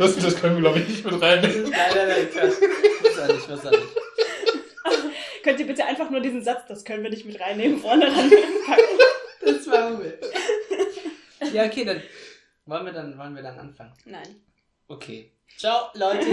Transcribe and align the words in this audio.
Das, 0.00 0.16
das 0.16 0.40
können 0.40 0.54
wir, 0.54 0.62
glaube 0.62 0.78
ich, 0.78 0.88
nicht 0.88 1.04
mit 1.04 1.20
reinnehmen. 1.20 1.68
Nein, 1.68 1.90
nein, 1.94 2.08
nein, 2.08 2.30
Quatsch. 2.32 2.54
Muss 3.02 3.18
er 3.18 3.34
nicht, 3.34 3.48
muss 3.50 3.64
er 3.64 3.70
nicht. 3.72 5.42
Könnt 5.42 5.60
ihr 5.60 5.66
bitte 5.66 5.84
einfach 5.84 6.08
nur 6.08 6.20
diesen 6.20 6.42
Satz, 6.42 6.62
das 6.68 6.86
können 6.86 7.02
wir 7.02 7.10
nicht 7.10 7.26
mit 7.26 7.38
reinnehmen, 7.38 7.78
vorne 7.78 8.06
ranpacken? 8.06 8.98
Das 9.42 9.66
war 9.66 10.02
wir. 10.02 10.18
Ja, 11.52 11.66
okay, 11.66 11.84
dann 11.84 12.02
wollen 12.64 12.86
wir 12.86 12.92
dann, 12.94 13.18
wollen 13.18 13.34
wir 13.34 13.42
dann 13.42 13.58
anfangen. 13.58 13.92
Nein. 14.06 14.36
Okay. 14.88 15.32
Ciao, 15.58 15.90
Leute. 15.92 16.26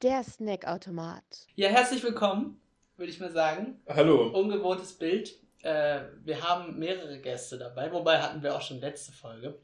Der 0.00 0.24
Snackautomat. 0.24 1.24
Ja, 1.56 1.68
herzlich 1.68 2.02
willkommen, 2.02 2.58
würde 2.98 3.12
ich 3.12 3.20
mal 3.20 3.30
sagen. 3.30 3.80
Hallo. 3.88 4.28
Ungewohntes 4.28 4.92
Bild. 4.92 5.38
Äh, 5.62 6.00
wir 6.24 6.42
haben 6.42 6.78
mehrere 6.78 7.18
Gäste 7.20 7.56
dabei, 7.56 7.90
wobei 7.92 8.20
hatten 8.20 8.42
wir 8.42 8.54
auch 8.54 8.62
schon 8.62 8.80
letzte 8.80 9.12
Folge. 9.12 9.56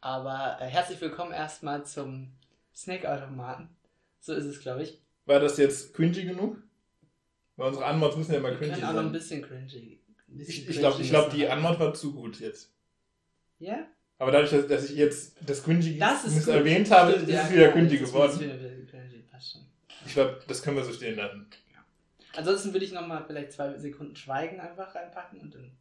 Aber 0.00 0.58
äh, 0.60 0.66
herzlich 0.66 1.00
willkommen 1.00 1.32
erstmal 1.32 1.86
zum 1.86 2.32
Snackautomaten. 2.74 3.68
So 4.20 4.34
ist 4.34 4.44
es, 4.44 4.60
glaube 4.60 4.82
ich. 4.82 5.00
War 5.26 5.38
das 5.38 5.58
jetzt 5.58 5.94
cringy 5.94 6.24
genug? 6.24 6.56
Weil 7.56 7.68
unsere 7.68 7.86
Anmods 7.86 8.16
müssen 8.16 8.32
ja 8.32 8.38
immer 8.38 8.50
cringy 8.50 8.72
können 8.72 8.84
auch 8.84 8.92
noch 8.92 8.98
ein 8.98 9.04
sein. 9.06 9.12
bisschen 9.12 9.42
cringy. 9.42 10.00
ein 10.28 10.36
bisschen 10.38 10.70
Ich, 10.70 10.78
glaube, 10.78 11.02
ich 11.02 11.10
glaub, 11.10 11.30
die. 11.30 11.48
Anmod 11.48 11.78
war 11.78 11.94
zu 11.94 12.12
gut 12.12 12.40
jetzt. 12.40 12.72
Ja? 13.60 13.86
Aber 14.18 14.32
dadurch, 14.32 14.50
dass, 14.50 14.66
dass 14.66 14.90
ich 14.90 14.96
jetzt 14.96 15.36
das 15.46 15.62
cringy 15.62 15.98
Das 15.98 16.24
ist 16.24 16.48
erwähnt 16.48 16.90
habe, 16.90 17.12
Stimmt, 17.12 17.28
ist 17.28 17.34
ja, 17.34 17.42
es 17.42 17.52
wieder 17.52 17.68
genau, 17.68 17.74
cringy 17.74 17.98
geworden. 17.98 18.32
es 18.32 18.40
wieder 18.40 18.56
cringy, 18.90 19.22
passt 19.30 19.52
schon. 19.52 19.62
Ich 20.04 20.14
glaube, 20.14 20.40
das 20.48 20.62
können 20.62 20.76
wir 20.76 20.84
so 20.84 20.92
stehen 20.92 21.16
lassen. 21.16 21.46
Ansonsten 22.34 22.72
würde 22.72 22.84
ich 22.84 22.92
nochmal 22.92 23.24
vielleicht 23.26 23.52
zwei 23.52 23.76
Sekunden 23.78 24.16
Schweigen 24.16 24.60
einfach 24.60 24.94
reinpacken 24.94 25.40
und 25.40 25.54
dann. 25.54 25.76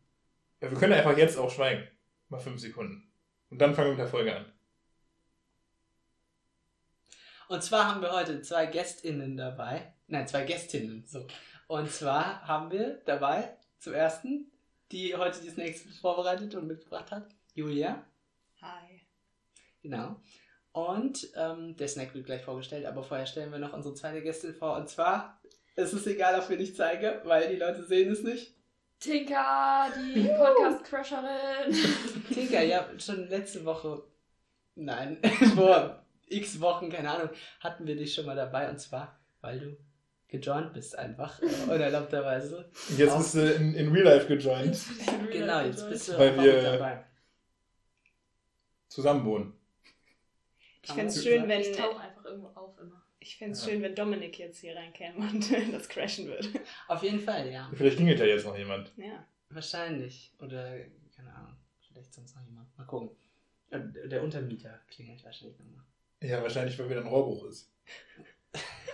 Ja, 0.62 0.70
wir 0.70 0.78
können 0.78 0.94
einfach 0.94 1.18
jetzt 1.18 1.38
auch 1.38 1.50
schweigen. 1.50 1.88
Mal 2.30 2.40
fünf 2.40 2.60
Sekunden. 2.60 3.12
Und 3.50 3.60
dann 3.60 3.76
fangen 3.76 3.88
wir 3.88 3.92
mit 3.94 4.00
der 4.00 4.08
Folge 4.08 4.36
an. 4.36 4.46
Und 7.50 7.62
zwar 7.62 7.88
haben 7.88 8.02
wir 8.02 8.14
heute 8.14 8.42
zwei 8.42 8.66
GästInnen 8.66 9.36
dabei. 9.36 9.94
Nein, 10.08 10.28
zwei 10.28 10.46
Gästinnen. 10.46 11.04
So. 11.06 11.28
Und 11.68 11.92
zwar 11.92 12.48
haben 12.48 12.72
wir 12.72 13.02
dabei 13.06 13.58
zum 13.80 13.94
ersten, 13.94 14.52
die 14.92 15.16
heute 15.16 15.42
die 15.42 15.50
Snacks 15.50 15.82
vorbereitet 16.00 16.56
und 16.56 16.68
mitgebracht 16.68 17.12
hat. 17.12 17.28
Julia. 17.54 18.06
Hi. 18.62 19.02
Genau. 19.82 20.22
Und 20.72 21.28
ähm, 21.36 21.76
der 21.76 21.90
Snack 21.90 22.14
wird 22.14 22.26
gleich 22.26 22.44
vorgestellt, 22.44 22.86
aber 22.86 23.04
vorher 23.04 23.26
stellen 23.26 23.52
wir 23.52 23.60
noch 23.60 23.74
unsere 23.74 23.96
zweite 23.96 24.22
Gästin 24.22 24.54
vor. 24.54 24.78
Und 24.78 24.88
zwar, 24.88 25.41
es 25.76 25.94
ist 25.94 26.08
egal, 26.08 26.40
ob 26.40 26.50
wir 26.50 26.58
nicht 26.58 26.76
zeige, 26.76 27.22
weil 27.26 27.50
die 27.50 27.56
Leute 27.56 27.84
sehen 27.84 28.12
es 28.12 28.24
nicht. 28.24 28.54
Tinka, 29.00 29.90
die 29.98 30.28
Podcast-Crasherin. 30.30 31.76
Tinker, 32.34 32.62
ja, 32.62 32.88
schon 33.00 33.28
letzte 33.30 33.66
Woche, 33.66 34.04
nein, 34.76 35.18
vor 35.56 36.04
x 36.28 36.60
Wochen, 36.62 36.90
keine 36.90 37.10
Ahnung, 37.10 37.30
hatten 37.60 37.88
wir 37.88 37.96
dich 37.96 38.14
schon 38.14 38.26
mal 38.28 38.36
dabei. 38.36 38.70
Und 38.70 38.80
zwar, 38.80 39.20
weil 39.42 39.60
du 39.60 39.78
gejoint 40.28 40.72
bist 40.74 40.98
einfach, 40.98 41.42
äh, 41.42 41.46
unerlaubterweise. 41.70 42.70
Jetzt 42.96 43.12
Auch- 43.12 43.18
bist 43.18 43.36
du 43.36 43.52
in, 43.54 43.74
in 43.74 43.92
Real 43.92 44.06
Life 44.06 44.28
gejoint. 44.28 44.78
Genau, 45.32 45.62
jetzt 45.62 45.90
bist 45.90 46.10
du 46.10 46.18
Weil 46.20 46.30
einfach 46.30 46.44
wir- 46.44 46.62
dabei. 46.62 47.06
Zusammen 48.88 49.26
wohnen. 49.26 49.54
Ich 50.84 50.88
Kann 50.90 50.98
fände 50.98 51.14
es 51.14 51.24
schön, 51.24 51.48
wenn. 51.48 51.64
Ich 53.24 53.38
fände 53.38 53.54
es 53.54 53.64
Ja. 53.66 53.72
schön, 53.72 53.82
wenn 53.84 53.96
Dominik 53.96 54.38
jetzt 54.40 54.60
hier 54.60 54.76
reinkäme 54.76 55.16
und 55.18 55.50
das 55.74 55.88
crashen 55.88 56.26
würde. 56.28 56.48
Auf 56.88 57.02
jeden 57.04 57.20
Fall, 57.20 57.50
ja. 57.52 57.72
Vielleicht 57.74 57.96
klingelt 57.98 58.20
ja 58.20 58.26
jetzt 58.26 58.46
noch 58.46 58.58
jemand. 58.58 58.92
Ja. 58.98 59.26
Wahrscheinlich. 59.50 60.34
Oder, 60.40 60.78
keine 61.16 61.34
Ahnung, 61.34 61.56
vielleicht 61.88 62.14
sonst 62.14 62.36
noch 62.36 62.44
jemand. 62.46 62.76
Mal 62.78 62.86
gucken. 62.86 63.16
Äh, 63.70 63.80
Der 64.10 64.24
Untermieter 64.24 64.82
klingelt 64.90 65.24
wahrscheinlich 65.24 65.58
nochmal. 65.60 65.84
Ja, 66.22 66.42
wahrscheinlich, 66.42 66.78
weil 66.80 66.90
wieder 66.90 67.02
ein 67.02 67.08
Rohrbruch 67.08 67.46
ist. 67.46 67.72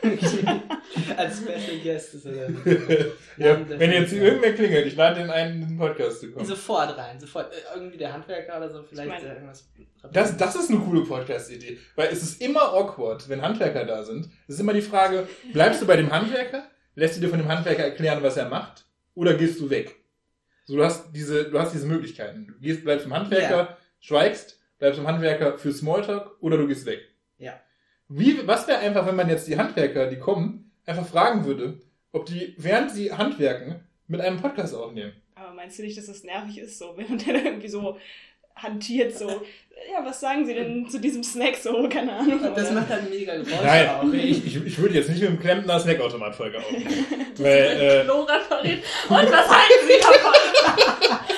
Als 1.17 1.37
Special 1.37 1.77
Guest 1.83 2.13
ist 2.15 2.25
er 2.25 2.33
dann. 2.47 2.61
ja, 3.37 3.69
wenn 3.79 3.91
jetzt 3.91 4.11
hier 4.11 4.21
irgendwer 4.23 4.53
klingelt, 4.53 4.87
ich 4.87 4.95
lade 4.95 5.21
den 5.21 5.29
ein, 5.29 5.53
in 5.53 5.67
den 5.67 5.77
Podcast 5.77 6.19
zu 6.21 6.31
kommen. 6.31 6.45
Sofort 6.45 6.97
rein, 6.97 7.19
sofort. 7.19 7.51
Äh, 7.53 7.57
Irgendwie 7.75 7.97
der 7.97 8.13
Handwerker 8.13 8.57
oder 8.57 8.69
so, 8.69 8.83
vielleicht 8.83 9.07
Ich 9.17 9.23
mein- 9.23 9.25
äh, 9.25 9.33
irgendwas. 9.35 9.69
Das, 10.13 10.37
das 10.37 10.55
ist 10.55 10.69
eine 10.69 10.79
coole 10.79 11.01
Podcast-Idee. 11.01 11.77
Weil 11.95 12.09
es 12.11 12.23
ist 12.23 12.41
immer 12.41 12.73
awkward, 12.73 13.27
wenn 13.29 13.41
Handwerker 13.41 13.83
da 13.85 14.03
sind. 14.03 14.29
Es 14.47 14.55
ist 14.55 14.61
immer 14.61 14.73
die 14.73 14.81
Frage, 14.81 15.27
bleibst 15.51 15.81
du 15.81 15.85
bei 15.87 15.97
dem 15.97 16.11
Handwerker? 16.11 16.63
Lässt 16.95 17.17
du 17.17 17.21
dir 17.21 17.29
von 17.29 17.39
dem 17.39 17.47
Handwerker 17.47 17.83
erklären, 17.83 18.23
was 18.23 18.37
er 18.37 18.47
macht? 18.49 18.85
Oder 19.15 19.33
gehst 19.33 19.59
du 19.59 19.69
weg? 19.69 19.95
So, 20.65 20.75
du 20.75 20.83
hast 20.83 21.11
diese, 21.13 21.49
du 21.49 21.59
hast 21.59 21.73
diese 21.73 21.87
Möglichkeiten. 21.87 22.47
Du 22.47 22.53
gehst, 22.59 22.83
bleibst 22.83 23.05
beim 23.09 23.19
Handwerker, 23.19 23.77
schweigst, 23.99 24.59
bleibst 24.79 24.99
beim 24.99 25.07
Handwerker 25.07 25.57
für 25.57 25.71
Smalltalk 25.71 26.31
oder 26.41 26.57
du 26.57 26.67
gehst 26.67 26.85
weg. 26.85 26.99
Ja. 27.37 27.59
Wie, 28.09 28.47
was 28.47 28.67
wäre 28.67 28.79
einfach, 28.79 29.05
wenn 29.05 29.15
man 29.15 29.29
jetzt 29.29 29.47
die 29.47 29.57
Handwerker, 29.57 30.07
die 30.07 30.19
kommen, 30.19 30.71
einfach 30.85 31.05
fragen 31.05 31.45
würde, 31.45 31.81
ob 32.11 32.25
die, 32.25 32.55
während 32.57 32.91
sie 32.91 33.11
handwerken, 33.11 33.81
mit 34.07 34.21
einem 34.21 34.39
Podcast 34.39 34.73
aufnehmen? 34.73 35.13
Aber 35.35 35.53
meinst 35.53 35.77
du 35.77 35.83
nicht, 35.83 35.97
dass 35.97 36.05
das 36.05 36.23
nervig 36.23 36.59
ist, 36.59 36.79
so, 36.79 36.93
während 36.95 37.27
er 37.27 37.33
da 37.33 37.39
irgendwie 37.41 37.67
so 37.67 37.97
hantiert, 38.55 39.15
so, 39.15 39.27
ja, 39.91 40.03
was 40.03 40.19
sagen 40.19 40.45
Sie 40.45 40.53
denn 40.53 40.89
zu 40.89 40.99
diesem 40.99 41.23
Snack, 41.23 41.55
so, 41.55 41.87
keine 41.89 42.13
Ahnung. 42.13 42.41
Und 42.41 42.57
das 42.57 42.71
oder? 42.71 42.79
macht 42.79 42.89
halt 42.89 43.09
mega 43.09 43.35
Geräusche 43.35 43.63
Nein, 43.63 43.89
auch. 43.89 44.13
ich, 44.13 44.45
ich, 44.45 44.65
ich 44.65 44.77
würde 44.79 44.95
jetzt 44.95 45.09
nicht 45.09 45.21
mit 45.21 45.29
dem 45.29 45.39
Klempner 45.39 45.79
Snackautomat-Folge 45.79 46.57
aufnehmen. 46.57 47.05
Weil, 47.37 48.05
äh. 48.07 48.09
Und 48.09 48.27
was 48.27 49.49
halten 49.49 49.87
Sie 49.87 50.01
davon? 50.01 51.17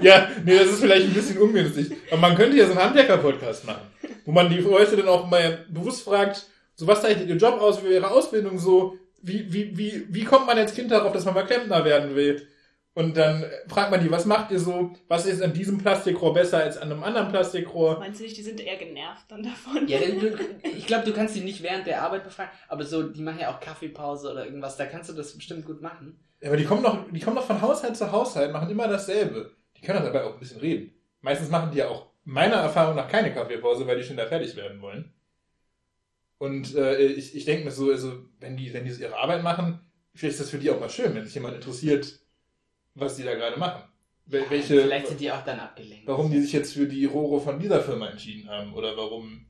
Ja, 0.04 0.28
nee, 0.44 0.56
das 0.56 0.68
ist 0.68 0.80
vielleicht 0.80 1.06
ein 1.06 1.14
bisschen 1.14 1.38
ungünstig. 1.38 1.92
Aber 2.10 2.20
man 2.20 2.34
könnte 2.36 2.56
ja 2.56 2.66
so 2.66 2.72
einen 2.72 2.82
Handwerker-Podcast 2.82 3.66
machen, 3.66 3.82
wo 4.24 4.32
man 4.32 4.48
die 4.48 4.58
Leute 4.58 4.96
dann 4.96 5.08
auch 5.08 5.28
mal 5.28 5.64
bewusst 5.68 6.02
fragt, 6.04 6.46
so 6.74 6.86
was 6.86 7.02
zeichnet 7.02 7.28
ihr 7.28 7.36
Job 7.36 7.60
aus, 7.60 7.84
wie 7.84 7.92
ihre 7.92 8.10
Ausbildung 8.10 8.58
so, 8.58 8.96
wie, 9.22 9.52
wie, 9.52 9.76
wie, 9.76 10.06
wie 10.08 10.24
kommt 10.24 10.46
man 10.46 10.58
als 10.58 10.74
Kind 10.74 10.90
darauf, 10.90 11.12
dass 11.12 11.24
man 11.24 11.34
mal 11.34 11.44
Klempner 11.44 11.84
werden 11.84 12.14
will? 12.14 12.46
Und 12.92 13.16
dann 13.16 13.44
fragt 13.68 13.92
man 13.92 14.02
die, 14.02 14.10
was 14.10 14.24
macht 14.24 14.50
ihr 14.50 14.58
so? 14.58 14.92
Was 15.06 15.24
ist 15.24 15.42
an 15.42 15.52
diesem 15.52 15.78
Plastikrohr 15.78 16.34
besser 16.34 16.58
als 16.58 16.76
an 16.76 16.90
einem 16.90 17.04
anderen 17.04 17.28
Plastikrohr? 17.28 17.98
Meinst 17.98 18.18
du 18.18 18.24
nicht, 18.24 18.36
die 18.36 18.42
sind 18.42 18.60
eher 18.60 18.76
genervt 18.76 19.26
dann 19.28 19.42
davon? 19.42 19.86
Ja, 19.86 19.98
denn 19.98 20.18
du, 20.18 20.36
ich 20.64 20.86
glaube, 20.86 21.04
du 21.04 21.12
kannst 21.12 21.36
die 21.36 21.40
nicht 21.40 21.62
während 21.62 21.86
der 21.86 22.02
Arbeit 22.02 22.24
befragen, 22.24 22.50
aber 22.68 22.84
so, 22.84 23.04
die 23.04 23.22
machen 23.22 23.38
ja 23.40 23.54
auch 23.54 23.60
Kaffeepause 23.60 24.32
oder 24.32 24.44
irgendwas, 24.44 24.76
da 24.76 24.86
kannst 24.86 25.08
du 25.08 25.14
das 25.14 25.34
bestimmt 25.34 25.66
gut 25.66 25.80
machen. 25.80 26.18
Ja, 26.40 26.48
aber 26.48 26.56
die 26.56 26.64
kommen 26.64 26.82
doch, 26.82 26.98
die 27.10 27.20
kommen 27.20 27.36
doch 27.36 27.46
von 27.46 27.62
Haushalt 27.62 27.96
zu 27.96 28.10
Haushalt, 28.10 28.52
machen 28.52 28.70
immer 28.70 28.88
dasselbe. 28.88 29.52
Die 29.80 29.86
können 29.86 29.98
doch 29.98 30.12
dabei 30.12 30.24
auch 30.24 30.34
ein 30.34 30.38
bisschen 30.38 30.60
reden. 30.60 30.92
Meistens 31.22 31.48
machen 31.48 31.70
die 31.70 31.78
ja 31.78 31.88
auch 31.88 32.06
meiner 32.24 32.56
Erfahrung 32.56 32.96
nach 32.96 33.08
keine 33.08 33.32
Kaffeepause, 33.32 33.86
weil 33.86 33.96
die 33.96 34.04
schneller 34.04 34.26
fertig 34.26 34.54
werden 34.56 34.80
wollen. 34.82 35.12
Und 36.38 36.74
äh, 36.74 36.98
ich, 36.98 37.34
ich 37.34 37.44
denke 37.44 37.64
mir 37.64 37.70
so, 37.70 37.90
also, 37.90 38.24
wenn 38.40 38.56
die, 38.56 38.72
wenn 38.72 38.84
die 38.84 38.90
so 38.90 39.02
ihre 39.02 39.16
Arbeit 39.16 39.42
machen, 39.42 39.80
vielleicht 40.14 40.34
ist 40.34 40.40
das 40.40 40.50
für 40.50 40.58
die 40.58 40.70
auch 40.70 40.80
mal 40.80 40.90
schön, 40.90 41.14
wenn 41.14 41.24
sich 41.24 41.34
jemand 41.34 41.54
interessiert, 41.54 42.18
was 42.94 43.16
die 43.16 43.24
da 43.24 43.34
gerade 43.34 43.58
machen. 43.58 43.82
Wel 44.26 44.44
welche, 44.48 44.82
Vielleicht 44.82 45.08
sind 45.08 45.20
die 45.20 45.32
auch 45.32 45.44
dann 45.44 45.58
abgelenkt. 45.60 46.06
warum 46.06 46.30
die 46.30 46.40
sich 46.40 46.52
jetzt 46.52 46.74
für 46.74 46.86
die 46.86 47.04
Rohre 47.04 47.40
von 47.40 47.58
dieser 47.58 47.80
Firma 47.82 48.08
entschieden 48.08 48.48
haben 48.48 48.74
oder 48.74 48.96
warum, 48.96 49.46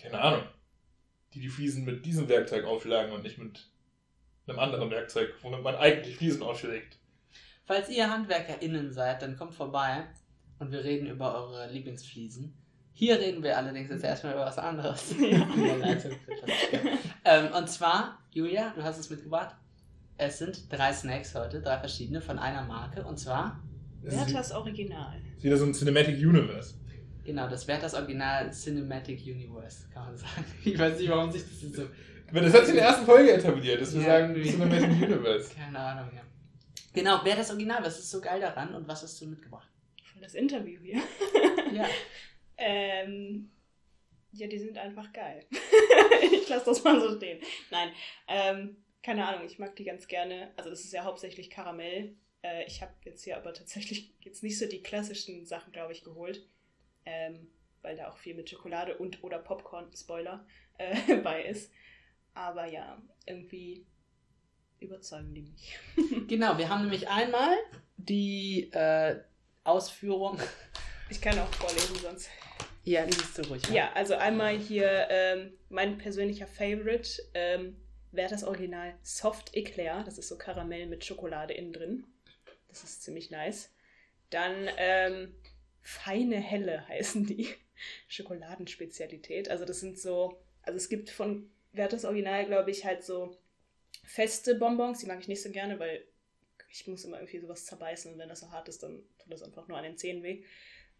keine 0.00 0.20
Ahnung, 0.20 0.42
die 1.34 1.40
die 1.40 1.48
Fliesen 1.48 1.84
mit 1.84 2.04
diesem 2.04 2.28
Werkzeug 2.28 2.64
aufschlagen 2.64 3.12
und 3.12 3.22
nicht 3.22 3.38
mit 3.38 3.68
einem 4.46 4.58
anderen 4.58 4.90
Werkzeug, 4.90 5.34
womit 5.42 5.62
man 5.62 5.76
eigentlich 5.76 6.16
Fliesen 6.16 6.42
aufschlägt. 6.42 6.98
Falls 7.64 7.88
ihr 7.88 8.10
HandwerkerInnen 8.10 8.92
seid, 8.92 9.22
dann 9.22 9.36
kommt 9.36 9.54
vorbei 9.54 10.04
und 10.58 10.72
wir 10.72 10.82
reden 10.84 11.06
über 11.06 11.34
eure 11.34 11.70
Lieblingsfliesen. 11.70 12.54
Hier 12.94 13.18
reden 13.18 13.42
wir 13.42 13.56
allerdings 13.56 13.88
jetzt 13.90 14.04
erstmal 14.04 14.34
über 14.34 14.44
was 14.44 14.58
anderes. 14.58 15.12
Überleitung. 15.12 16.12
ähm, 17.24 17.48
und 17.56 17.68
zwar, 17.68 18.18
Julia, 18.30 18.72
du 18.74 18.82
hast 18.82 18.98
es 18.98 19.08
mitgebracht. 19.10 19.54
Es 20.18 20.38
sind 20.38 20.70
drei 20.70 20.92
Snacks 20.92 21.34
heute, 21.34 21.60
drei 21.62 21.78
verschiedene 21.78 22.20
von 22.20 22.38
einer 22.38 22.62
Marke. 22.64 23.02
Und 23.04 23.18
zwar, 23.18 23.60
Das 24.02 24.14
ist 24.14 24.20
Werthers 24.20 24.52
Original. 24.52 25.16
wie- 25.38 25.44
wieder 25.44 25.56
so 25.56 25.64
ein 25.64 25.72
Cinematic 25.72 26.16
Universe. 26.18 26.74
genau, 27.24 27.48
das 27.48 27.66
wäre 27.66 27.80
das 27.80 27.94
Original 27.94 28.50
Cinematic 28.52 29.22
Universe, 29.24 29.86
kann 29.92 30.04
man 30.06 30.16
sagen. 30.16 30.44
Ich 30.64 30.78
weiß 30.78 30.98
nicht, 30.98 31.08
warum 31.10 31.30
sich 31.32 31.42
das 31.42 31.62
jetzt 31.62 31.76
so. 31.76 31.82
Aber 32.30 32.40
das 32.40 32.52
hat 32.52 32.60
sich 32.60 32.70
in 32.70 32.76
der 32.76 32.86
ersten 32.86 33.06
Folge 33.06 33.32
etabliert, 33.32 33.80
dass 33.80 33.94
wir 33.94 34.02
Ja, 34.02 34.20
sagen. 34.20 34.34
Cinematic 34.42 34.90
Universe. 35.02 35.50
Keine 35.54 35.78
Ahnung, 35.78 36.10
ja. 36.14 36.20
Genau, 36.92 37.20
wer 37.24 37.36
das 37.36 37.50
Original? 37.50 37.82
Was 37.82 37.98
ist 37.98 38.10
so 38.10 38.20
geil 38.20 38.40
daran 38.40 38.74
und 38.74 38.86
was 38.86 39.02
hast 39.02 39.20
du 39.20 39.26
mitgebracht? 39.26 39.68
Das 40.20 40.34
Interview 40.34 40.80
hier. 40.80 41.02
Ja. 41.72 41.88
Ähm, 42.58 43.50
ja, 44.32 44.46
die 44.46 44.58
sind 44.58 44.76
einfach 44.76 45.10
geil. 45.14 45.46
ich 46.32 46.46
lasse 46.50 46.66
das 46.66 46.84
mal 46.84 47.00
so 47.00 47.16
stehen. 47.16 47.40
Nein, 47.70 47.92
ähm, 48.28 48.76
keine 49.02 49.26
Ahnung, 49.26 49.46
ich 49.46 49.58
mag 49.58 49.74
die 49.76 49.84
ganz 49.84 50.06
gerne. 50.06 50.52
Also 50.56 50.68
das 50.68 50.80
ist 50.80 50.92
ja 50.92 51.04
hauptsächlich 51.04 51.48
Karamell. 51.48 52.14
Äh, 52.42 52.66
ich 52.66 52.82
habe 52.82 52.92
jetzt 53.06 53.24
hier 53.24 53.38
aber 53.38 53.54
tatsächlich 53.54 54.14
jetzt 54.20 54.42
nicht 54.42 54.58
so 54.58 54.66
die 54.66 54.82
klassischen 54.82 55.46
Sachen, 55.46 55.72
glaube 55.72 55.92
ich, 55.92 56.04
geholt. 56.04 56.46
Ähm, 57.06 57.50
weil 57.82 57.96
da 57.96 58.10
auch 58.10 58.16
viel 58.16 58.34
mit 58.34 58.48
Schokolade 58.48 58.96
und 58.96 59.22
oder 59.22 59.38
Popcorn, 59.38 59.90
Spoiler, 59.94 60.46
äh, 60.78 61.16
bei 61.22 61.42
ist. 61.42 61.72
Aber 62.34 62.66
ja, 62.66 63.02
irgendwie 63.26 63.86
überzeugen 64.82 65.34
die 65.34 65.42
mich. 65.42 65.78
Genau, 66.28 66.58
wir 66.58 66.68
haben 66.68 66.82
nämlich 66.82 67.08
einmal 67.08 67.56
die 67.96 68.70
äh, 68.72 69.20
Ausführung. 69.64 70.38
Ich 71.10 71.20
kann 71.20 71.38
auch 71.38 71.52
vorlesen 71.54 71.96
sonst. 71.96 72.28
Ja, 72.84 73.04
liest 73.04 73.38
du 73.38 73.42
ruhig. 73.48 73.62
Ja, 73.68 73.92
also 73.92 74.14
einmal 74.14 74.56
hier 74.56 75.06
ähm, 75.10 75.52
mein 75.68 75.98
persönlicher 75.98 76.46
Favorite. 76.46 77.22
Ähm, 77.34 77.76
wäre 78.10 78.30
das 78.30 78.44
Original 78.44 78.94
Soft 79.02 79.54
Eclair. 79.54 80.02
Das 80.04 80.18
ist 80.18 80.28
so 80.28 80.36
Karamell 80.36 80.86
mit 80.86 81.04
Schokolade 81.04 81.54
innen 81.54 81.72
drin. 81.72 82.04
Das 82.68 82.82
ist 82.84 83.02
ziemlich 83.02 83.30
nice. 83.30 83.70
Dann 84.30 84.68
ähm, 84.78 85.34
feine 85.80 86.36
Helle 86.36 86.86
heißen 86.88 87.26
die. 87.26 87.48
Schokoladenspezialität. 88.08 89.48
Also 89.48 89.64
das 89.64 89.80
sind 89.80 89.98
so, 89.98 90.40
also 90.62 90.76
es 90.76 90.88
gibt 90.88 91.10
von 91.10 91.50
Werthers 91.72 92.04
Original, 92.04 92.46
glaube 92.46 92.70
ich, 92.70 92.84
halt 92.84 93.02
so 93.02 93.36
feste 94.12 94.54
Bonbons. 94.54 94.98
Die 94.98 95.06
mag 95.06 95.20
ich 95.20 95.28
nicht 95.28 95.42
so 95.42 95.50
gerne, 95.50 95.78
weil 95.78 96.04
ich 96.68 96.86
muss 96.86 97.04
immer 97.04 97.18
irgendwie 97.18 97.40
sowas 97.40 97.64
zerbeißen 97.64 98.12
und 98.12 98.18
wenn 98.18 98.28
das 98.28 98.40
so 98.40 98.50
hart 98.50 98.68
ist, 98.68 98.82
dann 98.82 99.02
tut 99.18 99.32
das 99.32 99.42
einfach 99.42 99.68
nur 99.68 99.78
an 99.78 99.84
den 99.84 99.96
Zähnen 99.96 100.22
weh. 100.22 100.44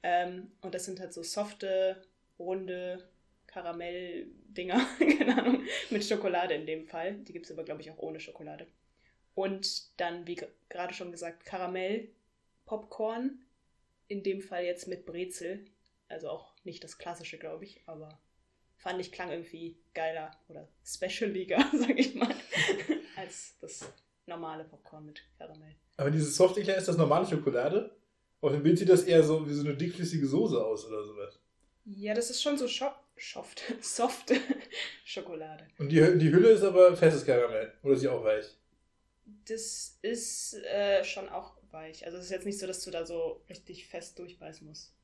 Ähm, 0.02 0.50
und 0.62 0.74
das 0.74 0.84
sind 0.84 0.98
halt 0.98 1.12
so 1.12 1.22
softe, 1.22 2.02
runde 2.38 3.08
Karamell-Dinger, 3.46 4.86
keine 5.18 5.38
Ahnung, 5.38 5.62
mit 5.90 6.04
Schokolade 6.04 6.54
in 6.54 6.66
dem 6.66 6.86
Fall. 6.86 7.16
Die 7.16 7.32
gibt 7.32 7.46
es 7.46 7.52
aber, 7.52 7.64
glaube 7.64 7.82
ich, 7.82 7.90
auch 7.90 7.98
ohne 7.98 8.18
Schokolade. 8.18 8.66
Und 9.34 9.98
dann, 10.00 10.26
wie 10.26 10.40
gerade 10.68 10.94
schon 10.94 11.12
gesagt, 11.12 11.44
Karamell, 11.44 12.08
Popcorn, 12.64 13.38
in 14.08 14.22
dem 14.22 14.40
Fall 14.40 14.64
jetzt 14.64 14.88
mit 14.88 15.04
Brezel. 15.04 15.66
Also 16.08 16.28
auch 16.28 16.54
nicht 16.64 16.82
das 16.82 16.98
klassische, 16.98 17.38
glaube 17.38 17.64
ich, 17.64 17.80
aber 17.86 18.18
fand 18.76 19.00
ich 19.00 19.12
klang 19.12 19.30
irgendwie 19.30 19.76
geiler 19.94 20.30
oder 20.48 20.68
specialiger, 20.84 21.64
sag 21.72 21.98
ich 21.98 22.14
mal, 22.14 22.34
als 23.22 23.56
das 23.60 23.84
normale 24.26 24.64
Popcorn 24.64 25.06
mit 25.06 25.22
Karamell. 25.38 25.74
Aber 25.96 26.10
dieses 26.10 26.36
Soft 26.36 26.56
Eclair 26.58 26.76
ist 26.76 26.88
das 26.88 26.96
normale 26.96 27.26
Schokolade? 27.26 27.94
Auf 28.40 28.52
dem 28.52 28.62
Bild 28.62 28.78
sieht 28.78 28.88
das 28.88 29.04
eher 29.04 29.22
so 29.22 29.48
wie 29.48 29.52
so 29.52 29.64
eine 29.64 29.76
dickflüssige 29.76 30.26
Soße 30.26 30.62
aus 30.62 30.86
oder 30.86 31.04
sowas. 31.04 31.38
Ja, 31.84 32.14
das 32.14 32.30
ist 32.30 32.42
schon 32.42 32.58
so 32.58 32.66
soft, 32.66 33.62
soft 33.80 34.32
Schokolade. 35.04 35.66
Und 35.78 35.90
die, 35.90 36.00
die 36.18 36.32
Hülle 36.32 36.50
ist 36.50 36.62
aber 36.62 36.96
festes 36.96 37.24
Karamell. 37.24 37.72
Oder 37.82 37.94
ist 37.94 38.00
sie 38.00 38.08
auch 38.08 38.24
weich? 38.24 38.46
Das 39.46 39.98
ist 40.02 40.54
äh, 40.64 41.04
schon 41.04 41.28
auch 41.28 41.54
weich. 41.70 42.04
Also 42.04 42.18
es 42.18 42.24
ist 42.24 42.30
jetzt 42.30 42.46
nicht 42.46 42.58
so, 42.58 42.66
dass 42.66 42.84
du 42.84 42.90
da 42.90 43.06
so 43.06 43.42
richtig 43.48 43.86
fest 43.86 44.18
durchbeißen 44.18 44.66
musst. 44.66 44.94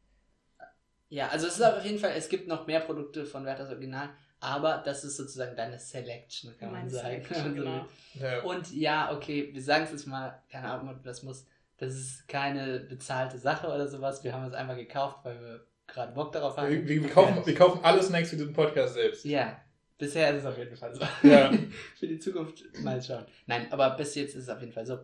Ja, 1.09 1.29
also 1.29 1.47
es 1.47 1.55
ist 1.55 1.63
auf 1.63 1.85
jeden 1.85 1.99
Fall, 1.99 2.13
es 2.17 2.29
gibt 2.29 2.49
noch 2.49 2.67
mehr 2.67 2.81
Produkte 2.81 3.25
von 3.25 3.45
Werthers 3.45 3.71
Original, 3.71 4.11
aber 4.41 4.83
das 4.85 5.05
ist 5.05 5.17
sozusagen 5.17 5.57
deine 5.57 5.79
Selection, 5.79 6.57
kann 6.59 6.71
man 6.71 6.81
Meine 6.81 6.91
sagen. 6.91 7.25
Selection, 7.25 7.37
Also, 7.45 7.55
genau. 7.55 7.89
Ja. 8.15 8.43
Und 8.43 8.75
ja, 8.75 9.13
okay, 9.13 9.51
wir 9.53 9.63
sagen 9.63 9.85
es 9.85 9.91
jetzt 9.91 10.07
mal, 10.07 10.41
keine 10.51 10.71
Ahnung, 10.71 10.87
man 10.87 11.03
das 11.03 11.23
muss. 11.23 11.47
Das 11.79 11.95
ist 11.95 12.27
keine 12.27 12.81
bezahlte 12.81 13.39
Sache 13.39 13.69
oder 13.69 13.87
sowas. 13.87 14.25
Wir 14.25 14.33
haben 14.33 14.45
es 14.45 14.53
einfach 14.53 14.77
gekauft, 14.77 15.19
weil 15.23 15.41
wir 15.41 15.67
gerade 15.87 16.13
Bock 16.13 16.33
darauf 16.33 16.57
haben. 16.57 16.71
Wir, 16.71 16.89
wir, 16.89 17.03
wir, 17.03 17.11
kaufen, 17.11 17.47
wir 17.47 17.55
kaufen 17.55 17.81
alle 17.85 18.03
Snacks 18.03 18.31
für 18.31 18.37
diesen 18.37 18.53
Podcast 18.53 18.95
selbst. 18.95 19.25
Ja, 19.25 19.61
bisher 19.97 20.31
ist 20.31 20.41
es 20.41 20.47
auf 20.47 20.59
jeden 20.59 20.77
Fall 20.77 20.95
so. 20.95 21.03
Ja. 21.23 21.53
Für 21.97 22.07
die 22.07 22.19
Zukunft 22.19 22.65
mal 22.81 23.01
schauen. 23.03 23.27
Nein, 23.47 23.71
aber 23.71 23.91
bis 23.91 24.15
jetzt 24.15 24.35
ist 24.35 24.45
es 24.45 24.49
auf 24.49 24.61
jeden 24.61 24.73
Fall 24.73 24.87
so. 24.87 24.99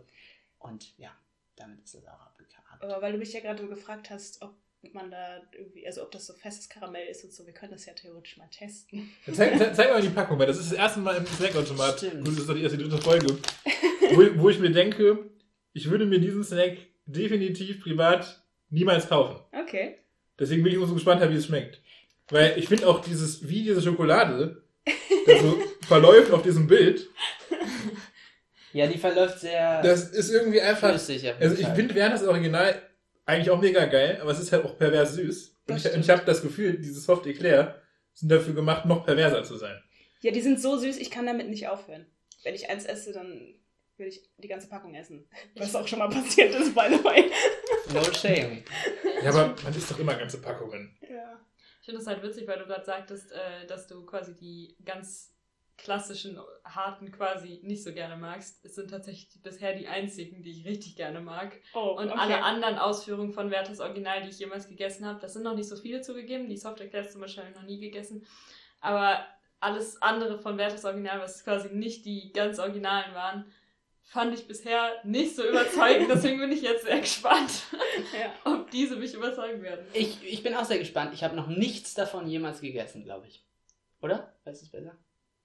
Und 0.58 0.96
ja, 0.98 1.10
damit 1.56 1.80
ist 1.82 1.94
es 1.94 2.06
auch 2.06 2.20
abgekarrt. 2.20 2.82
Aber 2.82 3.02
weil 3.02 3.12
du 3.12 3.18
mich 3.18 3.32
ja 3.32 3.40
gerade 3.40 3.62
so 3.62 3.68
gefragt 3.68 4.10
hast, 4.10 4.42
ob 4.42 4.54
man 4.92 5.10
da 5.10 5.40
irgendwie, 5.56 5.86
also 5.86 6.02
ob 6.02 6.10
das 6.10 6.26
so 6.26 6.32
festes 6.34 6.68
Karamell 6.68 7.06
ist 7.08 7.24
und 7.24 7.32
so, 7.32 7.46
wir 7.46 7.54
können 7.54 7.72
das 7.72 7.86
ja 7.86 7.92
theoretisch 7.94 8.36
mal 8.36 8.48
testen. 8.50 9.08
Dann 9.24 9.34
Zeig, 9.34 9.56
zeig, 9.58 9.74
zeig 9.76 9.90
mal 9.92 10.02
die 10.02 10.08
Packung, 10.10 10.38
weil 10.38 10.46
das 10.48 10.58
ist 10.58 10.72
das 10.72 10.78
erste 10.78 11.00
Mal 11.00 11.16
im 11.16 11.26
Snackautomat. 11.26 11.96
Stimmt. 11.98 12.24
Gut, 12.24 12.34
das 12.34 12.40
ist 12.40 12.48
doch 12.48 12.54
die 12.54 12.62
erste, 12.64 12.76
dritte 12.78 12.98
Folge. 12.98 13.38
wo, 14.12 14.20
ich- 14.22 14.38
wo 14.38 14.50
ich 14.50 14.58
mir 14.58 14.70
denke, 14.72 15.30
ich 15.72 15.88
würde 15.88 16.04
mir 16.06 16.18
diesen 16.20 16.42
Snack 16.44 16.76
definitiv 17.06 17.80
privat 17.82 18.42
niemals 18.70 19.08
kaufen. 19.08 19.36
Okay. 19.52 19.98
Deswegen 20.38 20.62
bin 20.64 20.72
ich 20.72 20.78
immer 20.78 20.86
so 20.86 20.94
gespannt, 20.94 21.22
wie 21.30 21.36
es 21.36 21.46
schmeckt. 21.46 21.80
Weil 22.28 22.58
ich 22.58 22.66
finde 22.68 22.88
auch 22.88 23.00
dieses, 23.00 23.48
wie 23.48 23.62
diese 23.62 23.80
Schokolade, 23.82 24.62
das 25.26 25.40
so 25.40 25.62
verläuft 25.86 26.32
auf 26.32 26.42
diesem 26.42 26.66
Bild, 26.66 27.06
Ja, 28.72 28.86
die 28.88 28.98
verläuft 28.98 29.38
sehr 29.40 29.82
das 29.82 30.10
ist 30.10 30.30
irgendwie 30.30 30.60
einfach. 30.60 30.88
flüssig. 30.90 31.32
Also 31.38 31.56
ich 31.56 31.66
finde 31.68 31.94
während 31.94 32.14
das 32.14 32.24
Original 32.26 32.82
eigentlich 33.26 33.50
auch 33.50 33.60
mega 33.60 33.86
geil, 33.86 34.18
aber 34.20 34.30
es 34.30 34.40
ist 34.40 34.52
halt 34.52 34.64
auch 34.64 34.76
pervers 34.76 35.14
süß. 35.14 35.48
Und 35.68 35.76
Das 35.76 35.84
ich, 35.84 35.94
und 35.94 36.00
ich 36.00 36.10
habe 36.10 36.24
das 36.24 36.42
Gefühl, 36.42 36.78
diese 36.78 37.00
Soft 37.00 37.26
Eclair 37.26 37.80
sind 38.12 38.30
dafür 38.30 38.54
gemacht, 38.54 38.84
noch 38.84 39.04
perverser 39.04 39.42
zu 39.44 39.56
sein. 39.56 39.82
Ja, 40.20 40.30
die 40.30 40.40
sind 40.40 40.60
so 40.60 40.76
süß, 40.76 40.98
ich 40.98 41.10
kann 41.10 41.26
damit 41.26 41.48
nicht 41.48 41.68
aufhören. 41.68 42.06
Wenn 42.42 42.54
ich 42.54 42.68
eins 42.68 42.84
esse, 42.84 43.12
dann 43.12 43.54
will 43.96 44.08
ich 44.08 44.22
die 44.38 44.48
ganze 44.48 44.68
Packung 44.68 44.94
essen. 44.94 45.28
Was 45.56 45.74
auch 45.74 45.86
schon 45.86 45.98
mal 45.98 46.08
passiert 46.08 46.54
ist, 46.54 46.74
by 46.74 46.86
the 46.90 47.04
way. 47.04 47.30
No 47.92 48.02
shame. 48.12 48.62
Ja, 49.22 49.30
aber 49.30 49.54
man 49.62 49.74
isst 49.74 49.90
doch 49.90 49.98
immer 49.98 50.14
ganze 50.14 50.40
Packungen. 50.40 50.96
Ja. 51.02 51.40
Ich 51.80 51.86
finde 51.86 52.00
es 52.00 52.06
halt 52.06 52.22
witzig, 52.22 52.48
weil 52.48 52.58
du 52.58 52.64
gerade 52.64 52.84
sagtest, 52.84 53.30
äh, 53.32 53.66
dass 53.66 53.86
du 53.86 54.06
quasi 54.06 54.34
die 54.34 54.76
ganz 54.84 55.33
klassischen, 55.76 56.38
harten 56.64 57.10
quasi 57.12 57.60
nicht 57.62 57.82
so 57.82 57.92
gerne 57.92 58.16
magst. 58.16 58.64
Es 58.64 58.74
sind 58.74 58.90
tatsächlich 58.90 59.28
bisher 59.42 59.74
die 59.74 59.86
einzigen, 59.88 60.42
die 60.42 60.50
ich 60.50 60.64
richtig 60.64 60.96
gerne 60.96 61.20
mag. 61.20 61.60
Oh, 61.74 61.96
Und 61.98 62.10
okay. 62.10 62.18
alle 62.18 62.42
anderen 62.42 62.78
Ausführungen 62.78 63.32
von 63.32 63.50
Werthers 63.50 63.80
Original, 63.80 64.22
die 64.22 64.30
ich 64.30 64.38
jemals 64.38 64.68
gegessen 64.68 65.04
habe, 65.04 65.20
das 65.20 65.32
sind 65.34 65.42
noch 65.42 65.54
nicht 65.56 65.68
so 65.68 65.76
viele 65.76 66.00
zugegeben. 66.00 66.48
Die 66.48 66.56
Soft 66.56 66.80
Eclairs 66.80 67.12
zum 67.12 67.20
Beispiel 67.20 67.42
habe 67.44 67.52
ich 67.52 67.56
noch 67.60 67.66
nie 67.66 67.80
gegessen. 67.80 68.24
Aber 68.80 69.26
alles 69.60 70.00
andere 70.02 70.38
von 70.38 70.58
Werthers 70.58 70.84
Original, 70.84 71.20
was 71.20 71.42
quasi 71.44 71.68
nicht 71.74 72.04
die 72.04 72.32
ganz 72.32 72.58
Originalen 72.58 73.14
waren, 73.14 73.44
fand 74.02 74.34
ich 74.34 74.46
bisher 74.46 74.92
nicht 75.04 75.34
so 75.34 75.46
überzeugend. 75.48 76.08
Deswegen 76.12 76.38
bin 76.38 76.52
ich 76.52 76.62
jetzt 76.62 76.84
sehr 76.84 77.00
gespannt, 77.00 77.50
Ja. 78.12 78.52
ob 78.52 78.70
diese 78.70 78.96
mich 78.96 79.14
überzeugen 79.14 79.62
werden. 79.62 79.86
Ich, 79.94 80.22
ich 80.22 80.42
bin 80.42 80.54
auch 80.54 80.64
sehr 80.66 80.78
gespannt. 80.78 81.14
Ich 81.14 81.24
habe 81.24 81.34
noch 81.34 81.46
nichts 81.48 81.94
davon 81.94 82.26
jemals 82.28 82.60
gegessen, 82.60 83.02
glaube 83.04 83.26
ich. 83.26 83.42
Oder? 84.02 84.34
Weißt 84.44 84.60
du 84.60 84.66
es 84.66 84.70
besser? 84.70 84.96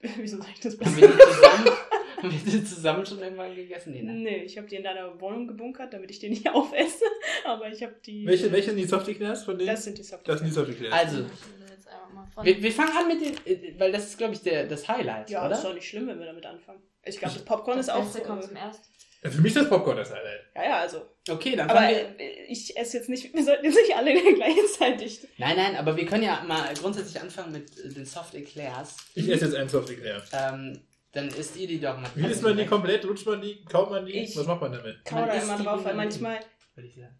Wieso 0.17 0.37
sag 0.37 0.49
ich 0.53 0.59
das 0.59 0.73
Haben 0.79 0.95
besser? 0.95 1.01
wir, 1.01 1.07
die 1.07 1.17
zusammen, 1.17 1.77
haben 2.17 2.31
wir 2.31 2.51
die 2.51 2.63
zusammen 2.63 3.05
schon 3.05 3.19
irgendwann 3.19 3.55
gegessen? 3.55 3.91
Nee, 3.93 4.01
ne? 4.03 4.13
Nee, 4.13 4.43
ich 4.43 4.57
habe 4.57 4.67
die 4.67 4.75
in 4.77 4.83
deiner 4.83 5.19
Wohnung 5.19 5.47
gebunkert, 5.47 5.93
damit 5.93 6.09
ich 6.11 6.19
die 6.19 6.29
nicht 6.29 6.49
aufesse. 6.53 7.03
Aber 7.45 7.69
ich 7.69 7.81
habe 7.83 7.95
die. 8.05 8.25
Welche, 8.25 8.51
welche 8.51 8.69
sind 8.71 8.77
die 8.77 8.85
Soft 8.85 9.07
Eclairs 9.07 9.43
von 9.43 9.57
denen? 9.57 9.67
Das 9.69 9.83
sind 9.83 9.97
die 9.97 10.03
Soft 10.03 10.27
Das 10.27 10.39
sind 10.39 10.47
die 10.47 10.53
Soft 10.53 10.69
Eclairs. 10.69 10.93
Also, 10.93 11.17
Ich 11.19 11.23
will 11.59 11.67
jetzt 11.69 11.87
einfach 11.87 12.13
mal 12.13 12.27
von- 12.33 12.45
wir, 12.45 12.61
wir 12.63 12.71
fangen 12.71 12.91
an 12.97 13.07
mit 13.07 13.21
den, 13.21 13.79
weil 13.79 13.91
das 13.91 14.05
ist, 14.05 14.17
glaube 14.17 14.33
ich, 14.33 14.41
der, 14.41 14.67
das 14.67 14.87
Highlight, 14.87 15.29
Ja, 15.29 15.47
ist 15.47 15.59
oder? 15.59 15.69
doch 15.69 15.75
nicht 15.75 15.87
schlimm, 15.87 16.07
wenn 16.07 16.19
wir 16.19 16.25
damit 16.27 16.45
anfangen. 16.45 16.81
Ich 17.03 17.17
glaube, 17.17 17.33
das 17.33 17.43
Popcorn 17.45 17.79
ist 17.79 17.89
auch. 17.89 18.03
Beste 18.03 18.21
kommt 18.21 18.43
zum 18.43 18.55
ersten. 18.55 18.85
Ja, 19.23 19.29
Für 19.31 19.41
mich 19.41 19.53
ist 19.55 19.61
das 19.63 19.69
Popcorn 19.69 19.97
das 19.97 20.11
Highlight. 20.13 20.38
Ja, 20.55 20.63
ja, 20.63 20.79
also. 20.79 21.05
Okay, 21.29 21.55
dann 21.55 21.69
Aber 21.69 21.81
wir. 21.81 22.19
äh, 22.19 22.45
ich 22.47 22.75
esse 22.77 22.97
jetzt 22.97 23.09
nicht. 23.09 23.33
Wir 23.33 23.43
sollten 23.43 23.65
jetzt 23.65 23.75
nicht 23.75 23.95
alle 23.95 24.13
gleichzeitig. 24.33 25.21
Nein, 25.37 25.55
nein, 25.57 25.75
aber 25.75 25.95
wir 25.95 26.05
können 26.05 26.23
ja 26.23 26.43
mal 26.47 26.73
grundsätzlich 26.73 27.21
anfangen 27.21 27.51
mit 27.51 27.77
äh, 27.79 27.89
den 27.89 28.05
Soft 28.05 28.33
Eclairs. 28.35 28.95
Ich 29.15 29.29
esse 29.29 29.45
jetzt 29.45 29.55
einen 29.55 29.69
Soft 29.69 29.89
Eclair. 29.89 30.21
Ähm, 30.33 30.81
dann 31.11 31.27
isst 31.29 31.55
ihr 31.57 31.67
die 31.67 31.79
doch 31.79 31.97
mal. 31.97 32.09
Wie 32.15 32.25
isst 32.27 32.41
man 32.43 32.55
die 32.57 32.65
komplett? 32.65 33.05
Rutscht 33.05 33.25
man 33.25 33.41
die? 33.41 33.63
Kaut 33.65 33.89
man 33.89 34.05
die? 34.05 34.13
Ich- 34.13 34.35
Was 34.37 34.45
macht 34.47 34.61
man 34.61 34.71
damit? 34.71 35.03
Kau 35.05 35.15
Man 35.15 35.27
da 35.27 35.33
immer 35.35 35.57
drauf, 35.57 35.83
weil 35.85 35.95
manchmal. 35.95 36.39
Würde 36.75 36.87
ich 36.89 36.95
sagen. 36.95 37.19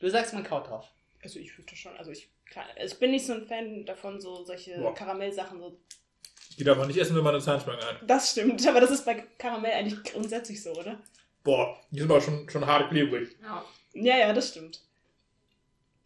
Du 0.00 0.08
sagst, 0.08 0.34
man 0.34 0.42
kaut 0.44 0.68
drauf. 0.68 0.86
Also 1.22 1.38
ich 1.38 1.56
würde 1.56 1.74
schon. 1.76 1.96
Also 1.96 2.10
ich. 2.10 2.28
Klar, 2.50 2.66
ich 2.84 2.98
bin 2.98 3.12
nicht 3.12 3.24
so 3.24 3.32
ein 3.32 3.46
Fan 3.46 3.84
davon, 3.86 4.20
so 4.20 4.44
solche 4.44 4.76
Boah. 4.78 4.94
Karamellsachen. 4.94 5.58
So. 5.60 5.78
Die 6.58 6.64
darf 6.64 6.76
man 6.76 6.86
nicht 6.88 6.98
essen, 6.98 7.16
wenn 7.16 7.24
man 7.24 7.34
eine 7.34 7.42
Zahnspange 7.42 7.78
hat. 7.80 8.00
Das 8.06 8.32
stimmt, 8.32 8.66
aber 8.66 8.80
das 8.80 8.90
ist 8.90 9.04
bei 9.06 9.14
Karamell 9.38 9.72
eigentlich 9.72 10.02
grundsätzlich 10.12 10.62
so, 10.62 10.72
oder? 10.74 11.00
Boah, 11.44 11.76
die 11.90 12.00
sind 12.00 12.10
aber 12.10 12.20
schon, 12.20 12.48
schon 12.48 12.64
hart 12.66 12.90
klebrig. 12.90 13.36
Ja. 13.42 13.64
Ja, 13.94 14.16
ja, 14.18 14.32
das 14.32 14.48
stimmt. 14.48 14.80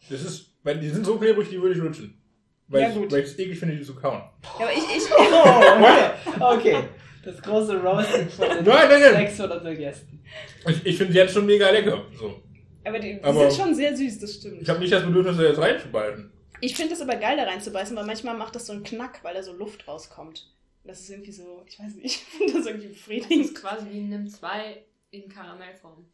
Das 0.08 0.22
ist, 0.22 0.46
weil 0.62 0.78
die 0.80 0.88
sind 0.88 1.04
so 1.04 1.18
klebrig, 1.18 1.48
die 1.50 1.60
würde 1.60 1.74
ich 1.74 1.80
lutschen. 1.80 2.20
Weil, 2.68 2.82
Ja, 2.82 2.88
ich, 2.88 2.94
gut. 2.96 3.12
weil 3.12 3.20
ich 3.20 3.26
es 3.26 3.38
eklig 3.38 3.58
finde, 3.58 3.76
die 3.76 3.82
zu 3.82 3.94
kauen. 3.94 4.22
Ja, 4.58 4.66
aber 4.66 4.72
ich. 4.72 4.78
ich 4.78 5.04
Oh, 6.40 6.54
okay. 6.56 6.74
okay. 6.76 6.88
Das 7.24 7.42
große 7.42 7.76
Roasting 7.82 8.28
von 8.28 8.48
den 8.48 8.64
Nein, 8.64 8.88
nein, 8.88 9.00
nein. 9.00 9.26
600 9.26 9.76
Gästen. 9.76 10.22
Ich, 10.68 10.86
ich 10.86 10.96
finde 10.96 11.12
die 11.12 11.18
jetzt 11.18 11.32
schon 11.34 11.44
mega 11.46 11.70
lecker. 11.70 12.04
So. 12.18 12.40
aber 12.84 12.98
die, 13.00 13.14
die 13.14 13.22
Aber- 13.24 13.50
sind 13.50 13.62
schon 13.62 13.74
sehr 13.74 13.96
süß, 13.96 14.18
das 14.20 14.34
stimmt. 14.34 14.62
Ich 14.62 14.68
habe 14.68 14.78
nicht 14.80 14.92
das 14.92 15.04
Bedürfnis, 15.04 15.36
da 15.36 15.42
jetzt 15.42 15.58
reinzubeißen. 15.58 16.32
Ich 16.60 16.74
finde 16.76 16.94
es 16.94 17.00
aber 17.00 17.16
geil, 17.16 17.36
da 17.36 17.42
reinzubeißen, 17.44 17.96
weil 17.96 18.06
manchmal 18.06 18.36
macht 18.36 18.54
das 18.54 18.66
so 18.66 18.72
einen 18.72 18.84
Knack, 18.84 19.20
weil 19.22 19.34
da 19.34 19.42
so 19.42 19.52
Luft 19.52 19.86
rauskommt. 19.88 20.48
Das 20.84 21.00
ist 21.00 21.10
irgendwie 21.10 21.32
so, 21.32 21.64
ich 21.68 21.78
weiß 21.80 21.94
nicht, 21.96 22.04
ich 22.04 22.18
finde 22.18 22.52
das 22.54 22.66
irgendwie 22.66 22.88
Das 22.88 22.96
ist 22.96 23.04
befriedigend. 23.06 23.54
quasi 23.56 23.86
wie 23.90 24.00
Nimm 24.02 24.28
2 24.28 24.82
in 25.24 25.28
Karamellform. 25.28 26.06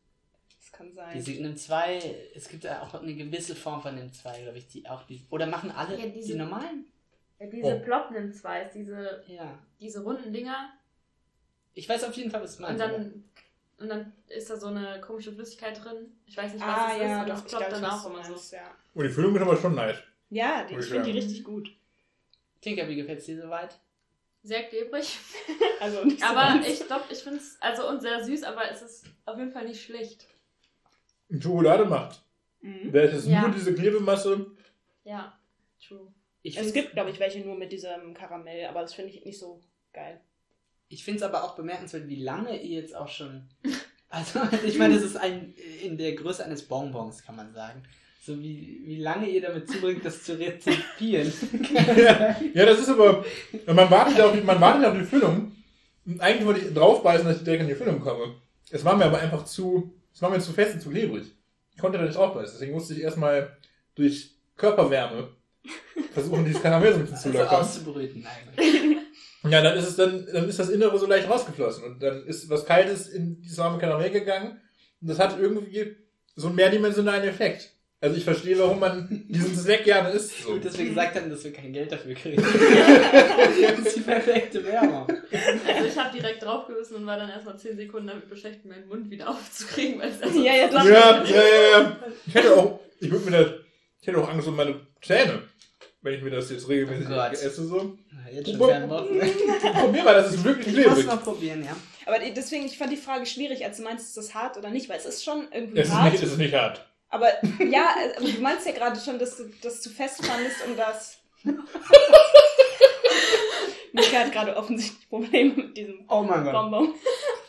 Das 0.59 0.73
kann 0.73 0.93
sein. 0.93 1.13
Die 1.15 1.21
Signem 1.21 1.57
2, 1.57 2.31
es 2.35 2.49
gibt 2.49 2.65
ja 2.65 2.83
auch 2.83 2.95
eine 2.95 3.15
gewisse 3.15 3.55
Form 3.55 3.83
von 3.83 3.97
dem 3.97 4.13
2, 4.13 4.43
glaube 4.43 4.59
ich, 4.59 4.69
die 4.69 4.89
auch 4.89 5.03
die. 5.05 5.25
Oder 5.31 5.47
machen 5.47 5.71
alle 5.71 5.99
Ja, 5.99 6.07
diese- 6.07 6.33
die 6.33 6.39
normalen? 6.39 6.87
Ja, 7.39 7.47
diese 7.47 7.77
Oh. 7.77 7.81
Plop 7.85 8.11
Nimm 8.13 8.33
2 8.33 8.63
ist 8.63 8.75
diese, 8.75 9.25
Ja. 9.27 9.59
diese 9.81 10.03
runden 10.05 10.33
Dinger 10.33 10.73
Ich 11.75 11.89
weiß 11.89 12.05
auf 12.05 12.15
jeden 12.15 12.31
Fall, 12.31 12.43
was 12.43 12.59
du 12.59 12.67
und 12.67 12.79
dann, 12.79 13.25
und 13.79 13.89
dann 13.89 14.13
ist 14.29 14.51
da 14.51 14.57
so 14.59 14.67
eine 14.67 15.01
komische 15.01 15.33
Flüssigkeit 15.33 15.83
drin. 15.83 16.13
Ich 16.27 16.37
weiß 16.37 16.53
nicht, 16.53 16.63
was 16.63 16.69
ah, 16.69 16.87
das 16.89 16.97
ist 16.97 17.03
ja, 17.03 17.21
und 17.23 17.29
doch, 17.31 17.35
das 17.41 17.45
ploppt 17.47 17.73
dann 17.73 17.85
auch 17.87 18.07
immer 18.11 18.23
so. 18.25 18.31
meinst, 18.33 18.53
ja. 18.53 18.77
Und 18.95 19.05
die 19.05 19.09
Füllung 19.11 19.35
ist 19.35 19.41
aber 19.43 19.57
schon 19.57 19.75
nice. 19.75 19.97
Ja, 20.29 20.65
die, 20.65 20.75
ich 20.77 20.85
finde 20.85 21.05
die 21.05 21.19
richtig 21.19 21.43
gut. 21.43 21.75
Tinker, 22.61 22.87
wie 22.89 22.97
gefällt 22.97 23.19
es 23.21 23.25
dir 23.27 23.41
soweit? 23.41 23.79
Sehr 24.43 24.65
klebrig. 24.65 25.19
Also 25.81 26.05
nicht 26.05 26.21
so 26.21 26.27
Aber 26.27 26.41
ganz. 26.43 26.69
ich 26.69 26.87
glaube, 26.87 27.05
ich 27.11 27.19
finde 27.19 27.39
es, 27.39 27.57
also 27.61 27.89
und 27.89 28.01
sehr 28.01 28.25
süß, 28.25 28.45
aber 28.45 28.71
es 28.71 28.83
ist 28.83 29.05
auf 29.25 29.37
jeden 29.37 29.51
Fall 29.51 29.65
nicht 29.67 29.83
schlecht. 29.83 30.29
Schokolade 31.41 31.85
macht. 31.87 32.23
Mhm. 32.61 32.93
Wäre 32.93 33.09
es 33.09 33.27
Ja. 33.27 33.41
nur 33.43 33.51
diese 33.51 33.75
Klebemasse. 33.75 34.47
Ja, 35.03 35.37
true. 35.85 36.13
Ich 36.43 36.57
Es 36.57 36.73
gibt, 36.73 36.93
glaube 36.93 37.11
ich, 37.11 37.19
welche 37.19 37.41
nur 37.41 37.57
mit 37.57 37.73
diesem 37.73 38.15
Karamell, 38.15 38.67
aber 38.67 38.83
das 38.83 38.95
finde 38.95 39.11
ich 39.11 39.25
nicht 39.25 39.39
so 39.41 39.61
geil. 39.93 40.21
Ich 40.89 41.03
finde 41.05 41.17
es 41.19 41.23
aber 41.25 41.43
auch 41.43 41.57
bemerkenswert, 41.57 42.07
wie 42.07 42.23
lange 42.23 42.61
ihr 42.63 42.81
jetzt 42.81 42.95
auch 42.95 43.09
schon. 43.09 43.49
Also, 44.15 44.41
ich 44.67 44.77
meine, 44.77 44.95
es 44.95 45.03
ist 45.03 45.17
ein 45.17 45.55
in 45.83 45.97
der 45.97 46.13
Größe 46.15 46.45
eines 46.45 46.69
Bonbons, 46.69 47.23
kann 47.25 47.35
man 47.35 47.55
sagen. 47.55 47.83
So 48.25 48.41
wie, 48.41 48.83
wie 48.85 48.99
lange 48.99 49.29
ihr 49.29 49.43
damit 49.43 49.69
zubringt, 49.69 50.05
das 50.05 50.23
zu 50.23 50.39
rezipieren. 50.39 51.33
Ja, 52.55 52.67
das 52.67 52.79
ist 52.79 52.89
aber. 52.89 53.25
Man 53.67 53.91
wartet 53.91 54.21
auf 54.21 54.33
die, 54.33 54.43
man 54.43 54.61
wartet 54.61 54.85
auf 54.85 54.97
die 54.97 55.05
Füllung. 55.05 55.51
Und 56.07 56.21
eigentlich 56.21 56.47
wollte 56.47 56.61
ich 56.61 56.73
draufbeißen, 56.73 57.27
dass 57.27 57.39
ich 57.39 57.45
direkt 57.45 57.63
in 57.63 57.69
die 57.69 57.75
Füllung 57.75 57.99
komme. 58.01 58.37
Es 58.71 58.85
war 58.85 58.97
mir 58.97 59.07
aber 59.07 59.19
einfach 59.19 59.45
zu. 59.45 59.93
Es 60.15 60.23
war 60.23 60.31
mir 60.31 60.39
zu 60.39 60.53
fest 60.53 60.75
und 60.75 60.81
zu 60.81 60.91
klebrig. 60.91 61.25
Ich 61.75 61.81
konnte 61.81 61.99
da 61.99 62.05
nicht 62.05 62.17
draufbeißen. 62.17 62.55
Deswegen 62.55 62.75
musste 62.75 62.95
ich 62.95 63.01
erstmal 63.01 63.57
durch 63.97 64.31
Körperwärme 64.57 65.29
versuchen, 66.13 66.45
dieses 66.45 66.63
Karamell 66.63 66.93
so 66.93 66.99
ein 67.01 67.07
bisschen 67.07 67.19
zu 67.19 67.29
also 67.31 67.41
lockern. 67.41 67.61
auszubrüten 67.61 68.27
eigentlich. 68.27 68.99
Ja, 69.49 69.63
dann 69.63 69.77
ist 69.77 69.89
es 69.89 69.97
dann, 69.97 70.27
dann 70.33 70.49
ist 70.49 70.61
das 70.61 70.69
Innere 70.69 70.97
so 70.97 71.07
leicht 71.07 71.29
rausgeflossen 71.29 71.83
und 71.83 72.01
dann 72.01 72.25
ist 72.27 72.49
was 72.49 72.65
Kaltes 72.65 73.09
in 73.09 73.41
dieses 73.41 73.59
warme 73.59 73.79
Karamell 73.79 74.11
gegangen 74.11 74.61
und 75.01 75.09
das 75.09 75.19
hat 75.19 75.37
irgendwie 75.41 75.97
so 76.37 76.47
einen 76.47 76.57
mehrdimensionalen 76.57 77.25
Effekt. 77.29 77.72
Also 78.03 78.17
ich 78.17 78.25
verstehe, 78.25 78.59
warum 78.59 78.81
man 78.81 79.25
diesen 79.29 79.57
Snack 79.57 79.85
gerne 79.85 80.11
isst. 80.11 80.33
So. 80.43 80.55
Gut, 80.55 80.65
dass 80.65 80.77
wir 80.77 80.87
gesagt 80.87 81.15
haben, 81.15 81.31
dass 81.31 81.45
wir 81.45 81.53
kein 81.53 81.73
Geld 81.73 81.93
dafür 81.93 82.15
kriegen. 82.15 82.43
das 82.43 83.79
ist 83.87 83.97
die 83.97 84.01
perfekte 84.01 84.65
Werbung. 84.65 85.07
Also 85.09 85.87
ich 85.89 85.97
habe 85.97 86.19
direkt 86.19 86.43
draufgebissen 86.43 86.97
und 86.97 87.07
war 87.07 87.17
dann 87.17 87.31
erstmal 87.31 87.57
10 87.57 87.77
Sekunden 87.77 88.09
damit 88.09 88.29
beschäftigt, 88.29 88.65
meinen 88.67 88.89
Mund 88.89 89.09
wieder 89.09 89.31
aufzukriegen, 89.31 90.01
weil 90.01 90.11
es 90.11 90.21
erst 90.21 90.35
Ja, 90.35 90.53
ja, 90.55 90.69
das- 90.69 90.85
Ja, 90.89 91.25
ja, 91.25 91.43
ja, 91.43 91.81
ja. 91.81 91.97
Ich 92.27 92.35
hätte 92.35 92.57
auch, 92.57 92.81
ich 92.99 93.11
würde 93.11 93.31
mir 93.31 93.39
das, 93.39 93.53
ich 94.01 94.09
hätte 94.09 94.19
auch 94.19 94.29
Angst 94.29 94.49
um 94.49 94.57
meine 94.57 94.81
Zähne, 95.01 95.43
wenn 96.03 96.15
ich 96.15 96.23
mir 96.23 96.31
das 96.31 96.51
jetzt 96.51 96.69
regelmäßig 96.69 97.07
Oh 97.09 97.33
esse 97.33 97.65
so. 97.67 97.97
Na, 98.11 98.31
Jetzt 98.33 98.49
schon. 98.49 98.59
Probier 98.59 100.03
mal, 100.03 100.15
das 100.15 100.35
ist 100.35 100.43
wirklich 100.45 100.77
Ich 100.77 100.87
muss 100.89 101.07
mal 101.07 101.17
probieren, 101.19 101.65
ja. 101.65 101.77
Aber 102.07 102.19
deswegen, 102.35 102.67
ich 102.67 102.77
fand 102.77 102.91
die 102.91 102.97
Frage 102.97 103.27
schwierig, 103.27 103.65
als 103.65 103.77
du 103.77 103.85
meinst, 103.85 104.07
ist 104.09 104.17
das 104.17 104.35
hart 104.35 104.57
oder 104.57 104.71
nicht, 104.71 104.89
weil 104.89 104.99
es 104.99 105.07
ist 105.07 105.23
schon 105.25 105.47
irgendwie 105.53 105.79
Es 105.79 105.89
ist 105.89 105.95
hart. 105.95 106.13
nicht, 106.13 106.23
es 106.25 106.33
ist 106.33 106.39
nicht 106.39 106.55
hart. 106.55 106.85
Aber 107.13 107.29
ja, 107.63 107.95
äh, 108.19 108.21
du 108.33 108.41
meinst 108.41 108.67
ja 108.67 108.73
gerade 108.73 108.99
schon, 108.99 109.19
dass 109.19 109.37
du 109.37 109.45
das 109.63 109.83
zu 109.83 109.91
fest 109.91 110.25
fandest 110.25 110.65
und 110.67 110.77
das. 110.79 111.19
Mika 113.93 114.21
hat 114.21 114.33
gerade 114.33 114.57
offensichtlich 114.57 115.09
Probleme 115.11 115.53
mit 115.55 115.77
diesem 115.77 116.05
Oh 116.09 116.23
mein 116.23 116.43
Gott. 116.45 116.53
Bonbon. 116.55 116.95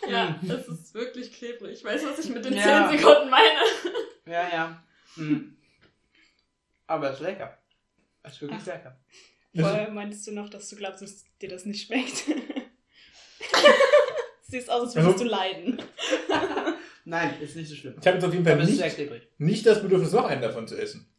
Ja, 0.09 0.37
es 0.43 0.67
ist 0.67 0.93
wirklich 0.93 1.31
klebrig. 1.31 1.77
Ich 1.79 1.83
weiß, 1.85 2.03
was 2.05 2.19
ich 2.19 2.29
mit 2.29 2.43
den 2.43 2.53
Ja. 2.55 2.89
10 2.89 2.97
Sekunden 2.99 3.29
meine. 3.29 3.59
Ja, 4.25 4.49
ja. 4.53 4.83
Mhm. 5.15 5.55
Aber 6.87 7.07
es 7.09 7.15
ist 7.15 7.21
lecker. 7.21 7.57
Es 8.23 8.33
ist 8.33 8.41
wirklich 8.41 8.65
lecker. 8.65 8.99
Vorher 9.55 9.89
meintest 9.91 10.27
du 10.27 10.31
noch, 10.33 10.49
dass 10.49 10.67
du 10.69 10.75
glaubst, 10.75 11.01
dass 11.01 11.23
dir 11.41 11.47
das 11.47 11.63
nicht 11.65 11.87
schmeckt. 11.87 12.23
Siehst 14.41 14.69
aus, 14.69 14.81
als 14.83 14.95
würdest 14.95 15.13
Also- 15.13 15.23
du 15.23 15.29
leiden. 15.29 15.81
Nein, 17.05 17.33
ist 17.41 17.55
nicht 17.55 17.69
so 17.69 17.75
schlimm. 17.75 17.95
Ich 17.99 18.07
habe 18.07 18.17
jetzt 18.17 18.25
auf 18.25 18.33
jeden 18.33 18.45
Fall 18.45 18.63
nicht, 18.63 18.81
nicht 19.39 19.65
das 19.65 19.81
Bedürfnis, 19.81 20.11
noch 20.13 20.25
einen 20.25 20.41
davon 20.41 20.67
zu 20.67 20.77
essen. 20.77 21.09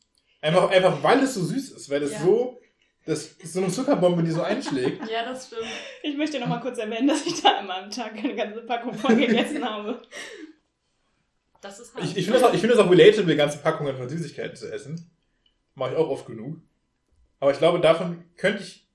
Einfach, 0.41 0.71
einfach 0.71 1.03
weil 1.03 1.21
es 1.23 1.35
so 1.35 1.43
süß 1.45 1.71
ist, 1.73 1.91
weil 1.91 2.03
es 2.03 2.13
Ja. 2.13 2.21
so, 2.21 2.61
das 3.07 3.27
ist 3.27 3.53
so 3.53 3.61
eine 3.63 3.71
Zuckerbombe, 3.71 4.23
die 4.23 4.31
so 4.31 4.43
einschlägt. 4.43 5.03
Ja, 5.11 5.25
das 5.25 5.47
stimmt. 5.49 5.63
Ich 6.03 6.17
möchte 6.17 6.39
noch 6.41 6.47
mal 6.47 6.61
kurz 6.61 6.79
erwähnen, 6.79 7.09
dass 7.09 7.27
ich 7.27 7.43
da 7.43 7.61
immer 7.61 7.83
am 7.83 7.91
Tag 7.91 8.13
eine 8.17 8.35
ganze 8.35 8.63
Packung 8.63 8.95
von 8.95 9.17
gegessen 9.19 9.63
habe. 9.65 10.01
Das 11.61 11.79
ist 11.81 11.95
hart. 11.95 12.05
Ich, 12.05 12.17
ich 12.17 12.25
finde 12.25 12.41
das, 12.41 12.49
auch- 12.49 12.55
ich 12.55 12.61
finde 12.61 12.77
das 12.77 12.85
auch 12.87 12.91
relatable, 12.91 13.37
ganze 13.37 13.59
Packungen 13.59 13.97
von 13.97 14.09
Süßigkeiten 14.09 14.57
zu 14.57 14.71
essen. 14.73 15.11
Mache 15.75 15.93
ich 15.93 15.97
auch 15.97 16.09
oft 16.09 16.27
genug. 16.27 16.59
Aber 17.41 17.53
ich 17.53 17.59
glaube, 17.59 17.81
davon 17.81 18.25
könnte 18.37 18.63
ich 18.63 18.87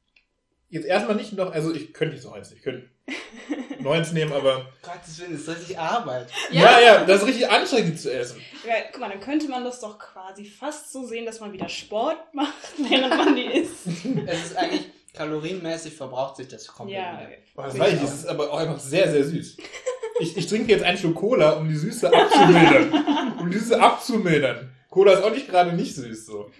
jetzt 0.70 0.86
erstmal 0.86 1.16
nicht 1.16 1.34
noch, 1.34 1.52
also 1.52 1.74
ich 1.74 1.94
könnte 1.94 2.16
jetzt 2.16 2.26
noch 2.26 2.34
eins, 2.34 2.52
ich 2.52 2.62
könnte 2.62 2.90
eins 3.88 4.12
nehmen, 4.12 4.34
aber 4.34 4.68
Gottes 4.82 5.20
Willen, 5.20 5.34
das 5.34 5.42
ist 5.42 5.50
richtig 5.50 5.80
Arbeit. 5.80 6.28
ja, 6.52 6.80
ja, 6.80 7.04
das 7.06 7.22
ist 7.22 7.28
richtig 7.28 7.50
anstrengend 7.50 7.94
die 7.94 7.96
zu 7.96 8.14
essen. 8.14 8.42
Ja, 8.68 8.74
guck 8.92 9.02
mal, 9.02 9.10
dann 9.10 9.20
könnte 9.20 9.48
man 9.48 9.64
das 9.64 9.80
doch 9.80 9.98
quasi 10.00 10.46
fast 10.46 10.92
so 10.92 11.06
sehen, 11.06 11.26
dass 11.26 11.40
man 11.40 11.54
wieder 11.54 11.70
Sport 11.70 12.18
macht, 12.34 12.54
während 12.90 13.16
man 13.18 13.36
die 13.36 13.46
isst. 13.46 13.88
Es 14.26 14.46
ist 14.48 14.58
eigentlich 14.58 14.86
kalorienmäßig 15.14 15.96
verbraucht 15.96 16.38
sich 16.38 16.48
das 16.48 16.68
komplett. 16.68 16.98
Ja. 17.00 17.28
Boah, 17.56 17.66
das 17.66 17.78
weiß 17.80 17.94
ich, 17.94 18.02
das 18.02 18.14
ist 18.14 18.28
aber 18.28 18.52
auch 18.52 18.60
einfach 18.60 18.80
sehr, 18.80 19.12
sehr 19.12 19.24
süß. 19.24 19.58
Ich, 20.20 20.38
ich 20.38 20.48
trinke 20.48 20.72
jetzt 20.72 20.84
einen 20.84 20.98
Schluck 20.98 21.16
Cola, 21.16 21.52
um 21.54 21.68
die 21.68 21.76
Süße 21.76 22.12
abzumildern. 22.14 23.38
um 23.40 23.50
die 23.50 23.58
Süße 23.58 23.82
abzumildern. 23.82 24.76
Cola 24.90 25.14
ist 25.14 25.24
auch 25.24 25.32
nicht 25.32 25.48
gerade 25.48 25.74
nicht 25.74 25.96
süß 25.96 26.26
so. 26.26 26.52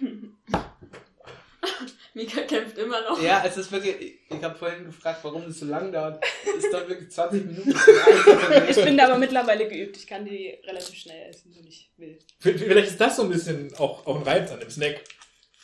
Mika 2.14 2.40
kämpft 2.42 2.78
immer 2.78 3.00
noch. 3.02 3.22
Ja, 3.22 3.42
es 3.46 3.56
ist 3.56 3.70
wirklich, 3.70 4.00
ich, 4.00 4.36
ich 4.36 4.42
habe 4.42 4.56
vorhin 4.56 4.84
gefragt, 4.84 5.20
warum 5.22 5.42
es 5.44 5.60
so 5.60 5.66
lang 5.66 5.92
dauert. 5.92 6.24
Es 6.58 6.70
dauert 6.70 6.88
wirklich 6.88 7.10
20 7.10 7.46
Minuten. 7.46 7.72
bis 7.72 7.84
zum 7.84 7.94
Einsatz. 7.94 8.76
Ich 8.76 8.84
bin 8.84 8.96
da 8.96 9.06
aber 9.06 9.18
mittlerweile 9.18 9.68
geübt. 9.68 9.96
Ich 9.96 10.06
kann 10.06 10.24
die 10.24 10.58
relativ 10.64 10.94
schnell 10.96 11.30
essen, 11.30 11.54
wenn 11.56 11.66
ich 11.66 11.92
will. 11.96 12.18
Vielleicht 12.38 12.88
ist 12.88 13.00
das 13.00 13.16
so 13.16 13.22
ein 13.22 13.30
bisschen 13.30 13.72
auch, 13.74 14.06
auch 14.06 14.16
ein 14.16 14.22
Reiz 14.22 14.50
an 14.50 14.60
dem 14.60 14.70
Snack. 14.70 15.02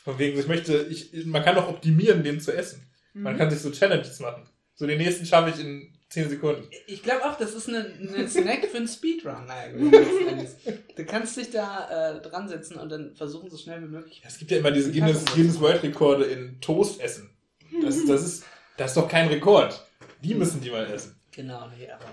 Von 0.04 0.18
wegen, 0.18 0.38
ich 0.38 0.46
möchte, 0.46 0.86
ich, 0.88 1.26
man 1.26 1.44
kann 1.44 1.56
auch 1.58 1.68
optimieren, 1.68 2.22
den 2.22 2.40
zu 2.40 2.52
essen. 2.52 2.88
Man 3.12 3.38
kann 3.38 3.50
sich 3.50 3.60
so 3.60 3.70
Challenges 3.70 4.20
machen. 4.20 4.48
So 4.74 4.86
den 4.86 4.98
nächsten 4.98 5.24
schaffe 5.24 5.50
ich 5.50 5.58
in 5.58 5.95
10 6.08 6.30
Sekunden. 6.30 6.68
Ich 6.86 7.02
glaube 7.02 7.24
auch, 7.24 7.36
das 7.36 7.54
ist 7.54 7.68
ein 7.68 7.74
ein 8.14 8.28
Snack 8.28 8.66
für 8.66 8.76
einen 8.76 8.88
Speedrun 8.88 9.50
eigentlich. 9.50 10.50
Du 10.96 11.04
kannst 11.04 11.36
dich 11.36 11.50
da 11.50 12.16
äh, 12.16 12.22
dran 12.22 12.48
setzen 12.48 12.76
und 12.76 12.90
dann 12.90 13.16
versuchen, 13.16 13.50
so 13.50 13.56
schnell 13.56 13.82
wie 13.82 13.88
möglich. 13.88 14.20
Ja, 14.22 14.28
es 14.28 14.38
gibt 14.38 14.50
ja 14.52 14.58
immer 14.58 14.70
diese 14.70 14.92
Guinness, 14.92 15.24
Guinness 15.34 15.60
World 15.60 15.82
Rekorde 15.82 16.24
in 16.24 16.60
Toast 16.60 17.00
essen. 17.00 17.30
Das, 17.82 18.04
das, 18.06 18.24
ist, 18.24 18.44
das 18.76 18.92
ist 18.92 18.96
doch 18.96 19.08
kein 19.08 19.28
Rekord. 19.28 19.84
Die 20.22 20.34
müssen 20.34 20.60
die 20.60 20.70
mal 20.70 20.86
essen. 20.86 21.20
Genau, 21.32 21.68
nee, 21.76 21.90
aber. 21.90 22.04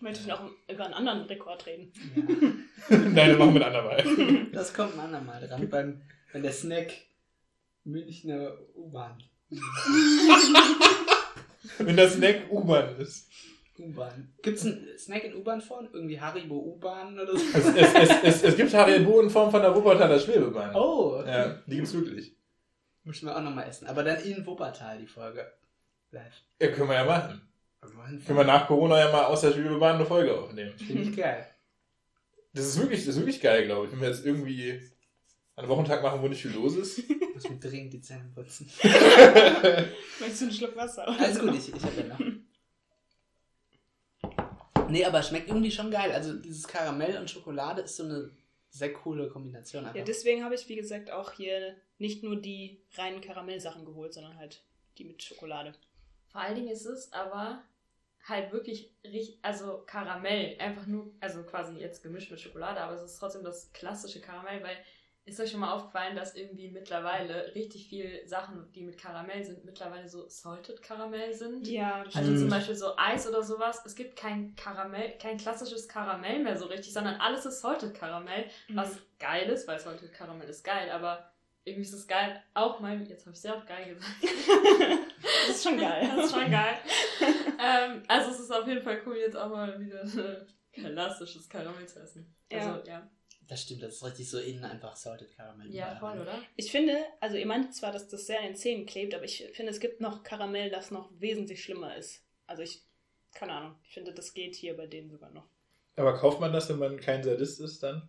Möchte 0.00 0.20
ich 0.20 0.26
noch 0.26 0.50
über 0.70 0.84
einen 0.84 0.94
anderen 0.94 1.22
Rekord 1.22 1.64
reden. 1.66 1.90
Ja. 2.14 2.22
Nein, 2.98 3.30
wir 3.30 3.38
machen 3.38 3.54
mit 3.54 3.62
andermal. 3.62 4.04
Das 4.52 4.74
kommt 4.74 4.94
ein 4.94 5.00
andermal 5.00 5.40
dran, 5.46 5.68
beim, 5.70 6.02
wenn 6.32 6.42
der 6.42 6.52
Snack 6.52 6.92
Münchner 7.84 8.52
U-Bahn. 8.74 9.22
Wenn 11.78 11.96
das 11.96 12.14
Snack 12.14 12.50
U-Bahn 12.50 12.96
ist. 12.96 13.28
U-Bahn. 13.78 14.32
Gibt 14.42 14.58
es 14.58 14.64
einen 14.64 14.86
Snack 14.98 15.24
in 15.24 15.34
U-Bahn-Form? 15.34 15.88
Irgendwie 15.92 16.20
Haribo 16.20 16.56
U-Bahn 16.56 17.18
oder 17.18 17.36
so? 17.36 17.44
Es, 17.54 17.66
es, 17.66 17.94
es, 17.94 18.10
es, 18.22 18.42
es 18.42 18.56
gibt 18.56 18.72
Haribo 18.72 19.20
in 19.20 19.30
Form 19.30 19.50
von 19.50 19.60
der 19.60 19.74
Wuppertaler 19.74 20.18
Schwebebahn. 20.18 20.74
Oh, 20.74 21.18
okay. 21.20 21.30
Ja, 21.30 21.62
die 21.66 21.76
gibt's 21.76 21.92
wirklich. 21.92 22.34
Müssen 23.04 23.26
wir 23.26 23.36
auch 23.36 23.42
nochmal 23.42 23.68
essen. 23.68 23.86
Aber 23.86 24.02
dann 24.02 24.22
in 24.22 24.46
Wuppertal 24.46 24.98
die 24.98 25.06
Folge. 25.06 25.52
Live. 26.10 26.42
Ja, 26.60 26.68
können 26.68 26.88
wir 26.88 26.96
ja 26.96 27.04
machen. 27.04 27.42
Finde 27.80 28.24
Können 28.24 28.38
wir 28.38 28.44
nach 28.44 28.66
Corona 28.66 28.98
ja 28.98 29.12
mal 29.12 29.24
aus 29.26 29.42
der 29.42 29.52
Schwebebahn 29.52 29.96
eine 29.96 30.06
Folge 30.06 30.36
aufnehmen. 30.36 30.74
ich 30.78 31.16
geil. 31.16 31.46
Das 32.52 32.66
ist 32.66 32.80
wirklich, 32.80 33.00
das 33.00 33.14
ist 33.14 33.20
wirklich 33.20 33.40
geil, 33.40 33.66
glaube 33.66 33.86
ich. 33.86 33.92
Wenn 33.92 34.00
wir 34.00 34.08
jetzt 34.08 34.24
irgendwie 34.24 34.80
einen 35.56 35.68
Wochentag 35.68 36.02
machen, 36.02 36.22
wo 36.22 36.28
nicht 36.28 36.42
viel 36.42 36.52
los 36.52 36.76
ist. 36.76 37.02
Muss 37.34 37.48
mir 37.48 37.58
dringend 37.58 37.92
die 37.94 38.00
Zähne 38.00 38.30
putzen. 38.34 38.70
Möchtest 38.82 40.40
du 40.40 40.44
einen 40.44 40.52
Schluck 40.52 40.76
Wasser? 40.76 41.08
Alles 41.08 41.38
gut, 41.38 41.54
ich, 41.54 41.74
ich 41.74 41.82
habe 41.82 42.00
ja 42.00 42.06
noch. 42.06 42.20
Nee, 44.88 45.04
aber 45.04 45.22
schmeckt 45.22 45.48
irgendwie 45.48 45.70
schon 45.70 45.90
geil. 45.90 46.12
Also 46.12 46.34
dieses 46.34 46.68
Karamell 46.68 47.18
und 47.18 47.28
Schokolade 47.30 47.82
ist 47.82 47.96
so 47.96 48.04
eine 48.04 48.30
sehr 48.70 48.92
coole 48.92 49.28
Kombination. 49.28 49.82
Ja, 49.84 49.90
Einfach. 49.90 50.04
deswegen 50.04 50.44
habe 50.44 50.54
ich, 50.54 50.68
wie 50.68 50.76
gesagt, 50.76 51.10
auch 51.10 51.32
hier 51.32 51.74
nicht 51.98 52.22
nur 52.22 52.36
die 52.36 52.82
reinen 52.96 53.20
Karamellsachen 53.20 53.84
geholt, 53.84 54.12
sondern 54.14 54.36
halt 54.36 54.62
die 54.98 55.04
mit 55.04 55.22
Schokolade. 55.22 55.72
Vor 56.28 56.40
allen 56.42 56.54
Dingen 56.54 56.68
ist 56.68 56.84
es 56.84 57.12
aber 57.12 57.62
halt 58.24 58.52
wirklich 58.52 58.92
richtig, 59.04 59.38
also 59.42 59.82
Karamell, 59.86 60.56
einfach 60.58 60.86
nur, 60.86 61.12
also 61.20 61.42
quasi 61.44 61.78
jetzt 61.78 62.02
gemischt 62.02 62.30
mit 62.30 62.40
Schokolade, 62.40 62.80
aber 62.80 62.94
es 62.94 63.02
ist 63.02 63.18
trotzdem 63.18 63.44
das 63.44 63.72
klassische 63.72 64.20
Karamell, 64.20 64.62
weil 64.62 64.76
ist 65.26 65.40
euch 65.40 65.50
schon 65.50 65.60
mal 65.60 65.72
aufgefallen, 65.72 66.14
dass 66.16 66.36
irgendwie 66.36 66.70
mittlerweile 66.70 67.52
richtig 67.54 67.88
viel 67.88 68.22
Sachen, 68.26 68.70
die 68.72 68.82
mit 68.82 68.96
Karamell 68.96 69.44
sind, 69.44 69.64
mittlerweile 69.64 70.08
so 70.08 70.28
salted 70.28 70.80
Karamell 70.82 71.34
sind? 71.34 71.66
Ja, 71.66 72.04
Also 72.14 72.30
Mhm. 72.30 72.38
zum 72.38 72.48
Beispiel 72.48 72.76
so 72.76 72.96
Eis 72.96 73.28
oder 73.28 73.42
sowas. 73.42 73.82
Es 73.84 73.96
gibt 73.96 74.16
kein 74.16 74.54
Karamell, 74.56 75.18
kein 75.18 75.36
klassisches 75.36 75.88
Karamell 75.88 76.38
mehr 76.44 76.56
so 76.56 76.66
richtig, 76.66 76.92
sondern 76.92 77.16
alles 77.16 77.44
ist 77.44 77.60
Salted 77.60 77.92
Karamell, 77.92 78.44
Mhm. 78.68 78.76
was 78.76 78.98
geil 79.18 79.48
ist, 79.50 79.66
weil 79.66 79.80
Salted 79.80 80.12
Karamell 80.12 80.48
ist 80.48 80.62
geil, 80.64 80.90
aber 80.90 81.30
irgendwie 81.64 81.82
ist 81.88 81.92
es 81.94 82.06
geil, 82.06 82.40
auch 82.54 82.78
mal, 82.78 83.02
jetzt 83.08 83.26
habe 83.26 83.34
ich 83.34 83.40
sehr 83.42 83.56
oft 83.56 83.66
geil 83.66 83.84
gesagt. 83.94 84.12
Das 85.48 85.56
ist 85.56 85.64
schon 85.64 85.78
geil. 85.78 86.08
das 86.14 86.26
ist 86.26 86.34
schon 86.34 86.50
geil. 86.50 86.76
ähm, 87.58 88.02
also 88.06 88.30
es 88.30 88.40
ist 88.40 88.50
auf 88.52 88.66
jeden 88.68 88.82
Fall 88.82 89.00
cool, 89.06 89.16
jetzt 89.16 89.36
auch 89.36 89.48
mal 89.48 89.78
wieder 89.80 90.02
äh, 90.04 90.46
klassisches 90.72 91.48
Karamell 91.48 91.86
zu 91.86 92.00
essen. 92.00 92.34
Also, 92.52 92.82
ja. 92.88 93.08
Das 93.48 93.62
stimmt, 93.62 93.82
das 93.82 93.94
ist 93.94 94.04
richtig 94.04 94.28
so 94.28 94.38
innen 94.40 94.64
einfach 94.64 94.96
Salted 94.96 95.30
Caramel. 95.36 95.72
Ja, 95.72 95.94
voll, 95.96 96.18
oder? 96.20 96.42
Ich 96.56 96.70
finde, 96.72 96.96
also 97.20 97.36
ihr 97.36 97.46
meint 97.46 97.74
zwar, 97.74 97.92
dass 97.92 98.08
das 98.08 98.26
sehr 98.26 98.40
an 98.40 98.46
den 98.46 98.56
Zähnen 98.56 98.86
klebt, 98.86 99.14
aber 99.14 99.24
ich 99.24 99.44
finde, 99.54 99.70
es 99.70 99.78
gibt 99.78 100.00
noch 100.00 100.24
Karamell, 100.24 100.68
das 100.70 100.90
noch 100.90 101.10
wesentlich 101.20 101.62
schlimmer 101.62 101.94
ist. 101.96 102.22
Also 102.48 102.62
ich, 102.62 102.82
keine 103.32 103.52
Ahnung, 103.52 103.76
ich 103.84 103.94
finde, 103.94 104.12
das 104.12 104.34
geht 104.34 104.56
hier 104.56 104.76
bei 104.76 104.86
denen 104.86 105.10
sogar 105.10 105.30
noch. 105.30 105.46
Aber 105.94 106.18
kauft 106.18 106.40
man 106.40 106.52
das, 106.52 106.68
wenn 106.68 106.78
man 106.78 106.98
kein 106.98 107.22
Sadist 107.22 107.60
ist, 107.60 107.82
dann? 107.82 108.08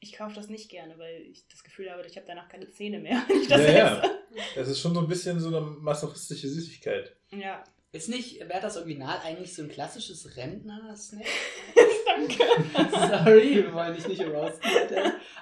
Ich 0.00 0.12
kaufe 0.12 0.34
das 0.34 0.48
nicht 0.50 0.68
gerne, 0.70 0.98
weil 0.98 1.22
ich 1.22 1.48
das 1.48 1.64
Gefühl 1.64 1.90
habe, 1.90 2.06
ich 2.06 2.16
habe 2.16 2.26
danach 2.26 2.48
keine 2.50 2.70
Zähne 2.70 2.98
mehr, 2.98 3.22
wenn 3.28 3.40
ich 3.40 3.48
das 3.48 3.62
Ja, 3.62 3.72
ja. 3.72 4.00
esse. 4.02 4.18
Das 4.54 4.68
ist 4.68 4.80
schon 4.80 4.92
so 4.94 5.00
ein 5.00 5.08
bisschen 5.08 5.40
so 5.40 5.48
eine 5.48 5.62
masochistische 5.62 6.48
Süßigkeit. 6.48 7.16
Ja, 7.30 7.64
Ist 7.92 8.08
nicht, 8.10 8.38
wäre 8.40 8.60
das 8.60 8.76
Original 8.76 9.18
eigentlich 9.24 9.54
so 9.54 9.62
ein 9.62 9.68
klassisches 9.70 10.36
Rentner-Snack? 10.36 11.24
danke. 12.16 12.90
Sorry, 13.24 13.56
wir 13.56 13.72
wollen 13.72 13.94
dich 13.94 14.06
nicht 14.08 14.22
Leute, 14.24 14.60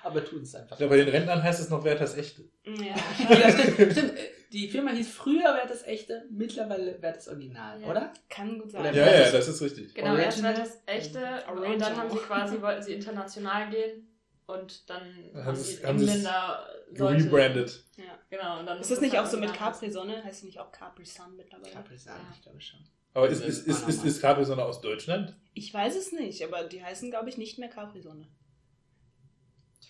aber 0.02 0.24
tun 0.24 0.42
es 0.42 0.54
einfach. 0.54 0.78
Ja, 0.80 0.86
bei 0.86 0.96
den 0.96 1.08
Rentnern 1.08 1.42
heißt 1.42 1.60
es 1.60 1.70
noch 1.70 1.84
Werthers 1.84 2.16
Echte. 2.16 2.42
Ja. 2.64 2.94
Ja, 3.28 3.50
stimmt, 3.50 3.92
stimmt. 3.92 4.12
Die 4.52 4.68
Firma 4.68 4.90
hieß 4.90 5.08
früher 5.14 5.54
Wert 5.54 5.70
das 5.70 5.82
echte, 5.86 6.26
mittlerweile 6.30 7.00
Wert 7.00 7.16
das 7.16 7.28
Original, 7.28 7.80
Ja. 7.80 7.88
oder? 7.88 8.12
Kann 8.28 8.58
gut 8.58 8.70
sein. 8.70 8.82
Oder 8.82 8.92
Ja, 8.92 9.20
ja, 9.24 9.30
das 9.30 9.48
ist 9.48 9.62
richtig. 9.62 9.94
Genau, 9.94 10.14
erst 10.16 10.38
Original. 10.44 10.54
war 10.54 10.60
das 10.60 10.82
echte 10.84 11.18
Original. 11.48 11.72
und 11.72 11.80
dann 11.80 11.96
haben 11.96 12.10
sie 12.10 12.16
quasi, 12.18 12.60
wollten 12.60 12.82
sie 12.82 12.92
international 12.92 13.70
gehen 13.70 14.08
und 14.46 14.90
dann 14.90 15.02
Haben 15.34 15.46
haben 15.46 15.56
sie's 15.56 15.78
Engländer 15.80 16.68
Leute- 16.90 17.24
Rebranded. 17.24 17.82
Ja. 17.96 18.04
Genau, 18.28 18.58
und 18.60 18.66
dann 18.66 18.78
Ist 18.78 18.90
das 18.90 19.00
nicht 19.00 19.18
auch 19.18 19.24
so 19.24 19.38
mit. 19.38 19.54
Capri-Sonne? 19.54 20.22
Heißt 20.22 20.42
die 20.42 20.46
nicht 20.46 20.60
auch 20.60 20.70
Capri-Sun 20.70 21.34
mittlerweile? 21.36 21.72
Capri-Sun, 21.72 22.12
Ja. 22.12 22.34
ich 22.36 22.42
glaube 22.42 22.60
schon. 22.60 22.80
Aber 23.14 23.28
ist, 23.28 23.44
ist, 23.44 23.66
ist, 23.66 23.88
ist, 23.88 24.04
ist 24.04 24.20
Capri-Sonne 24.22 24.64
aus 24.64 24.80
Deutschland? 24.80 25.36
Ich 25.54 25.72
weiß 25.72 25.96
es 25.96 26.12
nicht, 26.12 26.42
aber 26.44 26.64
die 26.64 26.82
heißen, 26.82 27.10
glaube 27.10 27.28
ich, 27.28 27.36
nicht 27.36 27.58
mehr 27.58 27.68
Capri-Sonne. 27.68 28.26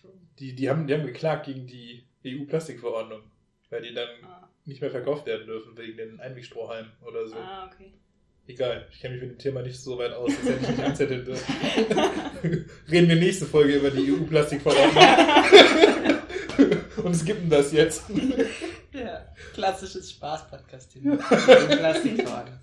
True. 0.00 0.12
Die, 0.38 0.54
die, 0.54 0.68
haben, 0.68 0.86
die 0.86 0.94
haben 0.94 1.06
geklagt 1.06 1.46
gegen 1.46 1.66
die 1.66 2.04
EU-Plastikverordnung, 2.26 3.22
weil 3.70 3.82
die 3.82 3.94
dann 3.94 4.08
Ah, 4.24 4.48
nicht 4.64 4.80
mehr 4.80 4.90
verkauft 4.90 5.26
werden 5.26 5.46
dürfen 5.46 5.76
wegen 5.76 5.96
den 5.96 6.20
Einwegstrohhalmen 6.20 6.90
oder 7.02 7.26
so. 7.28 7.36
ah 7.36 7.70
okay. 7.72 7.92
Egal, 8.48 8.88
ich 8.90 8.98
kenne 9.00 9.14
mich 9.14 9.22
mit 9.22 9.30
dem 9.32 9.38
Thema 9.38 9.62
nicht 9.62 9.80
so 9.80 9.96
weit 9.98 10.12
aus, 10.12 10.32
dass 10.34 10.44
hätte 10.44 10.62
ich 10.62 10.68
nicht 10.70 10.80
anzetteln 10.82 11.24
dürfen. 11.24 11.54
Reden 12.90 13.08
wir 13.08 13.14
nächste 13.16 13.46
Folge 13.46 13.76
über 13.76 13.90
die 13.92 14.10
EU-Plastikverordnung. 14.12 15.04
Und 17.04 17.14
skippen 17.14 17.48
das 17.48 17.72
jetzt. 17.72 18.02
Ja, 18.92 19.32
klassisches 19.54 20.10
Spaß-Podcast-Thema. 20.10 21.16
Plastikwagen. 21.16 22.58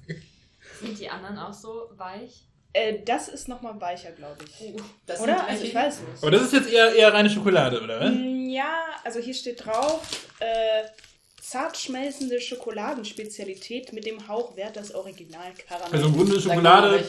Sind 0.79 1.00
die 1.00 1.09
anderen 1.09 1.38
auch 1.38 1.53
so 1.53 1.89
weich? 1.95 2.43
Äh, 2.74 3.00
das 3.03 3.27
ist 3.27 3.48
nochmal 3.48 3.79
weicher, 3.81 4.12
glaube 4.12 4.38
ich. 4.45 4.74
Das 5.05 5.21
Oder? 5.21 5.48
Also 5.48 5.63
ich 5.63 5.74
weiß 5.74 6.01
nicht. 6.01 6.21
Aber 6.21 6.31
das 6.31 6.43
ist 6.43 6.53
jetzt 6.53 6.69
eher, 6.71 6.93
eher 6.93 7.13
reine 7.13 7.29
Schokolade, 7.29 7.81
oder? 7.81 8.09
Mm, 8.09 8.50
Ja, 8.50 8.81
also 9.03 9.19
hier 9.19 9.33
steht 9.33 9.65
drauf, 9.65 10.27
äh, 10.39 10.83
zart 11.41 11.77
schmelzende 11.77 12.39
Schokoladenspezialität 12.39 13.91
mit 13.91 14.05
dem 14.05 14.27
Hauch 14.27 14.55
Werthers 14.55 14.93
Original 14.93 15.51
Karamell. 15.67 15.93
Also 15.93 16.07
im 16.07 16.13
Grunde 16.15 16.39
Schokolade? 16.39 17.03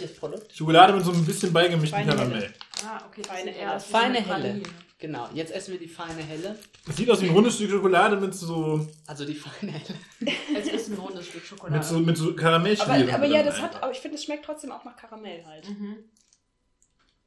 Schokolade 0.54 0.92
mit 0.94 1.04
so 1.04 1.12
ein 1.12 1.24
bisschen 1.26 1.52
beigemischten 1.52 2.06
Karamell. 2.06 2.52
Ah, 2.86 3.02
okay. 3.06 3.22
das 3.22 3.28
Feine 3.28 3.50
Helle. 3.52 3.80
Feine 3.80 4.18
eine 4.18 4.26
Helle. 4.26 4.62
Genau, 5.00 5.28
jetzt 5.33 5.50
essen 5.52 5.73
wir 5.73 5.80
die 5.80 5.88
feine 5.88 6.23
Helle. 6.23 6.59
Es 6.87 6.97
sieht 6.97 7.11
aus 7.11 7.23
wie 7.23 7.28
ein 7.28 7.35
rundes 7.35 7.57
Stück 7.57 7.71
Schokolade 7.71 8.16
mit 8.16 8.35
so, 8.35 8.87
Also 9.07 9.25
die 9.25 9.35
feine 9.35 9.73
Helle. 9.73 9.99
Es 10.57 10.69
ist 10.69 10.88
ein 10.88 10.99
rundes 10.99 11.26
Stück 11.26 11.42
Schokolade. 11.42 11.78
mit 11.78 11.85
so, 11.87 11.99
mit 11.99 12.16
so 12.19 12.37
Karamellschlieren. 12.37 13.09
aber, 13.09 13.14
aber 13.14 13.26
ja, 13.26 13.42
das 13.42 13.61
hat, 13.62 13.83
aber 13.83 13.90
ich 13.92 13.99
finde, 13.99 14.16
es 14.19 14.25
schmeckt 14.25 14.45
trotzdem 14.45 14.71
auch 14.71 14.85
nach 14.85 14.97
Karamell 14.97 15.42
halt. 15.47 15.66
Mhm. 15.69 16.04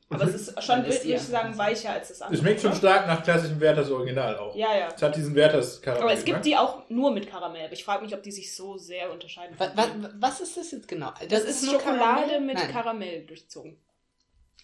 Aber 0.10 0.26
es 0.26 0.36
ist 0.36 0.64
schon, 0.64 0.82
Dann 0.82 0.86
ist 0.86 1.04
würde 1.04 1.16
ich 1.16 1.22
sagen, 1.22 1.58
weicher 1.58 1.92
als 1.94 2.10
das 2.10 2.22
andere. 2.22 2.36
Es 2.36 2.42
schmeckt 2.42 2.62
schon 2.62 2.76
stark 2.76 3.08
nach 3.08 3.24
klassischem 3.24 3.60
Werthers 3.60 3.90
Original 3.90 4.38
auch. 4.38 4.56
Ja, 4.56 4.78
ja. 4.78 4.90
Es 4.96 5.02
hat 5.02 5.16
diesen 5.16 5.34
Werthers 5.34 5.82
Karamell. 5.82 6.04
Aber 6.04 6.14
es 6.14 6.24
gibt 6.24 6.38
ne? 6.40 6.44
die 6.44 6.56
auch 6.56 6.88
nur 6.90 7.12
mit 7.12 7.28
Karamell. 7.28 7.66
Aber 7.66 7.74
ich 7.74 7.84
frage 7.84 8.04
mich, 8.04 8.14
ob 8.14 8.22
die 8.22 8.32
sich 8.32 8.56
so 8.56 8.78
sehr 8.78 9.12
unterscheiden. 9.12 9.56
Was, 9.58 9.76
was, 9.76 9.88
was 10.20 10.42
ist 10.42 10.58
das 10.58 10.72
jetzt 10.72 10.88
genau? 10.88 11.12
Das, 11.28 11.44
ist 11.44 11.64
nur 11.64 11.80
Schokolade 11.80 12.28
Karamell? 12.28 12.42
mit 12.42 12.56
Nein. 12.56 12.72
Karamell 12.72 13.26
durchzogen. 13.26 13.78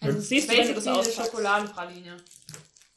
Also 0.00 0.18
es 0.18 0.28
Siehst 0.28 0.48
ist 0.48 0.54
du, 0.54 0.60
wenn 0.60 0.68
du 0.68 0.74
das 0.74 0.86
auspackst? 0.86 1.30
Schokoladenpraline. 1.32 2.16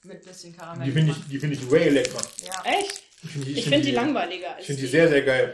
Mit 0.04 0.24
bisschen 0.26 0.56
Karamell. 0.56 0.86
Die 0.86 0.92
finde 0.92 1.12
ich, 1.13 1.28
die 1.30 1.39
finde 1.39 1.56
ich 1.56 1.72
way 1.72 1.89
lecker. 1.89 2.22
Ja. 2.46 2.63
Echt? 2.66 3.04
Ich 3.24 3.30
finde 3.32 3.46
die, 3.46 3.54
Ich 3.54 3.63
finde 3.63 3.82
die 3.82 3.92
langweiliger. 3.92 4.52
als 4.52 4.62
Ich 4.62 4.66
finde 4.68 4.82
die 4.82 4.88
sehr, 4.88 5.08
sehr 5.08 5.22
geil. 5.22 5.52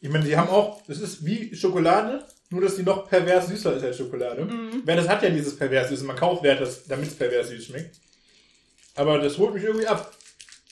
Ich 0.00 0.08
meine, 0.08 0.24
die 0.24 0.36
haben 0.36 0.48
auch, 0.48 0.82
das 0.86 1.00
ist 1.00 1.24
wie 1.24 1.54
Schokolade, 1.56 2.24
nur 2.50 2.60
dass 2.60 2.76
die 2.76 2.82
noch 2.82 3.08
pervers 3.08 3.48
süßer 3.48 3.76
ist 3.76 3.82
als 3.82 3.96
Schokolade. 3.96 4.44
Mhm. 4.44 4.82
Weil 4.84 4.96
das 4.96 5.08
hat 5.08 5.22
ja 5.22 5.30
dieses 5.30 5.56
pervers 5.56 5.88
süße. 5.88 6.04
Man 6.04 6.16
kauft 6.16 6.42
Wert, 6.44 6.60
das- 6.60 6.84
damit 6.84 7.08
es 7.08 7.14
pervers 7.16 7.48
süß 7.48 7.64
schmeckt. 7.66 7.96
Aber 8.94 9.18
das 9.18 9.38
holt 9.38 9.54
mich 9.54 9.64
irgendwie 9.64 9.86
ab. 9.88 10.14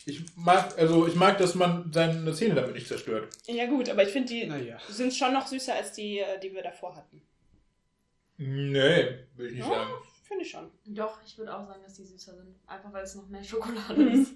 Ich 0.04 0.20
mag, 0.36 0.76
also 0.78 1.06
ich 1.06 1.14
mag, 1.14 1.38
dass 1.38 1.54
man 1.54 1.90
seine 1.92 2.32
Zähne 2.34 2.54
damit 2.56 2.74
nicht 2.74 2.88
zerstört. 2.88 3.28
Ja 3.46 3.66
gut, 3.66 3.88
aber 3.88 4.02
ich 4.04 4.10
finde, 4.10 4.28
die 4.32 4.46
Naja. 4.46 4.78
sind 4.88 5.14
schon 5.14 5.32
noch 5.32 5.46
süßer 5.46 5.74
als 5.74 5.92
die, 5.92 6.18
äh, 6.18 6.38
die 6.40 6.52
wir 6.54 6.62
davor 6.62 6.94
hatten. 6.96 7.22
Nee, 8.38 9.18
will 9.36 9.46
ich 9.46 9.52
nicht 9.54 9.58
Ja, 9.60 9.68
sagen. 9.68 9.90
Finde 10.32 10.44
ich 10.44 10.50
schon. 10.50 10.70
Doch, 10.86 11.18
ich 11.24 11.36
würde 11.38 11.54
auch 11.56 11.66
sagen, 11.66 11.82
dass 11.82 11.94
die 11.94 12.04
süßer 12.04 12.34
sind. 12.34 12.54
Einfach 12.66 12.92
weil 12.92 13.04
es 13.04 13.14
noch 13.14 13.28
mehr 13.28 13.44
Schokolade 13.44 13.94
Mhm. 14.02 14.22
ist. 14.22 14.32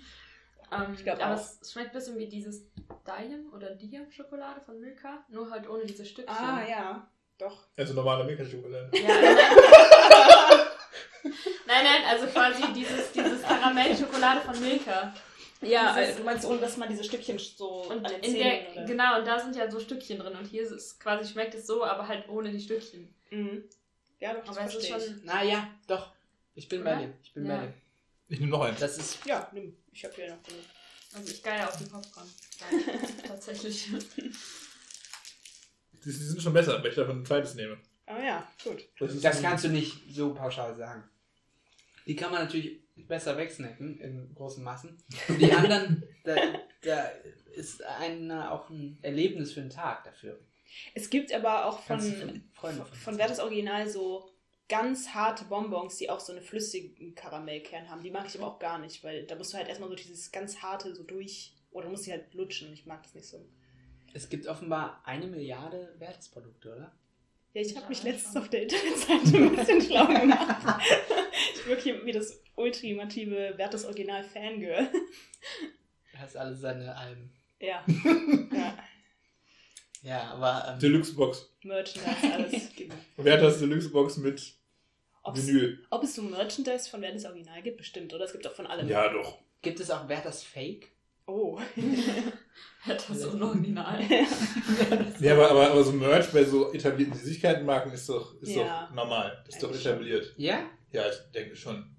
Ähm, 0.72 0.94
Ich 0.94 1.04
glaub 1.04 1.20
aber 1.22 1.34
auch. 1.34 1.40
es 1.62 1.70
schmeckt 1.72 1.90
ein 1.90 1.94
bisschen 1.94 2.18
wie 2.18 2.26
dieses 2.28 2.64
Diem 3.06 3.52
oder 3.52 3.70
Diem 3.74 4.10
Schokolade 4.10 4.60
von 4.60 4.80
Milka, 4.80 5.24
nur 5.28 5.48
halt 5.50 5.68
ohne 5.68 5.84
diese 5.86 6.04
Stückchen. 6.04 6.36
Ah, 6.36 6.66
ja. 6.68 7.08
Doch. 7.38 7.66
Also 7.76 7.94
normale 7.94 8.24
Milka-Schokolade. 8.24 8.90
Ja, 8.96 9.08
nein. 9.20 9.36
nein, 11.66 11.84
nein, 11.84 12.02
also 12.08 12.26
quasi 12.26 12.72
dieses, 12.72 13.12
dieses 13.12 13.42
Karamell-Schokolade 13.42 14.40
von 14.40 14.58
Milka. 14.60 15.14
Ja, 15.62 15.92
Dieses- 15.94 16.08
also, 16.08 16.18
du 16.18 16.24
meinst, 16.24 16.44
ohne 16.46 16.58
dass 16.58 16.76
man 16.76 16.88
diese 16.88 17.04
Stückchen 17.04 17.38
so 17.38 17.82
Und 17.88 18.04
an 18.04 18.12
den 18.12 18.20
in 18.22 18.30
Zähnen 18.32 18.42
der, 18.42 18.72
oder? 18.72 18.84
genau, 18.84 19.18
und 19.18 19.26
da 19.26 19.38
sind 19.38 19.56
ja 19.56 19.70
so 19.70 19.80
Stückchen 19.80 20.18
drin. 20.18 20.34
Und 20.36 20.46
hier 20.46 20.62
ist 20.62 20.70
es 20.70 20.98
quasi 20.98 21.30
schmeckt 21.32 21.54
es 21.54 21.66
so, 21.66 21.84
aber 21.84 22.06
halt 22.08 22.28
ohne 22.28 22.50
die 22.50 22.60
Stückchen. 22.60 23.14
Mhm. 23.30 23.64
Ja, 24.20 24.34
doch, 24.34 24.44
das 24.44 24.56
Aber 24.56 24.66
es 24.66 24.74
ist 24.74 24.86
verstehe 24.88 25.14
schon. 25.16 25.24
Naja, 25.24 25.70
doch. 25.86 26.12
Ich 26.54 26.68
bin 26.68 26.82
bei 26.84 26.96
dir. 26.96 27.14
Ich 27.22 27.32
bin 27.34 27.46
Ja. 27.46 27.56
bei 27.58 27.66
dir. 27.66 27.74
Ich 28.28 28.40
nehme 28.40 28.50
noch 28.52 28.62
einen. 28.62 28.76
Das 28.78 28.96
ist. 28.98 29.24
Ja, 29.26 29.48
nimm. 29.52 29.76
Ich 29.92 30.04
habe 30.04 30.14
hier 30.14 30.34
noch 30.34 30.42
genug. 30.42 30.62
Also 31.14 31.32
ich 31.32 31.42
gehe 31.42 31.68
auf 31.68 31.76
die 31.76 31.84
Popcorn. 31.84 32.28
Tatsächlich. 33.26 33.88
Die, 34.16 34.30
die 36.04 36.10
sind 36.10 36.42
schon 36.42 36.52
besser, 36.52 36.82
wenn 36.82 36.90
ich 36.90 36.96
davon 36.96 37.20
ein 37.20 37.26
zweites 37.26 37.54
nehme. 37.54 37.78
Aber 38.06 38.22
ja, 38.22 38.46
gut. 38.62 38.82
ist 39.00 39.24
Das 39.24 39.42
kannst 39.42 39.64
du 39.64 39.68
nicht 39.68 40.02
so 40.10 40.34
pauschal 40.34 40.74
sagen. 40.76 41.04
Die 42.06 42.14
kann 42.16 42.30
man 42.30 42.42
natürlich 42.44 42.80
besser 42.96 43.36
wegsnacken 43.36 43.98
in 44.00 44.34
großen 44.34 44.62
Massen. 44.62 44.96
Und 45.28 45.38
die 45.40 45.52
anderen, 45.52 46.04
da, 46.24 46.36
da 46.82 47.08
ist 47.54 47.82
ein, 47.82 48.30
auch 48.30 48.70
ein 48.70 48.98
Erlebnis 49.02 49.52
für 49.52 49.60
den 49.60 49.70
Tag 49.70 50.04
dafür. 50.04 50.38
Es 50.94 51.10
gibt 51.10 51.32
aber 51.32 51.66
auch 51.66 51.80
von, 51.80 52.00
von 52.00 52.86
von, 52.94 53.18
Werthers 53.18 53.40
Original 53.40 53.88
so 53.88 54.30
ganz 54.68 55.08
harte 55.10 55.44
Bonbons, 55.44 55.96
die 55.96 56.10
auch 56.10 56.20
so 56.20 56.32
einen 56.32 56.42
flüssigen 56.42 57.14
Karamellkern 57.14 57.88
haben. 57.88 58.02
Die 58.02 58.10
mag 58.10 58.26
ich 58.26 58.36
aber 58.36 58.48
auch 58.48 58.58
gar 58.58 58.78
nicht, 58.78 59.04
weil 59.04 59.24
da 59.24 59.36
musst 59.36 59.52
du 59.52 59.58
halt 59.58 59.68
erstmal 59.68 59.88
so 59.88 59.94
dieses 59.94 60.32
ganz 60.32 60.62
harte 60.62 60.94
so 60.94 61.02
durch. 61.02 61.52
Oder 61.70 61.88
musst 61.88 62.04
sie 62.04 62.12
halt 62.12 62.32
lutschen. 62.32 62.72
Ich 62.72 62.86
mag 62.86 63.02
das 63.02 63.14
nicht 63.14 63.26
so. 63.26 63.46
Es 64.14 64.30
gibt 64.30 64.46
offenbar 64.46 65.02
eine 65.04 65.26
Milliarde 65.26 65.94
Wertesprodukte, 65.98 66.74
oder? 66.74 66.92
Ja, 67.52 67.60
ich 67.60 67.76
habe 67.76 67.88
mich 67.88 67.98
schon. 67.98 68.10
letztens 68.10 68.36
auf 68.36 68.48
der 68.48 68.62
Internetseite 68.62 69.36
ein 69.36 69.56
bisschen 69.56 69.82
schlau 69.82 70.06
gemacht. 70.06 70.82
ich 71.54 71.66
wirke 71.66 71.82
hier 71.82 72.04
wie 72.06 72.12
das 72.12 72.42
ultimative 72.54 73.54
Wertes 73.56 73.84
Original 73.84 74.24
Fangirl. 74.24 74.88
Er 76.12 76.18
hat 76.18 76.36
alle 76.36 76.54
seine 76.54 76.96
Alben. 76.96 77.30
Ja. 77.60 77.84
ja. 78.52 78.78
Ja, 80.02 80.30
aber. 80.32 80.72
Ähm, 80.74 80.78
Deluxe 80.78 81.14
Box. 81.14 81.50
Merchandise, 81.62 82.32
alles. 82.32 82.68
genau. 82.76 82.94
Werthers 83.16 83.58
Deluxe 83.58 83.88
Box 83.90 84.16
mit 84.18 84.54
Ob's, 85.22 85.46
Vinyl. 85.46 85.84
ob 85.90 86.04
es 86.04 86.14
so 86.14 86.22
Merchandise 86.22 86.88
von 86.88 87.00
Wertes 87.02 87.24
Original 87.24 87.62
gibt, 87.62 87.78
bestimmt, 87.78 88.12
oder? 88.14 88.24
Es 88.24 88.32
gibt 88.32 88.46
auch 88.46 88.52
von 88.52 88.66
allem. 88.66 88.88
Ja, 88.88 89.12
doch. 89.12 89.38
Gibt 89.62 89.80
es 89.80 89.90
auch 89.90 90.08
Werthers 90.08 90.42
Fake? 90.44 90.92
Oh. 91.26 91.58
Das 92.86 93.10
ist 93.10 93.24
unoriginal. 93.26 94.00
Ja, 95.20 95.34
aber, 95.34 95.50
aber, 95.50 95.70
aber 95.72 95.82
so 95.84 95.90
Merch 95.92 96.30
bei 96.32 96.44
so 96.44 96.72
etablierten 96.72 97.14
Süßigkeitenmarken 97.18 97.92
ist 97.92 98.08
doch, 98.08 98.40
ist 98.40 98.50
Ja. 98.54 98.86
doch 98.86 98.94
normal. 98.94 99.44
Ist 99.48 99.60
doch 99.62 99.74
etabliert. 99.74 100.32
Ja? 100.36 100.70
Ja, 100.92 101.02
ich 101.08 101.16
denke 101.34 101.56
schon. 101.56 101.95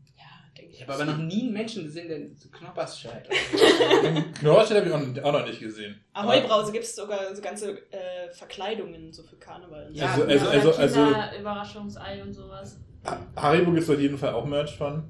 Denke 0.57 0.71
ich. 0.71 0.77
Ich 0.77 0.81
habe 0.87 0.93
aber 0.93 1.05
noch 1.05 1.17
nie 1.17 1.43
einen 1.43 1.53
Menschen 1.53 1.83
gesehen, 1.83 2.07
der 2.07 2.19
so 2.35 2.49
Knoppers-Shirt. 2.49 3.29
Knorrstedt 4.39 4.77
habe 4.77 4.87
ich 4.87 4.93
auch 4.93 4.99
noch, 5.05 5.23
auch 5.23 5.31
noch 5.39 5.45
nicht 5.47 5.59
gesehen. 5.59 5.99
Ahoi 6.13 6.41
Brause 6.41 6.71
gibt 6.71 6.83
es 6.85 6.95
sogar 6.95 7.35
so 7.35 7.41
ganze 7.41 7.71
äh, 7.91 8.29
Verkleidungen 8.31 9.11
so 9.13 9.23
für 9.23 9.35
Karneval. 9.37 9.87
und 9.87 9.95
so. 9.95 10.01
Ja, 10.01 10.11
also, 10.13 10.25
genau, 10.25 10.49
also, 10.49 10.71
also, 10.73 11.03
also 11.03 11.39
Überraschungsei 11.39 12.21
und 12.23 12.33
sowas. 12.33 12.79
Ha- 13.05 13.19
Haribo 13.35 13.71
gibt 13.71 13.83
es 13.83 13.89
auf 13.89 13.99
jeden 13.99 14.17
Fall 14.17 14.33
auch 14.33 14.45
Merch 14.45 14.75
von. 14.77 15.03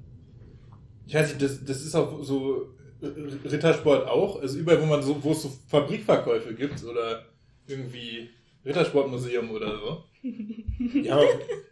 Ich 1.05 1.13
weiß 1.13 1.29
nicht, 1.29 1.41
das, 1.41 1.63
das 1.63 1.81
ist 1.81 1.95
auch 1.95 2.21
so 2.23 2.73
Rittersport 3.01 4.07
auch. 4.07 4.41
Also 4.41 4.57
überall, 4.59 4.81
wo 4.81 4.85
man 4.85 5.01
so, 5.01 5.23
wo 5.23 5.31
es 5.31 5.41
so 5.43 5.51
Fabrikverkäufe 5.67 6.53
gibt 6.53 6.83
oder 6.83 7.25
irgendwie 7.67 8.29
Rittersportmuseum 8.67 9.49
oder 9.51 9.77
so. 9.79 10.03
Ja, 11.01 11.19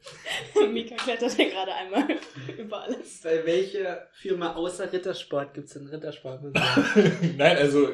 Mika 0.71 0.95
klettert 0.95 1.37
ja 1.37 1.49
gerade 1.49 1.73
einmal 1.73 2.07
über 2.57 2.83
alles. 2.83 3.21
Bei 3.21 3.45
welcher 3.45 4.07
Firma 4.13 4.53
außer 4.53 4.91
Rittersport 4.91 5.53
gibt 5.53 5.67
es 5.67 5.73
denn 5.73 5.87
Rittersport? 5.87 6.41
Nein, 7.37 7.57
also 7.57 7.89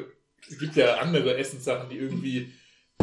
es 0.48 0.58
gibt 0.58 0.76
ja 0.76 0.96
andere 0.96 1.36
Essenssachen, 1.36 1.88
die 1.90 1.96
irgendwie 1.98 2.52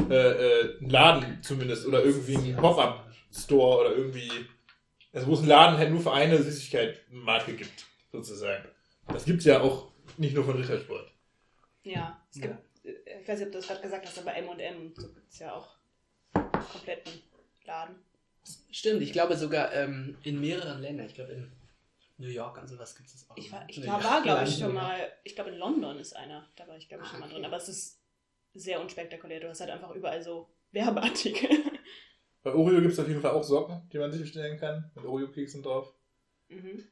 äh, 0.09 0.13
äh, 0.13 0.77
einen 0.79 0.89
Laden 0.89 1.43
zumindest 1.43 1.85
oder 1.85 2.03
irgendwie 2.03 2.38
einen 2.38 2.55
Pop-Up-Store 2.55 3.81
oder 3.81 3.95
irgendwie, 3.95 4.29
also 5.13 5.27
wo 5.27 5.33
es 5.33 5.39
einen 5.39 5.49
Laden 5.49 5.77
halt 5.77 5.91
nur 5.91 6.01
für 6.01 6.13
eine 6.13 6.41
Süßigkeit-Marke 6.41 7.53
gibt, 7.53 7.85
sozusagen. 8.12 8.65
Das 9.07 9.25
gibt's 9.25 9.45
ja 9.45 9.62
auch 9.62 9.91
nicht 10.17 10.33
nur 10.35 10.45
von 10.45 10.55
Rittersport. 10.55 11.12
Ja, 11.83 12.21
es 12.29 12.41
gibt, 12.41 12.55
Ja. 12.83 12.91
äh, 12.91 13.21
ich 13.21 13.27
weiß 13.27 13.39
nicht, 13.39 13.47
ob 13.47 13.51
du 13.53 13.57
das 13.59 13.67
gerade 13.67 13.81
gesagt 13.81 14.05
hast, 14.05 14.19
aber 14.19 14.35
M&M, 14.35 14.93
so 14.95 15.07
gibt 15.13 15.31
es 15.31 15.39
ja 15.39 15.53
auch 15.53 15.79
kompletten 16.34 17.13
Laden. 17.65 17.96
Stimmt, 18.72 19.02
ich 19.02 19.12
glaube 19.13 19.36
sogar 19.38 19.74
ähm, 19.74 20.18
in 20.24 20.39
mehreren 20.39 20.82
Ländern. 20.82 21.06
Ich 21.08 21.15
glaube 21.15 21.34
in 21.34 21.52
New 22.18 22.28
York 22.28 22.58
und 22.62 22.68
sowas 22.68 22.96
gibt 22.96 23.10
es 23.10 23.30
auch. 23.30 23.38
Ich 23.38 23.52
war, 23.52 23.63
ich 23.68 23.86
war, 23.86 24.02
York, 24.02 24.24
glaube 24.24 24.44
ich, 24.44 24.58
schon 24.58 24.74
mal, 24.74 25.12
ich 25.24 25.36
glaube 25.36 25.52
in 25.52 25.58
London 25.58 26.00
ist 26.00 26.15
einer, 26.15 26.48
da 26.56 26.68
war 26.68 26.78
ich 26.78 26.88
glaube 26.89 27.04
ich 27.04 27.10
Ah, 27.10 27.12
schon 27.12 27.20
mal 27.22 27.30
drin, 27.30 27.46
aber 27.46 27.58
es 27.58 27.70
ist 27.70 28.00
sehr 28.54 28.82
unspektakulär, 28.82 29.39
du 29.39 29.50
hast 29.50 29.62
halt 29.62 29.70
einfach 29.70 29.92
überall 29.92 30.22
so 30.22 30.50
Werbeartikel. 30.72 31.50
Bei 32.44 32.54
Oreo 32.54 32.82
gibt's 32.82 33.00
auf 33.00 33.08
jeden 33.08 33.22
Fall 33.22 33.32
auch 33.32 33.44
Socken, 33.44 33.88
die 33.92 34.00
man 34.00 34.12
sich 34.12 34.22
bestellen 34.22 34.58
kann, 34.60 34.89
mit 34.96 35.06
Oreo-Keksen 35.06 35.62
drauf. 35.62 35.94
mhm. 36.48 36.88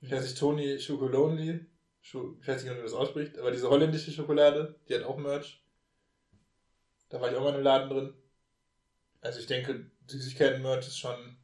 Ich 0.00 0.10
weiß 0.10 0.22
nicht, 0.22 0.38
Tony 0.38 0.78
Chocolonely, 0.78 1.66
Scho- 2.04 2.36
ich 2.40 2.48
weiß 2.48 2.62
nicht, 2.62 2.70
wie 2.70 2.74
man 2.76 2.84
das 2.84 2.92
ausspricht, 2.94 3.36
aber 3.38 3.50
diese 3.50 3.68
holländische 3.68 4.10
Schokolade, 4.12 4.78
die 4.88 4.94
hat 4.94 5.02
auch 5.02 5.18
Merch. 5.18 5.62
Da 7.08 7.20
war 7.20 7.30
ich 7.30 7.36
auch 7.36 7.42
mal 7.44 7.54
im 7.54 7.62
Laden 7.62 7.90
drin. 7.90 8.14
Also 9.20 9.40
ich 9.40 9.46
denke, 9.46 9.90
Süßigkeiten-Merch 10.06 10.86
ist 10.86 10.98
schon, 10.98 11.36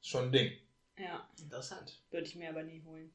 ist 0.00 0.08
schon 0.08 0.24
ein 0.26 0.32
Ding. 0.32 0.52
Ja, 0.98 1.28
Interessant. 1.38 2.02
würde 2.10 2.26
ich 2.26 2.34
mir 2.34 2.50
aber 2.50 2.62
nie 2.62 2.82
holen. 2.84 3.10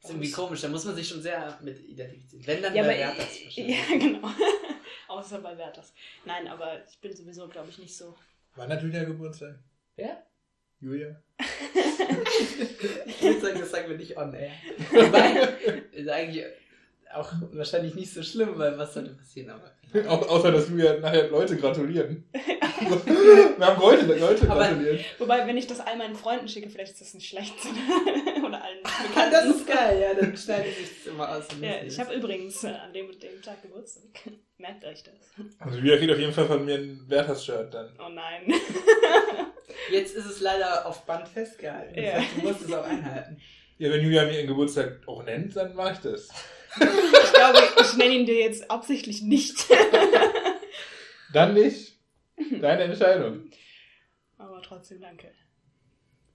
Das 0.00 0.10
ist 0.10 0.16
irgendwie 0.16 0.30
komisch, 0.30 0.60
da 0.62 0.68
muss 0.68 0.84
man 0.84 0.94
sich 0.94 1.08
schon 1.08 1.20
sehr 1.22 1.58
mit 1.62 1.78
identifizieren. 1.86 2.46
Wenn 2.46 2.62
dann 2.62 2.74
Ja, 2.74 2.82
bei 2.82 2.98
Werthers 2.98 3.38
ja, 3.56 3.76
genau. 3.98 4.30
Außer 5.08 5.40
bei 5.40 5.56
Werthers. 5.56 5.92
Nein, 6.24 6.48
aber 6.48 6.84
ich 6.88 6.98
bin 6.98 7.14
sowieso, 7.14 7.48
glaube 7.48 7.68
ich, 7.70 7.78
nicht 7.78 7.94
so. 7.96 8.16
Wann 8.56 8.70
hat 8.72 8.82
Julia 8.82 9.04
Geburtstag? 9.04 9.58
Wer? 9.96 10.26
Julia? 10.80 11.20
Ich 13.06 13.22
würde 13.22 13.40
sagen, 13.40 13.60
das 13.60 13.70
sagen 13.70 13.90
wir 13.90 13.96
nicht 13.96 14.16
on 14.16 14.32
air. 14.32 14.52
Wobei, 14.90 15.32
ist 15.92 16.08
eigentlich 16.08 16.44
auch 17.14 17.32
wahrscheinlich 17.52 17.94
nicht 17.94 18.12
so 18.12 18.22
schlimm, 18.22 18.50
weil 18.56 18.76
was 18.78 18.94
sollte 18.94 19.10
passieren, 19.14 19.50
aber. 19.50 19.70
Au 20.08 20.16
außer, 20.36 20.52
dass 20.52 20.68
Julia 20.68 20.98
nachher 21.00 21.28
Leute 21.28 21.56
gratulieren. 21.56 22.24
Wir 22.32 23.66
haben 23.66 23.80
Leute, 23.80 24.06
Leute 24.06 24.46
gratuliert. 24.46 25.04
Wobei, 25.18 25.46
wenn 25.46 25.56
ich 25.56 25.66
das 25.66 25.80
all 25.80 25.96
meinen 25.96 26.14
Freunden 26.14 26.48
schicke, 26.48 26.70
vielleicht 26.70 26.92
ist 26.92 27.00
das 27.00 27.14
nicht 27.14 27.28
schlecht. 27.28 27.52
Oder 28.38 28.62
allen 28.62 28.78
Ah, 28.84 29.02
Bekannten. 29.02 29.30
das 29.32 29.46
ist 29.46 29.66
geil, 29.66 30.00
ja, 30.00 30.14
dann 30.14 30.36
schneide 30.36 30.68
ich 30.68 30.80
es 31.00 31.06
immer 31.06 31.28
aus. 31.36 31.44
Ja, 31.60 31.82
ich 31.84 31.98
habe 31.98 32.14
übrigens 32.14 32.62
äh, 32.64 32.68
an 32.68 32.92
dem 32.92 33.08
und 33.08 33.20
dem 33.22 33.42
Tag 33.42 33.60
Geburtstag. 33.62 34.04
Merkt 34.58 34.84
euch 34.84 35.02
das. 35.02 35.14
Also 35.58 35.78
Julia 35.78 35.96
kriegt 35.96 36.12
auf 36.12 36.18
jeden 36.18 36.32
Fall 36.32 36.46
von 36.46 36.64
mir 36.64 36.76
ein 36.76 37.04
Werthers-Shirt 37.08 37.74
dann. 37.74 37.88
Oh 37.98 38.08
nein. 38.10 38.52
Jetzt 39.90 40.14
ist 40.14 40.26
es 40.26 40.40
leider 40.40 40.86
auf 40.86 41.04
Band 41.06 41.26
festgehalten. 41.28 41.94
Das 41.96 42.04
Ja. 42.04 42.12
heißt, 42.12 42.28
du 42.36 42.40
musst 42.48 42.62
es 42.62 42.72
auch 42.72 42.84
einhalten. 42.84 43.40
Ja, 43.78 43.90
wenn 43.90 44.02
Julia 44.02 44.24
mir 44.24 44.36
ihren 44.36 44.46
Geburtstag 44.48 45.00
auch 45.06 45.24
nennt, 45.24 45.56
dann 45.56 45.74
mache 45.74 45.94
ich 45.94 45.98
das. 46.00 46.28
Ich 47.22 47.32
glaube, 47.32 47.58
ich 47.80 47.96
nenne 47.96 48.14
ihn 48.14 48.26
dir 48.26 48.38
jetzt 48.38 48.70
absichtlich 48.70 49.22
nicht. 49.22 49.66
Dann 51.32 51.54
nicht. 51.54 51.98
Deine 52.60 52.84
Entscheidung. 52.84 53.50
Aber 54.36 54.60
trotzdem 54.62 55.00
danke. 55.00 55.32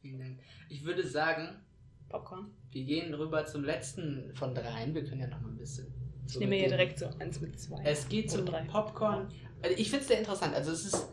Vielen 0.01 0.19
Dank. 0.19 0.39
Ich 0.69 0.83
würde 0.83 1.05
sagen, 1.07 1.63
Popcorn. 2.09 2.51
wir 2.71 2.83
gehen 2.83 3.13
rüber 3.13 3.45
zum 3.45 3.63
letzten 3.63 4.33
von 4.35 4.55
dreien. 4.55 4.93
Wir 4.95 5.03
können 5.05 5.21
ja 5.21 5.27
noch 5.27 5.41
mal 5.41 5.49
ein 5.49 5.57
bisschen. 5.57 5.93
Ich 6.27 6.39
nehme 6.39 6.55
hier 6.55 6.69
direkt 6.69 6.99
so 6.99 7.07
eins 7.19 7.39
mit 7.39 7.59
zwei. 7.59 7.83
Es 7.83 8.09
geht 8.09 8.31
zum 8.31 8.45
drei. 8.45 8.63
Popcorn. 8.63 9.31
Also 9.61 9.77
ich 9.77 9.89
finde 9.89 10.01
es 10.01 10.07
sehr 10.07 10.19
interessant. 10.19 10.55
Also 10.55 10.71
es 10.71 10.85
ist 10.85 11.07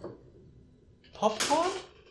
Popcorn 1.13 1.71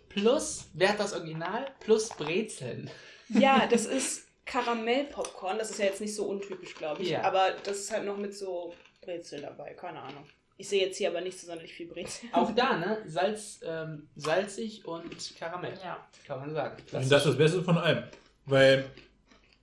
plus 0.10 0.70
Werthers 0.74 1.14
Original 1.14 1.66
plus 1.80 2.10
Brezeln. 2.10 2.90
Ja, 3.30 3.68
das 3.68 3.86
ist 3.86 4.28
Karamell-Popcorn. 4.52 5.58
Das 5.58 5.72
ist 5.72 5.80
ja 5.80 5.86
jetzt 5.86 6.02
nicht 6.02 6.14
so 6.14 6.26
untypisch, 6.26 6.76
glaube 6.76 7.02
ich. 7.02 7.10
Ja. 7.10 7.24
Aber 7.24 7.52
das 7.64 7.80
ist 7.80 7.92
halt 7.92 8.06
noch 8.06 8.18
mit 8.18 8.36
so 8.36 8.74
Brezel 9.02 9.42
dabei. 9.42 9.74
Keine 9.74 10.02
Ahnung. 10.02 10.26
Ich 10.58 10.68
sehe 10.68 10.86
jetzt 10.86 10.98
hier 10.98 11.10
aber 11.10 11.22
nicht 11.22 11.40
so 11.40 11.48
sonderlich 11.48 11.74
viel 11.74 11.88
Brezel. 11.88 12.30
Auch 12.34 12.54
da, 12.54 12.78
ne? 12.78 13.02
Salz, 13.08 13.62
ähm, 13.64 14.10
salzig 14.16 14.86
und 14.86 15.36
Karamell. 15.40 15.74
Ja, 15.82 16.06
Kann 16.28 16.40
man 16.40 16.54
sagen. 16.54 16.76
Und 16.92 16.94
das 16.94 17.06
ist 17.06 17.26
das 17.28 17.38
Beste 17.38 17.64
von 17.64 17.78
allem. 17.78 18.04
Weil 18.46 18.86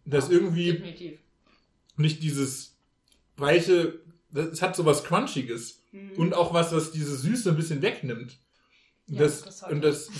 das 0.06 0.30
irgendwie 0.30 0.72
definitiv. 0.72 1.18
nicht 1.96 2.22
dieses 2.22 2.76
weiche, 3.36 4.00
es 4.32 4.62
hat 4.62 4.74
sowas 4.74 5.04
Crunchiges. 5.04 5.82
Mhm. 5.92 6.12
Und 6.16 6.34
auch 6.34 6.54
was, 6.54 6.74
was 6.74 6.92
diese 6.92 7.14
Süße 7.14 7.50
ein 7.50 7.56
bisschen 7.56 7.82
wegnimmt. 7.82 8.38
Und 9.06 9.14
Ja, 9.14 9.20
das, 9.20 9.44
das 9.44 9.62
und 9.64 9.82
das, 9.82 10.10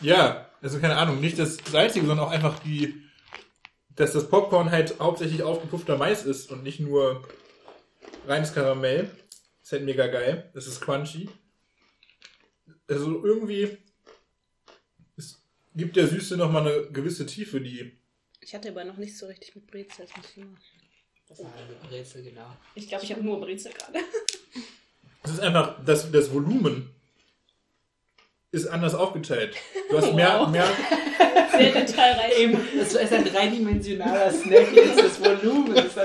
ja, 0.00 0.48
also 0.60 0.80
keine 0.80 0.96
Ahnung, 0.96 1.20
nicht 1.20 1.38
das 1.38 1.58
Salzige, 1.70 2.06
sondern 2.06 2.26
auch 2.26 2.32
einfach 2.32 2.58
die, 2.60 3.05
dass 3.96 4.12
das 4.12 4.28
Popcorn 4.28 4.70
halt 4.70 5.00
hauptsächlich 5.00 5.42
aufgepuffter 5.42 5.96
Mais 5.96 6.24
ist 6.24 6.50
und 6.50 6.62
nicht 6.62 6.80
nur 6.80 7.26
reines 8.26 8.54
Karamell. 8.54 9.10
ist 9.62 9.72
halt 9.72 9.84
mega 9.84 10.06
geil. 10.06 10.50
Das 10.54 10.66
ist 10.66 10.80
crunchy. 10.80 11.28
Also 12.88 13.24
irgendwie, 13.24 13.78
es 15.16 15.42
gibt 15.74 15.96
der 15.96 16.06
Süße 16.06 16.36
nochmal 16.36 16.68
eine 16.68 16.90
gewisse 16.92 17.26
Tiefe, 17.26 17.60
die, 17.60 17.98
Ich 18.40 18.54
hatte 18.54 18.68
aber 18.68 18.84
noch 18.84 18.96
nicht 18.98 19.16
so 19.16 19.26
richtig 19.26 19.54
mit 19.56 19.66
Brezel. 19.66 20.06
Das 20.06 20.16
muss 20.16 20.30
ich 20.30 20.36
mal. 20.36 20.56
Das 21.28 21.40
ist 21.40 21.46
eine 21.46 21.88
Brezel, 21.88 22.22
genau. 22.22 22.56
Ich 22.74 22.88
glaube, 22.88 23.02
ich 23.04 23.10
habe 23.10 23.22
nur 23.22 23.40
Brezel 23.40 23.72
gerade. 23.72 23.98
es 25.24 25.32
ist 25.32 25.40
einfach, 25.40 25.82
das, 25.84 26.12
das 26.12 26.32
Volumen 26.32 26.94
ist 28.56 28.66
anders 28.66 28.94
aufgeteilt. 28.94 29.54
Du 29.90 29.98
hast 29.98 30.12
mehr, 30.14 30.38
Wow. 30.40 30.48
mehr, 30.50 30.64
Sehr 31.56 31.72
detailreich. 31.72 32.38
Eben, 32.38 32.58
das 32.78 32.94
ist 32.94 33.12
ein 33.12 33.24
dreidimensionaler 33.24 34.30
Snack, 34.30 34.74
jetzt 34.74 34.98
das 35.02 35.20
Volumen 35.24 35.74
ist. 35.74 35.96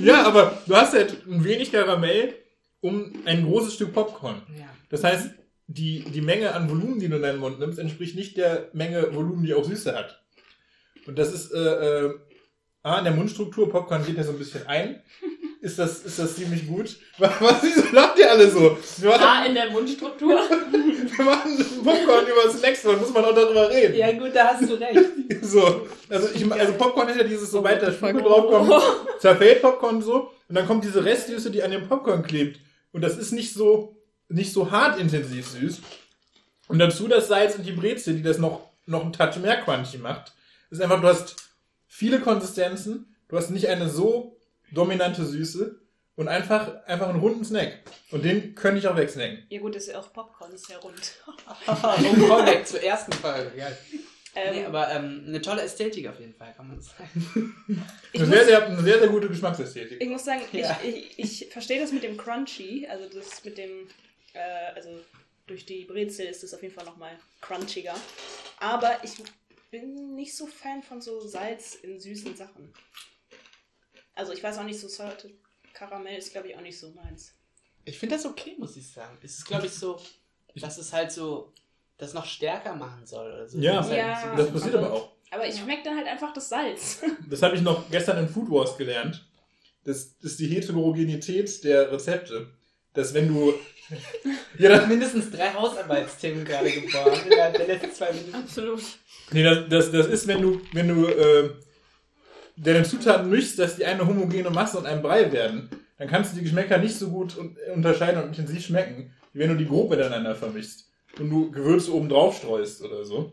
Ja, 0.00 0.22
aber 0.24 0.58
du 0.66 0.76
hast 0.76 0.92
halt 0.92 1.26
ein 1.26 1.42
wenig 1.42 1.72
Karamell 1.72 2.34
um 2.80 3.12
ein 3.24 3.44
großes 3.44 3.74
Stück 3.74 3.92
Popcorn. 3.92 4.42
Ja. 4.58 4.66
Das 4.88 5.02
heißt, 5.04 5.30
die, 5.66 6.00
die 6.00 6.20
Menge 6.20 6.54
an 6.54 6.68
Volumen, 6.70 6.98
die 7.00 7.08
du 7.08 7.16
in 7.16 7.22
deinen 7.22 7.38
Mund 7.38 7.58
nimmst, 7.58 7.78
entspricht 7.78 8.14
nicht 8.16 8.36
der 8.36 8.68
Menge 8.72 9.14
Volumen, 9.14 9.42
die 9.44 9.54
auch 9.54 9.64
Süße 9.64 9.96
hat. 9.96 10.22
Und 11.06 11.18
das 11.18 11.32
ist, 11.32 11.52
äh, 11.52 11.58
äh, 11.58 12.14
A, 12.82 12.98
in 12.98 13.04
der 13.04 13.12
Mundstruktur, 13.12 13.68
Popcorn 13.70 14.04
geht 14.06 14.16
ja 14.16 14.22
so 14.22 14.30
ein 14.32 14.38
bisschen 14.38 14.66
ein. 14.66 15.02
Ist 15.62 15.78
das, 15.78 16.04
ist 16.04 16.18
das 16.18 16.36
ziemlich 16.36 16.66
gut? 16.66 16.96
Was, 17.18 17.62
wieso 17.62 17.94
lacht 17.94 18.18
ihr 18.18 18.30
alle 18.30 18.50
so? 18.50 18.78
Wir 18.96 19.10
machen, 19.10 19.46
in 19.46 19.54
der 19.54 19.70
Mundstruktur. 19.70 20.30
wir 20.70 21.24
machen 21.24 21.58
Popcorn 21.84 22.24
über 22.26 22.50
Snacks, 22.50 22.82
dann 22.82 22.98
muss 22.98 23.12
man 23.12 23.26
auch 23.26 23.34
darüber 23.34 23.68
reden. 23.68 23.94
ja, 23.94 24.10
gut, 24.12 24.34
da 24.34 24.54
hast 24.54 24.68
du 24.68 24.74
recht. 24.74 25.00
So, 25.42 25.86
also, 26.08 26.28
ich, 26.34 26.52
also 26.52 26.72
Popcorn 26.74 27.08
ist 27.08 27.16
ja 27.16 27.24
dieses, 27.24 27.50
sobald 27.50 27.80
der 27.80 27.92
Schmuck 27.92 28.18
draufkommt, 28.22 28.82
zerfällt 29.20 29.62
Popcorn 29.62 30.02
so 30.02 30.32
und 30.48 30.54
dann 30.54 30.66
kommt 30.66 30.84
diese 30.84 31.04
Restsüße, 31.04 31.50
die 31.50 31.62
an 31.62 31.70
dem 31.70 31.88
Popcorn 31.88 32.22
klebt. 32.22 32.60
Und 32.92 33.02
das 33.02 33.16
ist 33.16 33.32
nicht 33.32 33.54
so, 33.54 33.96
nicht 34.28 34.52
so 34.52 34.70
hart 34.70 34.98
intensiv 35.00 35.48
süß. 35.48 35.80
Und 36.68 36.78
dazu 36.78 37.08
das 37.08 37.28
Salz 37.28 37.54
und 37.56 37.64
die 37.64 37.72
Brezel, 37.72 38.14
die 38.14 38.22
das 38.22 38.38
noch, 38.38 38.60
noch 38.86 39.02
einen 39.02 39.12
Touch 39.12 39.36
mehr 39.36 39.60
crunchy 39.62 39.98
macht. 39.98 40.32
Das 40.68 40.78
ist 40.78 40.84
einfach, 40.84 41.00
du 41.00 41.08
hast 41.08 41.36
viele 41.86 42.20
Konsistenzen, 42.20 43.14
du 43.28 43.36
hast 43.36 43.50
nicht 43.50 43.68
eine 43.68 43.88
so 43.88 44.39
dominante 44.72 45.24
Süße 45.24 45.80
und 46.16 46.28
einfach, 46.28 46.84
einfach 46.86 47.08
einen 47.08 47.20
runden 47.20 47.44
Snack. 47.44 47.80
Und 48.10 48.24
den 48.24 48.54
könnte 48.54 48.78
ich 48.78 48.86
auch 48.88 48.96
wegsnacken. 48.96 49.46
Ja 49.48 49.60
gut, 49.60 49.74
das 49.74 49.84
ist 49.84 49.92
ja 49.92 50.00
auch 50.00 50.12
Popcorn, 50.12 50.52
ist 50.52 50.68
ja 50.68 50.78
rund. 50.78 51.00
um 51.66 52.28
Callback 52.28 52.66
zur 52.66 52.82
ersten 52.82 53.12
Folge. 53.12 53.52
Ja. 53.56 53.68
Ähm, 54.36 54.54
nee, 54.54 54.64
aber 54.64 54.90
ähm, 54.92 55.24
eine 55.26 55.40
tolle 55.40 55.62
Ästhetik 55.62 56.06
auf 56.06 56.20
jeden 56.20 56.34
Fall, 56.34 56.52
kann 56.56 56.68
man 56.68 56.80
sagen. 56.80 57.54
Eine 58.14 58.26
muss, 58.26 58.28
sehr, 58.34 58.44
sehr, 58.44 58.66
eine 58.66 58.82
sehr, 58.82 58.98
sehr 59.00 59.08
gute 59.08 59.28
Geschmacksästhetik. 59.28 60.00
ich 60.00 60.08
muss 60.08 60.24
sagen, 60.24 60.42
Ja. 60.52 60.78
ich, 60.84 61.18
ich, 61.18 61.42
ich 61.42 61.52
verstehe 61.52 61.80
das 61.80 61.90
mit 61.90 62.04
dem 62.04 62.16
Crunchy, 62.16 62.86
also 62.88 63.06
das 63.12 63.44
mit 63.44 63.58
dem, 63.58 63.88
äh, 64.34 64.74
also 64.76 64.90
durch 65.48 65.66
die 65.66 65.84
Brezel 65.84 66.26
ist 66.26 66.44
es 66.44 66.54
auf 66.54 66.62
jeden 66.62 66.74
Fall 66.74 66.84
nochmal 66.84 67.18
crunchiger. 67.40 67.94
Aber 68.60 68.98
ich 69.02 69.14
bin 69.72 70.14
nicht 70.14 70.36
so 70.36 70.46
Fan 70.46 70.82
von 70.84 71.00
so 71.00 71.20
Salz 71.26 71.74
in 71.74 71.98
süßen 71.98 72.36
Sachen. 72.36 72.72
Also 74.14 74.32
ich 74.32 74.42
weiß 74.42 74.58
auch 74.58 74.64
nicht, 74.64 74.78
so 74.80 74.88
Salted 74.88 75.32
Karamell 75.72 76.18
ist 76.18 76.32
glaube 76.32 76.48
ich 76.48 76.56
auch 76.56 76.60
nicht 76.60 76.78
so 76.78 76.90
meins. 76.90 77.32
Ich 77.84 77.98
finde 77.98 78.16
das 78.16 78.26
okay, 78.26 78.54
muss 78.58 78.76
ich 78.76 78.90
sagen. 78.90 79.16
Es 79.22 79.38
ist, 79.38 79.46
glaube 79.46 79.66
ich, 79.66 79.72
so, 79.72 80.00
dass 80.56 80.76
es 80.78 80.92
halt 80.92 81.10
so 81.12 81.52
das 81.96 82.12
noch 82.14 82.24
stärker 82.26 82.74
machen 82.74 83.06
soll. 83.06 83.26
Oder 83.32 83.48
so. 83.48 83.58
Ja. 83.58 83.76
Das 83.78 83.88
halt 83.88 83.98
Ja. 83.98 84.30
so- 84.36 84.42
Das 84.42 84.52
passiert 84.52 84.74
aber 84.76 84.92
auch. 84.92 85.12
Aber 85.30 85.46
ich 85.46 85.56
schmecke 85.58 85.84
dann 85.84 85.96
halt 85.96 86.06
einfach 86.08 86.32
das 86.32 86.48
Salz. 86.48 87.00
Das 87.30 87.40
habe 87.42 87.54
ich 87.56 87.62
noch 87.62 87.88
gestern 87.90 88.18
in 88.18 88.28
Food 88.28 88.50
Wars 88.50 88.76
gelernt. 88.76 89.24
Das 89.84 90.14
ist 90.20 90.38
die 90.40 90.48
Heterogenität 90.48 91.62
der 91.64 91.90
Rezepte. 91.92 92.48
dass 92.92 93.14
wenn 93.14 93.28
du. 93.28 93.54
ja, 94.58 94.68
das, 94.70 94.86
mindestens 94.88 95.30
drei 95.30 95.52
Hausarbeitsthemen 95.52 96.44
gerade 96.44 96.70
geboren 96.72 97.18
innerhalb 97.26 97.54
der 97.56 97.66
letzten 97.68 97.92
zwei 97.92 98.12
Minuten. 98.12 98.34
Absolut. 98.34 98.82
nee, 99.32 99.42
das, 99.42 99.68
das, 99.68 99.90
das 99.92 100.06
ist, 100.08 100.26
wenn 100.26 100.42
du, 100.42 100.60
wenn 100.72 100.88
du 100.88 101.06
äh, 101.06 101.50
deine 102.62 102.84
Zutaten 102.84 103.30
mischst, 103.30 103.58
dass 103.58 103.76
die 103.76 103.84
eine 103.84 104.06
homogene 104.06 104.50
Masse 104.50 104.78
und 104.78 104.86
ein 104.86 105.02
Brei 105.02 105.32
werden, 105.32 105.68
dann 105.98 106.08
kannst 106.08 106.32
du 106.32 106.36
die 106.36 106.44
Geschmäcker 106.44 106.78
nicht 106.78 106.96
so 106.96 107.10
gut 107.10 107.36
un 107.36 107.56
unterscheiden 107.74 108.22
und 108.22 108.28
intensiv 108.28 108.64
schmecken, 108.64 109.12
wie 109.32 109.40
wenn 109.40 109.50
du 109.50 109.56
die 109.56 109.66
grob 109.66 109.90
miteinander 109.90 110.34
vermischst 110.34 110.88
und 111.18 111.30
du 111.30 111.50
Gewürze 111.50 111.94
oben 111.94 112.08
drauf 112.08 112.36
streust 112.36 112.82
oder 112.82 113.04
so. 113.04 113.32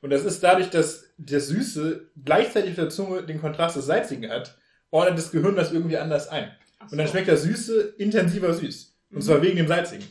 Und 0.00 0.10
das 0.10 0.24
ist 0.24 0.42
dadurch, 0.42 0.70
dass 0.70 1.06
das 1.18 1.48
Süße 1.48 2.08
gleichzeitig 2.24 2.70
auf 2.70 2.76
der 2.76 2.88
Zunge 2.88 3.22
den 3.24 3.40
Kontrast 3.40 3.76
des 3.76 3.86
Salzigen 3.86 4.30
hat, 4.30 4.56
ordnet 4.90 5.18
das 5.18 5.30
Gehirn 5.30 5.56
das 5.56 5.72
irgendwie 5.72 5.96
anders 5.96 6.28
ein. 6.28 6.50
Ach 6.78 6.90
Und 6.90 6.98
dann 6.98 7.06
so. 7.06 7.12
schmeckt 7.12 7.28
das 7.28 7.42
Süße 7.42 7.94
intensiver 7.98 8.52
süß. 8.54 8.94
Und 9.10 9.22
zwar 9.22 9.42
wegen 9.42 9.56
dem 9.56 9.68
Salzigen. 9.68 10.06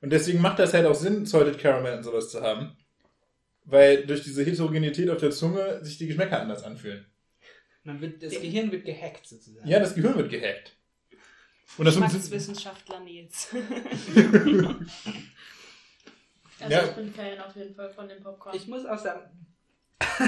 Und 0.00 0.10
deswegen 0.10 0.40
macht 0.40 0.58
das 0.58 0.72
halt 0.72 0.86
auch 0.86 0.94
Sinn, 0.94 1.26
Salted 1.26 1.58
Caramel 1.58 1.98
und 1.98 2.04
sowas 2.04 2.30
zu 2.30 2.40
haben. 2.40 2.76
Weil 3.64 4.06
durch 4.06 4.22
diese 4.22 4.44
Heterogenität 4.44 5.10
auf 5.10 5.18
der 5.18 5.30
Zunge 5.30 5.80
sich 5.82 5.98
die 5.98 6.06
Geschmäcker 6.06 6.40
anders 6.40 6.62
anfühlen. 6.62 7.04
Man 7.88 8.02
wird, 8.02 8.22
das 8.22 8.34
Gehirn 8.34 8.70
wird 8.70 8.84
gehackt 8.84 9.26
sozusagen. 9.26 9.66
Ja, 9.66 9.78
das 9.80 9.94
Gehirn 9.94 10.14
wird 10.14 10.28
gehackt. 10.28 10.76
Und 11.78 11.86
das. 11.86 11.94
Geschmackswissenschaftler 11.94 13.00
Nils. 13.00 13.48
Also 16.60 16.74
Ja. 16.74 16.84
ich 16.86 16.90
bin 16.96 17.14
Fan 17.14 17.38
auf 17.38 17.54
jeden 17.54 17.72
Fall 17.72 17.88
von 17.88 18.08
dem 18.08 18.20
Popcorn. 18.20 18.56
Ich 18.56 18.66
muss 18.66 18.84
auch 18.84 18.98
sagen. 18.98 19.30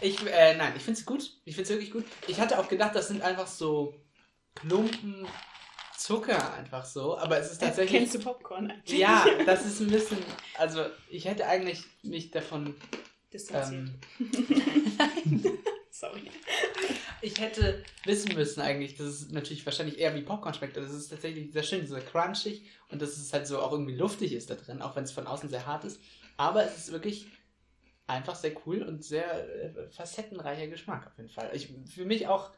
ich, 0.00 0.26
äh, 0.26 0.56
nein, 0.56 0.72
ich 0.74 0.82
finde 0.82 0.98
es 0.98 1.04
gut. 1.04 1.30
Ich 1.44 1.54
finde 1.54 1.64
es 1.64 1.68
wirklich 1.68 1.90
gut. 1.90 2.06
Ich 2.28 2.40
hatte 2.40 2.58
auch 2.58 2.66
gedacht, 2.66 2.94
das 2.94 3.08
sind 3.08 3.20
einfach 3.20 3.46
so 3.46 3.94
Klumpen 4.54 5.26
Zucker 5.98 6.54
einfach 6.54 6.86
so, 6.86 7.18
aber 7.18 7.38
es 7.38 7.52
ist 7.52 7.58
tatsächlich. 7.58 8.00
Kennst 8.00 8.14
du 8.14 8.20
Popcorn 8.20 8.70
eigentlich? 8.70 8.98
Ja, 8.98 9.26
das 9.44 9.66
ist 9.66 9.80
ein 9.80 9.90
bisschen. 9.90 10.16
Also, 10.56 10.86
ich 11.10 11.26
hätte 11.26 11.46
eigentlich 11.46 11.84
mich 12.02 12.30
davon. 12.30 12.74
Distanziert. 13.32 13.90
Ähm, 14.20 15.58
Sorry. 15.90 16.30
ich 17.20 17.40
hätte 17.40 17.82
wissen 18.04 18.34
müssen 18.34 18.60
eigentlich, 18.60 18.96
dass 18.96 19.06
es 19.06 19.30
natürlich 19.30 19.66
wahrscheinlich 19.66 19.98
eher 19.98 20.14
wie 20.14 20.22
Popcorn 20.22 20.54
schmeckt. 20.54 20.78
Also, 20.78 20.94
es 20.94 21.02
ist 21.02 21.08
tatsächlich 21.08 21.52
sehr 21.52 21.62
schön, 21.62 21.86
sehr 21.86 22.00
crunchig 22.00 22.62
und 22.90 23.02
dass 23.02 23.16
es 23.16 23.32
halt 23.32 23.46
so 23.46 23.60
auch 23.60 23.72
irgendwie 23.72 23.96
luftig 23.96 24.32
ist 24.32 24.50
da 24.50 24.54
drin, 24.54 24.80
auch 24.80 24.96
wenn 24.96 25.04
es 25.04 25.12
von 25.12 25.26
außen 25.26 25.48
sehr 25.48 25.66
hart 25.66 25.84
ist. 25.84 26.00
Aber 26.36 26.64
es 26.64 26.76
ist 26.78 26.92
wirklich 26.92 27.26
einfach 28.06 28.34
sehr 28.36 28.52
cool 28.66 28.82
und 28.82 29.04
sehr 29.04 29.26
äh, 29.64 29.90
facettenreicher 29.90 30.68
Geschmack 30.68 31.06
auf 31.06 31.16
jeden 31.18 31.30
Fall. 31.30 31.50
Ich, 31.52 31.72
für 31.92 32.04
mich 32.04 32.26
auch 32.26 32.50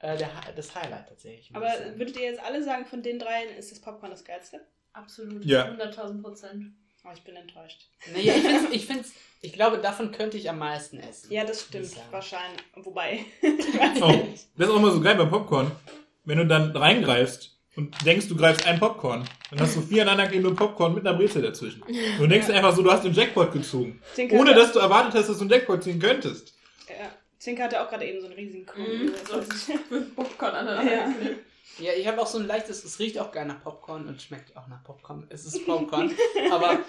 äh, 0.00 0.16
der, 0.16 0.30
das 0.54 0.74
Highlight 0.74 1.08
tatsächlich. 1.08 1.54
Aber 1.54 1.72
würdet 1.96 2.16
ihr 2.16 2.24
jetzt 2.24 2.40
alle 2.40 2.62
sagen, 2.62 2.84
von 2.86 3.02
den 3.02 3.18
dreien 3.18 3.56
ist 3.56 3.72
das 3.72 3.80
Popcorn 3.80 4.10
das 4.10 4.24
geilste? 4.24 4.60
Absolut. 4.92 5.44
Ja. 5.44 5.66
100.000 5.66 6.22
Prozent. 6.22 6.72
Oh, 7.08 7.12
ich 7.14 7.22
bin 7.22 7.36
enttäuscht. 7.36 7.86
Naja, 8.12 8.34
ich, 8.34 8.42
find's, 8.42 8.66
ich, 8.70 8.86
find's, 8.86 9.12
ich 9.40 9.52
glaube, 9.54 9.78
davon 9.78 10.12
könnte 10.12 10.36
ich 10.36 10.50
am 10.50 10.58
meisten 10.58 10.98
essen. 10.98 11.32
Ja, 11.32 11.44
das 11.44 11.62
stimmt. 11.62 11.96
Wahrscheinlich. 12.10 12.60
Wobei. 12.76 13.24
Oh, 14.00 14.26
das 14.56 14.68
ist 14.68 14.72
auch 14.72 14.76
immer 14.76 14.90
so 14.90 15.00
geil 15.00 15.16
beim 15.16 15.30
Popcorn. 15.30 15.70
Wenn 16.24 16.38
du 16.38 16.46
dann 16.46 16.76
reingreifst 16.76 17.56
und 17.76 17.94
denkst, 18.04 18.28
du 18.28 18.36
greifst 18.36 18.66
ein 18.66 18.78
Popcorn, 18.78 19.24
dann 19.50 19.60
hast 19.60 19.76
du 19.76 19.80
vier 19.80 20.02
aneinanderklebende 20.02 20.54
Popcorn 20.54 20.94
mit 20.94 21.06
einer 21.06 21.16
Brezel 21.16 21.42
dazwischen. 21.42 21.82
Und 21.82 22.18
du 22.18 22.26
denkst 22.26 22.46
dir 22.46 22.54
einfach 22.54 22.74
so, 22.76 22.82
du 22.82 22.92
hast 22.92 23.04
den 23.04 23.14
Jackpot 23.14 23.52
gezogen. 23.52 24.02
Zinke 24.14 24.36
Ohne 24.36 24.54
dass 24.54 24.72
du 24.72 24.78
erwartet 24.78 25.14
hast, 25.14 25.28
dass 25.28 25.38
du 25.38 25.44
einen 25.44 25.50
Jackpot 25.50 25.82
ziehen 25.82 25.98
könntest. 25.98 26.54
Ja. 26.88 27.10
Zinke 27.38 27.62
hatte 27.62 27.80
auch 27.80 27.88
gerade 27.88 28.04
eben 28.04 28.20
so 28.20 28.26
einen 28.26 28.36
riesigen 28.36 28.66
Kuchen. 28.66 29.06
Mhm, 29.06 29.12
so 29.28 29.94
mit 29.94 30.14
Popcorn 30.14 30.54
aneinander 30.54 30.92
Ja. 30.92 31.14
Ja, 31.78 31.92
ich 31.92 32.06
habe 32.06 32.20
auch 32.20 32.26
so 32.26 32.38
ein 32.38 32.46
leichtes, 32.46 32.84
es 32.84 32.98
riecht 32.98 33.18
auch 33.18 33.30
geil 33.30 33.46
nach 33.46 33.62
Popcorn 33.62 34.08
und 34.08 34.20
schmeckt 34.20 34.56
auch 34.56 34.66
nach 34.66 34.82
Popcorn. 34.82 35.26
Es 35.28 35.44
ist 35.44 35.64
Popcorn, 35.64 36.12
aber 36.50 36.80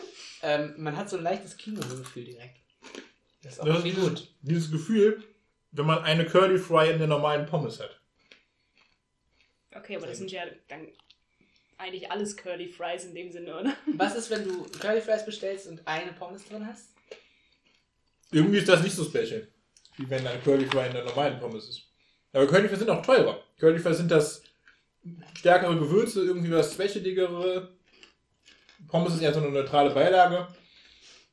ähm, 0.41 0.73
man 0.77 0.97
hat 0.97 1.09
so 1.09 1.17
ein 1.17 1.23
leichtes 1.23 1.57
Kinogefühl 1.57 2.25
direkt. 2.25 2.57
Das 3.43 3.53
ist 3.53 3.59
auch 3.59 3.65
Das 3.65 3.79
ist 3.79 3.85
irgendwie 3.85 4.01
gut. 4.01 4.33
Dieses 4.41 4.71
Gefühl, 4.71 5.23
wenn 5.71 5.85
man 5.85 6.03
eine 6.03 6.25
Curly 6.25 6.57
Fry 6.57 6.91
in 6.91 6.97
der 6.97 7.07
normalen 7.07 7.45
Pommes 7.45 7.79
hat. 7.79 7.99
Okay, 9.75 9.97
aber 9.97 10.07
das 10.07 10.17
sind 10.17 10.31
ja 10.31 10.41
dann 10.67 10.87
eigentlich 11.77 12.11
alles 12.11 12.35
Curly 12.35 12.67
Fries 12.67 13.05
in 13.05 13.15
dem 13.15 13.31
Sinne, 13.31 13.57
oder? 13.57 13.73
Was 13.95 14.15
ist, 14.15 14.29
wenn 14.29 14.43
du 14.43 14.63
Curly 14.79 15.01
Fries 15.01 15.25
bestellst 15.25 15.67
und 15.67 15.87
eine 15.87 16.11
Pommes 16.13 16.45
drin 16.45 16.65
hast? 16.65 16.89
Irgendwie 18.31 18.57
ist 18.57 18.67
das 18.67 18.83
nicht 18.83 18.95
so 18.95 19.03
special, 19.05 19.47
wie 19.97 20.09
wenn 20.09 20.25
eine 20.25 20.39
Curly 20.41 20.65
Fry 20.65 20.87
in 20.87 20.93
der 20.93 21.05
normalen 21.05 21.39
Pommes 21.39 21.69
ist. 21.69 21.83
Aber 22.33 22.47
Curly 22.47 22.67
Fries 22.67 22.79
sind 22.79 22.89
auch 22.89 23.03
teurer. 23.03 23.43
Curly 23.59 23.79
Fries 23.79 23.97
sind 23.97 24.11
das 24.11 24.43
stärkere 25.33 25.77
Gewürze, 25.77 26.23
irgendwie 26.23 26.51
was 26.51 26.73
schwächeligere. 26.73 27.69
Pommes 28.87 29.15
ist 29.15 29.21
eher 29.21 29.33
so 29.33 29.39
eine 29.39 29.51
neutrale 29.51 29.91
Beilage. 29.91 30.47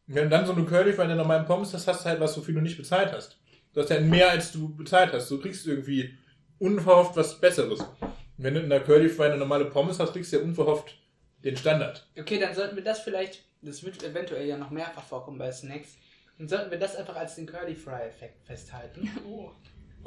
Und 0.08 0.14
wenn 0.14 0.24
du 0.24 0.30
dann 0.30 0.46
so 0.46 0.52
eine 0.52 0.64
Curly 0.64 0.92
Fry 0.92 1.02
in 1.02 1.08
der 1.08 1.16
normalen 1.16 1.46
Pommes 1.46 1.72
hast, 1.74 1.86
hast 1.86 2.04
du 2.04 2.08
halt 2.08 2.20
was, 2.20 2.36
wofür 2.36 2.54
du 2.54 2.60
nicht 2.60 2.76
bezahlt 2.76 3.12
hast. 3.12 3.38
Du 3.72 3.80
hast 3.80 3.90
ja 3.90 4.00
mehr, 4.00 4.30
als 4.30 4.52
du 4.52 4.74
bezahlt 4.74 5.12
hast. 5.12 5.30
Du 5.30 5.40
kriegst 5.40 5.66
irgendwie 5.66 6.16
unverhofft 6.58 7.16
was 7.16 7.40
Besseres. 7.40 7.80
Und 7.80 8.44
wenn 8.44 8.54
du 8.54 8.60
in 8.60 8.70
der 8.70 8.80
Curly 8.80 9.08
Fry 9.08 9.26
eine 9.26 9.38
normale 9.38 9.66
Pommes 9.66 9.98
hast, 9.98 10.12
kriegst 10.12 10.32
du 10.32 10.38
ja 10.38 10.42
unverhofft 10.42 10.96
den 11.44 11.56
Standard. 11.56 12.06
Okay, 12.18 12.38
dann 12.38 12.54
sollten 12.54 12.76
wir 12.76 12.84
das 12.84 13.00
vielleicht, 13.00 13.44
das 13.62 13.84
wird 13.84 14.02
eventuell 14.02 14.46
ja 14.46 14.56
noch 14.56 14.70
mehrfach 14.70 15.04
vorkommen 15.04 15.38
bei 15.38 15.52
Snacks, 15.52 15.96
dann 16.38 16.48
sollten 16.48 16.70
wir 16.70 16.78
das 16.78 16.96
einfach 16.96 17.16
als 17.16 17.36
den 17.36 17.46
Curly 17.46 17.74
Fry-Effekt 17.74 18.44
festhalten. 18.46 19.10
Oh. 19.26 19.50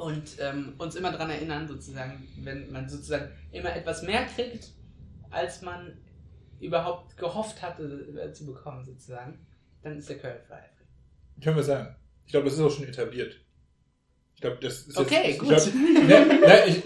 Und 0.00 0.36
ähm, 0.40 0.74
uns 0.78 0.94
immer 0.96 1.12
daran 1.12 1.30
erinnern, 1.30 1.68
sozusagen, 1.68 2.26
wenn 2.42 2.70
man 2.72 2.88
sozusagen 2.88 3.30
immer 3.52 3.74
etwas 3.76 4.02
mehr 4.02 4.24
kriegt, 4.24 4.68
als 5.30 5.60
man 5.62 5.98
überhaupt 6.58 7.16
gehofft 7.16 7.60
hatte 7.62 7.82
äh, 8.18 8.32
zu 8.32 8.46
bekommen, 8.46 8.84
sozusagen, 8.84 9.46
dann 9.82 9.98
ist 9.98 10.08
der 10.08 10.18
Curly 10.18 10.40
Fry. 10.46 11.42
Können 11.42 11.56
wir 11.56 11.62
sagen. 11.62 11.94
Ich 12.24 12.32
glaube, 12.32 12.46
das 12.46 12.54
ist 12.54 12.60
auch 12.60 12.70
schon 12.70 12.86
etabliert. 12.88 13.36
Ich 14.34 14.40
glaube, 14.40 14.56
das 14.62 14.82
ist 14.82 14.96
Okay, 14.96 15.32
jetzt, 15.32 15.38
gut. 15.38 15.52
Ich 15.52 15.72
glaube, 15.72 15.78
ne, 16.06 16.26
ne, 16.40 16.64
ich, 16.66 16.76
ich, 16.78 16.84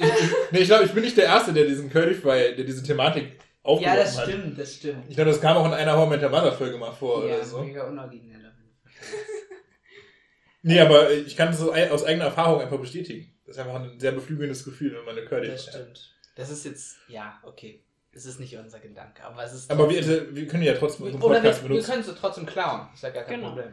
nee, 0.50 0.58
ich, 0.60 0.66
glaub, 0.66 0.84
ich 0.84 0.92
bin 0.92 1.04
nicht 1.04 1.16
der 1.16 1.26
Erste, 1.26 1.52
der 1.52 1.66
diesen 1.66 1.88
Curly 1.90 2.14
Fry, 2.14 2.56
der 2.56 2.64
diese 2.64 2.82
Thematik 2.82 3.24
Ja, 3.24 3.38
aufgeworfen 3.62 3.98
das 4.00 4.18
hat. 4.18 4.24
stimmt, 4.28 4.58
das 4.58 4.74
stimmt. 4.74 5.04
Ich 5.08 5.14
glaube, 5.14 5.30
das 5.30 5.40
kam 5.40 5.56
auch 5.56 5.66
in 5.66 5.72
einer 5.72 5.96
Your 5.96 6.06
Mother 6.06 6.52
Folge 6.52 6.76
mal 6.78 6.92
vor 6.92 7.24
ja, 7.28 7.36
oder 7.36 7.44
so. 7.44 7.62
mega 7.62 7.86
unoriginell. 7.86 8.52
Nee, 10.66 10.80
aber 10.80 11.10
ich 11.12 11.36
kann 11.36 11.50
es 11.50 11.60
ei- 11.68 11.90
aus 11.90 12.04
eigener 12.04 12.24
Erfahrung 12.26 12.60
einfach 12.60 12.78
bestätigen. 12.80 13.30
Das 13.46 13.56
ist 13.56 13.62
einfach 13.62 13.80
ein 13.80 14.00
sehr 14.00 14.12
beflügelndes 14.12 14.64
Gefühl, 14.64 14.94
wenn 14.96 15.04
man 15.04 15.16
eine 15.16 15.26
Curly 15.26 15.48
Das 15.48 15.64
Fry 15.66 15.72
hat. 15.72 15.80
stimmt. 15.82 16.14
Das 16.36 16.50
ist 16.50 16.64
jetzt, 16.64 16.96
ja, 17.08 17.38
okay. 17.44 17.80
Das 18.12 18.24
ist 18.26 18.40
nicht 18.40 18.56
unser 18.56 18.78
Gedanke, 18.80 19.22
aber 19.24 19.44
es 19.44 19.52
ist. 19.52 19.70
Aber 19.70 19.90
wir, 19.90 20.34
wir 20.34 20.46
können 20.46 20.62
ja 20.62 20.74
trotzdem 20.74 21.06
unseren 21.06 21.22
oder 21.22 21.34
Podcast 21.40 21.58
wir, 21.60 21.62
wir 21.64 21.68
benutzen. 21.74 21.90
können 21.92 22.04
es 22.08 22.20
trotzdem 22.20 22.46
klauen. 22.46 22.88
Ist 22.94 23.02
ja 23.02 23.10
gar 23.10 23.24
kein 23.24 23.40
Genau. 23.40 23.48
Problem. 23.50 23.72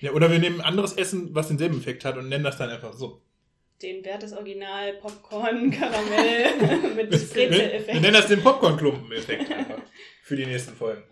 Ja, 0.00 0.10
oder 0.12 0.30
wir 0.32 0.38
nehmen 0.38 0.60
anderes 0.60 0.94
Essen, 0.94 1.34
was 1.34 1.48
denselben 1.48 1.78
Effekt 1.78 2.04
hat 2.04 2.16
und 2.16 2.28
nennen 2.28 2.44
das 2.44 2.56
dann 2.58 2.70
einfach 2.70 2.92
so. 2.94 3.22
Den 3.80 4.04
Wert 4.04 4.22
des 4.22 4.32
Original 4.32 4.94
Popcorn, 4.94 5.70
Karamell 5.70 6.56
mit 6.96 7.10
Wir, 7.10 7.10
wir 7.10 7.18
Brezel-Effekt. 7.18 8.00
nennen 8.00 8.14
das 8.14 8.26
den 8.26 8.42
Popcorn-Klumpen-Effekt 8.42 9.52
einfach. 9.52 9.78
Für 10.22 10.36
die 10.36 10.46
nächsten 10.46 10.74
Folgen. 10.74 11.02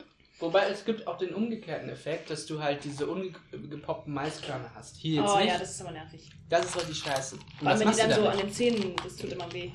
Wobei 0.40 0.68
es 0.70 0.84
gibt 0.86 1.06
auch 1.06 1.18
den 1.18 1.34
umgekehrten 1.34 1.88
Effekt, 1.90 2.30
dass 2.30 2.46
du 2.46 2.62
halt 2.62 2.82
diese 2.84 3.06
ungepoppten 3.06 4.12
Maiskörner 4.14 4.70
hast. 4.74 4.96
Hier 4.96 5.20
jetzt 5.22 5.30
Oh 5.30 5.38
nicht. 5.38 5.48
ja, 5.48 5.58
das 5.58 5.70
ist 5.72 5.80
aber 5.82 5.90
nervig. 5.92 6.30
das 6.48 6.64
ist 6.66 6.76
richtig 6.76 6.98
scheiße. 6.98 7.36
Und 7.36 7.44
was 7.60 7.80
wenn 7.80 7.90
die 7.90 7.96
dann 7.98 8.12
so 8.14 8.26
an 8.28 8.38
den 8.38 8.50
Zähnen, 8.50 8.96
das 9.04 9.16
tut 9.16 9.32
immer 9.32 9.52
weh. 9.52 9.70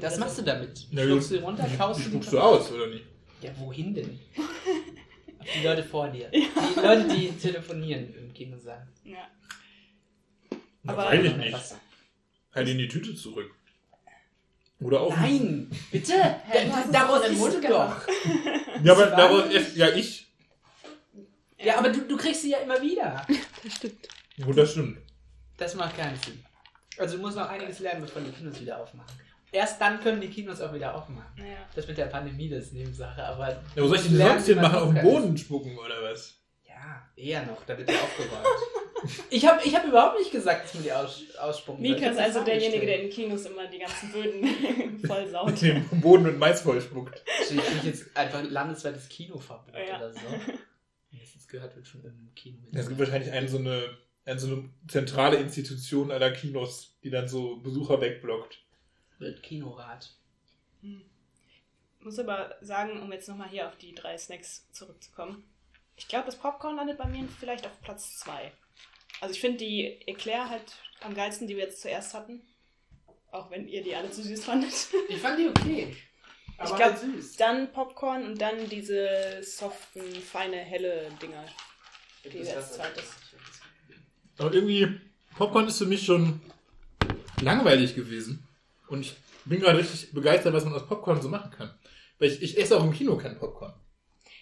das 0.00 0.18
machst 0.18 0.38
du 0.38 0.42
damit. 0.42 0.86
Ja, 0.92 1.02
Schluckst 1.02 1.30
du 1.32 1.38
runter, 1.42 1.66
kaust 1.76 1.98
Die 2.00 2.04
du 2.04 2.10
spuckst 2.10 2.28
die 2.32 2.36
du 2.36 2.40
aus, 2.42 2.70
oder 2.72 2.86
nicht? 2.88 3.04
Ja, 3.42 3.50
wohin 3.58 3.92
denn? 3.92 4.20
Auf 5.40 5.46
die 5.60 5.64
Leute 5.66 5.82
vor 5.84 6.08
dir. 6.08 6.30
Die 6.30 6.46
Leute, 6.80 7.08
die 7.14 7.28
telefonieren 7.32 8.14
im 8.14 8.32
Kinosaal. 8.32 8.86
Ja. 9.04 9.28
Na, 10.84 10.92
Aber- 10.92 11.04
weiß 11.06 11.24
ich 11.24 11.36
nicht. 11.36 11.56
Halt 12.54 12.68
in 12.68 12.78
die 12.78 12.88
Tüte 12.88 13.14
zurück. 13.16 13.50
Oder 14.80 15.00
auch. 15.00 15.16
Nein, 15.16 15.70
bitte! 15.90 16.12
Es 16.52 16.68
doch 16.70 16.92
Daraus 16.92 17.60
gemacht. 17.60 17.64
doch. 17.68 18.08
Ja, 18.84 18.92
aber 18.92 19.06
daraus 19.06 19.44
war- 19.44 19.50
ist, 19.50 19.76
ja 19.76 19.88
ich. 19.90 20.26
Ja, 21.58 21.78
aber 21.78 21.88
du, 21.90 22.02
du 22.02 22.16
kriegst 22.16 22.42
sie 22.42 22.50
ja 22.50 22.58
immer 22.58 22.80
wieder. 22.82 23.26
Das 23.62 23.74
stimmt. 23.74 24.08
Gut, 24.44 24.58
das 24.58 24.72
stimmt. 24.72 24.98
Das 25.56 25.74
macht 25.74 25.96
keinen 25.96 26.16
Sinn. 26.16 26.44
Also 26.98 27.16
du 27.16 27.22
musst 27.22 27.36
noch 27.36 27.48
einiges 27.48 27.78
lernen, 27.78 28.02
bevor 28.02 28.20
die 28.20 28.30
Kinos 28.30 28.60
wieder 28.60 28.78
aufmachen. 28.80 29.14
Erst 29.50 29.80
dann 29.80 30.00
können 30.00 30.20
die 30.20 30.28
Kinos 30.28 30.60
auch 30.60 30.72
wieder 30.74 30.94
aufmachen. 30.94 31.32
Naja. 31.36 31.58
Das 31.74 31.86
mit 31.86 31.96
der 31.96 32.06
Pandemie, 32.06 32.48
das 32.48 32.64
ist 32.64 32.72
Nebensache, 32.72 33.24
aber... 33.24 33.48
Ja, 33.74 33.82
wo 33.82 33.86
soll 33.86 33.98
ich 33.98 34.08
denn 34.08 34.16
sonst 34.18 34.48
machen? 34.56 34.74
Auf 34.74 34.92
den 34.94 35.02
Boden 35.02 35.38
spucken 35.38 35.78
oder 35.78 36.02
was? 36.02 36.34
Ja, 36.64 37.08
eher 37.16 37.46
noch, 37.46 37.64
da 37.64 37.78
wird 37.78 37.88
der 37.88 38.02
aufgeräumt. 38.02 38.44
ich 39.30 39.46
habe 39.46 39.60
ich 39.64 39.74
hab 39.74 39.84
überhaupt 39.84 40.18
nicht 40.18 40.30
gesagt, 40.32 40.64
dass 40.64 40.74
man 40.74 40.82
die 40.82 40.92
aus, 40.92 41.22
ausspucken. 41.38 41.82
Mika 41.82 42.06
Ich 42.06 42.12
ist 42.12 42.18
also 42.18 42.44
derjenige, 42.44 42.86
der 42.86 43.02
in 43.02 43.10
Kinos 43.10 43.46
immer 43.46 43.66
die 43.66 43.78
ganzen 43.78 44.12
Böden 44.12 44.98
vollsaut. 45.06 45.60
Den 45.60 45.88
Boden 46.00 46.24
mit 46.24 46.38
Mais 46.38 46.60
voll 46.60 46.80
spuckt. 46.80 47.22
Also 47.40 47.54
ich 47.54 47.60
krieg 47.60 47.84
jetzt 47.84 48.16
einfach 48.16 48.42
landesweites 48.42 49.08
Kinoverbot 49.08 49.74
Ja. 49.74 49.96
oder 49.98 50.12
so. 50.12 50.20
Das 51.34 51.48
gehört 51.48 51.76
wird 51.76 51.86
schon 51.86 52.04
im 52.04 52.30
Kino 52.34 52.58
mit. 52.64 52.74
Es 52.74 52.88
gibt 52.88 52.98
wahrscheinlich 52.98 53.30
eine 53.32 53.48
so 53.48 53.58
eine, 53.58 53.96
eine 54.24 54.40
so 54.40 54.48
eine 54.48 54.70
zentrale 54.88 55.36
Institution 55.36 56.10
aller 56.10 56.32
Kinos, 56.32 56.96
die 57.04 57.10
dann 57.10 57.28
so 57.28 57.56
Besucher 57.58 58.00
wegblockt. 58.00 58.58
Wird 59.18 59.42
Kinorat. 59.42 60.10
muss 62.00 62.18
aber 62.18 62.56
sagen, 62.60 63.00
um 63.02 63.12
jetzt 63.12 63.28
nochmal 63.28 63.48
hier 63.48 63.68
auf 63.68 63.76
die 63.76 63.94
drei 63.94 64.18
Snacks 64.18 64.68
zurückzukommen. 64.72 65.44
Ich 65.96 66.08
glaube, 66.08 66.26
das 66.26 66.36
Popcorn 66.36 66.76
landet 66.76 66.98
bei 66.98 67.06
mir 67.06 67.28
vielleicht 67.38 67.66
auf 67.66 67.80
Platz 67.82 68.18
2. 68.18 68.50
Also 69.20 69.34
ich 69.34 69.40
finde 69.40 69.58
die 69.58 70.00
Eclair 70.06 70.48
halt 70.50 70.72
am 71.00 71.14
geilsten, 71.14 71.46
die 71.46 71.56
wir 71.56 71.64
jetzt 71.64 71.80
zuerst 71.80 72.14
hatten. 72.14 72.42
Auch 73.30 73.50
wenn 73.50 73.66
ihr 73.68 73.82
die 73.82 73.94
alle 73.94 74.10
zu 74.10 74.22
süß 74.22 74.44
fandet. 74.44 74.72
Ich 75.08 75.18
fand 75.18 75.38
die 75.38 75.48
okay. 75.48 75.96
Aber 76.58 76.70
Ich 76.70 76.76
glaub, 76.76 76.90
halt 76.90 76.98
süß. 77.00 77.36
Dann 77.36 77.72
Popcorn 77.72 78.24
und 78.24 78.40
dann 78.40 78.68
diese 78.68 79.42
soften, 79.42 80.02
feine, 80.14 80.56
helle 80.56 81.08
Dinger. 81.20 81.44
die 82.24 82.38
Das 82.38 82.48
jetzt 82.48 82.56
war's. 82.56 82.72
zweites. 82.74 83.04
Aber 84.38 84.52
irgendwie, 84.54 85.00
Popcorn 85.36 85.66
ist 85.66 85.78
für 85.78 85.86
mich 85.86 86.04
schon 86.04 86.40
langweilig 87.40 87.94
gewesen. 87.94 88.46
Und 88.88 89.00
ich 89.00 89.14
bin 89.44 89.60
gerade 89.60 89.78
richtig 89.78 90.12
begeistert, 90.12 90.54
was 90.54 90.64
man 90.64 90.74
aus 90.74 90.86
Popcorn 90.86 91.20
so 91.20 91.28
machen 91.28 91.50
kann. 91.50 91.74
Weil 92.18 92.30
ich, 92.30 92.42
ich 92.42 92.58
esse 92.58 92.76
auch 92.76 92.84
im 92.84 92.92
Kino 92.92 93.16
kein 93.16 93.38
Popcorn. 93.38 93.74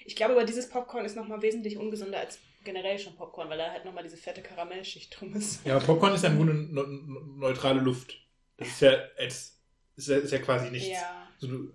Ich 0.04 0.16
glaube 0.16 0.34
aber, 0.34 0.44
dieses 0.44 0.68
Popcorn 0.68 1.04
ist 1.04 1.16
nochmal 1.16 1.40
wesentlich 1.42 1.76
ungesünder 1.78 2.18
als 2.18 2.38
generell 2.64 2.98
schon 2.98 3.14
Popcorn, 3.16 3.48
weil 3.50 3.58
da 3.58 3.70
halt 3.70 3.84
nochmal 3.84 4.02
diese 4.04 4.16
fette 4.16 4.42
Karamellschicht 4.42 5.18
drum 5.20 5.34
ist. 5.34 5.64
Ja, 5.66 5.76
aber 5.76 5.84
Popcorn 5.86 6.14
ist 6.14 6.22
ja 6.24 6.30
im 6.30 6.36
Grunde 6.36 6.54
ne- 6.54 6.86
ne- 6.86 7.20
neutrale 7.38 7.80
Luft. 7.80 8.14
Das 8.56 8.68
ist 8.68 8.80
ja, 8.80 8.92
als, 9.18 9.58
ist 9.96 10.08
ja, 10.08 10.16
ist 10.18 10.30
ja 10.32 10.38
quasi 10.38 10.70
nichts. 10.70 10.88
Ja. 10.88 11.28
So, 11.38 11.46
du, 11.48 11.72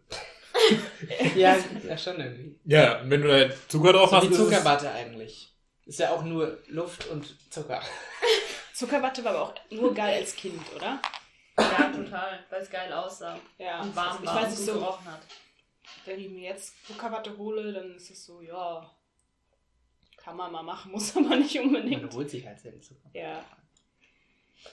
Ja, 1.36 1.58
ja, 1.88 1.98
schon 1.98 2.20
irgendwie. 2.20 2.60
ja, 2.66 3.02
und 3.02 3.10
wenn 3.10 3.22
du 3.22 3.28
da 3.28 3.54
Zucker 3.68 3.94
drauf 3.94 4.10
So 4.10 4.18
hast, 4.18 4.30
wie 4.30 4.34
Zuckerwatte 4.34 4.92
eigentlich. 4.92 5.54
Ist 5.86 6.00
ja 6.00 6.12
auch 6.12 6.24
nur 6.24 6.58
Luft 6.68 7.08
und 7.08 7.36
Zucker. 7.52 7.82
Zuckerwatte 8.74 9.24
war 9.24 9.34
aber 9.36 9.42
auch 9.44 9.54
nur 9.72 9.94
geil 9.94 10.20
als 10.20 10.36
Kind, 10.36 10.60
oder? 10.76 11.00
Ja, 11.58 11.92
total, 11.92 12.40
weil 12.50 12.62
es 12.62 12.70
geil 12.70 12.92
aussah 12.94 13.40
Ja. 13.58 13.82
und 13.82 13.96
warm 13.96 14.18
ich 14.22 14.28
war 14.28 14.36
weiß 14.36 14.44
und 14.44 14.50
nicht 14.52 14.60
gut 14.60 14.68
so, 14.68 14.80
gerochen 14.80 15.06
hat. 15.12 15.22
wenn 16.06 16.20
ich 16.20 16.30
mir 16.30 16.50
jetzt 16.50 16.86
Zuckerwatte 16.86 17.36
hole, 17.38 17.72
dann 17.74 17.96
ist 17.96 18.12
es 18.12 18.26
so, 18.26 18.42
ja, 18.42 18.92
kann 20.28 20.36
man 20.36 20.52
mal 20.52 20.64
machen, 20.64 20.92
muss 20.92 21.16
aber 21.16 21.38
nicht 21.38 21.56
Man 21.56 21.68
unbedingt. 21.68 22.14
holt 22.14 22.30
sich 22.30 22.46
halt 22.46 22.60
selten 22.60 22.82
Zucker. 22.82 23.10
Ja. 23.14 23.44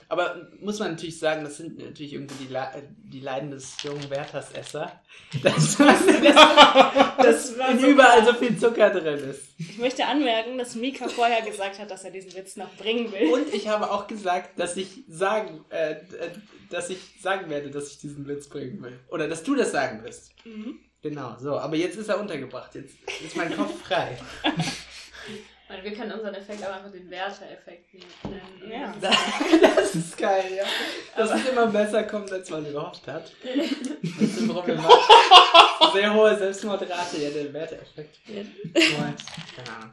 Aber 0.09 0.49
muss 0.61 0.81
man 0.81 0.93
natürlich 0.93 1.21
sagen, 1.21 1.45
das 1.45 1.59
sind 1.59 1.79
natürlich 1.79 2.15
irgendwie 2.15 2.47
die, 2.47 2.53
Le 2.53 2.67
die 3.05 3.21
Leiden 3.21 3.53
des 3.53 3.81
jungen 3.85 4.11
Werthers-Esser. 4.11 5.01
Dass 5.45 5.77
Das 5.79 5.79
war 7.59 7.79
so 7.79 7.87
überall 7.87 8.25
so 8.25 8.33
viel 8.33 8.59
Zucker 8.59 8.91
drin 8.91 9.31
ist. 9.31 9.43
Ich 9.59 9.79
möchte 9.79 10.05
anmerken, 10.05 10.59
dass 10.59 10.75
Mika 10.75 11.07
vorher 11.07 11.43
gesagt 11.43 11.79
hat, 11.79 11.91
dass 11.93 12.03
er 12.03 12.11
diesen 12.11 12.35
Witz 12.35 12.57
noch 12.57 12.75
bringen 12.75 13.13
will. 13.13 13.33
Und 13.33 13.55
ich 13.55 13.69
habe 13.69 13.93
auch 13.93 14.09
gesagt, 14.09 14.59
dass 14.59 14.77
ich 14.77 15.05
sagen, 15.07 15.65
äh, 15.69 15.97
dass 16.71 16.91
ich 16.91 16.99
sagen 17.21 17.49
werde, 17.49 17.71
dass 17.71 17.93
ich 17.93 17.99
diesen 17.99 18.27
Witz 18.27 18.49
bringen 18.49 18.83
will. 18.83 18.99
Oder 19.11 19.29
dass 19.29 19.45
du 19.45 19.55
das 19.55 19.71
sagen 19.71 20.03
wirst. 20.03 20.33
Mhm. 20.45 20.81
Genau, 21.03 21.37
so. 21.39 21.59
Aber 21.59 21.77
jetzt 21.77 21.99
ist 21.99 22.09
er 22.09 22.19
untergebracht. 22.19 22.75
Jetzt 22.75 22.95
ist 23.25 23.37
mein 23.37 23.55
Kopf 23.55 23.81
frei. 23.83 24.19
Ich 25.77 25.83
meine, 25.83 25.91
wir 25.91 25.97
können 25.97 26.13
unseren 26.13 26.35
Effekt 26.35 26.63
aber 26.65 26.77
einfach 26.77 26.93
den 26.93 27.11
Werter-Effekt 27.11 27.95
nennen. 27.95 28.71
Ja. 28.71 28.95
Das 29.77 29.95
ist 29.95 30.17
geil, 30.17 30.45
ja. 30.57 30.65
Dass 31.17 31.31
es 31.41 31.49
immer 31.49 31.67
besser 31.67 32.05
kommt, 32.05 32.31
als 32.33 32.49
man 32.51 32.65
gehofft 32.65 33.07
hat. 33.07 33.33
Das 33.45 34.29
ist 34.29 34.49
problematisch. 34.49 35.05
Sehr 35.93 36.15
hohe 36.15 36.37
Selbstmordrate, 36.37 37.19
ja, 37.23 37.31
der 37.31 37.53
Werteeffekt. 37.53 38.19
Keine 38.27 39.77
Ahnung. 39.77 39.93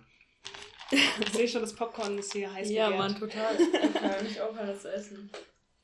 Ich 0.92 1.30
sehe 1.34 1.48
schon, 1.48 1.62
das 1.62 1.74
Popcorn 1.74 2.18
ist 2.18 2.34
hier 2.34 2.52
heiß 2.54 2.70
Ja, 2.70 2.90
begehrt. 2.90 3.00
Mann, 3.02 3.20
total. 3.20 3.56
Ich 3.60 3.94
kann 3.94 4.24
nicht 4.24 4.42
aufhören, 4.42 4.68
das 4.68 4.82
zu 4.82 4.92
essen. 4.94 5.30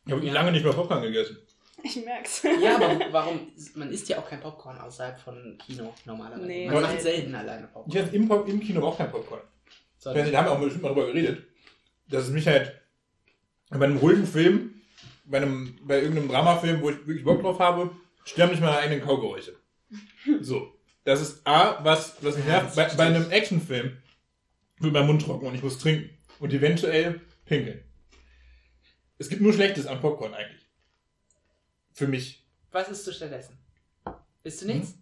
Ich 0.05 0.11
habe 0.13 0.25
Ja. 0.25 0.33
lange 0.33 0.51
nicht 0.51 0.63
mehr 0.63 0.73
Popcorn 0.73 1.01
gegessen. 1.01 1.37
Ich 1.83 2.03
merk's. 2.03 2.41
Ja, 2.61 2.75
aber 2.75 2.99
warum? 3.11 3.51
Man 3.75 3.91
isst 3.91 4.09
ja 4.09 4.17
auch 4.17 4.27
kein 4.27 4.39
Popcorn 4.41 4.77
außerhalb 4.79 5.17
von 5.19 5.57
Kino 5.65 5.93
normalerweise. 6.05 6.45
Nee. 6.47 6.65
Man 6.65 6.75
Ja. 6.75 6.81
macht 6.81 7.01
selten 7.01 7.35
alleine 7.35 7.65
Ich 7.67 7.71
Popcorn. 7.73 7.97
esse 8.05 8.15
im, 8.15 8.31
im 8.47 8.59
Kino 8.59 8.87
auch 8.87 8.97
kein 8.97 9.11
Popcorn. 9.11 9.41
Nicht, 10.05 10.33
da 10.33 10.37
haben 10.37 10.45
wir 10.45 10.51
auch 10.51 10.59
bestimmt 10.59 10.83
mal 10.83 10.89
drüber 10.89 11.07
geredet. 11.07 11.43
Dass 12.07 12.23
es 12.25 12.29
mich 12.29 12.47
halt 12.47 12.79
bei 13.69 13.85
einem 13.85 13.97
ruhigen 13.97 14.25
Film, 14.25 14.81
bei, 15.25 15.37
einem, 15.37 15.77
bei 15.83 16.01
irgendeinem 16.01 16.29
Dramafilm, 16.29 16.81
wo 16.81 16.89
ich 16.89 17.05
wirklich 17.05 17.23
Bock 17.25 17.41
drauf 17.41 17.59
habe, 17.59 17.91
stören 18.25 18.51
mich 18.51 18.59
meine 18.59 18.77
eigenen 18.77 19.01
Kaugeräusche. 19.01 19.55
So. 20.41 20.73
Das 21.03 21.21
ist 21.21 21.45
A, 21.47 21.83
was, 21.83 22.15
was 22.21 22.35
mich 22.35 22.45
nervt. 22.45 22.75
Bei, 22.75 22.85
bei 22.95 23.05
einem 23.05 23.29
Actionfilm 23.31 23.97
wird 24.79 24.93
mein 24.93 25.07
Mund 25.07 25.21
trocken 25.21 25.47
und 25.47 25.55
ich 25.55 25.63
muss 25.63 25.79
trinken. 25.79 26.09
Und 26.39 26.53
eventuell 26.53 27.21
pinkeln. 27.45 27.83
Es 29.17 29.29
gibt 29.29 29.41
nur 29.41 29.53
Schlechtes 29.53 29.87
an 29.87 29.99
Popcorn 29.99 30.33
eigentlich. 30.33 30.65
Für 31.93 32.07
mich. 32.07 32.45
Was 32.71 32.89
isst 32.89 33.07
du 33.07 33.11
stattdessen? 33.11 33.57
Isst 34.43 34.61
du 34.61 34.67
nichts? 34.67 34.93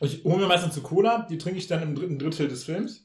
Ich 0.00 0.24
hole 0.24 0.38
mir 0.38 0.46
meistens 0.46 0.74
eine 0.74 0.82
Cola, 0.82 1.26
die 1.28 1.38
trinke 1.38 1.58
ich 1.58 1.66
dann 1.66 1.82
im 1.82 1.94
dritten 1.94 2.18
Drittel 2.18 2.48
des 2.48 2.64
Films. 2.64 3.03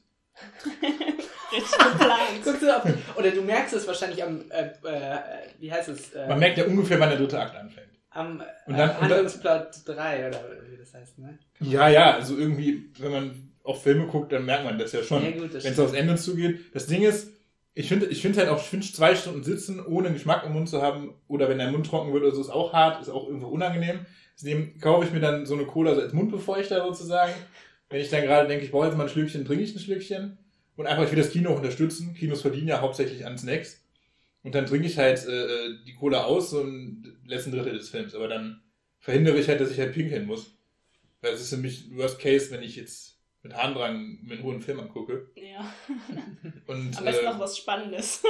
Guckst 2.44 2.62
du 2.62 2.76
auf, 2.76 2.82
oder 3.16 3.30
du 3.30 3.42
merkst 3.42 3.74
es 3.74 3.86
wahrscheinlich 3.86 4.22
am, 4.22 4.42
äh, 4.50 4.66
äh, 4.88 5.18
wie 5.58 5.72
heißt 5.72 5.88
es? 5.88 6.12
Äh, 6.12 6.28
Man 6.28 6.38
merkt 6.38 6.58
ja 6.58 6.64
ungefähr, 6.64 6.98
wann 7.00 7.08
der 7.10 7.18
dritte 7.18 7.40
Akt 7.40 7.56
anfängt. 7.56 7.88
am 8.10 8.42
Und 8.66 8.78
dann- 8.78 8.90
äh, 8.90 8.94
Handlungsblatt 8.94 9.80
3 9.86 10.28
oder 10.28 10.40
wie 10.70 10.76
das 10.76 10.94
heißt, 10.94 11.18
ne? 11.18 11.38
Ja, 11.60 11.88
ja, 11.88 12.14
also 12.14 12.36
irgendwie, 12.36 12.90
wenn 12.98 13.12
man 13.12 13.52
auch 13.64 13.80
Filme 13.80 14.06
guckt, 14.06 14.32
dann 14.32 14.44
merkt 14.44 14.64
man 14.64 14.78
das 14.78 14.92
ja 14.92 15.02
schon. 15.02 15.22
Ja, 15.24 15.32
Wenn 15.40 15.72
es 15.72 15.78
aufs 15.78 15.92
Ende 15.92 16.16
zugeht. 16.16 16.60
Das 16.74 16.86
Ding 16.86 17.02
ist, 17.02 17.30
ich 17.74 17.88
finde 17.88 18.06
ich 18.06 18.22
finde 18.22 18.38
halt 18.38 18.48
auch, 18.48 18.58
ich 18.60 18.68
finde 18.68 18.86
zwei 18.86 19.14
Stunden 19.14 19.42
sitzen, 19.44 19.84
ohne 19.84 20.12
Geschmack 20.12 20.44
im 20.46 20.52
Mund 20.52 20.68
zu 20.68 20.80
haben, 20.82 21.14
oder 21.28 21.48
wenn 21.48 21.58
der 21.58 21.70
Mund 21.70 21.86
trocken 21.86 22.12
wird 22.12 22.24
oder 22.24 22.34
so, 22.34 22.40
ist 22.40 22.50
auch 22.50 22.72
hart, 22.72 23.00
ist 23.02 23.08
auch 23.10 23.26
irgendwo 23.26 23.48
unangenehm. 23.48 24.06
Deswegen 24.36 24.78
kaufe 24.80 25.04
ich 25.06 25.12
mir 25.12 25.20
dann 25.20 25.44
so 25.46 25.54
eine 25.54 25.66
Cola 25.66 25.94
so 25.94 26.00
als 26.00 26.12
Mundbefeuchter 26.12 26.82
sozusagen. 26.82 27.32
Wenn 27.90 28.00
ich 28.00 28.08
dann 28.08 28.22
gerade 28.22 28.48
denke, 28.48 28.64
ich 28.64 28.70
brauche 28.70 28.86
jetzt 28.86 28.96
mal 28.96 29.04
ein 29.04 29.10
Schlückchen, 29.10 29.44
trinke 29.44 29.64
ich 29.64 29.74
ein 29.74 29.80
Schlückchen. 29.80 30.38
Und 30.76 30.86
einfach, 30.86 31.04
ich 31.04 31.10
will 31.10 31.18
das 31.18 31.30
Kino 31.30 31.50
auch 31.50 31.56
unterstützen. 31.56 32.14
Kinos 32.14 32.40
verdienen 32.40 32.68
ja 32.68 32.80
hauptsächlich 32.80 33.26
an 33.26 33.36
Snacks. 33.36 33.84
Und 34.42 34.54
dann 34.54 34.64
trinke 34.64 34.86
ich 34.86 34.96
halt 34.96 35.26
äh, 35.26 35.74
die 35.86 35.94
Cola 35.94 36.24
aus, 36.24 36.50
so 36.50 36.62
ein 36.62 37.18
letzten 37.26 37.50
Drittel 37.50 37.76
des 37.76 37.90
Films. 37.90 38.14
Aber 38.14 38.28
dann 38.28 38.62
verhindere 38.98 39.38
ich 39.38 39.48
halt, 39.48 39.60
dass 39.60 39.70
ich 39.70 39.78
halt 39.78 39.92
pinkeln 39.92 40.26
muss. 40.26 40.56
Weil 41.20 41.34
es 41.34 41.42
ist 41.42 41.50
für 41.50 41.58
mich 41.58 41.94
Worst 41.94 42.18
Case, 42.18 42.50
wenn 42.50 42.62
ich 42.62 42.76
jetzt 42.76 43.18
mit 43.42 43.54
Harndrang 43.54 44.20
mir 44.22 44.34
einen 44.34 44.42
hohen 44.42 44.62
Film 44.62 44.80
angucke. 44.80 45.30
Ja. 45.34 45.70
Und, 46.66 46.96
Am 46.96 47.04
besten 47.04 47.26
äh, 47.26 47.28
noch 47.28 47.40
was 47.40 47.58
Spannendes. 47.58 48.22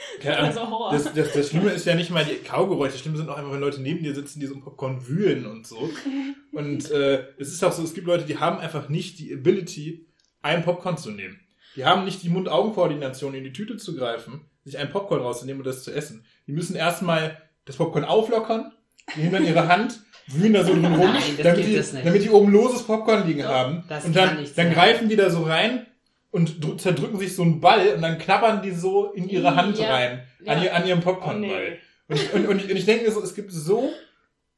keine 0.20 0.38
Ahnung, 0.38 0.72
Also 0.90 1.04
das, 1.04 1.14
das, 1.14 1.32
das 1.32 1.48
Schlimme 1.50 1.70
ist 1.70 1.86
ja 1.86 1.94
nicht 1.94 2.10
mal 2.10 2.24
die 2.24 2.36
Kaugeräusche. 2.36 2.92
Das 2.92 3.00
Schlimme 3.00 3.16
sind 3.16 3.28
auch 3.28 3.36
einfach, 3.36 3.52
wenn 3.52 3.60
Leute 3.60 3.80
neben 3.80 4.02
dir 4.02 4.14
sitzen, 4.14 4.40
die 4.40 4.46
so 4.46 4.54
ein 4.54 4.62
Popcorn 4.62 5.06
wühlen 5.06 5.46
und 5.46 5.66
so. 5.66 5.90
Und 6.52 6.90
äh, 6.90 7.26
es 7.38 7.52
ist 7.52 7.62
auch 7.62 7.72
so, 7.72 7.82
es 7.84 7.94
gibt 7.94 8.08
Leute, 8.08 8.24
die 8.24 8.38
haben 8.38 8.58
einfach 8.58 8.88
nicht 8.88 9.20
die 9.20 9.32
Ability, 9.32 10.08
einen 10.42 10.64
Popcorn 10.64 10.98
zu 10.98 11.12
nehmen. 11.12 11.38
Die 11.76 11.84
haben 11.84 12.04
nicht 12.04 12.24
die 12.24 12.28
Mund-Augen-Koordination, 12.28 13.34
in 13.34 13.44
die 13.44 13.52
Tüte 13.52 13.76
zu 13.76 13.94
greifen, 13.94 14.40
sich 14.64 14.76
einen 14.76 14.90
Popcorn 14.90 15.20
rauszunehmen 15.20 15.60
und 15.60 15.66
das 15.66 15.84
zu 15.84 15.92
essen. 15.92 16.24
Die 16.48 16.52
müssen 16.52 16.74
erstmal 16.74 17.40
das 17.66 17.76
Popcorn 17.76 18.04
auflockern, 18.04 18.72
nehmen 19.16 19.30
dann 19.30 19.46
ihre 19.46 19.68
Hand, 19.68 20.00
wühlen 20.26 20.54
da 20.54 20.64
so 20.64 20.72
drin 20.72 20.86
rum, 20.86 21.12
Nein, 21.12 21.22
das 21.36 21.44
damit, 21.44 21.66
die, 21.66 22.04
damit 22.04 22.24
die 22.24 22.30
oben 22.30 22.50
loses 22.50 22.82
Popcorn 22.82 23.26
liegen 23.26 23.44
haben. 23.44 23.84
das 23.88 24.04
und 24.04 24.16
dann, 24.16 24.44
dann 24.56 24.72
greifen 24.72 25.08
die 25.08 25.16
da 25.16 25.30
so 25.30 25.42
rein 25.44 25.86
und 26.30 26.62
dr- 26.64 26.78
zerdrücken 26.78 27.18
sich 27.18 27.34
so 27.34 27.42
einen 27.42 27.60
Ball 27.60 27.94
und 27.94 28.02
dann 28.02 28.18
knabbern 28.18 28.62
die 28.62 28.70
so 28.72 29.12
in 29.12 29.28
ihre 29.28 29.56
Hand 29.56 29.78
Ja. 29.78 29.90
rein, 29.92 30.22
Ja. 30.44 30.52
an, 30.52 30.62
ihr, 30.62 30.74
an 30.74 30.86
ihrem 30.86 31.00
Oh, 31.00 31.02
Popcornball. 31.02 31.70
nee. 31.70 31.78
Und, 32.08 32.32
und, 32.34 32.48
und, 32.48 32.58
ich, 32.64 32.70
und 32.70 32.76
ich 32.76 32.84
denke 32.86 33.04
mir 33.04 33.10
so, 33.12 33.22
es 33.22 33.34
gibt 33.34 33.52
so 33.52 33.90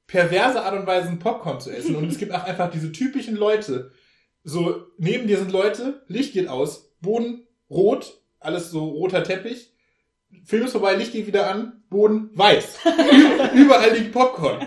perverse 0.07 0.63
Art 0.63 0.75
und 0.79 0.87
Weisen, 0.87 1.19
Popcorn 1.19 1.61
zu 1.61 1.71
essen. 1.71 1.97
Und 1.97 2.11
es 2.11 2.19
gibt 2.19 2.33
auch 2.33 2.45
einfach 2.45 2.71
diese 2.71 2.93
typischen 2.93 3.37
Leute. 3.37 3.93
So, 4.45 4.87
neben 4.99 5.27
dir 5.29 5.39
sind 5.39 5.53
Leute, 5.53 6.03
Licht 6.09 6.33
geht 6.33 6.49
aus, 6.49 6.95
Boden 7.01 7.47
rot, 7.71 8.21
alles 8.41 8.71
so 8.71 8.85
roter 8.87 9.23
Teppich. 9.23 9.71
Film 10.45 10.65
ist 10.65 10.73
vorbei, 10.73 10.95
Licht 10.95 11.13
geht 11.13 11.27
wieder 11.27 11.51
an, 11.51 11.83
Boden 11.91 12.31
weiß. 12.35 12.79
Überall 13.55 13.97
liegt 13.97 14.13
Popcorn. 14.13 14.67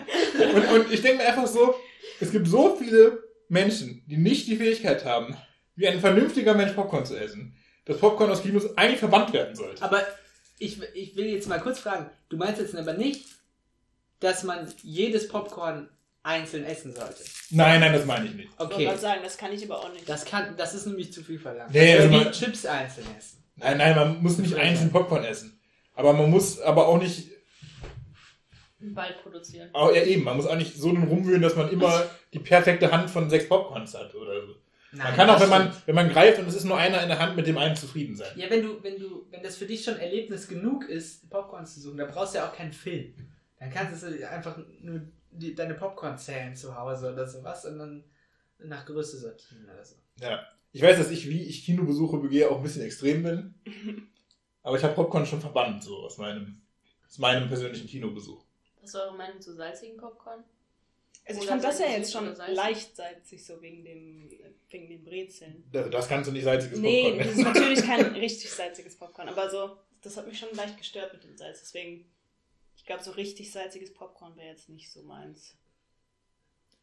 Und, 0.55 0.71
und 0.79 0.93
ich 0.93 1.01
denke 1.01 1.17
mir 1.23 1.27
einfach 1.29 1.47
so, 1.47 1.73
es 2.19 2.31
gibt 2.31 2.47
so 2.47 2.75
viele 2.75 3.23
Menschen, 3.49 4.03
die 4.07 4.17
nicht 4.17 4.47
die 4.47 4.55
Fähigkeit 4.57 5.05
haben, 5.05 5.35
wie 5.75 5.87
ein 5.87 5.99
vernünftiger 5.99 6.53
Mensch 6.53 6.73
Popcorn 6.73 7.05
zu 7.05 7.15
essen, 7.17 7.55
dass 7.85 7.97
Popcorn 7.97 8.31
aus 8.31 8.41
Kinos 8.41 8.77
eigentlich 8.77 8.99
verbannt 8.99 9.33
werden 9.33 9.55
sollte. 9.55 9.81
Aber 9.83 10.01
ich, 10.59 10.81
ich 10.93 11.15
will 11.15 11.25
jetzt 11.27 11.47
mal 11.47 11.59
kurz 11.59 11.79
fragen, 11.79 12.09
du 12.29 12.37
meinst 12.37 12.61
jetzt 12.61 12.75
aber 12.75 12.93
nicht, 12.93 13.25
dass 14.19 14.43
man 14.43 14.71
jedes 14.81 15.27
Popcorn 15.27 15.89
einzeln 16.23 16.63
essen 16.65 16.95
sollte. 16.95 17.23
Nein, 17.51 17.81
nein, 17.81 17.93
das 17.93 18.05
meine 18.05 18.25
ich 18.25 18.33
nicht. 18.33 18.49
Ich 18.51 18.59
wollte 18.59 18.73
Okay. 18.73 18.85
gerade 18.85 18.97
sagen, 18.99 19.21
das 19.23 19.37
kann 19.37 19.51
ich 19.53 19.63
aber 19.63 19.79
auch 19.79 19.93
nicht. 19.93 20.09
Das 20.09 20.25
kann, 20.25 20.55
das 20.57 20.73
ist 20.73 20.87
nämlich 20.87 21.13
zu 21.13 21.23
viel 21.23 21.37
verlangt. 21.37 21.71
Nee, 21.73 21.95
also 21.95 22.09
man- 22.09 22.31
Chips 22.31 22.65
einzeln 22.65 23.05
essen. 23.17 23.43
Nein, 23.57 23.77
nein, 23.77 23.95
man 23.95 24.21
muss 24.23 24.37
nicht 24.37 24.55
einzeln. 24.55 24.91
Popcorn 24.91 25.23
essen. 25.23 25.59
Aber 25.93 26.13
man 26.13 26.29
muss 26.29 26.59
aber 26.59 26.87
auch 26.87 26.99
nicht, 26.99 27.29
Einen 28.81 28.93
Ball 28.95 29.13
produzieren. 29.21 29.69
auch, 29.73 29.93
ja 29.93 30.03
eben, 30.03 30.23
man 30.23 30.35
muss 30.37 30.45
auch 30.47 30.55
nicht 30.57 30.75
so 30.75 30.89
rumwühlen, 30.89 31.41
dass 31.41 31.55
man 31.55 31.69
immer 31.71 32.05
die 32.33 32.39
perfekte 32.39 32.91
Hand 32.91 33.09
von 33.09 33.29
sechs 33.29 33.47
Popcorns 33.47 33.93
hat 33.93 34.13
oder 34.15 34.41
so. 34.45 34.55
Man 34.97 35.07
Nein, 35.07 35.15
kann 35.15 35.29
auch, 35.29 35.41
wenn 35.41 35.49
man, 35.49 35.75
wenn 35.85 35.95
man 35.95 36.09
greift 36.09 36.39
und 36.39 36.47
es 36.47 36.55
ist 36.55 36.63
nur 36.63 36.77
einer 36.77 37.01
in 37.01 37.09
der 37.09 37.19
Hand, 37.19 37.35
mit 37.35 37.47
dem 37.47 37.57
einen 37.57 37.75
zufrieden 37.75 38.15
sein. 38.15 38.31
Ja, 38.37 38.49
wenn 38.49 38.63
du, 38.63 38.81
wenn 38.81 38.97
du, 38.97 39.27
wenn 39.29 39.43
das 39.43 39.57
für 39.57 39.65
dich 39.65 39.83
schon 39.83 39.97
Erlebnis 39.97 40.47
genug 40.47 40.87
ist, 40.87 41.29
Popcorn 41.29 41.65
zu 41.65 41.81
suchen, 41.81 41.97
da 41.97 42.05
brauchst 42.05 42.33
du 42.33 42.39
ja 42.39 42.47
auch 42.47 42.55
keinen 42.55 42.71
Film. 42.71 43.13
Dann 43.59 43.69
kannst 43.69 44.03
du 44.03 44.29
einfach 44.29 44.57
nur 44.81 45.01
die, 45.31 45.53
deine 45.53 45.73
Popcorn 45.73 46.17
zählen 46.17 46.55
zu 46.55 46.77
Hause 46.77 47.11
oder 47.11 47.27
sowas 47.27 47.65
und 47.65 47.77
dann 47.77 48.03
nach 48.59 48.85
Größe 48.85 49.17
sortieren 49.17 49.65
oder 49.65 49.83
so. 49.83 49.95
Ja. 50.21 50.45
Ich 50.71 50.81
weiß, 50.81 50.97
dass 50.97 51.11
ich, 51.11 51.29
wie 51.29 51.43
ich 51.43 51.65
Kinobesuche 51.65 52.17
begehe, 52.17 52.49
auch 52.49 52.57
ein 52.57 52.63
bisschen 52.63 52.83
extrem 52.83 53.23
bin. 53.23 53.55
Aber 54.63 54.77
ich 54.77 54.83
habe 54.83 54.95
Popcorn 54.95 55.25
schon 55.25 55.41
verbannt, 55.41 55.83
so 55.83 55.97
aus 55.97 56.17
meinem, 56.17 56.61
aus 57.07 57.17
meinem 57.17 57.47
persönlichen 57.47 57.87
Kinobesuch. 57.87 58.43
Was 58.81 58.89
ist 58.89 58.95
eure 58.95 59.15
Meinung 59.15 59.39
zu 59.41 59.53
salzigen 59.53 59.97
Popcorn? 59.97 60.43
Also 61.25 61.41
ich 61.41 61.47
fand 61.47 61.63
das 61.63 61.79
ja 61.79 61.87
jetzt 61.87 62.11
schon 62.11 62.35
salzig? 62.35 62.55
leicht 62.55 62.95
salzig, 62.95 63.45
so 63.45 63.61
wegen, 63.61 63.83
dem, 63.83 64.29
wegen 64.69 64.89
den 64.89 65.03
Brezeln. 65.03 65.63
Das, 65.71 65.89
das 65.89 66.07
kannst 66.07 66.29
du 66.29 66.33
nicht 66.33 66.43
salziges 66.43 66.79
Nee, 66.79 67.11
Popcorn 67.11 67.27
das 67.27 67.37
ist 67.37 67.43
natürlich 67.43 67.81
kein 67.81 68.05
richtig 68.15 68.51
salziges 68.51 68.95
Popcorn, 68.97 69.29
aber 69.29 69.49
so, 69.49 69.77
das 70.01 70.17
hat 70.17 70.27
mich 70.27 70.37
schon 70.37 70.53
leicht 70.55 70.77
gestört 70.77 71.13
mit 71.13 71.23
dem 71.23 71.35
Salz. 71.37 71.61
Deswegen, 71.61 72.05
ich 72.75 72.85
glaube, 72.85 73.03
so 73.03 73.11
richtig 73.11 73.51
salziges 73.51 73.93
Popcorn 73.93 74.35
wäre 74.37 74.49
jetzt 74.49 74.69
nicht 74.69 74.91
so 74.91 75.01
meins. 75.03 75.55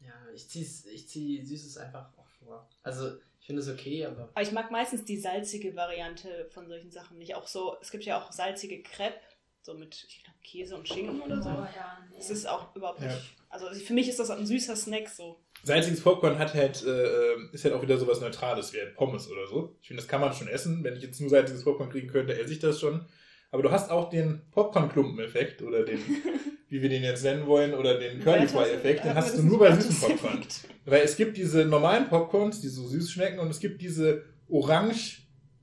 Ja, 0.01 0.14
ich 0.35 0.49
zieh's, 0.49 0.85
ich 0.87 1.09
zieh 1.09 1.45
Süßes 1.45 1.78
einfach 1.78 2.16
auch 2.18 2.28
vor. 2.45 2.68
Also, 2.83 3.18
ich 3.41 3.47
finde 3.47 3.62
es 3.62 3.68
okay, 3.68 4.05
aber. 4.05 4.30
Aber 4.35 4.43
ich 4.43 4.53
mag 4.53 4.70
meistens 4.70 5.05
die 5.05 5.18
salzige 5.18 5.76
Variante 5.76 6.49
von 6.51 6.68
solchen 6.68 6.91
Sachen 6.91 7.18
nicht. 7.18 7.35
Auch 7.35 7.47
so, 7.47 7.76
es 7.80 7.91
gibt 7.91 8.05
ja 8.05 8.20
auch 8.20 8.33
salzige 8.33 8.83
Crepe, 8.83 9.20
so 9.63 9.75
mit, 9.75 10.05
ich 10.09 10.23
glaube, 10.25 10.39
Käse 10.43 10.77
und 10.77 10.89
Schinken 10.89 11.21
oder 11.23 11.41
so. 11.41 11.49
Oh, 11.51 11.53
ja, 11.53 11.99
nee. 12.11 12.17
Das 12.17 12.31
ist 12.31 12.47
auch 12.49 12.75
überhaupt 12.75 13.01
Ja. 13.01 13.07
nicht. 13.09 13.35
Also 13.49 13.67
für 13.85 13.93
mich 13.93 14.09
ist 14.09 14.19
das 14.19 14.31
ein 14.31 14.47
süßer 14.47 14.75
Snack 14.77 15.09
so. 15.09 15.39
Salziges 15.63 16.01
Popcorn 16.01 16.39
hat 16.39 16.55
halt, 16.55 16.85
äh, 16.85 17.35
ist 17.53 17.65
halt 17.65 17.75
auch 17.75 17.83
wieder 17.83 17.97
sowas 17.99 18.21
Neutrales 18.21 18.73
wie 18.73 18.79
halt 18.81 18.95
Pommes 18.97 19.31
oder 19.31 19.47
so. 19.47 19.77
Ich 19.81 19.89
finde, 19.89 20.03
das 20.03 20.09
kann 20.09 20.21
man 20.21 20.33
schon 20.33 20.49
essen. 20.49 20.83
Wenn 20.83 20.97
ich 20.97 21.03
jetzt 21.03 21.21
nur 21.21 21.31
salziges 21.31 21.63
Popcorn 21.65 21.91
kriegen 21.91 22.09
könnte, 22.09 22.39
esse 22.39 22.53
ich 22.53 22.59
das 22.59 22.81
schon. 22.81 23.07
Aber 23.51 23.63
du 23.63 23.71
hast 23.71 23.91
auch 23.91 24.09
den 24.11 24.43
Popcorn-Klumpen-Effekt 24.51 25.63
oder 25.63 25.85
den, 25.85 25.99
wie 26.69 26.83
wir 26.83 26.89
den 26.89 27.03
jetzt 27.05 27.23
nennen 27.23 27.47
wollen, 27.47 27.75
oder 27.75 27.99
den 27.99 28.21
Curly 28.21 28.49
Fry-Effekt, 28.49 29.05
den 29.05 29.15
hast 29.15 29.37
du 29.37 29.43
nur 29.43 29.59
bei 29.59 29.73
süßen 29.79 30.01
Popcorn. 30.01 30.45
Weil 30.87 31.03
es 31.03 31.17
gibt 31.17 31.37
diese 31.37 31.65
normalen 31.67 32.09
Popcorns, 32.09 32.61
die 32.63 32.69
so 32.69 32.87
süß 32.89 33.13
schmecken, 33.13 33.39
und 33.39 33.49
es 33.51 33.61
gibt 33.61 33.81
diese 33.83 34.25
orange 34.49 35.19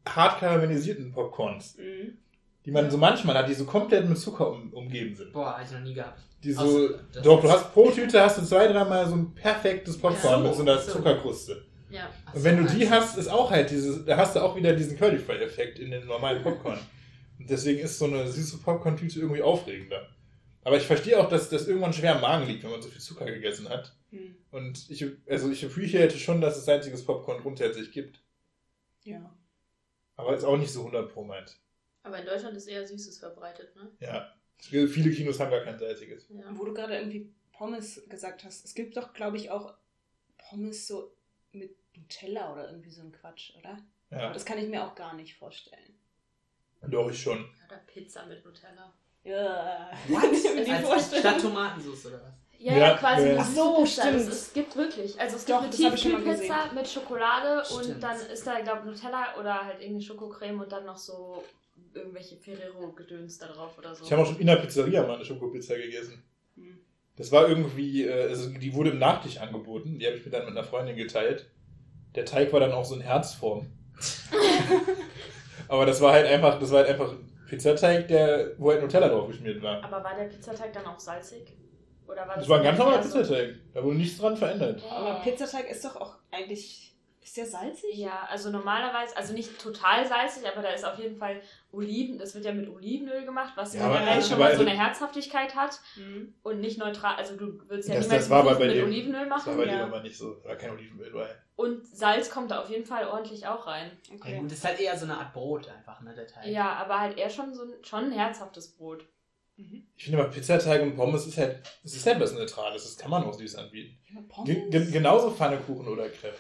hart 0.08 0.40
karamellisierten 0.40 1.12
Popcorns, 1.12 1.76
Mhm. 1.78 2.18
Die 2.70 2.74
man 2.74 2.92
so 2.92 2.98
manchmal 2.98 3.36
hat, 3.36 3.50
die 3.50 3.56
so 3.56 3.66
komplett 3.66 4.08
mit 4.08 4.18
Zucker 4.20 4.52
um, 4.52 4.72
umgeben 4.74 5.16
sind. 5.16 5.34
Boah, 5.34 5.58
hab 5.58 5.66
ich 5.66 5.72
noch 5.72 5.80
nie 5.80 5.96
gehabt. 5.96 6.22
Die 6.44 6.52
so, 6.54 6.62
Außer- 6.62 7.00
das 7.12 7.24
doch, 7.24 7.42
du 7.42 7.50
hast 7.50 7.74
pro 7.74 7.90
Tüte 7.90 8.22
hast 8.22 8.38
du 8.38 8.44
zwei, 8.46 8.68
dreimal 8.68 9.08
so 9.08 9.16
ein 9.16 9.34
perfektes 9.34 9.98
Popcorn 9.98 10.44
so, 10.44 10.48
mit 10.48 10.56
so 10.56 10.62
einer 10.62 10.78
so. 10.78 10.92
Zuckerkruste. 10.92 11.66
Ja. 11.90 12.10
Ach 12.28 12.34
Und 12.36 12.40
so, 12.40 12.46
wenn 12.46 12.58
du 12.58 12.72
die 12.72 12.88
hast, 12.88 13.18
ist 13.18 13.28
auch 13.28 13.50
halt 13.50 13.72
dieses, 13.72 14.06
da 14.06 14.18
hast 14.18 14.36
du 14.36 14.40
auch 14.42 14.56
wieder 14.56 14.74
diesen 14.74 14.98
Curly 15.00 15.18
Fry 15.18 15.38
Effekt 15.38 15.80
in 15.80 15.90
den 15.90 16.06
normalen 16.06 16.44
Popcorn. 16.44 16.78
Und 17.40 17.50
deswegen 17.50 17.80
ist 17.80 17.98
so 17.98 18.06
eine 18.06 18.28
süße 18.28 18.60
Popcorn-Tüte 18.60 19.20
irgendwie 19.20 19.42
aufregender. 19.42 20.08
Aber 20.64 20.78
ich 20.78 20.84
verstehe 20.86 21.20
auch, 21.20 21.28
dass 21.28 21.50
das 21.50 21.68
irgendwann 21.68 21.94
schwer 21.94 22.16
im 22.16 22.22
Magen 22.22 22.46
liegt, 22.46 22.64
wenn 22.64 22.70
man 22.72 22.82
so 22.84 22.90
viel 22.90 23.02
Zucker 23.02 23.26
gegessen 23.26 23.68
hat. 23.68 23.96
Mhm. 24.12 24.36
Und 24.52 24.90
ich, 24.92 25.04
also 25.28 25.50
ich 25.50 25.66
appreciate 25.66 26.16
schon, 26.20 26.40
dass 26.42 26.58
es 26.58 26.66
salziges 26.66 27.04
Popcorn 27.04 27.42
grundsätzlich 27.42 27.92
gibt. 27.92 28.22
Ja. 29.04 29.34
Aber 30.16 30.36
ist 30.36 30.44
auch 30.44 30.58
nicht 30.58 30.72
so 30.72 30.82
100 30.82 31.12
pro 31.12 31.24
meint. 31.24 31.58
Aber 32.04 32.18
in 32.20 32.26
Deutschland 32.26 32.56
ist 32.58 32.68
eher 32.68 32.86
Süßes 32.88 33.20
verbreitet, 33.20 33.76
ne? 33.76 33.90
Ja. 34.00 34.34
Viele 34.58 35.12
Kinos 35.12 35.40
haben 35.40 35.52
gar 35.52 35.62
kein 35.64 35.80
salziges. 35.80 36.28
Ja. 36.30 36.44
Wo 36.52 36.66
du 36.66 36.74
gerade 36.74 36.98
irgendwie 36.98 37.32
Pommes 37.54 38.02
gesagt 38.10 38.44
hast, 38.44 38.66
es 38.66 38.74
gibt 38.74 38.98
doch, 38.98 39.14
glaube 39.14 39.38
ich, 39.38 39.50
auch 39.52 39.74
Pommes 40.38 40.88
so 40.88 41.14
mit 41.54 41.76
Nutella 41.96 42.52
oder 42.54 42.70
irgendwie 42.70 42.92
so 42.92 43.02
ein 43.02 43.12
Quatsch, 43.12 43.54
oder? 43.58 43.78
Aber 44.12 44.22
Ja, 44.22 44.34
das 44.34 44.46
kann 44.46 44.58
ich 44.58 44.68
mir 44.70 44.84
auch 44.84 44.96
gar 44.96 45.14
nicht 45.16 45.36
vorstellen. 45.38 45.96
doch, 46.88 47.10
ich 47.10 47.22
schon. 47.22 47.38
Oder 47.68 47.78
Pizza 47.88 48.26
mit 48.26 48.44
Nutella. 48.46 48.94
Ja. 49.24 49.92
What? 50.08 50.32
Mir 50.56 50.64
die 50.66 50.72
Als 50.72 50.88
vorstellen. 50.88 51.22
statt 51.22 51.42
Tomatensauce 51.42 52.06
oder 52.08 52.22
was? 52.24 52.34
Ja, 52.58 52.74
Ja, 52.74 52.80
ja, 52.80 52.98
quasi 52.98 53.28
ja. 53.30 53.38
Ach 53.40 53.46
so, 53.50 53.76
Pizza. 53.84 54.02
Stimmt. 54.04 54.16
es 54.28 54.54
gibt 54.54 54.76
wirklich. 54.76 55.20
Also 55.20 55.36
es 55.38 55.46
Doch, 55.46 55.62
gibt 55.70 55.80
eine 55.86 55.96
Tiefkühlpizza 55.96 56.72
mit 56.74 56.88
Schokolade 56.90 57.64
Stimmt. 57.66 57.86
und 57.96 58.04
dann 58.04 58.18
ist 58.20 58.48
da, 58.48 58.60
glaube 58.62 58.80
ich, 58.80 58.86
Nutella 58.86 59.38
oder 59.40 59.64
halt 59.66 59.80
irgendeine 59.80 60.02
Schokocreme 60.02 60.60
und 60.62 60.72
dann 60.72 60.86
noch 60.86 60.98
so 60.98 61.44
irgendwelche 62.00 62.38
Ferrero-Gedöns 62.38 63.38
da 63.38 63.48
drauf 63.48 63.78
oder 63.78 63.96
so. 63.96 64.06
Ich 64.06 64.12
habe 64.12 64.22
auch 64.22 64.26
schon 64.26 64.40
in 64.40 64.48
der 64.48 64.58
Pizzeria 64.58 65.06
mal 65.06 65.16
eine 65.16 65.26
Schokopizza 65.26 65.76
gegessen. 65.76 66.24
Hm. 66.56 66.80
Das 67.16 67.32
war 67.32 67.48
irgendwie, 67.48 68.06
äh, 68.06 68.30
also 68.30 68.50
die 68.50 68.74
wurde 68.74 68.92
im 68.92 69.00
Nachtisch 69.00 69.38
angeboten. 69.38 70.00
Die 70.00 70.06
habe 70.06 70.18
ich 70.18 70.26
mir 70.26 70.32
dann 70.32 70.46
mit 70.46 70.58
einer 70.58 70.64
Freundin 70.64 70.96
geteilt. 70.96 71.50
Der 72.16 72.26
Teig 72.26 72.52
war 72.54 72.60
dann 72.60 72.72
auch 72.72 72.86
so 72.86 72.96
in 72.96 73.02
Herzform. 73.02 73.68
Aber 75.68 75.86
das 75.86 76.02
war 76.02 76.14
halt 76.14 76.26
einfach, 76.26 76.60
das 76.60 76.72
war 76.72 76.80
halt 76.80 76.90
einfach 76.90 77.12
ein 77.12 77.30
Pizzateig, 77.48 78.08
der, 78.08 78.54
wo 78.58 78.72
halt 78.72 78.82
Nutella 78.82 79.10
drauf 79.10 79.28
geschmiert 79.28 79.62
war. 79.62 79.84
Aber 79.84 80.04
war 80.04 80.16
der 80.16 80.26
Pizzateig 80.26 80.74
dann 80.74 80.86
auch 80.86 81.00
salzig? 81.00 81.56
Oder 82.08 82.22
war 82.22 82.36
das, 82.36 82.38
Das 82.38 82.50
war 82.50 82.58
ein 82.58 82.64
ganz 82.64 82.80
normaler 82.80 83.02
Pizzateig. 83.02 83.56
Da 83.74 83.84
wurde 83.84 83.98
nichts 83.98 84.18
dran 84.18 84.36
verändert. 84.36 84.82
Aber 84.90 85.22
Pizzateig 85.22 85.70
ist 85.70 85.86
doch 85.86 85.96
auch 85.96 86.16
eigentlich. 86.32 86.89
Ist 87.30 87.38
der 87.38 87.46
salzig? 87.46 87.94
Ja, 87.96 88.26
also 88.28 88.50
normalerweise, 88.50 89.16
also 89.16 89.34
nicht 89.34 89.60
total 89.62 90.04
salzig, 90.08 90.48
aber 90.48 90.64
da 90.64 90.70
ist 90.70 90.84
auf 90.84 90.98
jeden 90.98 91.16
Fall 91.16 91.40
Oliven, 91.72 92.18
das 92.18 92.34
wird 92.34 92.44
ja 92.44 92.52
mit 92.52 92.68
Olivenöl 92.68 93.24
gemacht, 93.24 93.54
was 93.56 93.76
Ja, 93.76 93.82
aber- 93.86 94.00
generell 94.00 94.20
schon 94.24 94.34
aber- 94.34 94.46
mal 94.46 94.56
so 94.56 94.62
eine 94.62 94.72
Herzhaftigkeit 94.72 95.54
hat 95.56 95.80
Mhm. 95.96 96.34
und 96.42 96.60
nicht 96.60 96.80
neutral, 96.80 97.18
also 97.18 97.36
du 97.36 97.60
würdest 97.70 97.88
ja 97.88 97.94
Das- 97.94 98.06
niemals 98.06 98.24
das 98.24 98.30
war 98.32 98.44
bei 98.46 98.56
mit 98.66 98.76
dem- 98.78 98.86
Olivenöl 98.88 99.30
Das 99.30 99.46
war 99.46 99.54
machen. 99.54 99.58
bei 99.58 99.66
Ja. 99.72 99.78
dem 99.78 99.94
aber 99.94 100.02
nicht 100.02 100.18
so. 100.18 100.34
Da 100.42 100.50
war 100.50 100.56
kein 100.56 100.72
Olivenöl 100.72 101.12
bei. 101.12 101.30
Und 101.56 101.86
Salz 101.86 102.32
kommt 102.32 102.50
da 102.50 102.64
auf 102.64 102.70
jeden 102.72 102.86
Fall 102.86 103.08
ordentlich 103.08 103.46
auch 103.46 103.68
rein. 103.68 103.92
Ja, 104.10 104.16
Okay. 104.16 104.38
gut, 104.40 104.50
das 104.52 104.58
ist 104.58 104.66
halt 104.66 104.80
eher 104.80 104.98
so 104.98 105.06
eine 105.06 105.18
Art 105.20 105.32
Brot 105.32 105.70
einfach, 105.70 106.02
ne, 106.02 106.16
der 106.16 106.26
Teig. 106.26 106.48
Ja, 106.48 106.74
aber 106.78 107.00
halt 107.00 107.16
eher 107.20 107.30
schon 107.30 107.54
so 107.54 107.62
ein, 107.62 107.74
schon 107.84 108.06
ein 108.06 108.12
herzhaftes 108.12 108.70
Brot. 108.76 109.06
Mhm. 109.56 109.86
Ich 109.96 110.06
finde 110.06 110.18
aber 110.20 110.30
Pizzateig 110.32 110.82
und 110.82 110.96
Pommes 110.96 111.28
ist 111.28 111.38
halt, 111.38 111.58
es 111.84 111.96
ist 111.96 112.08
halt 112.08 112.20
was 112.20 112.34
Neutrales. 112.34 112.86
Das 112.86 112.98
kann 112.98 113.12
man 113.12 113.24
auch 113.24 113.34
süß 113.36 113.56
anbieten. 113.58 114.00
Ja, 114.12 114.22
Pommes? 114.28 114.50
ge 114.72 114.90
genauso 114.92 115.30
Pfannekuchen 115.30 115.88
oder 115.88 116.10
Crepe. 116.10 116.34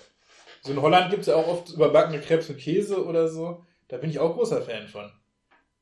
So 0.62 0.72
in 0.72 0.82
Holland 0.82 1.10
gibt 1.10 1.22
es 1.22 1.28
ja 1.28 1.36
auch 1.36 1.47
oft 1.47 1.70
überbackene 1.70 2.20
Crepes 2.20 2.49
mit 2.49 2.60
Käse 2.60 3.05
oder 3.05 3.28
so. 3.28 3.66
Da 3.88 3.97
bin 3.97 4.10
ich 4.10 4.20
auch 4.20 4.36
großer 4.36 4.62
Fan 4.62 4.88
von. 4.88 5.12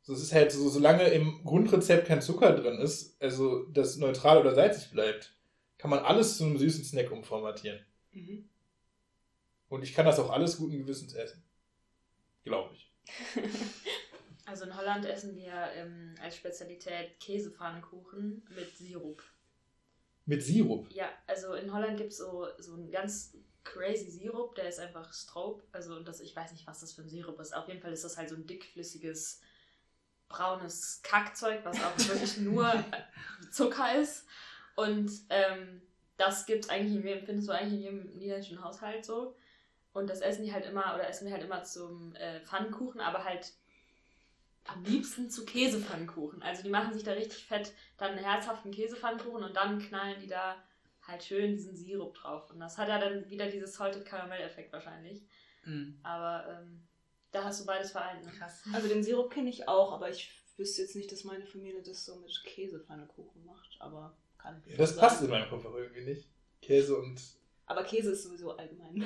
So, 0.02 0.14
es 0.14 0.22
ist 0.22 0.34
halt 0.34 0.52
so, 0.52 0.70
solange 0.70 1.04
im 1.10 1.44
Grundrezept 1.44 2.08
kein 2.08 2.22
Zucker 2.22 2.54
drin 2.54 2.80
ist, 2.80 3.22
also 3.22 3.66
das 3.66 3.98
neutral 3.98 4.38
oder 4.38 4.56
salzig 4.56 4.92
bleibt, 4.92 5.34
kann 5.78 5.90
man 5.90 6.00
alles 6.00 6.38
zu 6.38 6.46
einem 6.46 6.58
süßen 6.58 6.86
Snack 6.86 7.12
umformatieren. 7.12 7.80
Mhm. 8.12 8.48
Und 9.68 9.84
ich 9.84 9.94
kann 9.94 10.06
das 10.06 10.20
auch 10.20 10.30
alles 10.30 10.58
guten 10.58 10.78
Gewissens 10.78 11.14
essen. 11.14 11.44
Glaube 12.44 12.74
ich. 12.74 12.92
Also 14.48 14.64
in 14.64 14.78
Holland 14.78 15.06
essen 15.06 15.36
wir 15.36 15.52
ähm, 15.76 16.16
als 16.24 16.38
Spezialität 16.38 17.20
Käsepfannkuchen 17.20 18.48
mit 18.56 18.78
Sirup. 18.78 19.22
Mit 20.26 20.42
Sirup. 20.42 20.90
Ja, 20.94 21.10
also 21.28 21.54
in 21.56 21.74
Holland 21.74 21.98
gibt 21.98 22.14
es 22.14 22.18
so, 22.20 22.48
so 22.58 22.76
einen 22.76 22.90
ganz 22.90 23.38
crazy 23.74 24.10
Sirup, 24.10 24.56
der 24.56 24.70
ist 24.70 24.80
einfach 24.80 25.14
Stroop. 25.14 25.64
Also 25.72 26.00
das, 26.00 26.22
ich 26.22 26.36
weiß 26.36 26.52
nicht, 26.52 26.68
was 26.68 26.80
das 26.80 26.94
für 26.94 27.02
ein 27.02 27.10
Sirup 27.10 27.40
ist. 27.40 27.56
Auf 27.56 27.68
jeden 27.68 27.82
Fall 27.82 27.94
ist 27.94 28.04
das 28.04 28.18
halt 28.18 28.30
so 28.30 28.36
ein 28.36 28.48
dickflüssiges, 28.48 29.42
braunes 30.30 31.02
Kackzeug, 31.04 31.64
was 31.64 31.78
auch 31.84 31.98
wirklich 31.98 32.38
nur 32.38 32.72
Zucker 33.52 33.96
ist. 34.00 34.26
Und 34.76 35.12
ähm, 35.30 35.82
das 36.18 36.46
gibt's 36.46 36.70
eigentlich 36.70 36.96
in 36.96 37.08
jedem, 37.08 37.24
findest 37.24 37.48
du 37.48 37.54
eigentlich 37.54 37.74
in 37.74 37.82
jedem 37.82 38.18
niederländischen 38.18 38.64
Haushalt 38.64 39.06
so. 39.06 39.36
Und 39.94 40.10
das 40.10 40.22
essen 40.22 40.46
die 40.46 40.54
halt 40.54 40.66
immer, 40.66 40.94
oder 40.96 41.10
essen 41.10 41.26
wir 41.26 41.34
halt 41.34 41.44
immer 41.44 41.64
zum 41.64 42.16
äh, 42.16 42.40
Pfannkuchen, 42.42 43.02
aber 43.02 43.24
halt 43.24 43.54
am 44.66 44.84
liebsten 44.84 45.30
zu 45.30 45.46
Käsepfannkuchen. 45.46 46.44
Also 46.44 46.62
die 46.62 46.70
machen 46.70 46.94
sich 46.94 47.04
da 47.04 47.14
richtig 47.14 47.46
fett 47.46 47.74
dann 47.98 48.12
einen 48.12 48.24
herzhaften 48.24 48.72
Käsepfannkuchen 48.72 49.44
und 49.44 49.56
dann 49.56 49.80
knallen 49.80 50.20
die 50.20 50.28
da 50.28 50.56
halt 51.08 51.24
schön 51.24 51.54
diesen 51.54 51.76
Sirup 51.76 52.16
drauf. 52.16 52.50
Und 52.52 52.60
das 52.60 52.78
hat 52.78 52.90
ja 52.90 53.00
dann 53.00 53.30
wieder 53.30 53.50
dieses 53.50 53.76
Salted 53.76 54.06
Caramel-Effekt 54.06 54.74
wahrscheinlich. 54.74 55.24
Mhm. 55.66 56.00
Aber 56.04 56.46
ähm, 56.50 56.88
da 57.32 57.44
hast 57.44 57.62
du 57.62 57.66
beides 57.66 57.92
vereint. 57.92 58.26
Ne? 58.26 58.32
Krass. 58.32 58.64
Also 58.74 58.88
den 58.88 59.04
Sirup 59.04 59.32
kenne 59.32 59.50
ich 59.50 59.68
auch, 59.68 59.94
aber 59.94 60.10
ich 60.10 60.32
wüsste 60.58 60.82
jetzt 60.82 60.96
nicht, 60.96 61.12
dass 61.12 61.24
meine 61.24 61.46
Familie 61.46 61.82
das 61.82 62.06
so 62.06 62.16
mit 62.18 62.44
Käsepfannekuchen 62.44 63.46
macht. 63.46 63.78
Aber 63.80 64.18
kann. 64.38 64.62
Ja, 64.66 64.78
das 64.78 64.92
sein. 64.92 65.00
passt 65.00 65.22
in 65.22 65.30
meinem 65.30 65.50
Kopf 65.50 65.66
auch 65.66 65.76
irgendwie 65.76 66.04
nicht. 66.04 66.30
Käse 66.62 66.98
und. 66.98 67.22
Aber 67.66 67.84
Käse 67.84 68.12
ist 68.12 68.24
sowieso 68.24 68.56
allgemein 68.56 69.04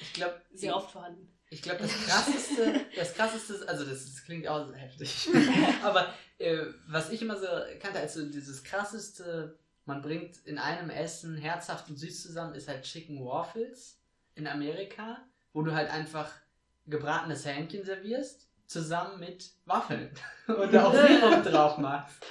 Ich 0.00 0.12
glaube, 0.12 0.40
sehr 0.52 0.74
oft 0.74 0.90
vorhanden. 0.90 1.32
Ich 1.50 1.62
glaube, 1.62 1.82
das 1.82 1.92
krasseste, 1.92 2.80
das 2.96 3.14
krasseste, 3.14 3.68
also 3.68 3.84
das, 3.84 4.06
das 4.06 4.24
klingt 4.24 4.48
auch 4.48 4.66
so 4.66 4.72
heftig. 4.72 5.28
Aber 5.82 6.12
äh, 6.38 6.64
was 6.88 7.10
ich 7.10 7.20
immer 7.20 7.38
so 7.38 7.46
kannte, 7.78 8.00
als 8.00 8.14
so 8.14 8.26
dieses 8.26 8.64
krasseste, 8.64 9.58
man 9.84 10.02
bringt 10.02 10.38
in 10.46 10.58
einem 10.58 10.90
Essen 10.90 11.36
herzhaft 11.36 11.88
und 11.88 11.96
süß 11.96 12.22
zusammen, 12.22 12.54
ist 12.54 12.68
halt 12.68 12.82
Chicken 12.82 13.24
Waffles 13.24 14.00
in 14.34 14.46
Amerika, 14.46 15.18
wo 15.52 15.62
du 15.62 15.74
halt 15.74 15.90
einfach 15.90 16.30
gebratenes 16.86 17.46
Hähnchen 17.46 17.84
servierst, 17.84 18.48
zusammen 18.66 19.20
mit 19.20 19.52
Waffeln 19.66 20.10
und 20.46 20.72
da 20.72 20.86
auch 20.86 20.94
Sirup 21.08 21.42
drauf 21.44 21.78
machst. 21.78 22.24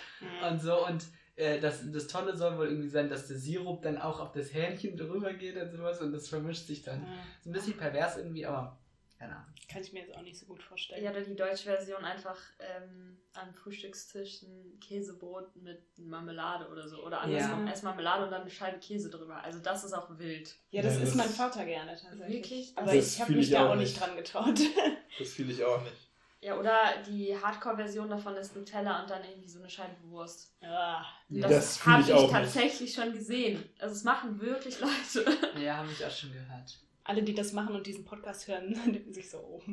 Und 0.50 0.62
so, 0.62 0.88
und 0.88 1.06
äh, 1.36 1.60
das, 1.60 1.80
das 1.92 2.08
Tolle 2.08 2.36
soll 2.36 2.58
wohl 2.58 2.68
irgendwie 2.68 2.90
sein, 2.90 3.10
dass 3.10 3.28
der 3.28 3.38
Sirup 3.38 3.82
dann 3.82 3.98
auch 3.98 4.20
auf 4.20 4.32
das 4.32 4.54
Hähnchen 4.54 4.98
drüber 4.98 5.34
geht 5.34 5.58
und 5.58 5.72
sowas 5.72 6.02
und 6.02 6.12
das 6.12 6.28
vermischt 6.28 6.68
sich 6.68 6.84
dann. 6.84 7.04
Ja. 7.04 7.14
Ist 7.40 7.46
ein 7.48 7.52
bisschen 7.52 7.78
pervers 7.78 8.18
irgendwie, 8.18 8.46
aber 8.46 8.81
Keine 9.22 9.36
Ahnung. 9.36 9.46
Kann 9.72 9.82
ich 9.84 9.94
mir 9.94 10.00
jetzt 10.02 10.16
auch 10.18 10.22
nicht 10.24 10.38
so 10.40 10.48
gut 10.48 10.64
vorstellen. 10.64 11.04
Ja, 11.04 11.12
oder 11.12 11.22
die 11.22 11.36
deutsche 11.36 11.66
Version 11.66 12.04
einfach 12.04 12.38
ähm, 12.60 13.18
am 13.34 13.54
Frühstückstisch 13.54 14.42
ein 14.42 14.80
Käsebrot 14.80 15.56
mit 15.58 15.80
Marmelade 16.00 16.68
oder 16.70 16.88
so. 16.90 17.06
Oder 17.06 17.22
andersrum, 17.22 17.66
Ja. 17.66 17.70
erst 17.72 17.84
Marmelade 17.84 18.26
und 18.26 18.32
dann 18.32 18.42
eine 18.42 18.50
Scheibe 18.50 18.80
Käse 18.80 19.12
drüber. 19.12 19.38
Also 19.44 19.60
das 19.60 19.84
ist 19.84 19.94
auch 19.94 20.10
wild. 20.18 20.56
Ja, 20.72 20.82
das 20.82 20.96
Ja, 20.96 21.02
ist 21.02 21.10
das- 21.10 21.16
mein 21.16 21.30
Vater 21.30 21.66
gerne 21.66 21.92
tatsächlich. 21.96 22.28
Wirklich? 22.36 22.74
Aber 22.76 22.94
Das 22.96 23.14
ich 23.14 23.22
habe 23.22 23.34
mich 23.34 23.46
ich 23.48 23.52
da 23.54 23.70
auch 23.72 23.76
nicht 23.76 24.00
dran 24.00 24.16
getraut. 24.16 24.60
Das 25.20 25.30
fühle 25.34 25.52
ich 25.54 25.64
auch 25.64 25.82
nicht. 25.84 26.08
Ja, 26.40 26.58
oder 26.58 26.80
die 27.06 27.38
Hardcore-Version 27.38 28.10
davon 28.10 28.36
ist 28.38 28.56
Nutella 28.56 29.02
und 29.04 29.10
dann 29.12 29.24
irgendwie 29.24 29.48
so 29.50 29.60
eine 29.60 29.70
Scheibe 29.70 29.96
Wurst. 30.10 30.56
Ah, 30.62 31.06
Ja. 31.30 31.42
Das 31.48 31.52
Das, 31.52 31.78
fühl 31.78 31.94
habe 31.94 32.02
ich 32.02 32.08
ich, 32.10 32.14
auch 32.16 32.22
nicht. 32.24 32.32
tatsächlich 32.32 32.94
schon 32.94 33.14
gesehen. 33.14 33.64
Also 33.80 33.94
es 33.94 34.04
machen 34.04 34.42
wirklich 34.42 34.80
Leute. 34.82 35.38
Ja, 35.62 35.78
habe 35.78 35.92
ich 35.92 36.04
auch 36.04 36.10
schon 36.10 36.34
gehört. 36.34 36.80
Alle, 37.04 37.24
die 37.24 37.34
das 37.34 37.54
machen 37.54 37.76
und 37.76 37.86
diesen 37.88 38.06
Podcast 38.06 38.48
hören, 38.48 38.74
denken 38.86 39.14
sich 39.14 39.30
so, 39.30 39.38
oh. 39.38 39.62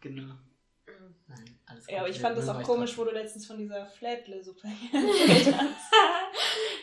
Genau. 0.00 0.34
Nein, 1.28 1.58
alles 1.66 1.86
Ja, 1.88 2.00
aber 2.00 2.08
ich 2.08 2.20
fand 2.20 2.36
das 2.36 2.48
auch 2.48 2.62
komisch, 2.62 2.98
wo 2.98 3.04
du 3.04 3.12
letztens 3.12 3.46
von 3.46 3.56
dieser 3.56 3.86
Flädle-Suppe 3.86 4.66
erzählt 4.92 5.54
hast. 5.56 5.92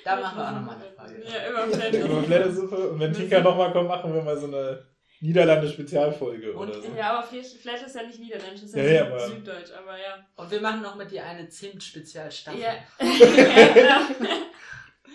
Da 0.06 0.16
machen 0.16 0.38
wir 0.38 0.48
auch 0.48 0.52
nochmal 0.54 0.76
eine 0.78 0.92
Folge. 0.92 1.24
Ja, 1.30 1.48
immer 1.50 1.66
Über 1.66 1.76
Fläschchen. 1.78 2.24
Flattersuppe. 2.26 2.90
Und 2.92 3.00
wenn 3.00 3.14
Tinker 3.14 3.42
nochmal 3.42 3.72
kommt, 3.74 3.90
machen 3.90 4.14
wir 4.14 4.24
mal 4.24 4.38
so 4.38 4.48
eine 4.48 4.86
Niederlande-Spezialfolge 5.20 6.56
oder 6.56 6.82
so. 6.82 6.88
Ja, 6.96 7.12
aber 7.18 7.28
Flash 7.28 7.82
ist 7.86 7.96
ja 7.96 8.04
nicht 8.04 8.20
niederländisch, 8.20 8.62
das 8.62 8.70
ist 8.70 8.76
Ja, 8.78 8.84
ja, 8.84 8.92
ja, 8.94 9.06
aber- 9.08 9.20
Süddeutsch, 9.28 9.72
aber 9.78 9.98
ja. 10.00 10.26
Und 10.38 10.50
wir 10.50 10.62
machen 10.62 10.82
noch 10.82 10.96
mit 10.96 11.12
dir 11.12 11.26
eine 11.26 11.50
Zimt-Spezialstaffel. 11.50 12.62
Ja. 12.62 12.74
ja, 13.02 14.08
genau. 14.18 14.30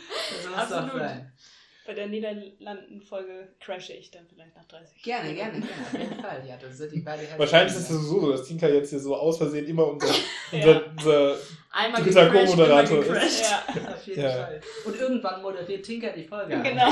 Das 0.05 0.45
muss 0.45 0.45
doch 0.45 0.59
Absolut. 0.59 0.93
sein. 0.93 1.33
Bei 1.87 1.93
der 1.93 2.07
Niederlanden-Folge 2.07 3.49
crashe 3.61 3.93
ich 3.93 4.11
dann 4.11 4.27
vielleicht 4.27 4.57
nach 4.57 4.65
30. 4.65 5.03
Gerne, 5.03 5.35
gerne, 5.35 5.61
gerne. 5.61 5.67
Auf 5.85 5.93
jeden 5.93 6.21
Fall. 6.23 6.43
Ja, 6.49 6.57
das 6.57 6.79
sind 6.79 6.93
die 6.95 7.01
beide 7.01 7.19
herzlich 7.21 7.39
Wahrscheinlich 7.39 7.75
ist 7.77 7.91
es 7.91 8.07
so, 8.09 8.31
dass 8.33 8.45
Tinker 8.49 8.73
jetzt 8.73 8.89
hier 8.91 9.01
so 9.01 9.15
aus 9.15 9.37
Versehen 9.37 9.67
immer 9.67 9.87
unser, 9.89 10.15
unser, 10.51 10.87
unser 10.97 11.37
Einmal 11.73 12.03
Dritter 12.03 12.31
Co-Moderator 12.31 13.01
gecrashed. 13.03 13.43
Ja, 13.43 13.65
Auf 13.95 14.07
jeden 14.07 14.23
Ja. 14.23 14.31
Fall. 14.31 14.61
Und 14.87 14.99
irgendwann 14.99 15.43
moderiert 15.43 15.85
Tinker 15.85 16.13
die 16.13 16.25
Folge. 16.25 16.63
genau. 16.63 16.89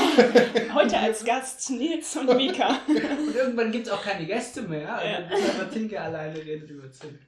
Heute 0.75 0.99
als 0.99 1.25
Gast 1.25 1.71
Nils 1.71 2.15
und 2.17 2.27
Mika. 2.37 2.79
Und 2.87 3.35
irgendwann 3.35 3.73
gibt 3.73 3.87
es 3.87 3.93
auch 3.93 4.03
keine 4.03 4.27
Gäste 4.27 4.61
mehr. 4.63 4.83
Ja. 4.83 4.97
Und 4.97 5.31
dann 5.31 5.33
ist 5.39 5.51
einfach 5.51 5.71
Tinker 5.71 6.03
alleine 6.03 6.37
redet 6.37 6.69
über 6.69 6.91
Zimt. 6.93 7.19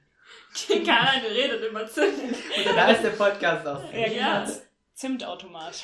Keiner 0.85 1.01
alleine 1.01 1.29
redet 1.31 1.63
immer 1.63 1.87
Zimt. 1.87 2.19
Und 2.21 2.75
da 2.75 2.91
ist 2.91 3.03
der 3.03 3.09
Podcast 3.09 3.65
auch. 3.65 3.81
Ja, 3.91 4.07
genau. 4.43 4.53
Zimtautomat. 4.93 5.83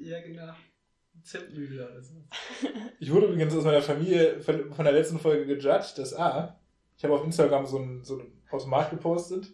Ja, 0.00 0.20
genau. 0.20 0.52
Zimtmühle 1.22 1.88
oder 1.88 2.02
so. 2.02 2.14
Ich 2.98 3.12
wurde 3.12 3.26
übrigens 3.26 3.54
aus 3.54 3.64
meiner 3.64 3.82
Familie 3.82 4.40
von, 4.40 4.72
von 4.72 4.84
der 4.84 4.94
letzten 4.94 5.18
Folge 5.18 5.46
gejudged, 5.46 5.98
dass 5.98 6.14
A, 6.14 6.58
ich 6.96 7.04
habe 7.04 7.14
auf 7.14 7.24
Instagram 7.24 7.66
so 7.66 7.78
ein, 7.78 8.04
so 8.04 8.18
ein 8.18 8.32
Automat 8.50 8.90
gepostet, 8.90 9.48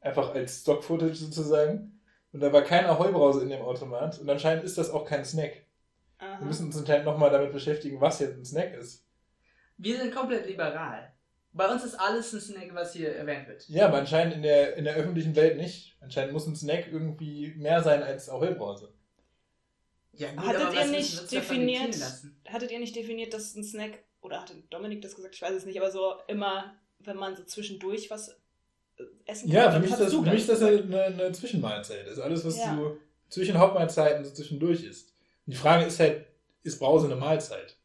einfach 0.00 0.34
als 0.34 0.60
Stock-Footage 0.60 1.14
sozusagen. 1.14 2.00
Und 2.32 2.40
da 2.40 2.52
war 2.52 2.62
keine 2.62 2.98
Heubrause 2.98 3.42
in 3.42 3.48
dem 3.48 3.62
Automat. 3.62 4.18
Und 4.20 4.28
anscheinend 4.28 4.64
ist 4.64 4.78
das 4.78 4.90
auch 4.90 5.04
kein 5.04 5.24
Snack. 5.24 5.64
Aha. 6.18 6.38
Wir 6.38 6.46
müssen 6.46 6.66
uns 6.66 6.76
anscheinend 6.76 7.06
nochmal 7.06 7.30
damit 7.30 7.52
beschäftigen, 7.52 8.00
was 8.00 8.20
jetzt 8.20 8.36
ein 8.36 8.44
Snack 8.44 8.74
ist. 8.74 9.04
Wir 9.78 9.98
sind 9.98 10.14
komplett 10.14 10.46
liberal. 10.46 11.12
Bei 11.52 11.72
uns 11.72 11.84
ist 11.84 11.94
alles 11.94 12.32
ein 12.34 12.40
Snack, 12.40 12.74
was 12.74 12.92
hier 12.92 13.16
erwähnt 13.16 13.48
wird. 13.48 13.66
Ja, 13.68 13.86
aber 13.86 13.98
anscheinend 13.98 14.34
in 14.34 14.42
der, 14.42 14.76
in 14.76 14.84
der 14.84 14.94
öffentlichen 14.94 15.34
Welt 15.34 15.56
nicht. 15.56 15.96
Anscheinend 16.00 16.34
muss 16.34 16.46
ein 16.46 16.54
Snack 16.54 16.88
irgendwie 16.92 17.54
mehr 17.56 17.82
sein 17.82 18.02
als 18.02 18.30
Heubrause. 18.30 18.92
Ja, 20.18 20.30
gut, 20.32 20.46
Hattet 20.46 20.62
aber 20.62 20.74
ihr 20.74 20.80
was 20.80 20.90
nicht 20.90 21.32
definiert-? 21.32 21.96
Hattet 22.48 22.70
ihr 22.70 22.78
nicht 22.78 22.96
definiert, 22.96 23.32
dass 23.34 23.54
ein 23.54 23.64
Snack, 23.64 23.98
oder 24.20 24.40
hatte 24.40 24.54
Dominik 24.70 25.02
das 25.02 25.14
gesagt, 25.14 25.34
ich 25.34 25.42
weiß 25.42 25.54
es 25.54 25.66
nicht, 25.66 25.80
aber 25.80 25.90
so 25.90 26.14
immer, 26.28 26.74
wenn 27.00 27.16
man 27.16 27.36
so 27.36 27.44
zwischendurch 27.44 28.10
was 28.10 28.28
äh, 28.98 29.04
essen 29.26 29.50
Ja, 29.50 29.64
kann, 29.64 29.74
für 29.74 29.88
mich, 29.88 29.90
das, 29.98 30.12
für 30.12 30.20
mich 30.22 30.34
ist 30.34 30.48
das 30.48 30.62
eine, 30.62 31.02
eine 31.04 31.32
Zwischenmahlzeit. 31.32 32.06
Also 32.08 32.22
alles, 32.22 32.44
was 32.44 32.56
Ja. 32.58 32.74
du 32.74 32.98
zwischen 33.28 33.58
Hauptmahlzeiten 33.58 34.24
so 34.24 34.32
zwischendurch 34.32 34.84
isst. 34.84 35.10
Und 35.46 35.52
die 35.52 35.58
Frage 35.58 35.84
ist 35.84 36.00
halt, 36.00 36.26
ist 36.62 36.78
Brause 36.78 37.06
eine 37.06 37.16
Mahlzeit? 37.16 37.76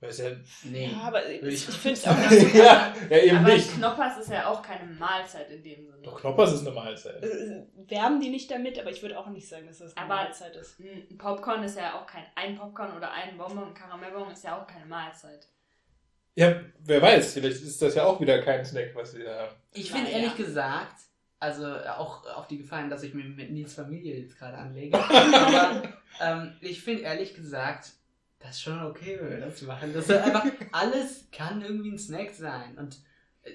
Weil 0.00 0.10
es 0.10 0.18
ja, 0.18 0.30
Nee. 0.62 0.92
Ja, 0.92 0.98
aber 1.08 1.28
ich, 1.28 1.42
ich- 1.42 1.64
finde 1.64 1.98
es 1.98 2.06
auch 2.06 2.16
nicht. 2.30 2.54
ja, 2.54 2.94
ja, 3.10 3.16
eben 3.18 3.38
Aber 3.38 3.52
nicht. 3.52 3.72
Knoppers 3.74 4.18
ist 4.18 4.30
ja 4.30 4.46
auch 4.46 4.62
keine 4.62 4.88
Mahlzeit 4.92 5.50
in 5.50 5.60
dem 5.62 5.86
Sinne. 5.86 5.98
Doch, 6.04 6.20
Knoppers 6.20 6.52
ist 6.52 6.60
eine 6.66 6.70
Mahlzeit. 6.70 7.20
Äh, 7.22 7.64
Werben 7.88 8.20
die 8.20 8.30
nicht 8.30 8.48
damit, 8.48 8.78
aber 8.78 8.90
ich 8.90 9.02
würde 9.02 9.18
auch 9.18 9.26
nicht 9.28 9.48
sagen, 9.48 9.66
dass 9.66 9.78
das 9.78 9.96
eine 9.96 10.06
Aber- 10.06 10.14
Mahlzeit 10.22 10.54
ist. 10.54 10.78
Ein 10.78 11.18
Popcorn 11.18 11.64
ist 11.64 11.76
ja 11.76 11.94
auch 12.00 12.06
kein. 12.06 12.22
Ein 12.36 12.56
Popcorn 12.56 12.96
oder 12.96 13.10
ein 13.10 13.36
Bonbon, 13.36 13.68
ein 13.68 13.74
Karamellbonbon 13.74 14.32
ist 14.32 14.44
ja 14.44 14.60
auch 14.62 14.66
keine 14.68 14.86
Mahlzeit. 14.86 15.48
Ja, 16.36 16.54
wer 16.84 17.02
weiß, 17.02 17.34
vielleicht 17.34 17.62
ist 17.62 17.82
das 17.82 17.96
ja 17.96 18.04
auch 18.04 18.20
wieder 18.20 18.40
kein 18.42 18.64
Snack, 18.64 18.94
was 18.94 19.16
wir 19.18 19.28
haben. 19.34 19.56
Ich 19.72 19.90
finde 19.90 20.12
ehrlich 20.12 20.36
gesagt, 20.36 20.94
also 21.40 21.66
äh, 21.66 21.88
auch 21.88 22.24
auf 22.36 22.46
die 22.46 22.58
Gefallen, 22.58 22.88
dass 22.88 23.02
ich 23.02 23.14
mir 23.14 23.24
mit 23.24 23.50
Nils 23.50 23.74
Familie 23.74 24.16
jetzt 24.20 24.38
gerade 24.38 24.56
anlege, 24.56 24.96
aber 25.00 25.82
ähm, 26.20 26.56
ich 26.60 26.80
finde 26.82 27.02
ehrlich 27.02 27.34
gesagt, 27.34 27.90
das 28.40 28.50
ist 28.50 28.62
schon 28.62 28.82
okay, 28.82 29.18
wenn 29.20 29.30
wir 29.30 29.40
das 29.40 29.62
machen. 29.62 29.92
Das 29.92 30.08
ist 30.08 30.16
einfach, 30.16 30.44
alles 30.72 31.28
kann 31.32 31.62
irgendwie 31.62 31.92
ein 31.92 31.98
Snack 31.98 32.32
sein. 32.32 32.78
Und 32.78 32.98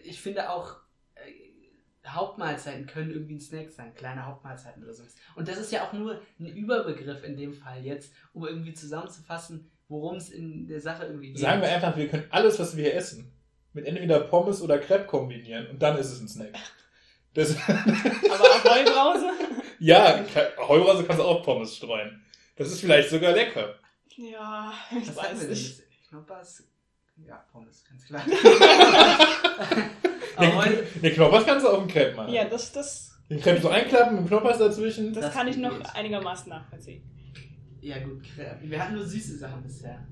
ich 0.03 0.21
finde 0.21 0.49
auch, 0.49 0.75
äh, 1.15 2.07
Hauptmahlzeiten 2.07 2.86
können 2.86 3.11
irgendwie 3.11 3.36
ein 3.36 3.39
Snack 3.39 3.71
sein, 3.71 3.93
kleine 3.95 4.25
Hauptmahlzeiten 4.25 4.84
oder 4.84 4.93
sowas. 4.93 5.15
Und 5.36 5.47
das 5.47 5.57
ist 5.57 5.71
ja 5.71 5.88
auch 5.88 5.93
nur 5.93 6.21
ein 6.39 6.47
Überbegriff 6.47 7.23
in 7.23 7.38
dem 7.38 7.53
Fall 7.53 7.84
jetzt, 7.86 8.13
um 8.34 8.45
irgendwie 8.45 8.73
zusammenzufassen, 8.73 9.71
worum 9.88 10.17
es 10.17 10.29
in 10.29 10.67
der 10.67 10.81
Sache 10.81 11.05
irgendwie 11.05 11.29
geht. 11.29 11.39
Sagen 11.39 11.61
wir 11.61 11.73
einfach, 11.73 11.95
wir 11.95 12.09
können 12.09 12.25
alles, 12.29 12.59
was 12.59 12.75
wir 12.75 12.84
hier 12.84 12.95
essen, 12.95 13.31
mit 13.71 13.86
entweder 13.86 14.19
Pommes 14.19 14.61
oder 14.61 14.79
Crepe 14.79 15.05
kombinieren 15.05 15.67
und 15.67 15.81
dann 15.81 15.97
ist 15.97 16.11
es 16.11 16.19
ein 16.19 16.27
Snack. 16.27 16.53
Das, 17.34 17.55
Aber 17.67 18.43
auch 18.43 18.63
Heubrause? 18.63 19.31
ja, 19.79 20.23
Heubrause 20.57 21.05
kannst 21.05 21.21
du 21.21 21.25
auch 21.25 21.41
Pommes 21.41 21.77
streuen. 21.77 22.21
Das 22.55 22.67
ist 22.67 22.81
vielleicht 22.81 23.09
sogar 23.09 23.31
lecker. 23.31 23.79
Ja, 24.18 24.74
ich 24.91 25.07
Was 25.09 25.16
sagen 25.16 25.38
weiß 25.39 25.47
nicht. 25.49 25.84
Knoppers? 26.09 26.64
Ja, 27.26 27.45
Pommes, 27.51 27.84
ganz 27.88 28.05
klar. 28.05 28.26
Ne, 28.28 28.34
Aber 30.36 30.55
heute, 30.55 30.88
ne, 31.01 31.11
Knoppers 31.11 31.45
kannst 31.45 31.66
du 31.66 31.70
auch 31.70 31.82
im 31.82 31.88
Crepe 31.88 32.16
machen. 32.16 32.34
Ja, 32.34 32.45
das, 32.45 32.72
das, 32.72 33.11
Den 33.30 33.39
Crepe 33.39 33.61
so 33.61 33.70
einklappen, 33.70 34.18
mit 34.18 34.28
Knoppers 34.28 34.57
dazwischen. 34.57 35.14
das, 35.14 35.26
Das 35.26 35.34
kann 35.34 35.47
ich 35.47 35.57
noch 35.57 35.78
geht. 35.78 35.95
einigermaßen 35.95 36.49
nachvollziehen. 36.49 37.03
ja 37.82 37.99
gut, 38.03 38.24
Crepe. 38.24 38.57
Wir 38.70 38.82
hatten 38.84 38.95
nur 38.95 39.05
süße 39.05 39.38
Sachen 39.38 39.61
bisher. 39.64 40.07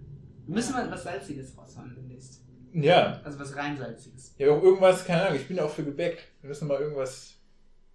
Wir 0.45 0.55
müssen 0.55 0.73
mal 0.73 0.89
was 0.91 1.03
Salziges 1.03 1.57
raushauen 1.57 1.93
demnächst. 1.95 2.41
Ja. 2.73 3.19
Also 3.23 3.39
was 3.39 3.55
rein 3.55 3.77
Salziges. 3.77 4.35
Ja, 4.37 4.51
auch 4.51 4.61
irgendwas, 4.61 5.03
keine 5.05 5.23
Ahnung, 5.25 5.39
ich 5.39 5.47
bin 5.47 5.57
ja 5.57 5.65
auch 5.65 5.69
für 5.71 5.83
Gebäck. 5.83 6.31
Wir 6.41 6.49
müssen 6.49 6.67
mal 6.67 6.79
irgendwas, 6.79 7.35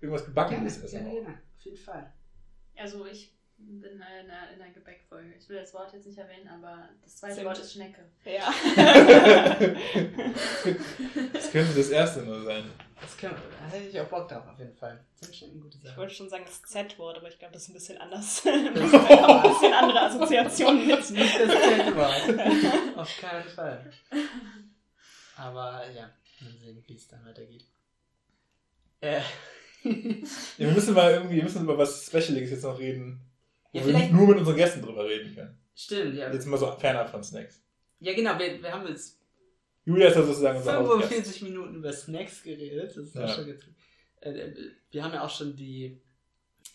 irgendwas 0.00 0.24
Gebackenes 0.24 0.82
essen. 0.82 1.04
gerne, 1.04 1.12
gerne. 1.20 1.38
Auf 1.59 1.64
jeden 1.64 1.76
Fall. 1.76 2.12
Also 2.76 3.07
ich 3.07 3.36
in 3.59 4.02
einer, 4.02 4.52
in 4.54 4.61
einer 4.61 4.72
Gebäckfolge. 4.72 5.34
Ich 5.38 5.48
will 5.48 5.59
das 5.59 5.72
Wort 5.72 5.92
jetzt 5.92 6.07
nicht 6.07 6.18
erwähnen, 6.18 6.48
aber 6.48 6.88
das 7.02 7.16
zweite 7.16 7.36
Zimt. 7.36 7.46
Wort 7.46 7.59
ist 7.59 7.72
Schnecke. 7.72 8.04
Ja. 8.24 8.52
das 11.32 11.50
könnte 11.50 11.74
das 11.74 11.88
erste 11.88 12.20
nur 12.22 12.42
sein. 12.42 12.70
Das, 13.00 13.16
können, 13.16 13.34
da 13.34 13.66
hätte 13.74 13.88
ich 13.88 14.00
auch 14.00 14.09
Bock 14.09 14.28
drauf, 14.28 14.46
auf 14.46 14.59
jeden 14.59 14.74
Fall. 14.74 15.02
Ich 15.30 15.96
wollte 15.96 16.14
schon 16.14 16.28
sagen 16.28 16.44
das 16.46 16.62
Z-Wort, 16.62 17.18
aber 17.18 17.28
ich 17.28 17.38
glaube, 17.38 17.54
das 17.54 17.62
ist 17.62 17.68
ein 17.68 17.74
bisschen 17.74 17.98
anders. 17.98 18.42
Das 18.44 18.54
ein 18.54 18.72
bisschen 18.72 19.72
andere 19.72 20.00
Assoziationen 20.02 20.86
mit. 20.86 21.11
nicht 21.11 21.40
das 21.40 21.54
Feldwort. 21.54 22.96
Auf 22.96 23.16
keinen 23.20 23.48
Fall. 23.48 23.90
Aber 25.36 25.90
ja, 25.90 26.11
mal 26.40 26.52
sehen, 26.59 26.82
wie 26.86 26.94
es 26.94 27.09
dann 27.09 27.24
weitergeht. 27.24 27.64
Äh. 29.00 29.20
Ja, 29.82 29.94
wir 30.59 30.72
müssen 30.72 30.94
mal 30.94 31.12
irgendwie, 31.12 31.36
wir 31.36 31.44
müssen 31.44 31.62
über 31.62 31.78
was 31.78 32.07
Specialiges 32.07 32.50
jetzt 32.50 32.64
noch 32.64 32.78
reden. 32.78 33.20
Wo 33.84 33.88
Ja, 33.90 33.98
wir 34.00 34.12
nur 34.12 34.28
mit 34.28 34.38
unseren 34.38 34.56
Gästen 34.56 34.82
drüber 34.82 35.04
reden 35.04 35.34
können. 35.34 35.58
Stimmt, 35.74 36.14
ja. 36.16 36.32
Jetzt 36.32 36.46
mal 36.46 36.56
so 36.56 36.72
fernab 36.72 37.10
von 37.10 37.22
Snacks. 37.22 37.62
Ja, 38.00 38.14
genau, 38.14 38.38
wir, 38.38 38.62
wir 38.62 38.72
haben 38.72 38.86
jetzt 38.88 39.20
Julia 39.84 40.08
ist 40.08 40.16
ja 40.16 40.22
sozusagen 40.22 40.58
unser 40.58 40.76
Hauptgast. 40.76 41.12
45 41.12 41.42
Minuten 41.42 41.74
über 41.76 41.92
Snacks 41.92 42.42
geredet. 42.42 42.90
Das 42.90 42.96
ist 42.96 43.14
Ja. 43.14 43.28
schon 43.28 43.48
äh, 44.20 44.30
äh, 44.30 44.54
wir 44.90 45.04
haben 45.04 45.12
ja 45.14 45.22
auch 45.24 45.30
schon 45.30 45.54
die, 45.54 46.00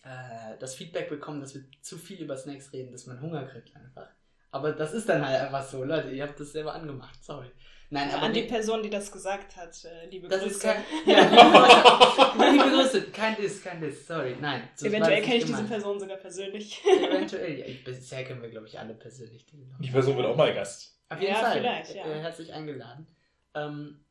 äh, 0.04 0.56
das 0.58 0.74
Feedback 0.74 1.08
bekommen, 1.10 1.40
dass 1.40 1.54
wir 1.54 1.62
zu 1.82 1.98
viel 1.98 2.22
über 2.22 2.36
Snacks 2.36 2.72
reden, 2.72 2.92
dass 2.92 3.06
man 3.06 3.20
Hunger 3.20 3.44
kriegt 3.44 3.74
einfach. 3.76 4.08
Aber 4.50 4.72
das 4.72 4.94
ist 4.94 5.08
dann 5.08 5.26
halt 5.26 5.40
einfach 5.42 5.66
so, 5.66 5.84
Leute, 5.84 6.10
ihr 6.10 6.22
habt 6.22 6.38
das 6.40 6.52
selber 6.52 6.74
angemacht, 6.74 7.22
sorry. 7.22 7.50
Nein, 7.92 8.10
aber 8.10 8.22
An 8.22 8.32
die 8.32 8.44
Person, 8.44 8.82
die 8.82 8.88
das 8.88 9.12
gesagt 9.12 9.54
hat, 9.54 9.84
äh, 9.84 10.06
liebe 10.08 10.26
das 10.26 10.40
Grüße. 10.40 10.54
ist 10.54 10.62
kein, 10.62 10.82
ja, 11.06 11.20
liebe 12.50 12.70
Grüße, 12.70 13.02
kein 13.10 13.36
Diss, 13.36 13.62
kein 13.62 13.82
Diss, 13.82 14.06
sorry, 14.06 14.34
nein. 14.40 14.66
so 14.74 14.86
Eventuell 14.86 15.20
kenne 15.20 15.36
ich 15.36 15.44
diese. 15.44 15.62
Person 15.64 16.00
sogar 16.00 16.16
persönlich. 16.16 16.82
Eventuell, 16.86 17.58
ja, 17.58 17.66
bisher 17.84 18.24
kennen 18.24 18.40
wir, 18.40 18.48
glaube 18.48 18.66
ich, 18.66 18.78
alle 18.78 18.94
persönlich. 18.94 19.44
Die, 19.44 19.68
Die 19.78 19.90
Person 19.90 20.16
wird 20.16 20.26
auch 20.26 20.36
mal 20.36 20.54
Gast. 20.54 20.98
Auf 21.10 21.20
jeden 21.20 21.34
Ja, 21.34 21.40
Fall. 21.40 21.58
vielleicht, 21.58 21.94
ja. 21.94 22.06
Äh, 22.06 22.20
herzlich 22.20 22.50
eingeladen. 22.54 23.06
Ähm, 23.54 24.02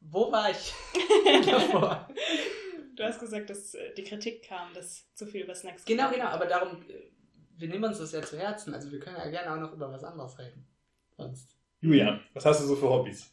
wo 0.00 0.32
war 0.32 0.50
ich 0.50 0.72
davor? 1.46 2.08
Du 2.96 3.04
hast 3.04 3.20
gesagt, 3.20 3.48
dass 3.48 3.74
äh, 3.74 3.94
die 3.94 4.02
Kritik 4.02 4.42
kam, 4.42 4.74
dass 4.74 5.14
zu 5.14 5.24
viel 5.26 5.42
über 5.44 5.54
Snacks 5.54 5.84
genau, 5.84 6.10
genau, 6.10 6.26
aber 6.26 6.46
darum, 6.46 6.84
wir 7.56 7.68
nehmen 7.68 7.84
uns 7.84 7.98
das 7.98 8.10
ja 8.10 8.22
zu 8.22 8.36
Herzen. 8.36 8.74
Also 8.74 8.90
wir 8.90 8.98
können 8.98 9.18
ja 9.18 9.30
gerne 9.30 9.52
auch 9.52 9.60
noch 9.60 9.72
über 9.72 9.92
was 9.92 10.02
anderes 10.02 10.36
reden. 10.36 10.66
Sonst. 11.16 11.56
Julian, 11.84 12.18
was 12.32 12.46
hast 12.46 12.62
du 12.62 12.66
so 12.66 12.76
für 12.76 12.88
Hobbys? 12.88 13.30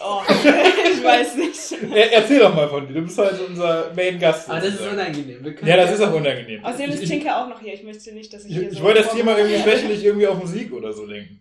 Oh, 0.00 0.22
ich 0.28 1.04
weiß 1.04 1.34
nicht. 1.34 1.92
Er, 1.92 2.12
erzähl 2.12 2.38
doch 2.38 2.54
mal 2.54 2.68
von 2.68 2.86
dir. 2.86 2.94
Du 2.94 3.02
bist 3.02 3.18
heute 3.18 3.44
unser 3.44 3.92
Main-Gast. 3.94 4.48
Aber 4.48 4.60
das 4.60 4.74
ist 4.74 4.86
unangenehm. 4.86 5.56
Ja, 5.64 5.76
das 5.76 5.92
ist 5.92 6.00
auch 6.00 6.14
unangenehm. 6.14 6.64
Außerdem 6.64 6.90
ist 6.90 7.02
ich, 7.02 7.02
ich, 7.02 7.10
Tinker 7.10 7.42
auch 7.42 7.48
noch 7.48 7.60
hier. 7.60 7.74
Ich 7.74 7.82
möchte 7.82 8.12
nicht, 8.12 8.32
dass 8.32 8.44
ich 8.44 8.52
ich, 8.52 8.58
hier 8.58 8.70
ich 8.70 8.78
so 8.78 8.84
wollte 8.84 9.02
das 9.02 9.12
Thema 9.12 9.36
irgendwie 9.36 9.60
schwächlich 9.60 10.04
irgendwie 10.04 10.28
auf 10.28 10.38
Musik 10.38 10.72
oder 10.72 10.92
so 10.92 11.04
lenken. 11.04 11.40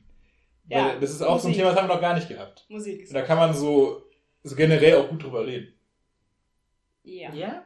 Ja, 0.68 0.88
Weil 0.88 1.00
das 1.00 1.12
ist 1.12 1.22
auch 1.22 1.40
so 1.40 1.48
ein 1.48 1.52
Musik. 1.52 1.58
Thema, 1.58 1.70
das 1.70 1.80
haben 1.80 1.88
wir 1.88 1.94
noch 1.94 2.02
gar 2.02 2.16
nicht 2.16 2.28
gehabt. 2.28 2.66
Musik 2.68 3.02
ist 3.02 3.10
Und 3.10 3.14
da 3.16 3.22
kann 3.22 3.38
man 3.38 3.54
so, 3.54 4.02
so 4.44 4.56
generell 4.56 4.96
auch 4.96 5.08
gut 5.08 5.24
drüber 5.24 5.46
reden. 5.46 5.72
Ja. 7.04 7.32
Ja? 7.32 7.64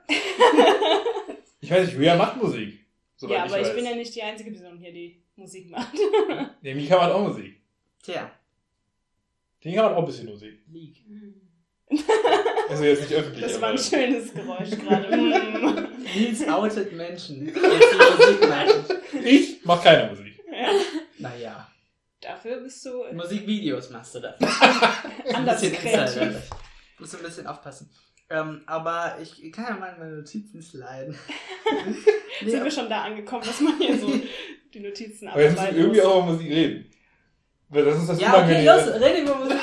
Ich 1.62 1.72
weiß 1.72 1.86
nicht, 1.86 1.94
Julian 1.96 2.18
macht 2.18 2.36
Musik. 2.36 2.80
Ja, 3.22 3.46
aber 3.46 3.62
ich, 3.62 3.68
weiß. 3.68 3.76
bin 3.76 3.86
ja 3.86 3.96
nicht 3.96 4.14
die 4.14 4.22
einzige 4.22 4.52
Person 4.52 4.78
hier, 4.78 4.92
die 4.92 5.24
Musik 5.38 5.72
macht. 5.72 5.94
Nee, 6.62 6.74
Mika 6.76 6.98
macht 6.98 7.12
auch 7.14 7.26
Musik. 7.26 7.56
Tja, 8.04 8.30
Die 9.64 9.76
macht 9.76 9.94
auch 9.94 10.00
ein 10.00 10.06
bisschen 10.06 10.28
Musik. 10.28 10.60
League. 10.68 10.98
Also 12.70 12.84
jetzt 12.86 13.02
nicht 13.02 13.14
öffentlich, 13.14 13.42
Das 13.44 13.62
war 13.62 13.70
ein 13.70 13.78
schönes 13.78 14.34
Geräusch 14.34 14.72
gerade. 14.72 15.18
Mm. 16.14 16.20
Nils 16.20 16.48
outet 16.48 16.94
Menschen. 16.94 17.52
Ich 19.24 19.60
mach 19.64 19.82
keine 19.84 20.10
Musik. 20.10 20.40
ja. 20.52 20.70
Naja. 21.18 21.68
Dafür 22.22 22.62
bist 22.62 22.86
du 22.86 23.04
Musikvideos 23.14 23.90
machst 23.90 24.16
du 24.16 24.20
dafür. 24.20 24.48
anders 25.34 25.62
kreativ. 25.62 26.50
Musst 27.00 27.14
du 27.14 27.18
ein 27.18 27.24
bisschen 27.24 27.48
aufpassen. 27.48 27.90
Ähm, 28.30 28.62
aber 28.66 29.18
ich 29.22 29.52
kann 29.52 29.66
ja 29.66 29.76
mal 29.76 29.96
meine 29.98 30.18
Notizen 30.18 30.62
sliden. 30.62 31.18
nee, 32.42 32.50
Sind 32.50 32.64
wir 32.64 32.72
schon 32.72 32.90
da 32.90 33.04
angekommen, 33.04 33.44
dass 33.46 33.60
man 33.60 33.78
hier 33.78 33.98
so 33.98 34.12
die 34.74 34.80
Notizen 34.80 35.28
Aber 35.28 35.42
jetzt 35.42 35.60
müssen 35.60 35.76
wir 35.76 35.82
irgendwie 35.82 36.02
auch 36.02 36.24
über 36.24 36.34
Musik 36.34 36.50
reden. 36.50 36.93
Das 37.74 37.98
ist 37.98 38.10
das 38.10 38.22
ja, 38.22 38.38
okay, 38.44 38.66
los, 38.66 38.88
rede 39.02 39.22
über 39.22 39.36
Musik. 39.36 39.58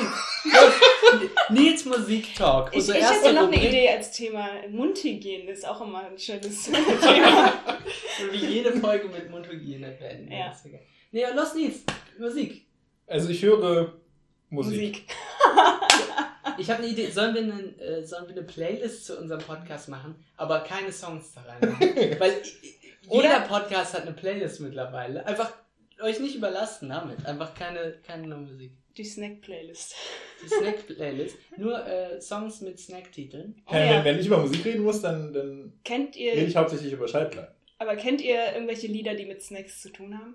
Los. 0.45 0.73
Nils 1.51 1.85
Musik 1.85 2.35
Talk. 2.35 2.71
Ich, 2.73 2.89
ich 2.89 2.95
hätte 2.95 3.33
noch 3.33 3.43
eine 3.43 3.57
Rubrik, 3.57 3.65
Idee 3.65 3.89
als 3.91 4.11
Thema 4.13 4.49
Mundhygiene. 4.69 5.51
Ist 5.51 5.67
auch 5.67 5.81
immer 5.81 6.05
ein 6.07 6.19
schönes 6.19 6.65
Thema. 6.71 7.53
Wie 8.31 8.47
jede 8.47 8.73
Folge 8.73 9.09
mit 9.09 9.31
Mundhygiene 9.31 9.91
beenden. 9.93 10.33
Ja. 10.33 10.53
Nee, 11.13 11.25
los 11.35 11.55
Nils, 11.55 11.81
Musik. 12.19 12.67
Also 13.07 13.29
ich 13.29 13.43
höre 13.43 13.93
Musik. 14.49 14.73
Musik. 14.73 15.03
Ich 16.59 16.69
habe 16.71 16.83
eine 16.83 16.93
Idee. 16.93 17.11
Sollen 17.11 17.35
wir, 17.35 17.43
einen, 17.43 17.79
äh, 17.79 18.05
sollen 18.05 18.27
wir 18.27 18.35
eine 18.37 18.43
Playlist 18.43 19.07
zu 19.07 19.19
unserem 19.19 19.41
Podcast 19.41 19.89
machen, 19.89 20.23
aber 20.37 20.61
keine 20.61 20.93
Songs 20.93 21.33
da 21.33 21.41
rein 21.43 21.71
machen? 21.71 22.21
Weil 22.21 22.43
Oder- 23.09 23.23
jeder 23.23 23.41
Podcast 23.41 23.95
hat 23.95 24.03
eine 24.03 24.13
Playlist 24.13 24.61
mittlerweile. 24.61 25.25
Einfach 25.25 25.53
euch 26.03 26.21
nicht 26.21 26.35
überlasten 26.37 26.89
damit. 26.89 27.25
Einfach 27.27 27.55
keine, 27.55 27.99
keine 28.07 28.27
neue 28.27 28.41
Musik. 28.41 28.73
Die 28.97 29.05
Snack-Playlist. 29.05 29.95
Die 30.43 30.49
Snack-Playlist. 30.49 31.37
Nur 31.57 31.87
äh, 31.87 32.21
Songs 32.21 32.61
mit 32.61 32.79
Snack-Titeln. 32.79 33.63
Oh 33.67 33.75
Ja, 33.75 33.85
ja. 33.85 33.91
wenn, 33.99 34.05
wenn 34.05 34.19
ich 34.21 34.27
über 34.27 34.39
Musik 34.39 34.65
reden 34.65 34.83
muss, 34.83 35.01
dann, 35.01 35.33
dann 35.33 35.73
Kennt 35.85 36.17
rede 36.17 36.41
ihr, 36.41 36.49
ich 36.49 36.57
hauptsächlich 36.57 36.93
über 36.93 37.07
Schallplatten. 37.09 37.55
aber 37.79 37.97
kennt 37.97 38.21
ihr 38.21 38.53
irgendwelche 38.53 38.89
Lieder, 38.89 39.15
die 39.15 39.27
mit 39.27 39.43
Snacks 39.43 39.81
zu 39.81 39.91
tun 39.91 40.19
haben? 40.19 40.35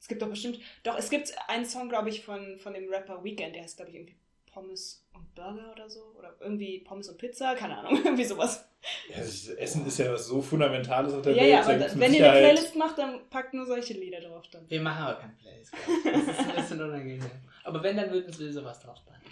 Es 0.00 0.08
gibt 0.08 0.20
doch 0.22 0.28
bestimmt, 0.28 0.60
doch, 0.82 0.98
es 0.98 1.10
gibt 1.10 1.32
einen 1.48 1.64
Song, 1.64 1.88
glaube 1.88 2.10
ich, 2.10 2.22
von, 2.24 2.58
von 2.58 2.74
dem 2.74 2.88
Rapper 2.88 3.24
Weekend, 3.24 3.54
der 3.54 3.62
heißt, 3.62 3.76
glaube 3.76 3.90
ich, 3.90 3.96
irgendwie 3.96 4.16
Pommes 4.56 5.04
und 5.12 5.34
Burger 5.34 5.70
oder 5.72 5.90
so. 5.90 6.00
Oder 6.18 6.34
irgendwie 6.40 6.78
Pommes 6.78 7.10
und 7.10 7.18
Pizza, 7.18 7.54
keine 7.54 7.76
Ahnung, 7.76 8.00
irgendwie 8.04 8.24
sowas. 8.24 8.66
Ja, 9.10 9.16
Essen 9.16 9.86
ist 9.86 9.98
ja 9.98 10.10
was 10.12 10.26
so 10.28 10.40
Fundamentales 10.40 11.12
auf 11.12 11.20
der 11.22 11.34
Ja, 11.34 11.42
Welt. 11.42 11.50
ja, 11.50 11.60
aber 11.62 11.74
da, 11.76 12.00
wenn 12.00 12.14
ihr 12.14 12.30
eine 12.32 12.40
Playlist 12.40 12.74
macht, 12.76 12.96
dann 12.96 13.28
packt 13.28 13.52
nur 13.52 13.66
solche 13.66 13.92
Lieder 13.94 14.20
drauf 14.20 14.44
dann. 14.50 14.68
Wir 14.70 14.80
machen 14.80 15.02
aber 15.04 15.20
keine 15.20 15.34
Playlist. 15.34 15.74
Das 16.04 16.22
ist 16.22 16.38
ein 16.48 16.54
bisschen 16.56 16.82
unangenehm. 16.82 17.30
Aber 17.64 17.82
wenn, 17.82 17.96
dann 17.98 18.10
würden 18.10 18.38
wir 18.38 18.52
sowas 18.52 18.80
draufpacken. 18.80 19.22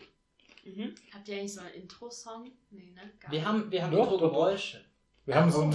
Mhm. 0.65 0.95
Habt 1.15 1.27
ihr 1.29 1.37
eigentlich 1.39 1.55
so 1.55 1.61
einen 1.61 1.75
Intro-Song? 1.75 2.51
Nee, 2.71 2.91
ne? 2.95 3.13
Gar 3.21 3.31
Wir 3.33 3.39
nicht. 3.39 3.49
haben, 3.49 3.71
wir 3.71 3.83
haben 3.83 3.93
Doch, 3.93 4.11
doch, 4.11 4.21
doch. 4.21 4.31
Geräusche. 4.33 4.85
Wir 5.25 5.37
haben, 5.37 5.51
so 5.51 5.63
ein, 5.63 5.75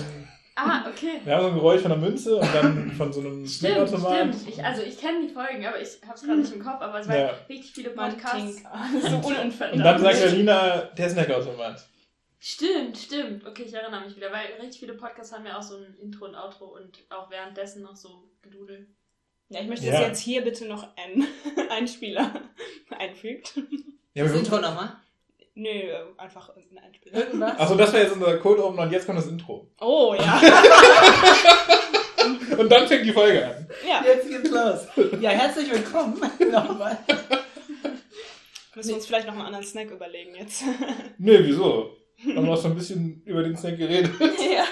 Ah, 0.66 0.86
okay. 0.90 1.22
wir 1.24 1.36
haben 1.36 1.42
so 1.44 1.48
ein 1.50 1.54
Geräusch 1.56 1.82
von 1.82 1.92
einer 1.92 2.02
Münze 2.02 2.36
und 2.38 2.54
dann 2.56 2.92
von 2.92 3.14
so 3.14 3.22
einem 3.22 3.46
Stimmt, 3.48 3.74
Spielautomat. 3.90 4.36
stimmt. 4.36 4.48
Ich, 4.50 4.64
also 4.64 4.82
ich 4.82 4.98
kenne 5.00 5.26
die 5.28 5.34
Folgen, 5.34 5.66
aber 5.66 5.80
ich 5.82 5.90
habe 6.06 6.16
es 6.16 6.22
gerade 6.24 6.40
nicht 6.40 6.54
im 6.54 6.64
Kopf. 6.64 6.82
Aber 6.82 7.00
es 7.00 7.08
waren 7.08 7.20
Ja. 7.20 7.34
richtig 7.48 7.72
viele 7.72 7.90
Podcasts. 7.92 8.64
So 9.02 9.18
unentfernt. 9.28 9.74
Und 9.74 9.80
dann 9.80 10.02
sagt 10.02 10.22
Alina, 10.22 10.78
der 10.98 11.10
Snackautomat. 11.10 11.86
Stimmt, 12.42 12.98
stimmt. 12.98 13.46
Okay, 13.46 13.64
ich 13.64 13.74
erinnere 13.74 14.06
mich 14.06 14.16
wieder, 14.16 14.32
weil 14.32 14.48
richtig 14.62 14.80
viele 14.80 14.94
Podcasts 14.94 15.34
haben 15.34 15.46
ja 15.46 15.58
auch 15.58 15.62
so 15.64 15.76
ein 15.76 15.96
Intro 16.02 16.26
und 16.26 16.36
Outro 16.36 16.66
und 16.66 17.00
auch 17.10 17.30
währenddessen 17.30 17.82
noch 17.84 17.96
so 17.96 18.30
Gedudel. 18.42 18.88
Ja, 19.50 19.62
ich 19.62 19.68
möchte, 19.68 19.86
Ja. 19.88 19.94
dass 19.94 20.02
jetzt 20.02 20.20
hier 20.22 20.42
bitte 20.44 20.66
noch 20.68 20.88
ein 20.96 21.26
Einspieler 21.70 22.32
einfügt. 22.98 23.54
Ja, 24.14 24.24
Das 24.24 24.34
wir 24.34 24.40
Intro 24.40 24.60
nochmal? 24.60 24.94
Nö, 25.60 25.70
äh, 25.70 25.94
einfach 26.18 26.56
irgendein 26.56 26.86
Einspieler. 26.86 27.18
Irgendwas? 27.20 27.60
Achso, 27.60 27.76
das 27.76 27.92
war 27.92 28.00
jetzt 28.00 28.14
unser 28.14 28.38
Code 28.38 28.64
Open 28.64 28.80
und 28.80 28.92
jetzt 28.94 29.06
kommt 29.06 29.20
das 29.20 29.28
Intro. 29.28 29.70
Oh, 29.82 30.16
ja. 30.18 30.42
Und 32.58 32.72
dann 32.72 32.88
fängt 32.88 33.06
die 33.06 33.12
Folge 33.12 33.46
an. 33.46 33.68
ja. 33.86 34.02
Jetzt 34.06 34.30
geht's 34.30 34.50
los. 34.50 34.88
Ja, 35.20 35.32
herzlich 35.32 35.70
willkommen 35.72 36.20
nochmal. 36.52 36.98
Müssen 38.76 38.90
wir 38.90 38.96
uns 38.96 39.06
vielleicht 39.06 39.28
noch 39.28 39.34
einen 39.34 39.44
anderen 39.44 39.66
Snack 39.66 39.92
überlegen 39.92 40.36
jetzt. 40.36 40.64
Nee, 41.18 41.40
wieso? 41.42 41.98
Haben 42.36 42.46
wir 42.46 42.54
auch 42.54 42.62
schon 42.62 42.72
ein 42.72 42.78
bisschen 42.78 43.22
über 43.26 43.44
den 43.44 43.58
Snack 43.58 43.78
geredet. 43.78 44.12
ja. 44.20 44.66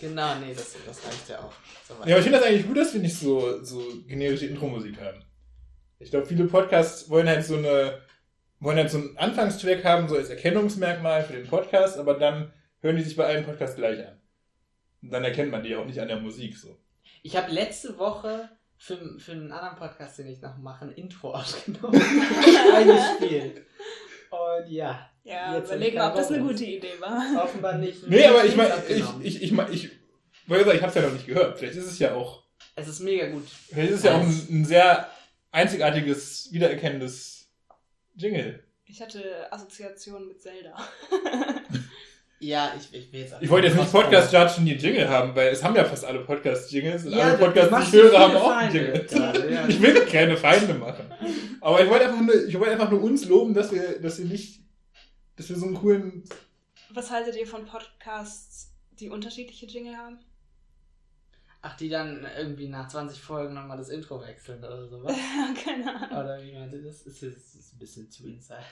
Genau, 0.00 0.34
nee, 0.36 0.54
das, 0.54 0.74
das 0.86 1.06
reicht 1.06 1.28
ja 1.28 1.40
auch. 1.40 1.52
Soweit. 1.86 2.06
Ja, 2.06 2.14
aber 2.14 2.18
ich 2.18 2.24
finde 2.24 2.38
das 2.38 2.46
eigentlich 2.46 2.66
gut, 2.66 2.76
dass 2.78 2.94
wir 2.94 3.00
nicht 3.02 3.18
so, 3.18 3.62
so 3.62 3.82
generische 4.06 4.46
Intro-Musik 4.46 4.98
haben. 5.00 5.22
Ich 5.98 6.10
glaube, 6.10 6.24
viele 6.26 6.44
Podcasts 6.44 7.10
wollen 7.10 7.28
halt 7.28 7.44
so 7.44 7.56
eine, 7.56 8.00
wollen 8.60 8.76
halt 8.76 8.90
so 8.90 8.98
einen 8.98 9.16
Anfangstrack 9.18 9.84
haben, 9.84 10.08
so 10.08 10.16
als 10.16 10.30
Erkennungsmerkmal 10.30 11.24
für 11.24 11.32
den 11.32 11.46
Podcast, 11.46 11.98
aber 11.98 12.14
dann 12.14 12.52
hören 12.80 12.96
die 12.96 13.02
sich 13.02 13.16
bei 13.16 13.24
allen 13.26 13.44
Podcasts 13.44 13.76
gleich 13.76 13.98
an. 14.06 14.20
Und 15.02 15.10
dann 15.10 15.24
erkennt 15.24 15.50
man 15.50 15.62
die 15.62 15.74
auch 15.76 15.86
nicht 15.86 15.98
an 16.00 16.08
der 16.08 16.20
Musik 16.20 16.56
so. 16.56 16.78
Ich 17.22 17.36
habe 17.36 17.50
letzte 17.50 17.98
Woche 17.98 18.50
für, 18.76 19.18
für 19.18 19.32
einen 19.32 19.50
anderen 19.52 19.76
Podcast, 19.76 20.18
den 20.18 20.28
ich 20.28 20.40
noch 20.40 20.56
mache, 20.58 20.84
ein 20.86 20.92
Intro 20.92 21.30
aufgenommen. 21.34 22.00
eingespielt. 22.74 23.66
Und 24.30 24.70
ja, 24.70 25.10
Ja, 25.24 25.56
Jetzt 25.56 25.66
überlegen, 25.68 25.96
sind 25.98 26.06
ob 26.06 26.14
das 26.14 26.30
eine 26.30 26.42
gute 26.42 26.64
Idee 26.64 27.00
war. 27.00 27.44
offenbar 27.44 27.78
nicht. 27.78 28.06
Nee, 28.08 28.24
aber 28.26 28.44
ich 28.44 28.56
meine, 28.56 28.74
ich, 28.88 29.04
ich, 29.22 29.42
ich, 29.42 29.52
ich, 29.52 29.90
wollte 30.46 30.64
sagen, 30.64 30.76
ich 30.76 30.82
habe 30.82 30.88
es 30.90 30.94
ja 30.94 31.02
noch 31.02 31.12
nicht 31.12 31.26
gehört. 31.26 31.58
Vielleicht 31.58 31.76
ist 31.76 31.86
es 31.86 31.98
ja 31.98 32.14
auch, 32.14 32.44
Es 32.76 32.88
ist 32.88 33.00
mega 33.00 33.28
gut. 33.30 33.46
vielleicht 33.68 33.90
ist 33.90 33.98
es 33.98 34.04
ja 34.04 34.16
auch 34.16 34.20
ein, 34.20 34.46
ein 34.50 34.64
sehr 34.64 35.10
einzigartiges, 35.50 36.52
wiedererkennendes 36.52 37.39
Jingle. 38.20 38.62
Ich 38.84 39.00
hatte 39.00 39.52
Assoziationen 39.52 40.28
mit 40.28 40.40
Zelda. 40.42 40.76
Ja, 42.42 42.72
ich, 42.74 42.94
ich 42.98 43.12
will 43.12 43.20
jetzt 43.20 43.34
auch 43.34 43.42
Ich 43.42 43.50
wollte 43.50 43.66
jetzt 43.66 43.76
nicht 43.76 43.92
Podcast-Judgen 43.92 44.64
die 44.64 44.72
Jingle 44.72 45.06
haben, 45.10 45.36
weil 45.36 45.48
es 45.48 45.62
haben 45.62 45.76
ja 45.76 45.84
fast 45.84 46.06
alle 46.06 46.20
Podcast-Jingles 46.20 47.04
und 47.04 47.12
Ja, 47.12 47.24
alle 47.24 47.36
Podcasts, 47.38 47.90
die 47.90 47.96
ich 47.98 48.02
höre, 48.02 48.18
haben 48.18 48.34
auch 48.34 48.54
Feinde 48.54 48.78
Jingles. 48.82 49.12
gerade, 49.12 49.52
ja. 49.52 49.68
Ich 49.68 49.82
will 49.82 50.06
keine 50.06 50.38
Feinde 50.38 50.72
machen. 50.72 51.04
Aber 51.60 51.82
ich 51.84 51.90
wollte 51.90 52.06
einfach 52.06 52.22
nur, 52.22 52.34
ich 52.48 52.58
wollte 52.58 52.72
einfach 52.72 52.90
nur 52.90 53.02
uns 53.02 53.26
loben, 53.26 53.52
dass 53.52 53.70
wir, 53.72 54.00
dass 54.00 54.18
wir 54.18 54.24
nicht, 54.24 54.62
dass 55.36 55.50
wir 55.50 55.56
so 55.56 55.66
einen 55.66 55.74
coolen, 55.74 56.24
Was 56.94 57.10
haltet 57.10 57.36
ihr 57.36 57.46
von 57.46 57.66
Podcasts, 57.66 58.72
die 58.92 59.10
unterschiedliche 59.10 59.66
Jingle 59.66 59.98
haben? 59.98 60.18
Ach, 61.62 61.76
die 61.76 61.90
dann 61.90 62.26
irgendwie 62.38 62.68
nach 62.68 62.88
20 62.88 63.20
Folgen 63.20 63.54
nochmal 63.54 63.76
das 63.76 63.90
Intro 63.90 64.20
wechseln 64.22 64.60
oder 64.64 64.88
sowas? 64.88 65.14
Keine 65.64 65.94
Ahnung. 65.94 66.18
Oder 66.18 66.42
wie 66.42 66.52
meinte 66.52 66.82
das? 66.82 67.02
Ist, 67.02 67.22
ist, 67.22 67.54
ist 67.54 67.74
ein 67.74 67.78
bisschen 67.78 68.10
zu 68.10 68.26
inside. 68.28 68.64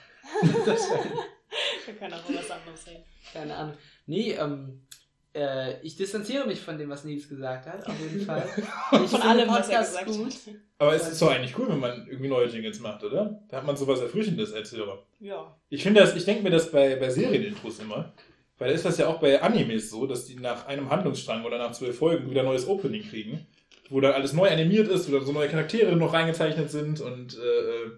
Wir 1.84 1.94
können 1.94 2.14
auch 2.14 2.24
was 2.28 2.50
anderes 2.50 2.86
reden. 2.86 3.04
Keine 3.32 3.54
Ahnung. 3.54 3.74
Nee, 4.06 4.32
ähm, 4.32 4.86
äh, 5.34 5.80
ich 5.82 5.96
distanziere 5.96 6.46
mich 6.46 6.60
von 6.60 6.78
dem, 6.78 6.88
was 6.88 7.04
Nils 7.04 7.28
gesagt 7.28 7.66
hat, 7.66 7.86
auf 7.86 8.00
jeden 8.00 8.24
Fall. 8.24 8.48
Ich 9.04 9.10
Von 9.10 9.22
allem, 9.22 9.48
was 9.48 9.68
er 9.68 9.80
Podcasts 9.80 9.98
gesagt 9.98 10.06
gut. 10.18 10.32
hat. 10.54 10.60
aber 10.78 10.94
es 10.94 11.08
ist 11.08 11.20
doch 11.20 11.30
eigentlich 11.30 11.58
cool, 11.58 11.68
wenn 11.68 11.80
man 11.80 12.06
irgendwie 12.06 12.28
neue 12.28 12.46
Jingles 12.46 12.80
macht, 12.80 13.04
oder? 13.04 13.42
Da 13.48 13.58
hat 13.58 13.66
man 13.66 13.76
sowas 13.76 14.00
Erfrischendes 14.00 14.52
als 14.54 14.72
Hörer. 14.72 15.02
Ja. 15.20 15.54
Ich 15.68 15.82
finde 15.82 16.00
das, 16.00 16.16
ich 16.16 16.24
denke 16.24 16.42
mir 16.42 16.50
das 16.50 16.70
bei, 16.70 16.96
bei 16.96 17.10
Serienintros 17.10 17.80
immer. 17.80 18.12
Weil 18.58 18.68
da 18.68 18.74
ist 18.74 18.84
das 18.84 18.98
ja 18.98 19.06
auch 19.06 19.20
bei 19.20 19.40
Animes 19.40 19.90
so, 19.90 20.06
dass 20.06 20.26
die 20.26 20.34
nach 20.36 20.66
einem 20.66 20.90
Handlungsstrang 20.90 21.44
oder 21.44 21.58
nach 21.58 21.72
zwölf 21.72 21.96
Folgen 21.96 22.30
wieder 22.30 22.40
ein 22.40 22.46
neues 22.46 22.66
Opening 22.66 23.02
kriegen, 23.08 23.46
wo 23.88 24.00
dann 24.00 24.12
alles 24.12 24.32
neu 24.32 24.50
animiert 24.50 24.88
ist, 24.88 25.08
wo 25.08 25.16
dann 25.16 25.24
so 25.24 25.32
neue 25.32 25.48
Charaktere 25.48 25.94
noch 25.94 26.12
reingezeichnet 26.12 26.70
sind 26.70 27.00
und 27.00 27.34
äh, 27.34 27.90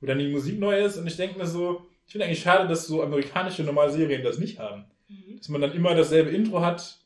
wo 0.00 0.06
dann 0.06 0.18
die 0.18 0.32
Musik 0.32 0.58
neu 0.58 0.82
ist. 0.82 0.96
Und 0.96 1.06
ich 1.06 1.16
denke 1.16 1.38
mir 1.38 1.46
so, 1.46 1.86
ich 2.06 2.12
finde 2.12 2.26
eigentlich 2.26 2.42
schade, 2.42 2.68
dass 2.68 2.86
so 2.86 3.02
amerikanische 3.02 3.64
normale 3.64 3.92
Serien 3.92 4.24
das 4.24 4.38
nicht 4.38 4.58
haben. 4.58 4.86
Mhm. 5.08 5.36
Dass 5.36 5.48
man 5.50 5.60
dann 5.60 5.72
immer 5.72 5.94
dasselbe 5.94 6.30
Intro 6.30 6.62
hat. 6.62 6.98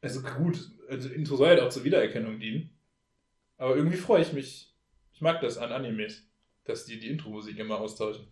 Also 0.00 0.20
gut, 0.22 0.70
also 0.88 1.08
Intro 1.08 1.36
soll 1.36 1.48
halt 1.48 1.60
auch 1.60 1.70
zur 1.70 1.84
Wiedererkennung 1.84 2.38
dienen. 2.38 2.70
Aber 3.56 3.74
irgendwie 3.76 3.96
freue 3.96 4.22
ich 4.22 4.32
mich. 4.32 4.74
Ich 5.14 5.20
mag 5.20 5.40
das 5.40 5.58
an 5.58 5.72
Animes, 5.72 6.22
dass 6.64 6.84
die 6.84 7.00
die 7.00 7.08
Intro-Musik 7.08 7.58
immer 7.58 7.80
austauschen. 7.80 8.28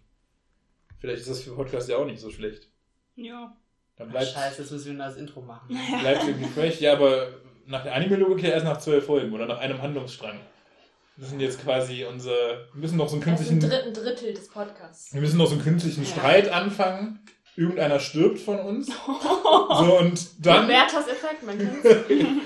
Vielleicht 0.99 1.21
ist 1.21 1.31
das 1.31 1.43
für 1.43 1.55
Podcast 1.55 1.89
ja 1.89 1.97
auch 1.97 2.07
nicht 2.07 2.21
so 2.21 2.31
schlecht. 2.31 2.69
Ja. 3.17 3.57
Dann 3.97 4.09
Ach, 4.09 4.13
bleibt 4.13 4.29
Scheiße, 4.29 4.63
jetzt 4.63 4.71
müssen 4.73 4.85
wir 4.87 4.93
ein 4.93 4.97
neues 4.99 5.17
Intro 5.17 5.41
machen. 5.41 5.69
bleibt 6.01 6.25
irgendwie 6.27 6.49
fresh. 6.51 6.81
Ja, 6.81 6.93
aber 6.93 7.29
nach 7.67 7.83
der 7.83 7.95
Anime-Logik 7.95 8.45
ja 8.45 8.51
erst 8.51 8.65
nach 8.65 8.79
zwölf 8.79 9.07
Folgen 9.07 9.33
oder 9.33 9.47
nach 9.47 9.59
einem 9.59 9.81
Handlungsstrang. 9.81 10.39
Das 11.17 11.31
sind 11.31 11.41
jetzt 11.41 11.63
quasi 11.63 12.05
unsere. 12.05 12.69
Wir 12.75 12.81
müssen 12.83 12.99
noch 12.99 13.09
so 13.09 13.17
einen 13.17 13.25
Das 13.25 13.37
künstlichen. 13.39 13.61
Drittel, 13.61 13.83
ein 13.89 13.95
Drittel 13.95 14.35
des 14.35 14.49
Podcasts. 14.49 15.15
Wir 15.15 15.21
müssen 15.23 15.39
noch 15.39 15.47
so 15.47 15.55
einen 15.55 15.63
künstlichen 15.65 16.05
Ja. 16.05 16.11
Streit 16.11 16.49
anfangen. 16.53 17.21
Irgendeiner 17.57 17.99
stirbt 18.01 18.39
von 18.39 18.59
uns. 18.61 18.89
So, 19.79 19.99
und 19.99 20.47
dann. 20.47 20.67
Berthas 20.69 21.09
Effekt, 21.09 21.43
man. 21.45 21.59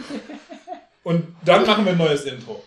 Und 1.03 1.27
dann 1.45 1.66
machen 1.66 1.85
wir 1.85 1.93
ein 1.93 1.99
neues 1.99 2.25
Intro. 2.25 2.53
Und, 2.53 2.62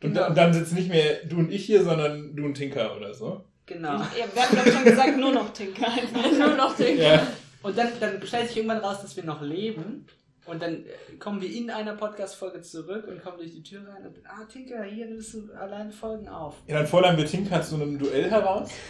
Genau. 0.00 0.20
dann, 0.20 0.28
und 0.30 0.36
dann 0.36 0.52
sitzen 0.54 0.74
nicht 0.76 0.88
mehr 0.88 1.24
du 1.24 1.36
und 1.38 1.50
ich 1.52 1.64
hier, 1.64 1.82
sondern 1.84 2.34
du 2.36 2.44
und 2.44 2.54
Tinker 2.54 2.96
oder 2.96 3.14
so. 3.14 3.44
Genau. 3.66 3.94
Ja, 3.94 4.26
wir 4.32 4.42
haben 4.42 4.52
glaube 4.52 4.68
ich 4.68 4.74
schon 4.74 4.84
gesagt, 4.84 5.16
nur 5.18 5.32
noch 5.32 5.52
Tinker 5.52 5.88
einfach. 5.88 6.30
Nur 6.38 6.54
noch 6.54 6.76
den. 6.76 6.98
Ja. 6.98 7.26
Und 7.62 7.76
dann, 7.76 7.88
dann 7.98 8.24
stellt 8.24 8.48
sich 8.48 8.58
irgendwann 8.58 8.78
raus, 8.78 9.02
dass 9.02 9.16
wir 9.16 9.24
noch 9.24 9.42
leben. 9.42 10.06
Und 10.46 10.62
dann 10.62 10.74
äh, 10.74 11.16
kommen 11.18 11.40
wir 11.40 11.50
in 11.52 11.70
einer 11.70 11.94
Podcast-Folge 11.94 12.62
zurück 12.62 13.08
und 13.08 13.20
kommen 13.22 13.38
durch 13.38 13.52
die 13.52 13.62
Tür 13.64 13.80
rein 13.80 14.06
und 14.06 14.16
ah, 14.24 14.44
Tinker, 14.44 14.84
hier 14.84 15.06
nimmst 15.06 15.34
du 15.34 15.52
allein 15.60 15.90
Folgen 15.90 16.28
auf. 16.28 16.54
ja, 16.68 16.76
dann 16.78 16.86
fordern 16.86 17.16
wir 17.16 17.26
Tinker 17.26 17.60
zu 17.62 17.74
einem 17.74 17.98
Duell 17.98 18.30
heraus. 18.30 18.70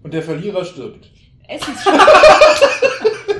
Und 0.00 0.14
der 0.14 0.22
Verlierer 0.22 0.64
stirbt. 0.64 1.10
Essensschlacht. 1.48 1.98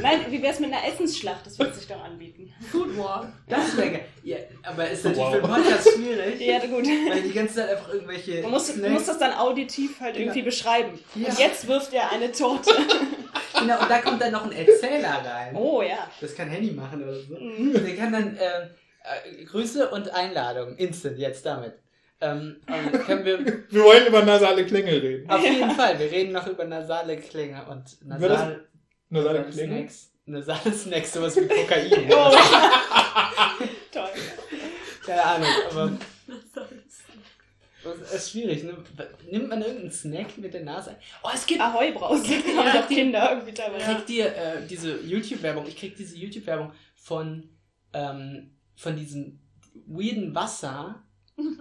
Nein, 0.02 0.20
wie 0.30 0.42
wär's 0.42 0.60
mit 0.60 0.72
einer 0.72 0.86
Essensschlacht? 0.86 1.44
Das 1.46 1.58
würde 1.58 1.72
sich 1.74 1.86
doch 1.86 2.02
anbieten. 2.02 2.52
Food 2.70 2.96
War. 2.98 3.32
Das 3.48 3.76
wäre 3.76 3.90
geil. 3.90 4.04
Ja, 4.22 4.36
aber 4.62 4.88
ist 4.90 5.04
natürlich 5.04 5.24
Wow. 5.26 5.34
für 5.34 5.40
den 5.40 5.50
Podcast 5.50 5.88
schwierig, 5.94 6.40
Ja, 6.40 6.58
gut. 6.60 6.86
weil 7.10 7.22
die 7.22 7.32
ganze 7.32 7.54
Zeit 7.56 7.70
einfach 7.70 7.92
irgendwelche. 7.92 8.42
Du 8.42 8.48
musst, 8.48 8.76
du 8.76 8.88
musst 8.90 9.08
das 9.08 9.18
dann 9.18 9.32
auditiv 9.34 10.00
halt 10.00 10.16
irgendwie 10.16 10.42
beschreiben. 10.42 10.98
Ja. 11.14 11.28
Und 11.28 11.38
jetzt 11.38 11.66
wirft 11.68 11.92
er 11.94 12.10
eine 12.12 12.30
Torte. 12.32 12.70
Genau, 13.60 13.80
und 13.80 13.90
da 13.90 13.98
kommt 13.98 14.22
dann 14.22 14.30
noch 14.30 14.44
ein 14.44 14.52
Erzähler 14.52 15.20
rein. 15.24 15.56
Oh 15.56 15.82
ja. 15.82 16.08
Das 16.20 16.32
kann 16.36 16.48
Handy 16.48 16.70
machen 16.70 17.02
oder 17.02 17.14
so. 17.14 17.34
Mhm. 17.34 17.72
Der 17.72 17.96
kann 17.96 18.12
dann 18.12 18.38
ähm, 18.40 18.68
äh, 19.02 19.44
Grüße 19.46 19.88
und 19.90 20.14
Einladung, 20.14 20.76
instant, 20.76 21.18
jetzt 21.18 21.44
damit. 21.44 21.72
Ähm, 22.20 22.56
können 23.04 23.24
wir 23.24 23.38
Wir 23.68 23.82
wollen 23.82 24.06
über 24.06 24.22
nasale 24.22 24.64
Klänge 24.64 24.92
reden. 24.92 25.28
auf 25.28 25.42
jeden 25.42 25.70
Fall, 25.72 25.98
wir 25.98 26.08
reden 26.10 26.32
noch 26.32 26.46
über 26.46 26.64
nasale 26.66 27.16
Klänge 27.16 27.60
und 27.68 27.84
Über 28.16 28.28
das- 28.28 28.38
nasal, 28.38 28.64
Nasale 29.10 29.44
Klänge? 29.50 29.76
Snacks. 29.78 30.10
Nasale 30.26 30.72
Snacks, 30.72 31.12
sowas 31.12 31.36
wie 31.36 31.46
Kokain. 31.48 31.90
Oh. 32.12 32.30
Toll. 33.92 34.08
Keine 35.06 35.24
Ahnung, 35.24 35.48
aber 35.70 35.92
das 37.84 38.12
ist 38.12 38.30
schwierig. 38.30 38.64
Ne? 38.64 38.76
Nimmt 39.30 39.48
man 39.48 39.62
irgendeinen 39.62 39.90
Snack 39.92 40.36
mit 40.38 40.52
der 40.52 40.64
Nase 40.64 40.90
ein? 40.90 40.96
Oh, 41.22 41.30
es 41.32 41.46
gibt 41.46 41.60
Ahoi-Brause. 41.60 42.24
Haben 42.56 42.72
doch 42.82 42.88
Kinder 42.88 43.30
irgendwie 43.32 43.54
teilweise. 43.54 43.84
kriegt 43.94 44.10
ihr 44.10 44.26
äh, 44.36 44.66
diese 44.66 45.00
YouTube-Werbung, 45.00 45.66
ich 45.66 45.76
krieg 45.76 45.96
diese 45.96 46.16
YouTube-Werbung 46.16 46.72
von, 46.96 47.48
ähm, 47.94 48.50
von 48.76 48.96
diesem 48.96 49.38
weirden 49.86 50.34
Wasser, 50.34 51.02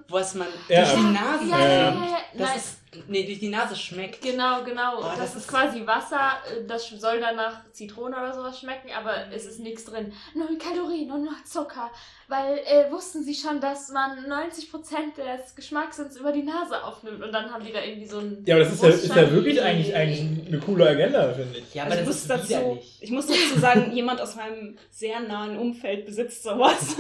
was 0.10 0.36
man 0.36 0.48
Ja. 0.68 0.84
durch 0.84 0.96
die 0.96 1.14
Nase 1.14 1.50
Ja, 1.50 1.60
ja, 1.60 1.68
ja, 1.68 1.94
ja. 1.94 2.18
Das 2.34 2.48
Nein. 2.50 2.58
ist, 2.58 2.77
nee, 3.08 3.26
durch 3.26 3.40
die 3.40 3.50
Nase 3.50 3.76
schmeckt. 3.76 4.22
Genau, 4.22 4.64
genau. 4.64 5.00
Oh, 5.00 5.04
das, 5.04 5.18
das 5.18 5.30
ist 5.32 5.36
ist- 5.42 5.48
quasi 5.50 5.86
Wasser, 5.86 6.32
äh, 6.50 6.66
das 6.66 6.88
soll 6.90 7.20
dann 7.20 7.36
nach 7.36 7.70
Zitrone 7.72 8.16
oder 8.16 8.34
sowas 8.34 8.60
schmecken, 8.60 8.90
aber 8.98 9.32
es 9.32 9.46
ist 9.46 9.60
nichts 9.60 9.86
drin. 9.86 10.14
Null 10.34 10.58
Kalorien 10.58 11.12
und 11.12 11.24
nur 11.26 11.34
Zucker. 11.46 11.92
Weil 12.28 12.60
äh, 12.66 12.92
wussten 12.92 13.24
sie 13.24 13.36
schon, 13.36 13.62
dass 13.62 13.90
man 13.90 14.26
90% 14.26 15.16
des 15.16 15.56
Geschmackssinns 15.56 16.18
über 16.18 16.32
die 16.32 16.44
Nase 16.44 16.84
aufnimmt 16.84 17.24
und 17.24 17.32
dann 17.32 17.52
haben 17.54 17.64
die 17.66 17.72
da 17.72 17.82
irgendwie 17.82 18.08
so 18.08 18.20
ein. 18.20 18.44
Ja, 18.46 18.56
aber 18.56 18.66
das 18.66 18.74
ist 18.74 18.84
ja, 18.84 18.90
ist 18.90 19.16
ja 19.16 19.32
wirklich 19.32 19.62
eigentlich, 19.62 19.96
eigentlich 19.96 20.48
eine 20.48 20.60
coole 20.60 20.88
Agenda, 20.90 21.34
finde 21.34 21.60
ich. 21.60 21.74
Ja, 21.74 21.84
aber 21.84 21.92
Also 21.94 22.04
ich, 22.04 22.08
das 22.08 22.16
muss 22.28 22.44
ist 22.44 22.52
dazu, 22.52 22.80
ich 23.02 23.12
muss 23.12 23.28
dazu 23.28 23.60
sagen, 23.60 23.92
jemand 23.94 24.20
aus 24.22 24.36
meinem 24.36 24.78
sehr 24.92 25.20
nahen 25.22 25.58
Umfeld 25.58 26.06
besitzt 26.06 26.44
sowas. 26.44 26.96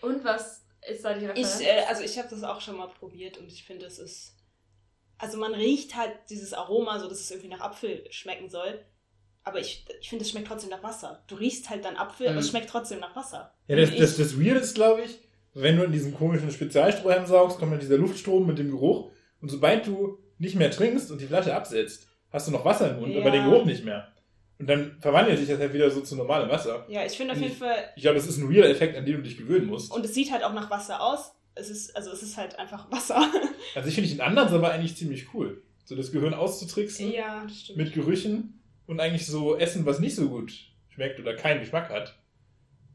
Und 0.00 0.24
was 0.24 0.62
ist 0.90 1.04
da 1.04 1.14
die 1.14 1.26
Referenz? 1.26 1.60
Ich, 1.60 1.66
äh, 1.66 1.84
also 1.88 2.02
ich 2.02 2.18
habe 2.18 2.28
das 2.28 2.42
auch 2.42 2.60
schon 2.60 2.76
mal 2.76 2.88
probiert 2.88 3.38
und 3.38 3.46
ich 3.46 3.64
finde, 3.64 3.86
es 3.86 3.98
ist. 3.98 4.34
Also 5.22 5.38
man 5.38 5.54
riecht 5.54 5.96
halt 5.96 6.12
dieses 6.30 6.52
Aroma, 6.52 6.98
so 6.98 7.08
dass 7.08 7.20
es 7.20 7.30
irgendwie 7.30 7.48
nach 7.48 7.60
Apfel 7.60 8.04
schmecken 8.10 8.50
soll. 8.50 8.80
Aber 9.44 9.60
ich, 9.60 9.84
ich 10.00 10.08
finde, 10.08 10.24
es 10.24 10.30
schmeckt 10.30 10.48
trotzdem 10.48 10.70
nach 10.70 10.82
Wasser. 10.82 11.22
Du 11.28 11.36
riechst 11.36 11.70
halt 11.70 11.84
dann 11.84 11.96
Apfel, 11.96 12.28
aber 12.28 12.38
es 12.38 12.46
Mhm. 12.46 12.50
schmeckt 12.50 12.70
trotzdem 12.70 12.98
nach 13.00 13.14
Wasser. 13.14 13.52
Ja, 13.68 13.76
das, 13.76 13.94
das, 13.96 14.16
das 14.16 14.38
Weird 14.40 14.60
ist, 14.60 14.74
glaube 14.74 15.02
ich, 15.02 15.18
wenn 15.54 15.76
du 15.76 15.84
in 15.84 15.92
diesem 15.92 16.14
komischen 16.14 16.50
Spezialstrohhalm 16.50 17.26
saugst, 17.26 17.58
kommt 17.58 17.72
dann 17.72 17.80
dieser 17.80 17.98
Luftstrom 17.98 18.46
mit 18.46 18.58
dem 18.58 18.70
Geruch. 18.70 19.10
Und 19.40 19.48
sobald 19.50 19.86
du 19.86 20.18
nicht 20.38 20.56
mehr 20.56 20.70
trinkst 20.72 21.10
und 21.12 21.20
die 21.20 21.26
Flasche 21.26 21.54
absetzt, 21.54 22.08
hast 22.30 22.48
du 22.48 22.52
noch 22.52 22.64
Wasser 22.64 22.90
im 22.90 23.00
Mund, 23.00 23.14
Ja. 23.14 23.20
aber 23.20 23.30
den 23.30 23.48
Geruch 23.48 23.64
nicht 23.64 23.84
mehr. 23.84 24.08
Und 24.58 24.66
dann 24.68 24.96
verwandelt 25.00 25.38
sich 25.38 25.48
das 25.48 25.58
halt 25.58 25.72
wieder 25.72 25.90
so 25.90 26.00
zu 26.00 26.14
normalem 26.16 26.48
Wasser. 26.48 26.84
Ja, 26.88 27.04
ich 27.04 27.12
finde 27.16 27.34
auf 27.34 27.40
jeden 27.40 27.54
Fall. 27.56 27.90
Ich 27.96 28.02
glaube, 28.02 28.16
das 28.16 28.26
ist 28.26 28.38
ein 28.38 28.52
weirder 28.52 28.70
Effekt, 28.70 28.96
an 28.96 29.04
den 29.04 29.16
du 29.16 29.22
dich 29.22 29.36
gewöhnen 29.36 29.66
musst. 29.66 29.92
Und 29.92 30.04
es 30.04 30.14
sieht 30.14 30.32
halt 30.32 30.42
auch 30.44 30.52
nach 30.52 30.70
Wasser 30.70 31.00
aus. 31.00 31.32
Es 31.54 31.70
ist, 31.70 31.94
also 31.96 32.10
es 32.10 32.22
ist 32.22 32.36
halt 32.36 32.58
einfach 32.58 32.90
Wasser. 32.90 33.30
Also 33.74 33.88
ich 33.88 33.94
finde 33.94 34.10
den 34.10 34.20
Ansatz 34.20 34.52
aber 34.52 34.72
eigentlich 34.72 34.96
ziemlich 34.96 35.32
cool. 35.32 35.62
So 35.84 35.94
das 35.94 36.12
Gehirn 36.12 36.34
auszutricksen 36.34 37.12
ja, 37.12 37.46
mit 37.74 37.92
Gerüchen 37.94 38.60
und 38.86 39.00
eigentlich 39.00 39.26
so 39.26 39.56
Essen, 39.56 39.86
was 39.86 40.00
nicht 40.00 40.16
so 40.16 40.28
gut 40.28 40.52
schmeckt 40.88 41.18
oder 41.20 41.34
keinen 41.34 41.60
Geschmack 41.60 41.88
hat, 41.88 42.18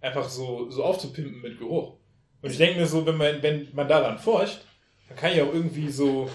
einfach 0.02 0.30
so, 0.30 0.70
so 0.70 0.84
aufzupimpen 0.84 1.42
mit 1.42 1.58
Geruch. 1.58 1.94
Und 2.42 2.52
ich 2.52 2.58
denke 2.58 2.80
mir 2.80 2.86
so, 2.86 3.06
wenn 3.06 3.18
man, 3.18 3.42
wenn 3.42 3.68
man 3.74 3.88
daran 3.88 4.20
forscht, 4.20 4.60
dann 5.08 5.18
kann 5.18 5.32
ich 5.32 5.42
auch 5.42 5.54
irgendwie 5.54 5.90
so 5.90 6.30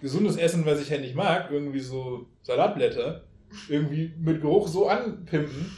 gesundes 0.00 0.36
Essen, 0.36 0.66
was 0.66 0.80
ich 0.80 0.90
ja 0.90 0.98
nicht 0.98 1.14
mag, 1.14 1.50
irgendwie 1.50 1.80
so 1.80 2.26
Salatblätter, 2.42 3.24
irgendwie 3.68 4.12
mit 4.18 4.40
Geruch 4.40 4.68
so 4.68 4.88
anpimpen, 4.88 5.72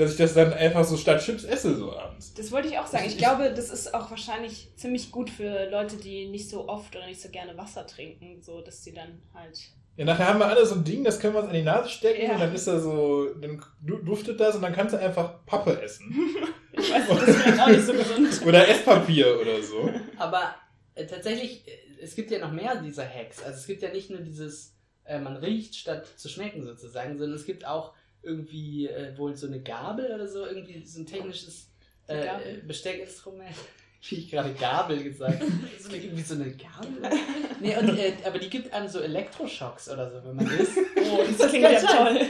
dass 0.00 0.12
ich 0.12 0.16
das 0.16 0.34
dann 0.34 0.52
einfach 0.52 0.84
so 0.84 0.96
statt 0.96 1.22
Chips 1.22 1.44
esse 1.44 1.76
so 1.76 1.96
abends. 1.96 2.34
Das 2.34 2.50
wollte 2.50 2.68
ich 2.68 2.78
auch 2.78 2.86
sagen. 2.86 3.04
Ich 3.06 3.18
glaube, 3.18 3.52
das 3.54 3.70
ist 3.70 3.94
auch 3.94 4.10
wahrscheinlich 4.10 4.68
ziemlich 4.76 5.10
gut 5.12 5.30
für 5.30 5.68
Leute, 5.70 5.96
die 5.96 6.26
nicht 6.26 6.48
so 6.48 6.68
oft 6.68 6.94
oder 6.96 7.06
nicht 7.06 7.20
so 7.20 7.28
gerne 7.28 7.56
Wasser 7.56 7.86
trinken, 7.86 8.40
so 8.42 8.60
dass 8.60 8.82
sie 8.82 8.92
dann 8.92 9.22
halt. 9.34 9.58
Ja, 9.96 10.04
nachher 10.06 10.28
haben 10.28 10.38
wir 10.38 10.46
alle 10.46 10.64
so 10.64 10.76
ein 10.76 10.84
Ding, 10.84 11.04
das 11.04 11.20
können 11.20 11.34
wir 11.34 11.40
uns 11.40 11.48
an 11.50 11.54
die 11.54 11.62
Nase 11.62 11.88
stecken 11.90 12.22
Ja. 12.24 12.32
und 12.34 12.40
dann 12.40 12.54
ist 12.54 12.66
da 12.66 12.80
so, 12.80 13.34
dann 13.34 13.62
du- 13.82 13.98
duftet 13.98 14.40
das 14.40 14.54
und 14.56 14.62
dann 14.62 14.72
kannst 14.72 14.94
du 14.94 14.98
einfach 14.98 15.44
Pappe 15.46 15.80
essen. 15.82 16.12
Ich 16.72 16.90
weiß 16.90 17.08
nicht, 17.08 17.22
das 17.22 17.46
ist 17.46 17.60
auch 17.60 17.66
nicht 17.66 17.84
so 17.84 17.92
gesund. 17.92 18.42
Oder 18.46 18.66
Esspapier 18.68 19.38
oder 19.40 19.60
so. 19.60 19.90
Aber 20.16 20.54
äh, 20.94 21.04
tatsächlich, 21.04 21.66
äh, 21.68 21.72
es 22.00 22.14
gibt 22.14 22.30
ja 22.30 22.38
noch 22.38 22.52
mehr 22.52 22.76
dieser 22.80 23.04
Hacks. 23.06 23.42
Also 23.42 23.58
es 23.58 23.66
gibt 23.66 23.82
ja 23.82 23.90
nicht 23.92 24.08
nur 24.08 24.20
dieses, 24.20 24.72
äh, 25.04 25.18
man 25.18 25.36
riecht 25.36 25.74
statt 25.74 26.06
zu 26.16 26.28
schmecken 26.28 26.62
sozusagen, 26.62 27.18
sondern 27.18 27.36
es 27.36 27.44
gibt 27.44 27.66
auch 27.66 27.92
irgendwie 28.22 28.88
äh, 28.88 29.16
wohl 29.16 29.36
so 29.36 29.46
eine 29.46 29.60
Gabel 29.60 30.12
oder 30.14 30.28
so, 30.28 30.46
irgendwie 30.46 30.84
so 30.84 31.00
ein 31.00 31.06
technisches 31.06 31.68
äh? 32.06 32.26
Besteckinstrument. 32.66 33.54
Wie 34.08 34.14
ich 34.14 34.30
gerade 34.30 34.54
Gabel 34.54 35.02
gesagt 35.04 35.40
habe. 35.40 35.52
Das 35.76 35.86
ist 35.86 35.92
irgendwie 35.92 36.22
so 36.22 36.34
eine 36.34 36.50
Gabel. 36.52 37.18
Nee, 37.60 37.76
und, 37.76 37.98
äh, 37.98 38.14
aber 38.24 38.38
die 38.38 38.48
gibt 38.48 38.72
einem 38.72 38.88
so 38.88 39.00
Elektroschocks 39.00 39.90
oder 39.90 40.10
so, 40.10 40.26
wenn 40.26 40.36
man 40.36 40.46
isst. 40.58 40.78
Oh, 40.96 41.20
das 41.38 41.48
klingt 41.50 41.70
ja 41.70 41.78
toll. 41.78 42.20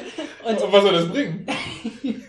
Und 0.44 0.60
Und 0.60 0.72
was 0.72 0.82
soll 0.82 0.92
das 0.92 1.08
bringen? 1.08 1.46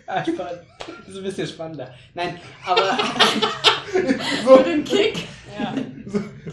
einfach, 0.06 0.52
das 0.86 1.08
ist 1.08 1.18
ein 1.18 1.24
bisschen 1.24 1.48
spannender. 1.48 1.92
Nein, 2.14 2.40
aber 2.64 2.96
Für 4.46 4.64
den 4.64 4.84
Kick. 4.84 5.28
Ja. 5.60 5.74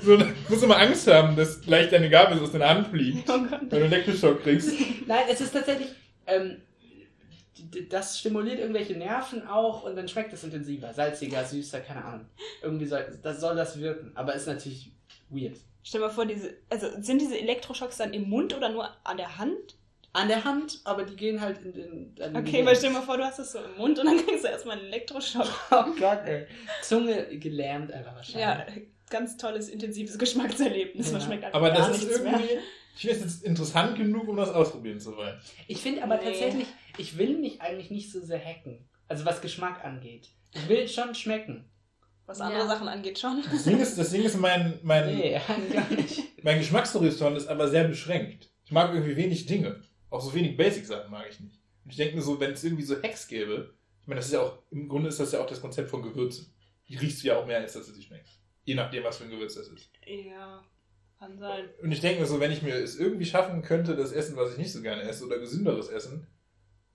So, 0.02 0.16
du 0.16 0.24
musst 0.48 0.62
immer 0.62 0.78
Angst 0.78 1.06
haben, 1.06 1.36
dass 1.36 1.60
gleich 1.60 1.90
deine 1.90 2.08
Gabel 2.08 2.38
aus 2.38 2.52
deiner 2.52 2.70
Hand 2.70 2.88
fliegt, 2.88 3.28
Oh 3.28 3.40
weil 3.68 3.80
du 3.80 3.84
Elektroschock 3.84 4.42
kriegst. 4.42 4.72
Nein, 5.06 5.24
es 5.30 5.40
ist 5.40 5.52
tatsächlich, 5.52 5.88
ähm, 6.26 6.56
das 7.90 8.18
stimuliert 8.18 8.58
irgendwelche 8.58 8.94
Nerven 8.94 9.46
auch 9.46 9.84
und 9.84 9.96
dann 9.96 10.08
schmeckt 10.08 10.32
es 10.32 10.44
intensiver, 10.44 10.92
salziger, 10.92 11.44
süßer, 11.44 11.80
keine 11.80 12.04
Ahnung. 12.04 12.26
Irgendwie 12.62 12.86
soll 12.86 13.18
das, 13.22 13.40
soll 13.40 13.56
das 13.56 13.78
wirken, 13.78 14.12
aber 14.14 14.34
ist 14.34 14.46
natürlich 14.46 14.90
weird. 15.30 15.56
Stell 15.82 16.00
dir 16.00 16.06
mal 16.08 16.12
vor, 16.12 16.26
diese, 16.26 16.54
also 16.70 16.88
sind 17.00 17.20
diese 17.20 17.38
Elektroschocks 17.38 17.96
dann 17.98 18.12
im 18.12 18.28
Mund 18.28 18.54
oder 18.56 18.68
nur 18.68 18.88
an 19.04 19.16
der 19.16 19.38
Hand? 19.38 19.76
An 20.14 20.28
der 20.28 20.42
Hand, 20.44 20.80
aber 20.84 21.04
die 21.04 21.14
gehen 21.16 21.40
halt 21.40 21.58
in 21.62 21.72
den. 21.72 22.14
den 22.14 22.36
Okay, 22.36 22.64
weil 22.64 22.74
stell 22.74 22.90
dir 22.90 22.96
mal 22.98 23.02
vor, 23.04 23.16
du 23.18 23.24
hast 23.24 23.38
das 23.38 23.52
so 23.52 23.58
im 23.58 23.76
Mund 23.76 23.98
und 23.98 24.06
dann 24.06 24.16
kriegst 24.24 24.42
du 24.42 24.48
erstmal 24.48 24.78
einen 24.78 24.86
Elektroschock. 24.86 25.46
Oh 25.70 25.84
Gott, 25.98 26.20
ey. 26.24 26.46
Zunge 26.82 27.26
gelähmt 27.38 27.92
einfach 27.92 28.12
Ja, 28.28 28.58
wahrscheinlich. 28.58 28.88
ganz 29.10 29.36
tolles, 29.36 29.68
intensives 29.68 30.18
Geschmackserlebnis. 30.18 31.12
Man 31.12 31.20
Ja. 31.20 31.26
schmeckt 31.26 31.44
einfach 31.44 31.58
Aber 31.58 31.70
gar 31.70 31.88
das 31.88 31.98
ist 31.98 32.04
nichts 32.04 32.22
mehr. 32.22 32.40
Ich 32.98 33.02
finde 33.08 33.16
es 33.16 33.22
jetzt 33.22 33.44
interessant 33.44 33.96
genug, 33.96 34.26
um 34.28 34.36
das 34.36 34.50
ausprobieren 34.50 34.98
zu 34.98 35.16
wollen. 35.16 35.40
Ich 35.68 35.78
finde 35.78 36.02
aber 36.02 36.16
Nee. 36.18 36.24
tatsächlich, 36.24 36.66
ich 36.98 37.16
will 37.16 37.38
mich 37.38 37.60
eigentlich 37.62 37.90
nicht 37.90 38.10
so 38.10 38.20
sehr 38.20 38.44
hacken. 38.44 38.88
Also 39.06 39.24
was 39.24 39.40
Geschmack 39.40 39.84
angeht. 39.84 40.28
Ich 40.52 40.68
will 40.68 40.88
schon 40.88 41.14
schmecken. 41.14 41.70
Was 42.26 42.40
andere 42.40 42.62
Ja. 42.62 42.66
Sachen 42.68 42.88
angeht 42.88 43.18
schon. 43.18 43.42
Das 43.50 43.64
Ding 43.64 43.78
ist, 43.78 43.96
das 43.96 44.10
Ding 44.10 44.22
ist 44.22 44.36
mein, 44.38 44.78
mein, 44.82 45.16
Nee, 45.16 45.40
mein 46.42 46.58
Geschmackshorizont 46.58 47.36
ist 47.36 47.46
aber 47.48 47.68
sehr 47.68 47.84
beschränkt. 47.84 48.50
Ich 48.64 48.72
mag 48.72 48.92
irgendwie 48.92 49.16
wenig 49.16 49.46
Dinge. 49.46 49.82
Auch 50.10 50.20
so 50.20 50.34
wenig 50.34 50.56
Basic-Sachen 50.56 51.10
mag 51.10 51.26
ich 51.30 51.38
nicht. 51.40 51.58
Und 51.84 51.90
ich 51.92 51.96
denke 51.96 52.16
mir 52.16 52.22
so, 52.22 52.38
wenn 52.40 52.50
es 52.52 52.64
irgendwie 52.64 52.82
so 52.82 52.96
Hacks 53.02 53.28
gäbe, 53.28 53.74
ich 54.02 54.08
meine, 54.08 54.18
das 54.18 54.26
ist 54.26 54.32
ja 54.32 54.40
auch, 54.42 54.58
im 54.70 54.88
Grunde 54.88 55.08
ist 55.08 55.20
das 55.20 55.32
ja 55.32 55.40
auch 55.40 55.46
das 55.46 55.60
Konzept 55.60 55.88
von 55.88 56.02
Gewürzen. 56.02 56.52
Die 56.88 56.96
riechst 56.96 57.22
du 57.22 57.28
ja 57.28 57.38
auch 57.38 57.46
mehr, 57.46 57.58
als 57.58 57.74
dass 57.74 57.86
du 57.86 57.92
sie 57.92 58.02
schmeckst. 58.02 58.40
Je 58.64 58.74
nachdem, 58.74 59.04
was 59.04 59.18
für 59.18 59.24
ein 59.24 59.30
Gewürz 59.30 59.54
das 59.54 59.68
ist. 59.68 59.90
Ja, 60.06 60.62
kann 61.18 61.38
sein. 61.38 61.68
Und 61.82 61.92
ich 61.92 62.00
denke 62.00 62.20
mir 62.20 62.26
so, 62.26 62.40
wenn 62.40 62.52
ich 62.52 62.62
mir 62.62 62.74
es 62.74 62.98
irgendwie 62.98 63.26
schaffen 63.26 63.62
könnte, 63.62 63.96
das 63.96 64.12
Essen, 64.12 64.36
was 64.36 64.52
ich 64.52 64.58
nicht 64.58 64.72
so 64.72 64.82
gerne 64.82 65.02
esse, 65.02 65.26
oder 65.26 65.38
gesünderes 65.38 65.88
Essen, 65.88 66.26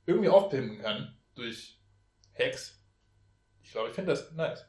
irgendwie 0.05 0.29
aufpimpen 0.29 0.79
kann 0.79 1.17
durch 1.35 1.79
Hacks, 2.37 2.79
ich 3.61 3.71
glaube, 3.71 3.89
ich 3.89 3.95
finde 3.95 4.11
das 4.11 4.31
nice. 4.33 4.65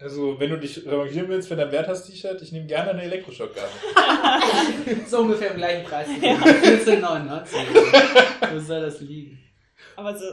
Also, 0.00 0.38
wenn 0.38 0.50
du 0.50 0.58
dich 0.58 0.86
revanchieren 0.86 1.28
willst 1.28 1.48
für 1.48 1.56
dein 1.56 1.72
Werthers-T-Shirt, 1.72 2.40
ich 2.40 2.52
nehme 2.52 2.66
gerne 2.66 2.90
eine 2.90 3.02
Elektroschockgabel. 3.02 3.68
So 5.06 5.20
ungefähr 5.20 5.50
im 5.50 5.56
gleichen 5.56 5.84
Preis. 5.84 6.08
14,99. 6.08 8.50
Wo 8.54 8.60
soll 8.60 8.82
das 8.82 9.00
liegen? 9.00 9.38
Aber 9.96 10.16
so, 10.16 10.24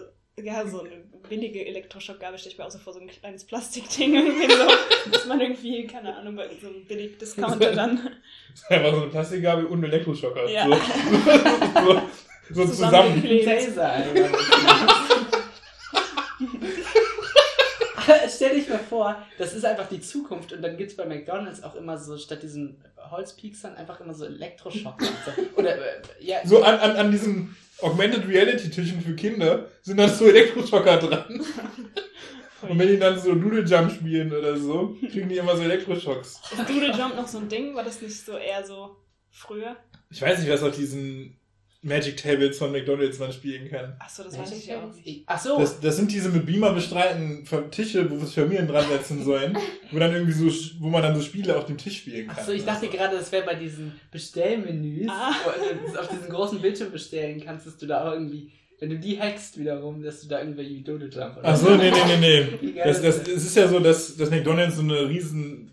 ja, 0.41 0.67
so 0.67 0.81
eine 0.81 1.03
billige 1.29 1.65
Elektroschockgabel 1.65 2.37
stelle 2.37 2.53
ich 2.53 2.57
mir 2.57 2.65
auch 2.65 2.71
so 2.71 2.77
vor, 2.77 2.93
so 2.93 2.99
ein 2.99 3.07
kleines 3.07 3.45
Plastikding 3.45 4.15
irgendwie 4.15 4.51
so, 4.51 4.67
dass 5.11 5.25
man 5.25 5.39
irgendwie, 5.39 5.87
keine 5.87 6.15
Ahnung, 6.15 6.35
bei 6.35 6.49
so 6.61 6.67
einem 6.67 6.85
billig 6.85 7.17
Discounter 7.17 7.71
dann. 7.73 8.09
Das 8.51 8.61
ist 8.61 8.71
einfach 8.71 8.91
so 8.91 9.01
eine 9.01 9.11
Plastikgabel 9.11 9.65
und 9.65 9.79
ein 9.79 9.85
Elektroschocker. 9.85 10.49
Ja. 10.49 10.67
So, 12.47 12.63
so, 12.63 12.65
so 12.67 12.73
zusammen. 12.73 13.23
Zusammengeklebt. 13.23 13.75
Stell 18.35 18.55
dich 18.55 18.69
mal 18.69 18.79
vor, 18.79 19.25
das 19.37 19.53
ist 19.53 19.65
einfach 19.65 19.87
die 19.89 20.01
Zukunft 20.01 20.53
und 20.53 20.61
dann 20.61 20.77
gibt 20.77 20.91
es 20.91 20.97
bei 20.97 21.05
McDonalds 21.05 21.63
auch 21.63 21.75
immer 21.75 21.97
so, 21.97 22.17
statt 22.17 22.43
diesen 22.43 22.83
Holzpiekstern 23.09 23.75
einfach 23.75 23.99
immer 24.01 24.13
so 24.13 24.25
Elektroschocker. 24.25 25.05
und 25.05 25.15
so. 25.35 25.59
Oder, 25.61 25.77
äh, 25.77 26.01
ja, 26.19 26.37
So 26.45 26.63
an, 26.63 26.79
an, 26.79 26.95
an 26.95 27.11
diesen 27.11 27.55
Augmented 27.81 28.27
Reality 28.27 28.69
Tischen 28.69 29.01
für 29.01 29.15
Kinder 29.15 29.67
sind 29.81 29.97
dann 29.97 30.09
so 30.09 30.27
Elektroschocker 30.27 30.97
dran. 30.97 31.41
Und 32.61 32.79
wenn 32.79 32.87
die 32.87 32.97
dann 32.97 33.19
so 33.19 33.35
Doodle 33.35 33.63
Jump 33.63 33.91
spielen 33.91 34.33
oder 34.33 34.57
so, 34.57 34.95
kriegen 35.11 35.29
die 35.29 35.37
immer 35.37 35.55
so 35.55 35.63
Elektroschocks. 35.63 36.41
Ist 36.51 36.69
Doodle 36.69 36.91
Jump 36.97 37.15
noch 37.15 37.27
so 37.27 37.37
ein 37.37 37.49
Ding? 37.49 37.75
War 37.75 37.83
das 37.83 38.01
nicht 38.01 38.25
so 38.25 38.37
eher 38.37 38.65
so 38.65 38.95
früher? 39.29 39.75
Ich 40.09 40.21
weiß 40.21 40.39
nicht, 40.39 40.49
was 40.49 40.63
auf 40.63 40.75
diesen 40.75 41.37
Magic 41.85 42.17
Tables 42.17 42.57
von 42.57 42.71
McDonalds 42.71 43.19
man 43.19 43.31
spielen 43.31 43.69
kann. 43.69 43.95
Achso, 43.99 44.23
das 44.23 44.37
weiß 44.37 44.53
ich 44.57 44.65
ja 44.65 44.81
auch 44.81 44.91
nicht. 44.93 45.23
Ach 45.27 45.39
so. 45.39 45.59
Das, 45.59 45.79
das 45.79 45.95
sind 45.97 46.11
diese 46.11 46.29
mit 46.29 46.43
Beamer 46.45 46.73
bestreiten 46.73 47.45
Tische, 47.69 48.09
wo 48.09 48.17
sich 48.25 48.33
Familien 48.33 48.67
dran 48.67 48.85
setzen 48.89 49.23
sollen, 49.23 49.55
wo 49.91 49.99
dann 49.99 50.11
irgendwie 50.11 50.33
so, 50.33 50.49
wo 50.79 50.89
man 50.89 51.03
dann 51.03 51.15
so 51.15 51.21
Spiele 51.21 51.55
auf 51.55 51.65
dem 51.67 51.77
Tisch 51.77 51.97
spielen 51.99 52.25
kann. 52.27 52.37
Achso, 52.37 52.51
ich 52.53 52.65
dachte 52.65 52.87
gerade, 52.87 53.15
das 53.17 53.31
wäre 53.31 53.45
bei 53.45 53.53
diesen 53.53 53.93
Bestellmenüs, 54.11 55.07
Ah. 55.09 55.31
wo 55.45 55.91
du 55.93 55.99
auf 55.99 56.07
diesen 56.07 56.29
großen 56.29 56.59
Bildschirm 56.59 56.91
bestellen 56.91 57.41
kannst, 57.45 57.67
dass 57.67 57.77
du 57.77 57.85
da 57.85 58.07
auch 58.07 58.13
irgendwie, 58.13 58.51
wenn 58.79 58.89
du 58.89 58.97
die 58.97 59.19
hackst 59.19 59.59
wiederum, 59.59 60.01
dass 60.01 60.21
du 60.21 60.27
da 60.27 60.39
irgendwie 60.39 60.81
Doodle 60.81 61.09
Jump 61.09 61.37
oder 61.37 61.47
Ach 61.47 61.55
so, 61.55 61.75
nee, 61.75 61.91
nee, 61.91 62.17
nee, 62.19 62.45
nee. 62.61 62.73
das, 62.83 63.01
das? 63.01 63.19
es 63.27 63.45
ist 63.45 63.55
ja 63.55 63.67
so, 63.67 63.79
dass, 63.79 64.17
dass 64.17 64.31
McDonalds 64.31 64.77
so 64.77 64.81
eine 64.81 65.07
riesen, 65.07 65.71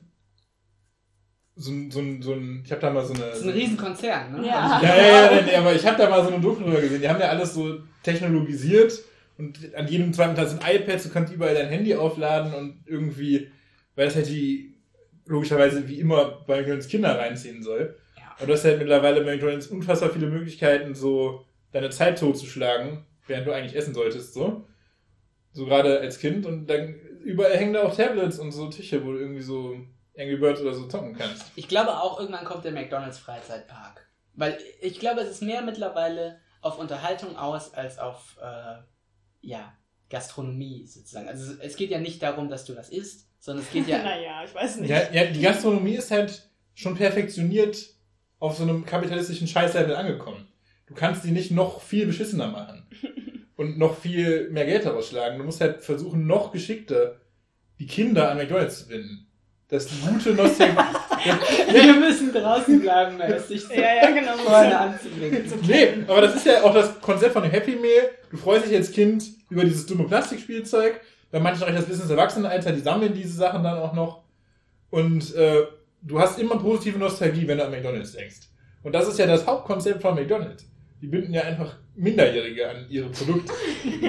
so 1.57 1.71
ein, 1.71 1.91
so 1.91 2.01
ein, 2.01 2.23
so 2.23 2.33
ein, 2.33 2.63
ich 2.65 2.71
habe 2.71 2.81
da 2.81 2.91
mal 2.91 3.05
so 3.05 3.15
eine... 3.15 3.27
Das 3.27 3.39
ist 3.39 3.45
ein 3.45 3.51
Riesenkonzern, 3.51 4.33
ne? 4.33 4.47
Ja. 4.47 4.81
Ja, 4.83 4.97
ja, 4.97 5.33
ja, 5.33 5.43
nee, 5.43 5.55
aber 5.55 5.75
ich 5.75 5.87
habe 5.87 5.99
da 5.99 6.09
mal 6.09 6.23
so 6.23 6.31
eine 6.33 6.41
Doku 6.41 6.63
drüber 6.63 6.81
gesehen. 6.81 7.01
Die 7.01 7.09
haben 7.09 7.21
ja 7.21 7.29
alles 7.29 7.55
so 7.55 7.79
technologisiert 8.03 8.99
und 9.39 9.75
an 9.75 9.87
jedem 9.87 10.13
zweiten 10.13 10.35
Tag 10.35 10.49
sind 10.49 10.63
iPads, 10.67 11.05
du 11.05 11.11
kannst 11.11 11.33
überall 11.33 11.55
dein 11.55 11.69
Handy 11.69 11.95
aufladen 11.95 12.55
und 12.55 12.81
irgendwie, 12.87 13.51
weil 13.95 14.07
das 14.07 14.17
halt 14.17 14.29
die, 14.29 14.75
logischerweise 15.27 15.89
wie 15.89 16.01
immer 16.01 16.43
bei 16.47 16.59
McDonalds 16.59 16.89
Kinder 16.89 17.19
reinziehen 17.19 17.63
soll. 17.63 17.97
Ja. 18.17 18.35
Und 18.41 18.49
du 18.49 18.53
hast 18.55 18.65
halt 18.65 18.79
mittlerweile 18.79 19.23
bei 19.23 19.33
McDonalds 19.33 19.67
unfassbar 19.67 20.11
viele 20.11 20.27
Möglichkeiten, 20.27 20.95
so 20.95 21.45
deine 21.73 21.91
Zeit 21.91 22.19
totzuschlagen, 22.19 23.05
während 23.27 23.47
du 23.47 23.53
eigentlich 23.53 23.77
essen 23.77 23.95
solltest, 23.95 24.35
so. 24.35 24.67
So 25.53 25.67
gerade 25.67 26.01
als 26.01 26.19
Kind 26.19 26.47
und 26.47 26.67
dann 26.67 26.95
überall 27.25 27.57
hängen 27.57 27.75
da 27.75 27.83
auch 27.83 27.95
Tablets 27.95 28.39
und 28.39 28.53
so 28.53 28.69
Tische, 28.69 29.05
wo 29.05 29.13
du 29.13 29.19
irgendwie 29.19 29.43
so 29.43 29.77
Angry 30.19 30.37
Birds 30.37 30.61
oder 30.61 30.75
so 30.75 30.87
zocken 30.87 31.15
kannst. 31.15 31.47
Ich 31.57 31.69
glaube 31.69 32.01
auch, 32.01 32.21
irgendwann 32.21 32.45
kommt 32.45 32.65
der 32.65 32.73
McDonalds 32.73 33.19
Freizeitpark. 33.19 34.09
Weil 34.35 34.59
ich 34.81 34.99
glaube, 34.99 35.21
es 35.21 35.31
ist 35.31 35.43
mehr 35.43 35.63
mittlerweile 35.63 36.41
auf 36.61 36.79
Unterhaltung 36.79 37.37
aus 37.37 37.75
als 37.75 37.99
auf, 37.99 38.37
äh, 38.43 38.83
ja, 39.41 39.73
Gastronomie 40.11 40.87
sozusagen. 40.87 41.29
Also 41.29 41.55
es 41.61 41.77
geht 41.77 41.91
ja 41.91 41.99
nicht 41.99 42.23
darum, 42.23 42.49
dass 42.49 42.65
du 42.65 42.75
das 42.75 42.91
isst, 42.91 43.29
sondern 43.39 43.65
es 43.65 43.73
geht 43.73 43.89
ja... 43.89 43.99
Naja, 44.03 44.45
ich 44.45 44.55
weiß 44.55 44.77
nicht. 44.77 44.91
Ja, 44.91 45.11
ja, 45.13 45.25
die 45.25 45.41
Gastronomie 45.41 45.95
ist 45.95 46.11
halt 46.11 46.51
schon 46.75 46.95
perfektioniert 46.95 47.95
auf 48.39 48.57
so 48.57 48.63
einem 48.63 48.85
kapitalistischen 48.85 49.47
Scheißlevel 49.47 49.97
angekommen. 49.97 50.49
Du 50.87 50.95
kannst 50.95 51.25
die 51.25 51.31
nicht 51.31 51.51
noch 51.51 51.81
viel 51.81 52.07
beschissener 52.07 52.49
machen 52.49 52.87
und 53.57 53.79
noch 53.79 53.99
viel 53.99 54.51
mehr 54.51 54.67
Geld 54.67 54.85
daraus 54.85 55.09
schlagen. 55.09 55.39
Du 55.39 55.45
musst 55.45 55.61
halt 55.61 55.83
versuchen, 55.83 56.27
noch 56.27 56.53
geschickter 56.53 57.21
die 57.79 57.87
Kinder 57.87 58.31
an 58.31 58.37
McDonalds 58.37 58.81
zu 58.81 58.89
binden. 58.89 59.27
Die 59.73 60.07
gute 60.07 60.35
Nostalgie. 60.35 60.77
Wir 61.73 61.95
müssen 61.95 62.31
draußen 62.31 62.81
bleiben, 62.81 63.19
ist 63.21 63.49
sich 63.49 63.63
so 63.63 63.73
Ja, 63.73 63.95
ja, 64.03 64.11
genau. 64.11 64.33
vorne 64.37 64.79
anzubringen. 64.79 65.45
nee, 65.67 65.89
aber 66.07 66.21
das 66.21 66.37
ist 66.37 66.47
ja 66.47 66.63
auch 66.63 66.75
das 66.75 67.01
Konzept 67.01 67.33
von 67.33 67.43
dem 67.43 67.53
Happy 67.53 67.77
Meal. 67.77 68.11
Du 68.31 68.37
freust 68.37 68.67
dich 68.67 68.75
als 68.75 68.93
Kind 68.93 69.25
über 69.49 69.65
dieses 69.65 69.87
dumme 69.87 70.05
Plastikspielzeug. 70.05 71.01
Bei 71.31 71.41
manchen 71.41 71.63
reicht 71.63 71.79
das 71.79 71.87
bis 71.87 72.01
ins 72.01 72.11
Erwachsenenalter, 72.11 72.73
die 72.73 72.81
sammeln 72.81 73.15
diese 73.15 73.35
Sachen 73.35 73.65
dann 73.65 73.79
auch 73.79 73.95
noch. 73.95 74.25
Und 74.91 75.35
äh, 75.35 75.63
du 76.03 76.21
hast 76.21 76.39
immer 76.39 76.59
positive 76.59 76.99
Nostalgie, 76.99 77.49
wenn 77.49 77.57
du 77.57 77.65
an 77.65 77.71
McDonalds 77.71 78.13
denkst. 78.13 78.49
Und 78.83 78.95
das 78.95 79.09
ist 79.09 79.19
ja 79.19 79.27
das 79.27 79.47
Hauptkonzept 79.47 80.03
von 80.03 80.15
McDonalds. 80.15 80.67
Die 81.01 81.07
binden 81.07 81.33
ja 81.33 81.43
einfach 81.43 81.77
Minderjährige 81.97 82.69
an 82.69 82.87
ihre 82.91 83.09
Produkte. 83.09 83.53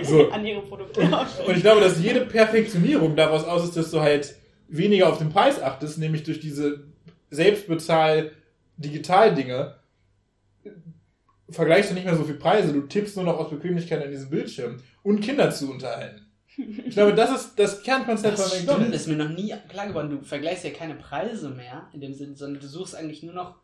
So. 0.03 0.29
An 0.29 0.45
ihre 0.45 0.61
Produkte. 0.61 1.01
Und 1.01 1.55
ich 1.55 1.61
glaube, 1.61 1.79
dass 1.79 1.99
jede 1.99 2.21
Perfektionierung 2.21 3.15
daraus 3.15 3.45
aus 3.45 3.63
ist, 3.63 3.77
dass 3.77 3.89
du 3.89 4.01
halt 4.01 4.35
weniger 4.67 5.09
auf 5.09 5.17
den 5.17 5.29
Preis 5.29 5.61
achtest, 5.61 5.97
nämlich 5.97 6.23
durch 6.23 6.39
diese 6.39 6.83
Selbstbezahl-Digital-Dinge 7.29 9.75
vergleichst 11.49 11.91
du 11.91 11.95
nicht 11.95 12.05
mehr 12.05 12.15
so 12.15 12.23
viel 12.23 12.35
Preise, 12.35 12.73
du 12.73 12.81
tippst 12.81 13.15
nur 13.15 13.25
noch 13.25 13.37
aus 13.37 13.49
Bequemlichkeit 13.49 14.03
an 14.03 14.11
diesem 14.11 14.29
Bildschirm 14.29 14.79
und 15.03 15.21
Kinder 15.21 15.49
zu 15.51 15.71
unterhalten. 15.71 16.19
Ich 16.85 16.93
glaube, 16.93 17.15
das 17.15 17.31
ist 17.31 17.57
das 17.57 17.81
Kernkonzept 17.81 18.37
Das 18.37 18.41
von 18.41 18.51
stimmt, 18.51 18.67
McDonalds. 18.67 18.95
ist 18.97 19.07
mir 19.07 19.15
noch 19.15 19.29
nie 19.29 19.55
klar 19.69 19.87
geworden. 19.87 20.11
Du 20.11 20.21
vergleichst 20.21 20.63
ja 20.63 20.69
keine 20.69 20.93
Preise 20.93 21.49
mehr 21.49 21.87
in 21.93 22.01
dem 22.01 22.13
Sinne, 22.13 22.35
sondern 22.35 22.61
du 22.61 22.67
suchst 22.67 22.95
eigentlich 22.95 23.23
nur 23.23 23.33
noch 23.33 23.55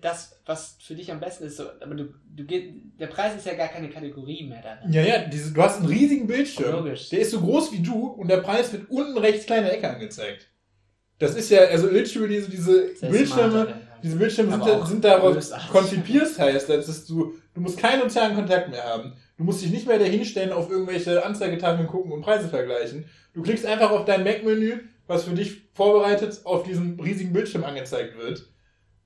das, 0.00 0.40
was 0.46 0.76
für 0.80 0.94
dich 0.94 1.10
am 1.12 1.20
besten 1.20 1.44
ist. 1.44 1.56
So, 1.56 1.64
aber 1.80 1.94
du, 1.94 2.14
du 2.34 2.44
geh, 2.44 2.74
der 2.98 3.06
Preis 3.06 3.36
ist 3.36 3.46
ja 3.46 3.54
gar 3.54 3.68
keine 3.68 3.90
Kategorie 3.90 4.48
mehr 4.48 4.62
darin. 4.62 4.92
Ja, 4.92 5.02
ja, 5.02 5.18
diese, 5.26 5.52
du 5.52 5.62
hast 5.62 5.78
einen 5.78 5.88
riesigen 5.88 6.26
Bildschirm. 6.26 6.84
Logisch. 6.84 7.08
Der 7.10 7.20
ist 7.20 7.30
so 7.30 7.40
groß 7.40 7.72
wie 7.72 7.80
du 7.80 8.06
und 8.06 8.28
der 8.28 8.38
Preis 8.38 8.72
wird 8.72 8.90
unten 8.90 9.18
rechts 9.18 9.46
kleine 9.46 9.70
Ecke 9.70 9.88
angezeigt. 9.88 10.48
Das 11.18 11.34
ist 11.36 11.50
ja, 11.50 11.60
also 11.60 11.88
literally 11.88 12.40
so 12.40 12.50
diese 12.50 12.96
Sehr 12.96 13.10
Bildschirme, 13.10 13.74
diese 14.02 14.16
Bildschirme 14.16 14.50
sind, 14.50 14.66
da, 14.66 14.86
sind 14.86 15.04
darauf 15.04 15.36
konzipiert, 15.70 16.36
heißt, 16.36 16.68
das 16.68 16.88
ist 16.88 17.08
du, 17.08 17.34
du 17.54 17.60
musst 17.60 17.78
keinen 17.78 18.02
sozialen 18.02 18.34
Kontakt 18.34 18.70
mehr 18.70 18.82
haben. 18.82 19.12
Du 19.36 19.44
musst 19.44 19.62
dich 19.62 19.70
nicht 19.70 19.86
mehr 19.86 19.98
dahinstellen, 19.98 20.52
auf 20.52 20.70
irgendwelche 20.70 21.24
Anzeigetafeln 21.24 21.86
gucken 21.86 22.12
und 22.12 22.22
Preise 22.22 22.48
vergleichen. 22.48 23.04
Du 23.34 23.42
klickst 23.42 23.64
einfach 23.64 23.90
auf 23.90 24.04
dein 24.04 24.24
Mac-Menü, 24.24 24.80
was 25.06 25.24
für 25.24 25.34
dich 25.34 25.62
vorbereitet 25.74 26.40
auf 26.44 26.64
diesem 26.64 26.98
riesigen 26.98 27.32
Bildschirm 27.32 27.64
angezeigt 27.64 28.18
wird. 28.18 28.51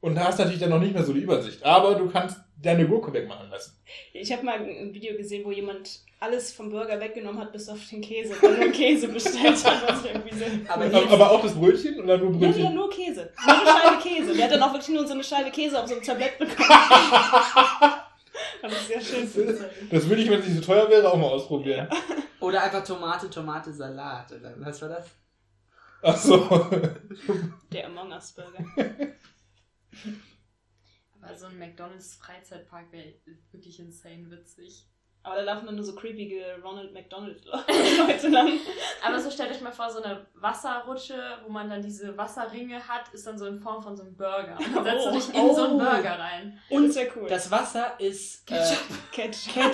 Und 0.00 0.18
hast 0.18 0.38
natürlich 0.38 0.60
dann 0.60 0.70
noch 0.70 0.78
nicht 0.78 0.94
mehr 0.94 1.04
so 1.04 1.12
die 1.12 1.20
Übersicht. 1.20 1.64
Aber 1.64 1.94
du 1.94 2.08
kannst 2.08 2.38
deine 2.60 2.86
Gurke 2.86 3.12
wegmachen 3.12 3.50
lassen. 3.50 3.76
Ich 4.12 4.32
habe 4.32 4.44
mal 4.44 4.54
ein 4.54 4.92
Video 4.92 5.16
gesehen, 5.16 5.44
wo 5.44 5.50
jemand 5.50 6.00
alles 6.20 6.52
vom 6.52 6.70
Burger 6.70 6.98
weggenommen 7.00 7.40
hat, 7.40 7.52
bis 7.52 7.68
auf 7.68 7.78
den 7.90 8.00
Käse, 8.00 8.34
weil 8.40 8.56
nur 8.58 8.72
Käse 8.72 9.08
bestellt 9.08 9.64
hat. 9.64 9.88
Was 9.88 10.04
irgendwie 10.04 10.34
so 10.34 10.44
Aber 10.68 11.12
Aber, 11.12 11.30
auch 11.30 11.42
das 11.42 11.54
Brötchen 11.54 12.00
oder 12.00 12.18
nur 12.18 12.32
ja, 12.32 12.38
Brötchen? 12.38 12.64
ja, 12.64 12.70
nur 12.70 12.90
Käse. 12.90 13.30
Nur 13.44 13.54
eine 13.54 13.66
Scheibe 13.66 14.02
Käse. 14.02 14.34
Der 14.34 14.44
hat 14.44 14.52
dann 14.52 14.62
auch 14.62 14.72
wirklich 14.72 14.94
nur 14.96 15.06
so 15.06 15.12
eine 15.14 15.24
Scheibe 15.24 15.50
Käse 15.50 15.80
auf 15.80 15.88
so 15.88 15.94
einem 15.94 16.02
Tablett 16.02 16.38
bekommen. 16.38 16.56
das 18.62 18.72
ist 18.72 18.90
ja 18.90 19.00
schön. 19.00 19.58
Das 19.90 20.08
würde 20.08 20.22
ich, 20.22 20.30
wenn 20.30 20.40
es 20.40 20.46
nicht 20.46 20.56
so 20.56 20.62
teuer 20.72 20.88
wäre, 20.88 21.10
auch 21.10 21.16
mal 21.16 21.28
ausprobieren. 21.28 21.88
Oder 22.40 22.62
einfach 22.62 22.84
Tomate, 22.84 23.28
Tomate, 23.28 23.72
Salat. 23.72 24.32
Oder 24.32 24.54
was 24.58 24.80
war 24.82 24.88
das? 24.88 25.06
Ach 26.02 26.16
so. 26.16 26.66
Der 27.72 27.86
Among 27.86 28.12
Us 28.12 28.32
Burger. 28.32 28.64
Aber 31.22 31.34
so 31.36 31.46
ein 31.46 31.58
McDonalds 31.58 32.16
Freizeitpark 32.16 32.92
wäre 32.92 33.14
wirklich 33.50 33.78
insane 33.80 34.30
witzig. 34.30 34.86
Aber 35.22 35.36
da 35.36 35.42
laufen 35.42 35.66
dann 35.66 35.74
nur 35.74 35.84
so 35.84 35.96
creepige 35.96 36.56
Ronald 36.62 36.92
McDonald 36.92 37.42
Leute 37.98 38.28
lang. 38.28 38.60
Aber 39.04 39.18
so 39.18 39.28
stellt 39.28 39.50
euch 39.50 39.60
mal 39.60 39.72
vor, 39.72 39.90
so 39.90 40.00
eine 40.00 40.24
Wasserrutsche, 40.34 41.20
wo 41.44 41.48
man 41.50 41.68
dann 41.68 41.82
diese 41.82 42.16
Wasserringe 42.16 42.86
hat, 42.86 43.08
ist 43.12 43.26
dann 43.26 43.36
so 43.36 43.46
in 43.46 43.58
Form 43.58 43.82
von 43.82 43.96
so 43.96 44.04
einem 44.04 44.16
Burger. 44.16 44.56
Und 44.56 44.72
dann 44.76 44.84
setzt 44.84 45.06
du 45.06 45.10
dich 45.10 45.28
in 45.34 45.52
so 45.54 45.64
einen 45.64 45.74
Oh. 45.74 45.78
Burger 45.78 46.16
rein. 46.18 46.60
Und 46.70 46.94
wäre 46.94 47.10
cool. 47.16 47.28
Das 47.28 47.50
Wasser 47.50 47.98
ist 47.98 48.48
äh, 48.52 48.54
Ketchup. 48.54 49.12
Ketchup. 49.12 49.72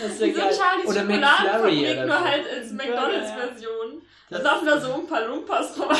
Das 0.00 0.10
ist 0.10 0.20
ja 0.20 0.20
so 0.20 0.24
ein 0.24 0.34
geil. 0.34 0.54
Charlie's 0.58 0.86
Oder 0.88 1.04
McFlurry 1.04 1.94
nur 1.94 2.04
oder 2.04 2.18
so. 2.18 2.24
halt 2.24 2.46
als 2.50 2.70
McDonalds-Version. 2.72 4.02
Da 4.30 4.36
Das- 4.38 4.42
laufen 4.44 4.66
da 4.66 4.80
so 4.80 4.92
ein 4.94 5.06
paar 5.06 5.24
Lumpas 5.26 5.76
vorbei. 5.76 5.96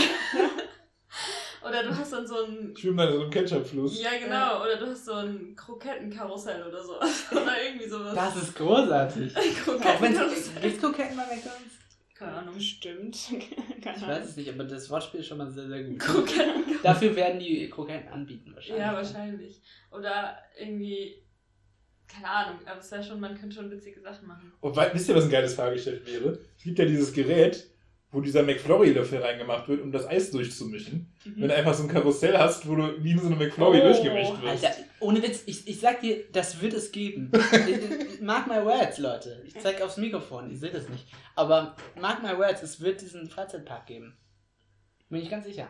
Oder 1.67 1.83
du 1.83 1.97
hast 1.97 2.13
dann 2.13 2.27
so 2.27 2.45
ein. 2.45 2.75
Schwimmen 2.77 2.99
dann 2.99 3.09
in 3.09 3.15
so 3.15 3.21
einem 3.23 3.31
Ketchup-Fluss. 3.31 4.03
Ja, 4.03 4.11
genau. 4.23 4.63
Oder 4.63 4.77
du 4.77 4.87
hast 4.87 5.05
so 5.07 5.13
ein 5.15 5.55
Krokettenkarussell 5.57 6.63
oder 6.67 6.83
so. 6.83 6.93
Oder 7.33 7.63
irgendwie 7.67 7.89
sowas. 7.89 8.15
Das 8.15 8.37
ist 8.37 8.55
großartig. 8.57 9.37
Auch 9.37 9.41
wenn 9.43 9.55
Krokettenkarussell. 9.55 10.63
Gibt's 10.63 10.81
Kroketten 10.81 11.17
bei 11.17 11.23
McDonalds? 11.23 11.75
Keine 12.15 12.33
Ahnung. 12.33 12.61
Stimmt. 12.61 13.17
Keine 13.83 13.97
Ich 13.97 14.03
Ahnung. 14.03 14.09
weiß 14.17 14.25
es 14.31 14.37
nicht, 14.37 14.49
aber 14.53 14.65
das 14.65 14.89
Wortspiel 14.91 15.21
ist 15.21 15.27
schon 15.27 15.39
mal 15.39 15.51
sehr, 15.51 15.67
sehr 15.67 15.83
gut. 15.85 15.99
Kroketten. 15.99 16.65
Dafür 16.83 17.17
werden 17.17 17.41
die 17.41 17.69
Kroketten 17.71 18.09
anbieten 18.09 18.53
wahrscheinlich. 18.55 18.81
Ja, 18.85 18.93
wahrscheinlich. 18.95 19.61
Oder 19.91 20.39
irgendwie. 20.59 21.23
keine 22.07 22.29
Ahnung, 22.29 22.61
aber 22.67 22.79
es 22.81 22.93
wäre 22.93 23.03
schon, 23.03 23.19
man 23.21 23.35
könnte 23.37 23.57
schon 23.57 23.71
witzige 23.71 24.01
Sachen 24.01 24.29
machen. 24.29 24.53
Und 24.61 24.77
wisst 24.77 25.09
ihr, 25.09 25.15
was 25.17 25.25
ein 25.25 25.31
geiles 25.31 25.55
Fahrgeschäft 25.55 26.07
wäre? 26.07 26.39
Es 26.57 26.63
gibt 26.65 26.79
ja 26.79 26.85
dieses 26.85 27.13
Gerät, 27.13 27.67
wo 28.15 28.21
dieser 28.21 28.43
McFlurry-Löffel 28.43 29.19
reingemacht 29.21 29.69
wird, 29.69 29.83
um 29.83 29.93
das 29.93 30.07
Eis 30.07 30.31
durchzumischen. 30.31 31.13
Wenn 31.25 31.49
du 31.49 31.55
einfach 31.55 31.75
so 31.75 31.83
ein 31.83 31.89
Karussell 31.89 32.39
hast, 32.39 32.67
wo 32.69 32.77
du 32.77 33.03
wie 33.05 33.11
in 33.11 33.19
so 33.19 33.27
eine 33.27 33.37
McFlurry 33.37 33.81
Oh, 33.81 33.85
durchgemischt 33.85 34.41
wirst. 34.43 34.65
Alter, 34.65 34.77
ohne 35.01 35.23
Witz, 35.23 35.43
ich, 35.47 35.67
ich 35.69 35.81
sag 35.81 36.01
dir, 36.01 36.25
das 36.33 36.61
wird 36.63 36.73
es 36.73 36.91
geben. 36.93 37.31
Ich- 37.35 38.21
mark 38.23 38.47
my 38.47 38.65
words, 38.65 38.99
Leute. 38.99 39.43
Ich 39.47 39.59
zeig 39.61 39.83
aufs 39.83 39.97
Mikrofon, 39.99 40.51
ich 40.51 40.61
sehe 40.61 40.71
das 40.71 40.89
nicht. 40.89 41.07
Aber 41.35 41.77
mark 42.01 42.23
my 42.23 42.37
words, 42.39 42.63
es 42.63 42.81
wird 42.81 43.01
diesen 43.01 43.29
Freizeitpark 43.29 43.87
geben. 43.87 44.17
Bin 45.11 45.21
ich 45.23 45.29
ganz 45.31 45.45
sicher. 45.45 45.69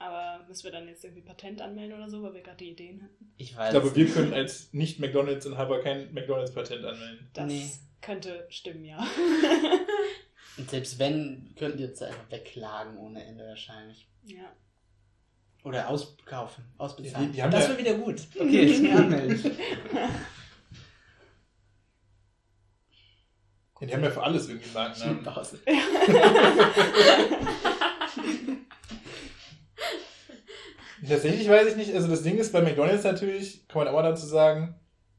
Aber 0.00 0.44
müssen 0.46 0.62
wir 0.64 0.70
dann 0.70 0.86
jetzt 0.86 1.02
irgendwie 1.04 1.22
Patent 1.22 1.60
anmelden 1.60 1.96
oder 1.96 2.08
so, 2.08 2.22
weil 2.22 2.32
wir 2.34 2.42
gerade 2.42 2.58
die 2.58 2.70
Ideen 2.70 3.02
hatten? 3.02 3.32
Ich 3.36 3.56
weiß. 3.56 3.66
Ich 3.66 3.70
glaube, 3.72 3.88
es 3.88 3.96
wir 3.96 4.06
können 4.08 4.32
als 4.32 4.72
Nicht-McDonalds-Inhaber 4.72 5.80
kein 5.82 6.14
McDonalds-Patent 6.14 6.84
anmelden. 6.84 7.28
Das 7.34 7.46
Nee. 7.46 7.68
könnte 8.00 8.46
stimmen, 8.48 8.84
ja. 8.84 8.98
Und 10.58 10.68
selbst 10.70 10.98
wenn, 10.98 11.54
könnten 11.56 11.78
die 11.78 11.84
uns 11.84 12.02
einfach 12.02 12.30
wegklagen 12.30 12.96
ohne 12.98 13.24
Ende 13.24 13.46
wahrscheinlich. 13.46 14.08
ja. 14.24 14.52
Oder 15.64 15.88
auskaufen, 15.88 16.64
ausbezahlen. 16.78 17.26
Die- 17.30 17.36
die 17.36 17.42
haben 17.42 17.50
das 17.50 17.64
ja- 17.64 17.68
wäre 17.70 17.78
wieder 17.78 17.94
gut. 17.94 18.20
Okay, 18.38 18.60
ich 18.64 18.80
bin 18.80 18.92
anmelden. 18.96 19.56
Ja, 23.80 23.86
die 23.86 23.92
haben 23.94 24.04
ja 24.04 24.10
für 24.10 24.22
alles 24.22 24.48
irgendwie 24.48 24.70
Markennamen. 24.72 25.22
Pause. 25.24 25.58
Tatsächlich 31.06 31.48
weiß 31.48 31.68
ich 31.68 31.76
nicht, 31.76 31.94
also 31.94 32.08
das 32.08 32.22
Ding 32.22 32.38
ist 32.38 32.52
bei 32.52 32.60
McDonalds 32.60 33.04
natürlich, 33.04 33.66
kann 33.68 33.84
man 33.84 33.94
auch 33.94 34.02
dazu 34.02 34.26
sagen, 34.26 34.74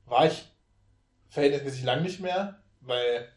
war 0.05 0.25
ich 0.27 0.45
verhältnismäßig 1.29 1.83
lang 1.83 2.03
nicht 2.03 2.19
mehr, 2.19 2.61
weil 2.81 3.29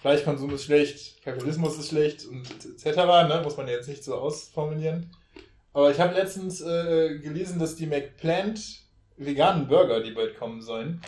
Fleischkonsum 0.00 0.54
ist 0.54 0.64
schlecht, 0.64 1.22
Kapitalismus 1.22 1.78
ist 1.78 1.88
schlecht 1.88 2.26
und 2.26 2.46
etc. 2.64 2.96
Ne? 2.96 3.40
Muss 3.42 3.56
man 3.56 3.68
jetzt 3.68 3.88
nicht 3.88 4.04
so 4.04 4.14
ausformulieren. 4.14 5.10
Aber 5.72 5.90
ich 5.90 6.00
habe 6.00 6.14
letztens 6.14 6.60
äh, 6.60 7.18
gelesen, 7.18 7.58
dass 7.58 7.76
die 7.76 7.86
McPlant 7.86 8.60
veganen 9.16 9.68
Burger, 9.68 10.02
die 10.02 10.12
bald 10.12 10.36
kommen 10.38 10.62
sollen, 10.62 11.00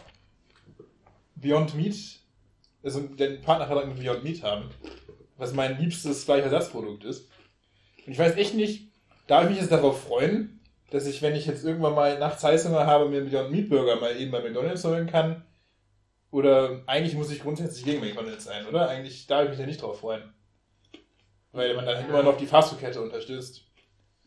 Beyond 1.37 1.75
Meat, 1.75 1.97
also 2.83 3.01
den 3.01 3.41
Partnervertrag 3.41 3.87
mit 3.87 4.01
Beyond 4.01 4.25
Meat 4.25 4.43
haben, 4.43 4.69
was 5.37 5.55
mein 5.55 5.79
liebstes 5.79 6.25
Fleischersatzprodukt 6.25 7.05
ist. 7.05 7.29
Und 8.07 8.13
ich 8.13 8.19
weiß 8.19 8.37
echt 8.37 8.55
nicht, 8.55 8.91
darf 9.27 9.45
ich 9.45 9.51
mich 9.51 9.59
jetzt 9.61 9.73
darauf 9.73 10.03
freuen, 10.03 10.61
dass 10.91 11.07
ich, 11.07 11.23
wenn 11.23 11.37
ich 11.37 11.47
jetzt 11.47 11.65
irgendwann 11.65 11.95
mal 11.95 12.19
nachts 12.19 12.43
Heißhunger 12.43 12.87
habe, 12.87 13.09
mir 13.09 13.21
einen 13.21 13.31
Beyond 13.31 13.51
Meat 13.51 13.69
Burger 13.69 13.97
mal 13.97 14.17
eben 14.19 14.31
bei 14.31 14.43
McDonalds 14.43 14.85
holen 14.85 15.07
kann? 15.07 15.45
Oder 16.31 16.83
eigentlich 16.87 17.15
muss 17.15 17.31
ich 17.31 17.41
grundsätzlich 17.41 17.85
gegen 17.85 18.01
McDonalds 18.01 18.45
sein, 18.45 18.67
oder? 18.67 18.89
Eigentlich 18.89 19.27
darf 19.27 19.45
ich 19.45 19.51
mich 19.51 19.59
ja 19.59 19.67
nicht 19.67 19.81
drauf 19.81 20.01
freuen. 20.01 20.23
Weil 21.53 21.75
man 21.75 21.87
dann 21.87 22.03
Ja. 22.03 22.09
immer 22.09 22.23
noch 22.23 22.37
die 22.37 22.47
Fastfood-Kette 22.47 23.01
unterstützt. 23.01 23.63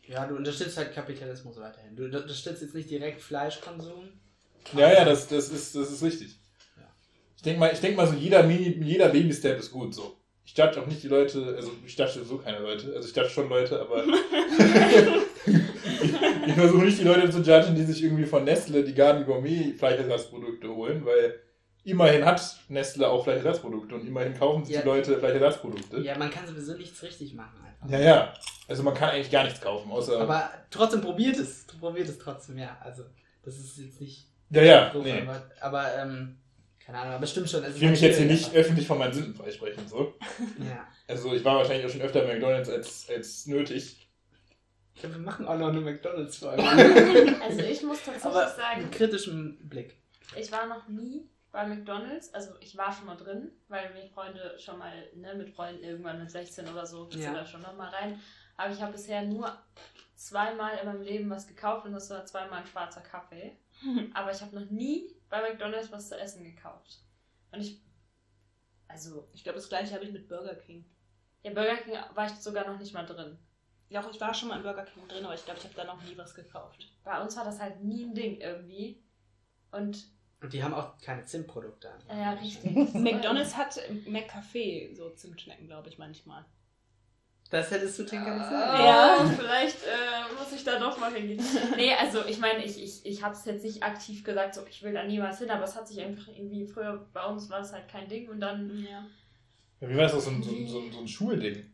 Ja, 0.08 0.26
du 0.26 0.36
unterstützt 0.36 0.78
halt 0.78 0.93
Kapitalismus 0.93 1.60
weiterhin. 1.60 1.95
Du 1.95 2.06
unterstützt 2.06 2.62
jetzt 2.62 2.74
nicht 2.74 2.89
direkt 2.89 3.22
Fleischkonsum. 3.22 4.10
Ja, 4.76 4.91
ja, 4.91 5.06
das, 5.06 5.28
das, 5.28 5.49
ist, 5.49 5.76
das 5.76 5.91
ist 5.91 6.04
richtig. 6.04 6.39
Ja. 6.76 6.84
Ich 7.36 7.43
denke 7.43 7.60
mal, 7.60 7.72
ich 7.72 7.80
denk 7.80 7.95
mal 7.95 8.08
so, 8.08 8.16
jeder, 8.16 8.43
Mini, 8.43 8.80
jeder 8.84 9.10
Baby-Step 9.10 9.60
ist 9.60 9.72
gut 9.72 9.93
so. 9.93 10.18
Ich 10.43 10.58
judge 10.58 10.82
auch 10.82 10.88
nicht 10.88 11.04
die 11.04 11.08
Leute, 11.08 11.54
also 11.56 11.72
ich 11.86 11.95
judge 11.97 12.14
sowieso 12.14 12.39
keine 12.39 12.60
Leute, 12.60 12.93
also 12.95 13.08
ich 13.08 13.16
judge 13.16 13.30
schon 13.30 13.47
Leute, 13.47 13.80
aber 13.80 14.04
ich, 14.04 14.12
ich 16.47 16.54
versuche 16.54 16.84
nicht 16.86 16.99
die 16.99 17.04
Leute 17.04 17.30
zu 17.30 17.39
judgen, 17.41 17.76
die 17.76 17.84
sich 17.84 18.04
irgendwie 18.04 18.26
von 18.26 18.43
Nestle 18.43 18.84
die 18.84 18.93
Garden 18.95 19.26
Gourmet 19.26 19.74
Fleischersatzprodukte 19.78 20.68
holen, 20.70 21.06
weil 21.06 21.39
immerhin 21.84 22.25
hat 22.25 22.59
Nestle 22.67 23.07
auch 23.07 23.23
Fleischersatzprodukte 23.23 23.95
und 23.95 24.07
immerhin 24.07 24.38
kaufen 24.38 24.65
sich 24.65 24.75
Ja. 24.75 24.82
die 24.82 24.88
Leute 24.88 25.17
Fleischersatzprodukte. 25.17 25.99
Ja, 26.01 26.17
man 26.17 26.29
kann 26.29 26.47
sowieso 26.47 26.73
nichts 26.75 27.01
richtig 27.03 27.34
machen 27.34 27.59
einfach. 27.65 27.89
Ja, 27.89 27.99
ja. 27.99 28.34
Also 28.67 28.84
man 28.84 28.93
kann 28.93 29.09
eigentlich 29.09 29.32
gar 29.32 29.43
nichts 29.43 29.59
kaufen, 29.61 29.91
außer. 29.91 30.19
Aber 30.19 30.49
trotzdem 30.69 31.01
probiert 31.01 31.38
es. 31.38 31.65
Probiert 31.79 32.07
es 32.07 32.19
trotzdem, 32.19 32.57
ja. 32.57 32.77
Also, 32.82 33.03
das 33.43 33.57
ist 33.57 33.77
jetzt 33.77 33.99
nicht 33.99 34.27
ja, 34.49 34.61
ja, 34.63 34.89
doof, 34.89 35.03
nee. 35.03 35.21
aber, 35.21 35.49
aber 35.61 35.95
ähm, 35.95 36.38
keine 36.86 36.99
Ahnung, 36.99 37.13
aber 37.15 37.25
stimmt 37.25 37.49
schon. 37.49 37.63
es 37.63 37.75
Ich 37.75 37.82
will 37.82 37.91
mich 37.91 38.01
jetzt 38.01 38.17
hier 38.17 38.27
nicht 38.27 38.53
öffentlich 38.53 38.86
von 38.86 38.97
meinen 38.97 39.13
Sünden 39.13 39.34
freisprechen, 39.34 39.88
so. 39.88 40.13
Ja. 40.59 40.88
Also 41.07 41.34
ich 41.34 41.43
war 41.43 41.57
wahrscheinlich 41.57 41.86
auch 41.86 41.89
schon 41.89 42.01
öfter 42.01 42.21
bei 42.21 42.34
McDonalds 42.34 42.69
als, 42.69 43.07
als 43.09 43.47
nötig. 43.47 44.07
Ich 44.93 45.01
glaube, 45.01 45.15
wir 45.15 45.21
machen 45.21 45.47
auch 45.47 45.57
noch 45.57 45.69
eine 45.69 45.82
McDonalds-Folge. 45.82 46.61
Also 47.41 47.61
ich 47.61 47.82
muss 47.84 48.03
tatsächlich 48.03 48.25
aber 48.25 48.47
sagen, 48.49 48.82
mit 48.84 48.91
kritischem 48.91 49.57
Blick. 49.63 49.95
ich 50.38 50.51
war 50.51 50.67
noch 50.67 50.88
nie 50.88 51.27
bei 51.52 51.66
McDonalds. 51.68 52.34
Also 52.34 52.54
ich 52.60 52.78
war 52.78 52.91
schon 52.91 53.06
mal 53.06 53.16
drin, 53.18 53.52
weil 53.68 53.93
mich 53.93 54.12
Freunde 54.12 54.58
schon 54.60 54.80
mal, 54.80 54.93
ne, 55.16 55.34
mit 55.36 55.49
Freunden 55.49 55.84
irgendwann 55.84 56.20
mit 56.20 56.32
16 56.32 56.68
oder 56.70 56.86
so, 56.86 57.06
bist 57.06 57.24
Ja. 57.24 57.32
du 57.32 57.38
da 57.38 57.45
schon 57.45 57.62
noch 57.62 57.76
mal 57.76 57.89
rein. 57.89 58.20
Aber 58.58 58.72
ich 58.74 58.82
habe 58.82 58.91
bisher 58.93 59.24
nur 59.24 59.58
zweimal 60.16 60.78
in 60.78 60.86
meinem 60.86 61.02
Leben 61.02 61.30
was 61.30 61.47
gekauft 61.47 61.86
und 61.86 61.93
das 61.93 62.10
war 62.10 62.26
zweimal 62.26 62.60
ein 62.60 62.68
schwarzer 62.68 63.02
Kaffee. 63.02 63.58
Aber 64.14 64.32
ich 64.32 64.41
habe 64.41 64.56
noch 64.60 64.70
nie 64.70 65.16
bei 65.30 65.41
McDonalds 65.41 65.91
was 65.91 66.10
zu 66.10 66.18
essen 66.20 66.43
gekauft. 66.43 66.99
Und 67.52 67.62
ich, 67.62 67.82
also, 68.88 69.28
Ich 69.34 69.43
glaube, 69.43 69.58
das 69.58 69.70
gleiche 69.70 69.93
habe 69.95 70.04
ich 70.06 70.12
mit 70.12 70.28
Burger 70.28 70.56
King. 70.56 70.86
ja, 71.43 71.54
Burger 71.54 71.78
King 71.78 71.95
war 72.14 72.26
ich 72.28 72.34
sogar 72.34 72.68
noch 72.68 72.78
nicht 72.80 72.93
mal 72.93 73.06
drin. 73.06 73.38
Ja, 73.89 74.02
auch 74.06 74.10
ich 74.12 74.22
war 74.22 74.34
schon 74.34 74.49
mal 74.49 74.58
in 74.58 74.64
Burger 74.64 74.86
King 74.86 75.08
drin, 75.08 75.26
aber 75.26 75.34
ich 75.34 75.43
glaube, 75.43 75.60
ich 75.60 75.66
habe 75.66 75.76
da 75.76 75.84
noch 75.84 76.02
nie 76.04 76.18
was 76.18 76.34
gekauft. 76.36 76.88
Bei 77.04 77.22
uns 77.22 77.36
war 77.36 77.43
das 77.43 77.60
halt 77.60 77.82
nie 77.84 78.06
ein 78.06 78.14
Ding 78.16 78.39
irgendwie. 78.39 79.04
Und, 79.72 80.06
Und 80.42 80.54
die 80.54 80.64
haben 80.64 80.74
auch 80.74 80.98
keine 81.00 81.24
Zimtprodukte. 81.26 81.89
äh, 82.10 82.20
ja, 82.20 82.32
richtig. 82.34 82.74
McDonalds 82.96 83.56
hat 83.56 83.78
im 83.88 84.04
McCafé 84.14 84.96
so 84.96 85.10
Zimtschnecken, 85.12 85.68
glaube 85.68 85.89
ich, 85.89 85.98
manchmal. 85.98 86.46
Das 87.52 87.70
hättest 87.70 88.00
du 88.00 88.06
Tinker 88.06 88.34
nicht 88.38 88.50
sagen. 88.50 88.84
Ja, 88.84 89.26
vielleicht 89.38 89.84
äh, 89.84 90.34
muss 90.39 90.54
ich 90.54 90.64
da 90.64 90.80
doch 90.80 90.98
mal 90.98 91.14
hingehen. 91.14 91.44
Nee, 91.76 91.94
also 91.94 92.26
ich 92.26 92.39
meine, 92.39 92.64
ich, 92.64 92.82
ich, 92.82 93.06
ich 93.06 93.24
habe 93.24 93.36
es 93.36 93.44
jetzt 93.46 93.66
nicht 93.66 93.84
aktiv 93.84 94.24
gesagt, 94.24 94.56
so 94.56 94.62
ich 94.70 94.82
will 94.84 94.94
da 94.94 95.04
niemals 95.04 95.39
hin, 95.39 95.52
aber 95.52 95.66
es 95.66 95.76
hat 95.76 95.88
sich 95.88 96.00
einfach 96.02 96.30
irgendwie 96.30 96.66
früher, 96.66 97.06
bei 97.12 97.26
uns 97.26 97.50
war 97.50 97.60
es 97.60 97.74
halt 97.74 97.89
kein 97.89 98.08
Ding 98.08 98.30
und 98.30 98.39
dann. 98.39 98.86
Ja. 98.89 99.06
Ja, 99.82 99.89
wie 99.89 99.96
war 99.96 100.04
das 100.04 100.14
auch 100.14 100.22
so 100.22 100.30
ein, 100.32 100.42
so 100.42 100.52
ein, 100.52 100.68
so 100.68 100.80
ein, 100.80 100.92
so 100.92 101.00
ein 101.00 101.08
Schulding? 101.08 101.70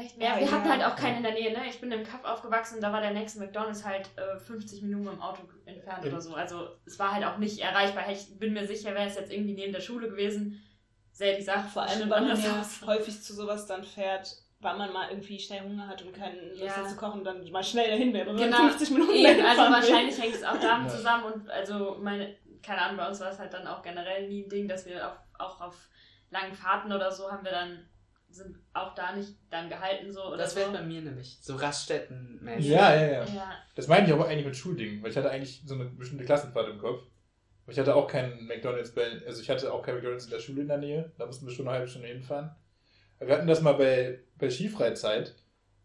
Echt? 0.00 0.20
Ja, 0.20 0.36
wir 0.38 0.46
ja. 0.46 0.50
hatten 0.52 0.68
halt 0.68 0.84
auch 0.84 0.96
keinen 0.96 1.18
in 1.18 1.22
der 1.22 1.32
Nähe, 1.32 1.52
ne? 1.52 1.60
Ich 1.68 1.80
bin 1.80 1.90
im 1.92 2.04
Kaff 2.04 2.24
aufgewachsen 2.24 2.76
und 2.76 2.80
da 2.82 2.92
war 2.92 3.00
der 3.00 3.12
nächste 3.12 3.38
McDonalds 3.38 3.84
halt 3.84 4.08
äh, 4.16 4.38
50 4.38 4.82
Minuten 4.82 5.08
im 5.08 5.20
Auto 5.22 5.42
entfernt 5.66 6.04
Ja. 6.04 6.10
oder 6.10 6.20
so. 6.20 6.34
Also 6.34 6.68
es 6.86 6.98
war 6.98 7.12
halt 7.12 7.24
auch 7.24 7.38
nicht 7.38 7.58
erreichbar. 7.60 8.10
Ich 8.10 8.38
bin 8.38 8.52
mir 8.52 8.66
sicher, 8.66 8.94
wäre 8.94 9.06
es 9.06 9.16
jetzt 9.16 9.32
irgendwie 9.32 9.54
neben 9.54 9.72
der 9.72 9.80
Schule 9.80 10.08
gewesen, 10.08 10.60
die 11.20 11.42
Sache 11.42 11.68
Vor 11.68 11.82
allem, 11.82 12.10
weil 12.10 12.22
man 12.22 12.42
ja 12.42 12.64
häufig 12.86 13.22
zu 13.22 13.34
sowas 13.34 13.66
dann 13.66 13.84
fährt, 13.84 14.36
weil 14.60 14.76
man 14.76 14.92
mal 14.92 15.10
irgendwie 15.10 15.38
schnell 15.38 15.60
Hunger 15.60 15.86
hat 15.86 16.02
und 16.02 16.12
keine 16.12 16.40
Lust 16.48 16.60
Ja. 16.62 16.76
hat 16.76 16.90
zu 16.90 16.96
kochen 16.96 17.22
dann 17.22 17.48
mal 17.52 17.62
schnell 17.62 17.88
dahin 17.88 18.12
wäre. 18.12 18.30
Wenn 18.30 18.36
Genau. 18.36 18.68
50 18.68 18.90
Minuten 18.90 19.12
Eben, 19.12 19.44
also 19.46 19.62
wahrscheinlich 19.62 20.20
hängt 20.20 20.34
es 20.34 20.42
auch 20.42 20.58
damit 20.60 20.90
Ja. 20.90 20.96
zusammen 20.96 21.24
und 21.32 21.48
also 21.50 21.98
meine, 22.00 22.34
keine 22.62 22.82
Ahnung, 22.82 22.96
bei 22.96 23.06
uns 23.06 23.20
war 23.20 23.30
es 23.30 23.38
halt 23.38 23.52
dann 23.52 23.66
auch 23.68 23.82
generell 23.82 24.28
nie 24.28 24.42
ein 24.44 24.48
Ding, 24.48 24.66
dass 24.66 24.86
wir 24.86 25.06
auf, 25.06 25.16
auch 25.38 25.60
auf 25.60 25.88
langen 26.30 26.54
Fahrten 26.54 26.92
oder 26.92 27.12
so 27.12 27.30
haben 27.30 27.44
wir 27.44 27.52
dann, 27.52 27.88
sind 28.34 28.56
auch 28.72 28.94
da 28.94 29.14
nicht 29.16 29.34
dann 29.50 29.68
gehalten 29.68 30.12
so 30.12 30.22
oder 30.26 30.38
Das 30.38 30.54
so. 30.54 30.60
wäre 30.60 30.72
bei 30.72 30.82
mir 30.82 31.00
nämlich. 31.00 31.38
So 31.40 31.56
Raststätten-mäßig. 31.56 32.66
Ja, 32.68 32.94
ja, 32.94 33.06
ja. 33.12 33.24
Ja, 33.26 33.52
Das 33.74 33.88
meine 33.88 34.06
ich 34.06 34.12
aber 34.12 34.26
eigentlich 34.28 34.46
mit 34.46 34.56
Schuldingen, 34.56 35.02
weil 35.02 35.10
ich 35.10 35.16
hatte 35.16 35.30
eigentlich 35.30 35.62
so 35.64 35.74
eine 35.74 35.84
bestimmte 35.86 36.24
Klassenfahrt 36.24 36.68
im 36.68 36.78
Kopf. 36.78 37.02
Aber 37.64 37.72
ich 37.72 37.78
hatte 37.78 37.94
auch 37.94 38.08
keinen 38.08 38.46
McDonalds 38.46 38.94
bei, 38.94 39.22
also 39.26 39.40
ich 39.40 39.48
hatte 39.48 39.72
auch 39.72 39.82
keinen 39.82 39.96
McDonalds 39.96 40.24
in 40.26 40.30
der 40.30 40.40
Schule 40.40 40.62
in 40.62 40.68
der 40.68 40.78
Nähe. 40.78 41.12
Da 41.16 41.26
mussten 41.26 41.46
wir 41.46 41.52
schon 41.54 41.66
eine 41.66 41.76
halbe 41.78 41.88
Stunde 41.88 42.08
hinfahren. 42.08 42.50
Aber 43.18 43.28
wir 43.28 43.36
hatten 43.36 43.46
das 43.46 43.62
mal 43.62 43.72
bei, 43.74 44.20
bei 44.38 44.50
Skifreizeit. 44.50 45.34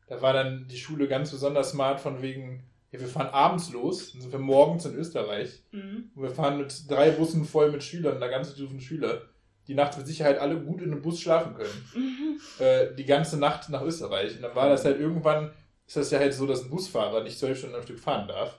Da 0.07 0.21
war 0.21 0.33
dann 0.33 0.67
die 0.67 0.77
Schule 0.77 1.07
ganz 1.07 1.31
besonders 1.31 1.69
smart 1.69 1.99
von 2.01 2.21
wegen, 2.21 2.63
ja, 2.91 2.99
wir 2.99 3.07
fahren 3.07 3.27
abends 3.27 3.71
los, 3.71 4.11
dann 4.11 4.21
sind 4.21 4.31
wir 4.31 4.39
morgens 4.39 4.85
in 4.85 4.95
Österreich. 4.95 5.61
Mhm. 5.71 6.11
Und 6.15 6.23
wir 6.23 6.31
fahren 6.31 6.57
mit 6.57 6.89
drei 6.89 7.11
Bussen 7.11 7.45
voll 7.45 7.71
mit 7.71 7.83
Schülern, 7.83 8.15
einer 8.17 8.29
ganzen 8.29 8.55
Stufen 8.55 8.81
Schüler, 8.81 9.21
die 9.69 9.75
nachts 9.75 9.97
mit 9.97 10.07
Sicherheit 10.07 10.39
alle 10.39 10.59
gut 10.59 10.81
in 10.81 10.91
einem 10.91 11.03
Bus 11.03 11.21
schlafen 11.21 11.53
können. 11.53 11.87
Mhm. 11.93 12.39
Äh, 12.59 12.95
die 12.95 13.05
ganze 13.05 13.37
Nacht 13.37 13.69
nach 13.69 13.83
Österreich. 13.83 14.35
Und 14.35 14.41
dann 14.41 14.55
war 14.55 14.67
das 14.67 14.83
halt 14.83 14.99
irgendwann, 14.99 15.51
ist 15.85 15.95
das 15.95 16.09
ja 16.09 16.17
halt 16.17 16.33
so, 16.33 16.47
dass 16.47 16.63
ein 16.63 16.71
Busfahrer 16.71 17.23
nicht 17.23 17.37
zwölf 17.37 17.59
Stunden 17.59 17.75
am 17.75 17.83
Stück 17.83 17.99
fahren 17.99 18.27
darf. 18.27 18.57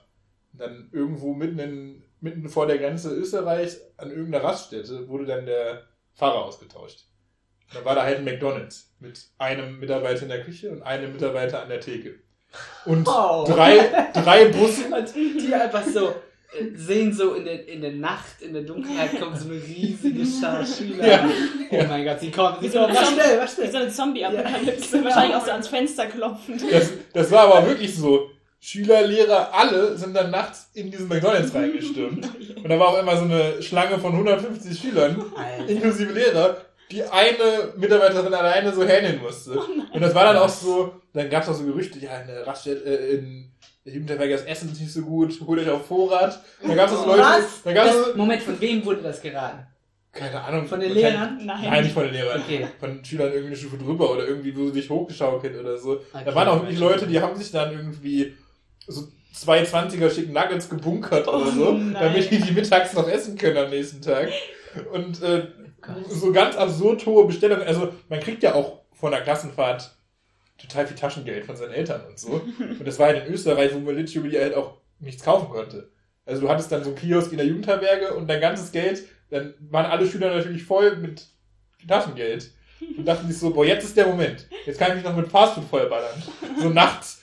Und 0.53 0.61
dann 0.61 0.89
irgendwo 0.93 1.33
mitten, 1.33 1.59
in, 1.59 2.03
mitten 2.21 2.47
vor 2.47 2.65
der 2.65 2.77
Grenze 2.77 3.13
Österreichs 3.13 3.81
an 3.97 4.09
irgendeiner 4.09 4.45
Raststätte 4.45 5.09
wurde 5.09 5.25
dann 5.25 5.45
der 5.45 5.83
Fahrer 6.13 6.45
ausgetauscht. 6.45 7.05
Und 7.67 7.75
dann 7.75 7.85
war 7.85 7.95
da 7.95 8.03
halt 8.03 8.19
ein 8.19 8.23
McDonalds 8.25 8.95
mit 8.99 9.27
einem 9.37 9.79
Mitarbeiter 9.79 10.23
in 10.23 10.29
der 10.29 10.43
Küche 10.43 10.71
und 10.71 10.81
einem 10.81 11.11
Mitarbeiter 11.11 11.61
an 11.61 11.67
der 11.69 11.81
Theke. 11.81 12.15
Und 12.85 13.05
Oh. 13.07 13.43
drei, 13.45 14.09
drei 14.13 14.45
Bussen. 14.47 14.93
Und 14.93 15.13
die 15.15 15.53
einfach 15.53 15.85
so 15.85 16.13
sehen 16.75 17.13
so 17.13 17.33
in 17.33 17.45
der, 17.45 17.67
in 17.67 17.81
der 17.81 17.93
Nacht, 17.93 18.41
in 18.41 18.53
der 18.53 18.63
Dunkelheit 18.63 19.19
kommt 19.19 19.37
so 19.37 19.49
eine 19.49 19.61
riesige 19.61 20.25
Schar 20.25 20.65
Schüler. 20.65 21.07
Ja. 21.07 21.29
Oh 21.71 21.83
mein 21.87 22.03
Gott, 22.05 22.19
sie 22.19 22.29
kommen, 22.31 22.57
sie 22.61 22.67
so 22.69 22.79
kommen. 22.79 22.89
eine 22.89 22.99
Mach 22.99 23.05
Zombie- 23.07 23.21
schnell, 23.21 23.41
Wie 23.41 23.47
schnell. 23.47 23.71
so 23.71 23.77
eine 23.77 23.89
Zombie-Apokalypse. 23.89 24.97
Ja. 24.97 25.03
Wahrscheinlich 25.05 25.35
auch 25.37 25.45
so 25.45 25.51
ans 25.51 25.67
Fenster 25.69 26.05
klopfend. 26.07 26.61
Das, 26.71 26.91
das 27.13 27.31
war 27.31 27.53
aber 27.55 27.67
wirklich 27.67 27.95
so. 27.95 28.29
Schüler, 28.63 29.07
Lehrer, 29.07 29.51
alle 29.53 29.97
sind 29.97 30.13
dann 30.15 30.29
nachts 30.29 30.69
in 30.75 30.91
diesen 30.91 31.07
McDonalds 31.07 31.51
reingestürmt. 31.55 32.29
Und 32.57 32.69
da 32.69 32.77
war 32.79 32.89
auch 32.89 32.99
immer 32.99 33.17
so 33.17 33.23
eine 33.23 33.59
Schlange 33.63 33.97
von 33.97 34.11
150 34.11 34.77
Schülern, 34.77 35.19
Alter. 35.35 35.67
inklusive 35.67 36.11
Lehrer, 36.13 36.57
die 36.91 37.01
eine 37.03 37.73
Mitarbeiterin 37.77 38.31
alleine 38.31 38.71
so 38.71 38.83
händern 38.83 39.19
musste. 39.23 39.53
Und 39.57 39.99
das 40.01 40.13
war 40.13 40.25
dann 40.25 40.37
auch 40.37 40.49
so, 40.49 40.93
dann 41.13 41.27
gab 41.31 41.41
es 41.41 41.49
auch 41.49 41.55
so 41.55 41.63
Gerüchte, 41.63 41.97
ja, 41.97 42.19
in 42.19 42.27
der 42.27 42.45
Raststätte, 42.45 42.83
äh, 42.83 43.15
in 43.15 43.51
der 43.85 43.93
Jugendherberge 43.93 44.33
das 44.33 44.43
Essen 44.43 44.71
ist 44.71 44.79
nicht 44.81 44.93
so 44.93 45.01
gut, 45.01 45.39
holt 45.45 45.59
euch 45.59 45.69
auf 45.69 45.85
Vorrat. 45.87 46.39
Dann 46.61 46.75
gab 46.75 46.91
es 46.91 47.05
Leute, 47.05 47.21
Was? 47.21 47.63
dann 47.63 47.73
gab 47.73 47.87
es 47.87 48.05
Das, 48.07 48.15
Moment, 48.15 48.41
von 48.43 48.59
wem 48.61 48.85
wurde 48.85 49.01
das 49.01 49.21
geraten? 49.21 49.65
keine 50.13 50.41
Ahnung. 50.41 50.67
Von 50.67 50.81
den 50.81 50.91
Lehrern? 50.91 51.39
Nein. 51.45 51.61
Nein, 51.63 51.83
nicht 51.83 51.93
von 51.93 52.03
den 52.03 52.13
Lehrern. 52.13 52.41
Okay. 52.41 52.67
Von 52.81 53.03
Schülern 53.05 53.27
irgendwie 53.31 53.47
eine 53.47 53.55
Stufe 53.55 53.77
drüber 53.77 54.11
oder 54.11 54.27
irgendwie, 54.27 54.53
wo 54.57 54.65
sie 54.67 54.73
sich 54.81 54.89
hochgeschaukelt 54.89 55.57
oder 55.57 55.77
so. 55.77 56.01
Okay, 56.13 56.23
da 56.25 56.35
waren 56.35 56.47
auch 56.49 56.59
wirklich 56.61 56.79
Leute, 56.79 57.07
die 57.07 57.21
haben 57.21 57.35
sich 57.37 57.49
dann 57.51 57.71
irgendwie 57.71 58.35
so 58.87 59.07
zwei 59.33 59.63
20er 59.63 60.09
schicken 60.13 60.33
Nuggets 60.33 60.67
gebunkert 60.69 61.27
oder 61.29 61.47
so, 61.49 61.69
Oh 61.69 61.71
nein. 61.71 61.93
damit 61.93 62.29
die 62.29 62.39
die 62.41 62.51
mittags 62.51 62.93
noch 62.93 63.07
essen 63.07 63.37
können 63.37 63.57
am 63.57 63.69
nächsten 63.69 64.01
Tag. 64.01 64.27
Und 64.91 65.21
äh, 65.23 65.47
so 66.09 66.31
ganz 66.33 66.57
absurd 66.57 67.05
hohe 67.05 67.25
Bestellungen. 67.25 67.65
Also 67.65 67.93
man 68.09 68.19
kriegt 68.19 68.43
ja 68.43 68.53
auch 68.53 68.79
von 68.93 69.11
der 69.11 69.21
Klassenfahrt 69.21 69.95
total 70.61 70.87
viel 70.87 70.97
Taschengeld 70.97 71.45
von 71.45 71.55
seinen 71.55 71.73
Eltern 71.73 72.05
und 72.07 72.19
so. 72.19 72.41
Und 72.59 72.85
das 72.85 72.99
war 72.99 73.07
halt 73.07 73.25
in 73.25 73.33
Österreich, 73.33 73.73
wo 73.73 73.79
man 73.79 73.95
literally 73.95 74.37
halt 74.37 74.55
auch 74.55 74.77
nichts 74.99 75.23
kaufen 75.23 75.49
konnte. 75.49 75.89
Also 76.25 76.41
du 76.41 76.49
hattest 76.49 76.71
dann 76.71 76.83
so 76.83 76.89
einen 76.89 76.99
Kiosk 76.99 77.31
in 77.31 77.37
der 77.37 77.47
Jugendherberge 77.47 78.13
und 78.13 78.27
dein 78.27 78.39
ganzes 78.41 78.71
Geld, 78.71 79.03
dann 79.29 79.53
waren 79.69 79.85
alle 79.85 80.07
Schüler 80.07 80.35
natürlich 80.35 80.63
voll 80.63 80.95
mit 80.97 81.25
Taschengeld. 81.87 82.51
Und 82.97 83.05
dachten 83.05 83.27
sich 83.27 83.37
so, 83.37 83.51
boah, 83.51 83.65
jetzt 83.65 83.83
ist 83.83 83.95
der 83.95 84.07
Moment. 84.07 84.47
Jetzt 84.65 84.79
kann 84.79 84.89
ich 84.89 84.95
mich 84.95 85.03
noch 85.03 85.15
mit 85.15 85.27
Fastfood 85.27 85.65
vollballern. 85.65 86.21
So 86.59 86.69
nachts. 86.69 87.21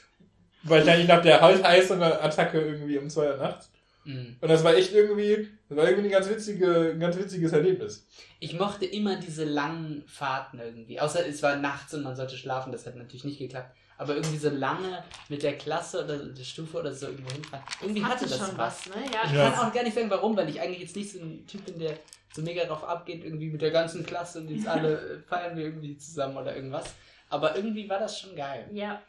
Wahrscheinlich 0.63 1.09
nach 1.09 1.21
der 1.21 1.41
Heißhunger-Attacke 1.41 2.61
irgendwie 2.61 2.99
um 2.99 3.11
zwei 3.11 3.31
Uhr 3.31 3.37
nachts. 3.37 3.71
Mhm. 4.09 4.37
Und 4.41 4.49
das 4.49 4.65
war 4.65 4.75
echt 4.75 4.93
irgendwie, 4.93 5.49
das 5.69 5.77
war 5.77 5.85
irgendwie 5.89 6.09
ein 6.09 6.13
ganz, 6.13 6.29
witzige, 6.31 6.93
ein 6.95 7.01
ganz 7.01 7.17
witziges 7.19 7.53
Erlebnis. 7.53 8.07
Ich 8.41 8.59
mochte 8.59 8.87
immer 8.87 9.17
diese 9.17 9.45
langen 9.45 10.03
Fahrten 10.07 10.59
irgendwie. 10.61 10.99
Außer 10.99 11.27
es 11.27 11.43
war 11.43 11.57
nachts 11.57 11.93
und 11.93 12.05
man 12.05 12.17
sollte 12.17 12.37
schlafen, 12.37 12.73
das 12.73 12.87
hat 12.87 12.97
natürlich 12.97 13.25
nicht 13.25 13.39
geklappt. 13.39 13.77
Aber 13.99 14.15
irgendwie 14.15 14.39
so 14.39 14.49
lange 14.49 15.03
mit 15.29 15.43
der 15.43 15.59
Klasse 15.59 16.05
oder 16.05 16.19
der 16.19 16.45
Stufe 16.45 16.79
oder 16.79 16.93
so 16.95 17.07
irgendwo 17.09 17.33
hinfahren. 17.35 17.65
Irgendwie 17.83 18.05
hatte, 18.05 18.27
das 18.27 18.39
schon 18.39 18.57
was. 18.57 18.89
was, 18.89 18.95
ne? 18.95 19.03
Ja, 19.13 19.23
Ich 19.27 19.33
Ja. 19.33 19.51
kann 19.51 19.69
auch 19.69 19.75
gar 19.75 19.83
nicht 19.83 19.95
sagen, 19.95 20.09
warum, 20.09 20.37
weil 20.37 20.49
ich 20.49 20.61
eigentlich 20.61 20.81
jetzt 20.81 20.97
nicht 20.97 21.11
so 21.13 21.19
ein 21.19 21.45
Typ 21.47 21.67
bin, 21.67 21.79
der 21.79 21.99
so 22.33 22.41
mega 22.43 22.65
drauf 22.65 22.85
abgeht, 22.85 23.25
irgendwie 23.25 23.51
mit 23.51 23.61
der 23.61 23.73
ganzen 23.73 24.07
Klasse 24.07 24.39
und 24.41 24.49
jetzt 24.51 24.67
alle 24.69 25.23
feiern 25.29 25.57
wir 25.57 25.65
irgendwie 25.65 25.99
zusammen 25.99 26.37
oder 26.37 26.55
irgendwas. 26.55 26.95
Aber 27.29 27.57
irgendwie 27.57 27.89
war 27.91 27.99
das 27.99 28.19
schon 28.21 28.37
geil. 28.37 28.71
Ja. 28.73 29.03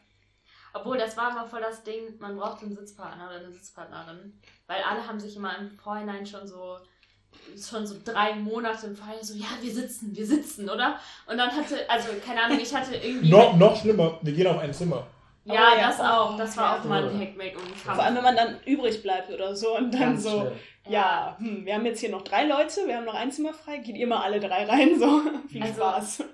Obwohl, 0.72 0.98
das 0.98 1.16
war 1.16 1.30
immer 1.32 1.46
voll 1.46 1.60
das 1.60 1.82
Ding, 1.82 2.16
man 2.18 2.36
braucht 2.36 2.62
einen 2.62 2.76
Sitzpartner 2.76 3.28
oder 3.28 3.38
eine 3.38 3.50
Sitzpartnerin. 3.52 4.38
Weil 4.70 4.84
alle 4.84 5.04
haben 5.04 5.18
sich 5.18 5.34
immer 5.34 5.58
im 5.58 5.68
Vorhinein 5.76 6.24
schon 6.24 6.46
so, 6.46 6.76
schon 7.60 7.84
so 7.84 7.96
drei 8.04 8.34
Monate 8.36 8.86
im 8.86 8.94
Vorhinein 8.94 9.24
so, 9.24 9.34
ja, 9.34 9.48
wir 9.60 9.72
sitzen, 9.74 10.14
wir 10.14 10.24
sitzen, 10.24 10.70
oder? 10.70 10.96
Und 11.26 11.38
dann 11.38 11.50
hatte, 11.50 11.90
also, 11.90 12.10
keine 12.24 12.40
Ahnung, 12.44 12.60
ich 12.62 12.72
hatte 12.72 12.94
irgendwie. 12.94 13.30
Noch, 13.30 13.56
noch 13.56 13.74
schlimmer, 13.80 14.20
wir 14.22 14.32
gehen 14.32 14.46
auf 14.46 14.60
ein 14.60 14.72
Zimmer. 14.72 15.08
ja, 15.44 15.54
Oh 15.72 15.76
ja, 15.76 15.88
das 15.88 15.98
oh, 15.98 16.02
auch. 16.04 16.36
Das 16.36 16.56
war 16.56 16.76
ja. 16.76 16.80
auch 16.80 16.84
mal 16.84 17.08
ein 17.08 17.18
Hackmack 17.20 17.56
und 17.56 17.64
Kampf. 17.82 17.96
Vor 17.96 18.04
allem, 18.04 18.14
wenn 18.14 18.22
man 18.22 18.36
dann 18.36 18.60
übrig 18.64 19.02
bleibt 19.02 19.32
oder 19.32 19.56
so 19.56 19.76
und 19.76 19.90
dann 19.92 20.00
Ganz 20.00 20.22
so, 20.22 20.52
ja, 20.88 21.34
hm, 21.40 21.66
wir 21.66 21.74
haben 21.74 21.86
jetzt 21.86 21.98
hier 21.98 22.10
noch 22.10 22.22
drei 22.22 22.44
Leute, 22.46 22.86
wir 22.86 22.96
haben 22.96 23.06
noch 23.06 23.14
ein 23.14 23.32
Zimmer 23.32 23.52
frei, 23.52 23.78
geht 23.78 23.96
ihr 23.96 24.06
mal 24.06 24.22
alle 24.22 24.38
drei 24.38 24.66
rein, 24.66 24.96
so. 25.00 25.20
Viel 25.48 25.62
Also- 25.64 25.74
Spaß. 25.80 26.24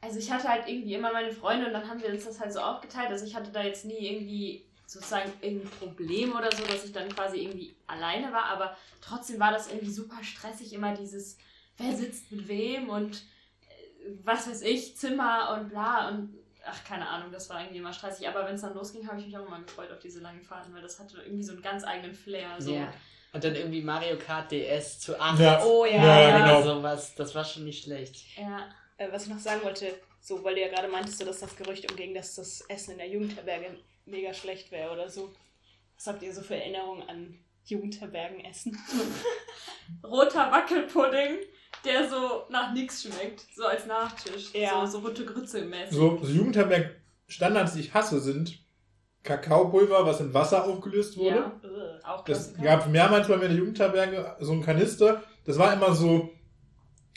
Also 0.00 0.18
ich 0.18 0.30
hatte 0.30 0.48
halt 0.48 0.68
irgendwie 0.68 0.94
immer 0.94 1.12
meine 1.12 1.32
Freunde 1.32 1.66
und 1.66 1.72
dann 1.74 1.86
haben 1.88 2.00
wir 2.02 2.08
uns 2.08 2.24
das 2.24 2.40
halt 2.40 2.52
so 2.52 2.60
aufgeteilt. 2.60 3.10
Also 3.10 3.26
ich 3.26 3.34
hatte 3.34 3.50
da 3.52 3.62
jetzt 3.62 3.84
nie 3.84 3.98
irgendwie 3.98 4.66
sozusagen 4.94 5.32
irgendein 5.40 5.70
Problem 5.70 6.36
oder 6.36 6.50
so, 6.52 6.64
dass 6.64 6.84
ich 6.84 6.92
dann 6.92 7.08
quasi 7.08 7.38
irgendwie 7.42 7.74
alleine 7.86 8.32
war, 8.32 8.44
aber 8.44 8.76
trotzdem 9.00 9.40
war 9.40 9.50
das 9.50 9.68
irgendwie 9.68 9.90
super 9.90 10.22
stressig, 10.22 10.72
immer 10.72 10.94
dieses, 10.94 11.36
wer 11.76 11.94
sitzt 11.94 12.30
mit 12.30 12.46
wem 12.46 12.88
und 12.88 13.16
äh, 13.16 14.10
was 14.22 14.48
weiß 14.48 14.62
ich, 14.62 14.96
Zimmer 14.96 15.58
und 15.58 15.70
bla 15.70 16.08
und 16.08 16.38
ach, 16.64 16.84
keine 16.84 17.08
Ahnung, 17.08 17.32
das 17.32 17.50
war 17.50 17.60
irgendwie 17.60 17.78
immer 17.78 17.92
stressig. 17.92 18.28
Aber 18.28 18.46
wenn 18.46 18.54
es 18.54 18.62
dann 18.62 18.74
losging, 18.74 19.06
habe 19.06 19.18
ich 19.18 19.26
mich 19.26 19.36
auch 19.36 19.46
immer 19.46 19.60
gefreut 19.60 19.90
auf 19.90 19.98
diese 19.98 20.20
langen 20.20 20.42
Fahrten, 20.42 20.72
weil 20.72 20.82
das 20.82 20.98
hatte 20.98 21.20
irgendwie 21.20 21.42
so 21.42 21.52
einen 21.52 21.62
ganz 21.62 21.84
eigenen 21.84 22.14
Flair. 22.14 22.48
So. 22.58 22.74
Ja. 22.74 22.92
Und 23.32 23.42
dann 23.42 23.56
irgendwie 23.56 23.82
Mario 23.82 24.16
Kart 24.16 24.52
DS 24.52 25.00
zu 25.00 25.20
8. 25.20 25.40
Ja. 25.40 25.64
Oh 25.64 25.84
ja. 25.84 25.96
Ja, 25.96 26.20
ja, 26.20 26.38
genau. 26.38 26.62
sowas. 26.62 27.14
Das 27.16 27.34
war 27.34 27.44
schon 27.44 27.64
nicht 27.64 27.84
schlecht. 27.84 28.38
ja. 28.38 28.68
Äh, 28.96 29.10
was 29.10 29.24
ich 29.24 29.30
noch 29.30 29.40
sagen 29.40 29.64
wollte, 29.64 29.92
so, 30.20 30.44
weil 30.44 30.54
du 30.54 30.60
ja 30.60 30.68
gerade 30.68 30.86
meintest, 30.86 31.18
so, 31.18 31.24
dass 31.24 31.40
das 31.40 31.56
Gerücht 31.56 31.90
umging, 31.90 32.14
dass 32.14 32.36
das 32.36 32.60
Essen 32.68 32.92
in 32.92 32.98
der 32.98 33.08
Jugendherberge 33.08 33.76
mega 34.06 34.34
schlecht 34.34 34.70
wäre 34.70 34.92
oder 34.92 35.08
so. 35.08 35.32
Was 35.96 36.06
habt 36.06 36.22
ihr 36.22 36.34
so 36.34 36.42
für 36.42 36.56
Erinnerungen 36.56 37.08
an 37.08 37.38
Jugendherbergenessen? 37.64 38.76
roter 40.04 40.50
Wackelpudding, 40.50 41.38
der 41.84 42.08
so 42.08 42.44
nach 42.50 42.72
nichts 42.72 43.02
schmeckt, 43.02 43.46
so 43.54 43.64
als 43.64 43.86
Nachtisch. 43.86 44.52
Ja. 44.54 44.86
So, 44.86 45.00
so 45.00 45.06
rote 45.06 45.24
Grütze 45.24 45.64
mäßig. 45.64 45.94
So, 45.96 46.18
so 46.22 46.32
Jugendherberg-Standards, 46.32 47.74
die 47.74 47.80
ich 47.80 47.94
hasse, 47.94 48.20
sind 48.20 48.58
Kakaopulver, 49.22 50.04
was 50.04 50.20
in 50.20 50.34
Wasser 50.34 50.64
aufgelöst 50.64 51.16
wurde. 51.16 51.36
Ja, 51.36 51.60
Ugh. 51.62 52.00
auch 52.04 52.24
Das 52.24 52.54
Klassiker. 52.54 52.62
gab 52.62 52.88
mehrmals 52.88 53.28
bei 53.28 53.36
mir 53.36 53.44
in 53.46 53.52
der 53.52 53.58
Jugendherberge 53.58 54.36
so 54.40 54.52
einen 54.52 54.62
Kanister. 54.62 55.22
Das 55.46 55.58
war 55.58 55.72
immer 55.72 55.94
so, 55.94 56.30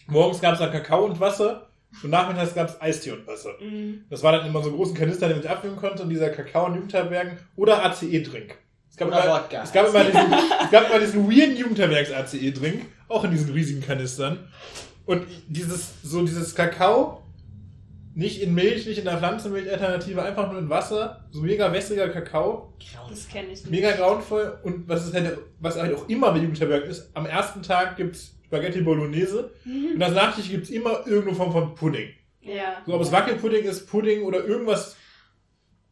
morgens 0.07 0.39
gab 0.39 0.53
es 0.53 0.59
dann 0.59 0.71
Kakao 0.71 1.03
und 1.05 1.19
Wasser 1.19 1.66
und 2.03 2.09
nachmittags 2.09 2.53
gab 2.53 2.69
es 2.69 2.81
Eistee 2.81 3.11
und 3.11 3.25
Wasser. 3.27 3.51
Mm. 3.59 4.05
Das 4.09 4.21
war 4.23 4.31
dann 4.33 4.45
immer 4.45 4.61
so 4.61 4.71
großen 4.71 4.95
Kanister, 4.95 5.27
den 5.27 5.37
man 5.37 5.41
sich 5.43 5.51
abfüllen 5.51 5.75
konnte 5.77 6.03
und 6.03 6.09
dieser 6.09 6.29
Kakao 6.29 6.67
in 6.67 6.75
Jugendherbergen 6.75 7.37
oder 7.55 7.83
ACE-Drink. 7.85 8.55
Es 8.89 8.97
gab, 8.97 9.07
immer, 9.09 9.17
Wodka. 9.17 9.63
es, 9.63 9.71
gab 9.71 9.87
immer 9.89 10.03
diesen, 10.03 10.33
es 10.65 10.71
gab 10.71 10.89
immer 10.89 10.99
diesen 10.99 11.29
weirden 11.29 11.57
Jugendherbergs-ACE-Drink, 11.57 12.85
auch 13.07 13.23
in 13.23 13.31
diesen 13.31 13.51
riesigen 13.51 13.81
Kanistern. 13.81 14.47
Und 15.05 15.25
dieses, 15.47 15.93
so 16.03 16.21
dieses 16.23 16.53
Kakao, 16.55 17.23
nicht 18.15 18.41
in 18.41 18.55
Milch, 18.55 18.87
nicht 18.87 18.97
in 18.97 19.05
der 19.05 19.19
Pflanzenmilch-Alternative, 19.19 20.23
einfach 20.23 20.51
nur 20.51 20.59
in 20.59 20.69
Wasser, 20.69 21.27
so 21.29 21.41
mega 21.41 21.71
wässriger 21.71 22.09
Kakao, 22.09 22.73
Das 23.09 23.27
kenne 23.29 23.49
ich 23.49 23.61
nicht. 23.61 23.69
mega 23.69 23.91
grauenvoll. 23.91 24.57
Und 24.63 24.89
was, 24.89 25.05
ist 25.05 25.13
halt, 25.13 25.37
was 25.59 25.79
halt 25.79 25.95
auch 25.95 26.09
immer 26.09 26.31
bei 26.31 26.39
Jugendherbergen 26.39 26.89
ist, 26.89 27.11
am 27.13 27.27
ersten 27.27 27.61
Tag 27.61 27.95
gibt's 27.95 28.36
Spaghetti 28.47 28.81
Bolognese 28.81 29.51
und 29.65 30.01
als 30.01 30.13
Nachtisch 30.13 30.49
gibt's 30.49 30.69
immer 30.69 31.05
irgendeine 31.05 31.35
Form 31.35 31.51
von 31.51 31.75
Pudding. 31.75 32.13
Ja. 32.41 32.81
So, 32.85 32.93
ob 32.93 33.01
es 33.01 33.11
Wackelpudding 33.11 33.65
ist, 33.65 33.87
Pudding 33.87 34.23
oder 34.23 34.45
irgendwas 34.45 34.95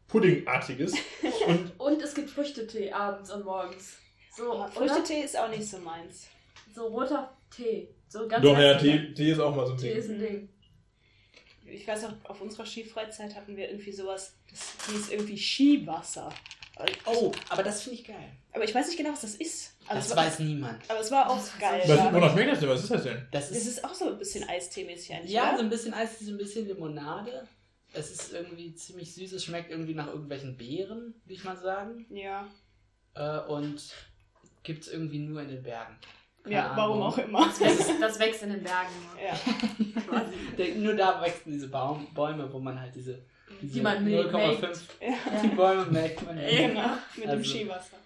Puddingartiges. 0.07 0.93
Und 1.47 1.71
Und 1.77 2.01
es 2.01 2.13
gibt 2.15 2.29
Früchtetee 2.29 2.91
abends 2.91 3.31
und 3.31 3.43
morgens. 3.43 3.97
So? 4.35 4.65
Früchtetee 4.73 5.21
ist 5.23 5.37
auch 5.37 5.49
nicht 5.49 5.67
so 5.67 5.77
meins. 5.79 6.27
So 6.73 6.87
roter 6.87 7.35
Tee. 7.49 7.89
So 8.07 8.27
ganz 8.27 8.43
doch, 8.43 8.57
ja. 8.57 8.75
Tee, 8.77 9.13
Tee 9.13 9.31
ist 9.31 9.39
auch 9.39 9.55
mal 9.55 9.65
so 9.65 9.73
ein 9.73 9.77
Tee 9.77 9.89
Ding. 9.89 9.97
ist 9.97 10.09
ein 10.09 10.19
Ding. 10.19 10.49
Ich 11.65 11.87
weiß 11.87 12.05
auch, 12.05 12.13
auf 12.29 12.41
unserer 12.41 12.65
Skifreizeit 12.65 13.35
hatten 13.35 13.57
wir 13.57 13.69
irgendwie 13.69 13.91
sowas, 13.91 14.37
das 14.49 14.75
hieß 14.89 15.09
irgendwie 15.09 15.37
Skiwasser. 15.37 16.31
Oh, 17.05 17.31
aber 17.49 17.63
das 17.63 17.83
finde 17.83 17.99
ich 17.99 18.05
geil. 18.05 18.31
Aber 18.53 18.63
ich 18.63 18.73
weiß 18.75 18.87
nicht 18.87 18.97
genau, 18.97 19.11
was 19.11 19.21
das 19.21 19.35
ist. 19.35 19.75
Aber 19.87 19.95
Das 19.95 20.09
war, 20.09 20.17
weiß 20.25 20.39
niemand. 20.39 20.81
aber 20.89 20.99
es 20.99 21.11
war 21.11 21.29
auch 21.29 21.37
Das 21.37 21.57
geil. 21.59 21.81
Was, 21.87 21.97
ja. 21.97 22.13
wonach 22.13 22.33
schmeckt 22.33 22.51
das 22.51 22.59
denn? 22.59 22.69
Was 22.69 22.83
ist 22.83 22.91
das 22.91 23.03
denn? 23.03 23.27
Das 23.31 23.51
ist, 23.51 23.67
ist 23.67 23.83
auch 23.85 23.93
so 23.93 24.09
ein 24.09 24.17
bisschen 24.17 24.43
Eistee-mäßig 24.47 25.13
eigentlich. 25.13 25.31
ja, 25.31 25.47
so 25.49 25.53
oder? 25.55 25.63
ein 25.63 25.69
bisschen 25.69 25.93
Eis, 25.93 26.19
so 26.19 26.31
ein 26.31 26.37
bisschen 26.37 26.67
Limonade. 26.67 27.47
Es 27.93 28.11
ist 28.11 28.33
irgendwie 28.33 28.73
ziemlich 28.75 29.13
süß. 29.13 29.31
Es 29.33 29.45
schmeckt 29.45 29.71
irgendwie 29.71 29.93
nach 29.93 30.07
irgendwelchen 30.07 30.57
Beeren, 30.57 31.13
würde 31.23 31.33
ich 31.33 31.43
mal 31.43 31.55
sagen. 31.57 32.05
ja. 32.09 32.47
Äh, 33.13 33.39
und 33.47 33.81
gibt 34.63 34.83
es 34.83 34.91
irgendwie 34.91 35.19
nur 35.19 35.41
in 35.41 35.47
den 35.47 35.63
Bergen. 35.63 35.95
Keine 36.43 36.55
ja, 36.55 36.73
warum 36.75 36.97
Ahnung. 36.97 37.07
auch 37.13 37.17
immer. 37.17 37.45
Das 37.47 37.59
wächst, 37.61 37.91
das 38.01 38.19
wächst 38.19 38.43
in 38.43 38.49
den 38.49 38.63
Bergen 38.63 38.89
nur. 39.13 39.23
Ja. 39.23 40.75
Nur 40.77 40.93
da 40.95 41.21
wachsen 41.21 41.51
diese 41.53 41.69
Baum, 41.69 42.07
Bäume, 42.13 42.51
wo 42.51 42.59
man 42.59 42.79
halt 42.79 42.93
diese 42.95 43.23
Die 43.61 43.81
man 43.81 44.03
melkt. 44.03 44.33
0,5 44.33 44.77
ja. 45.01 45.13
die 45.41 45.47
Bäume 45.49 45.85
melkt 45.85 46.25
man 46.25 46.35
nicht. 46.35 46.57
Genau, 46.57 46.89
mit 47.15 47.23
dem 47.25 47.29
Also- 47.29 47.51
Skiwasser. 47.51 47.97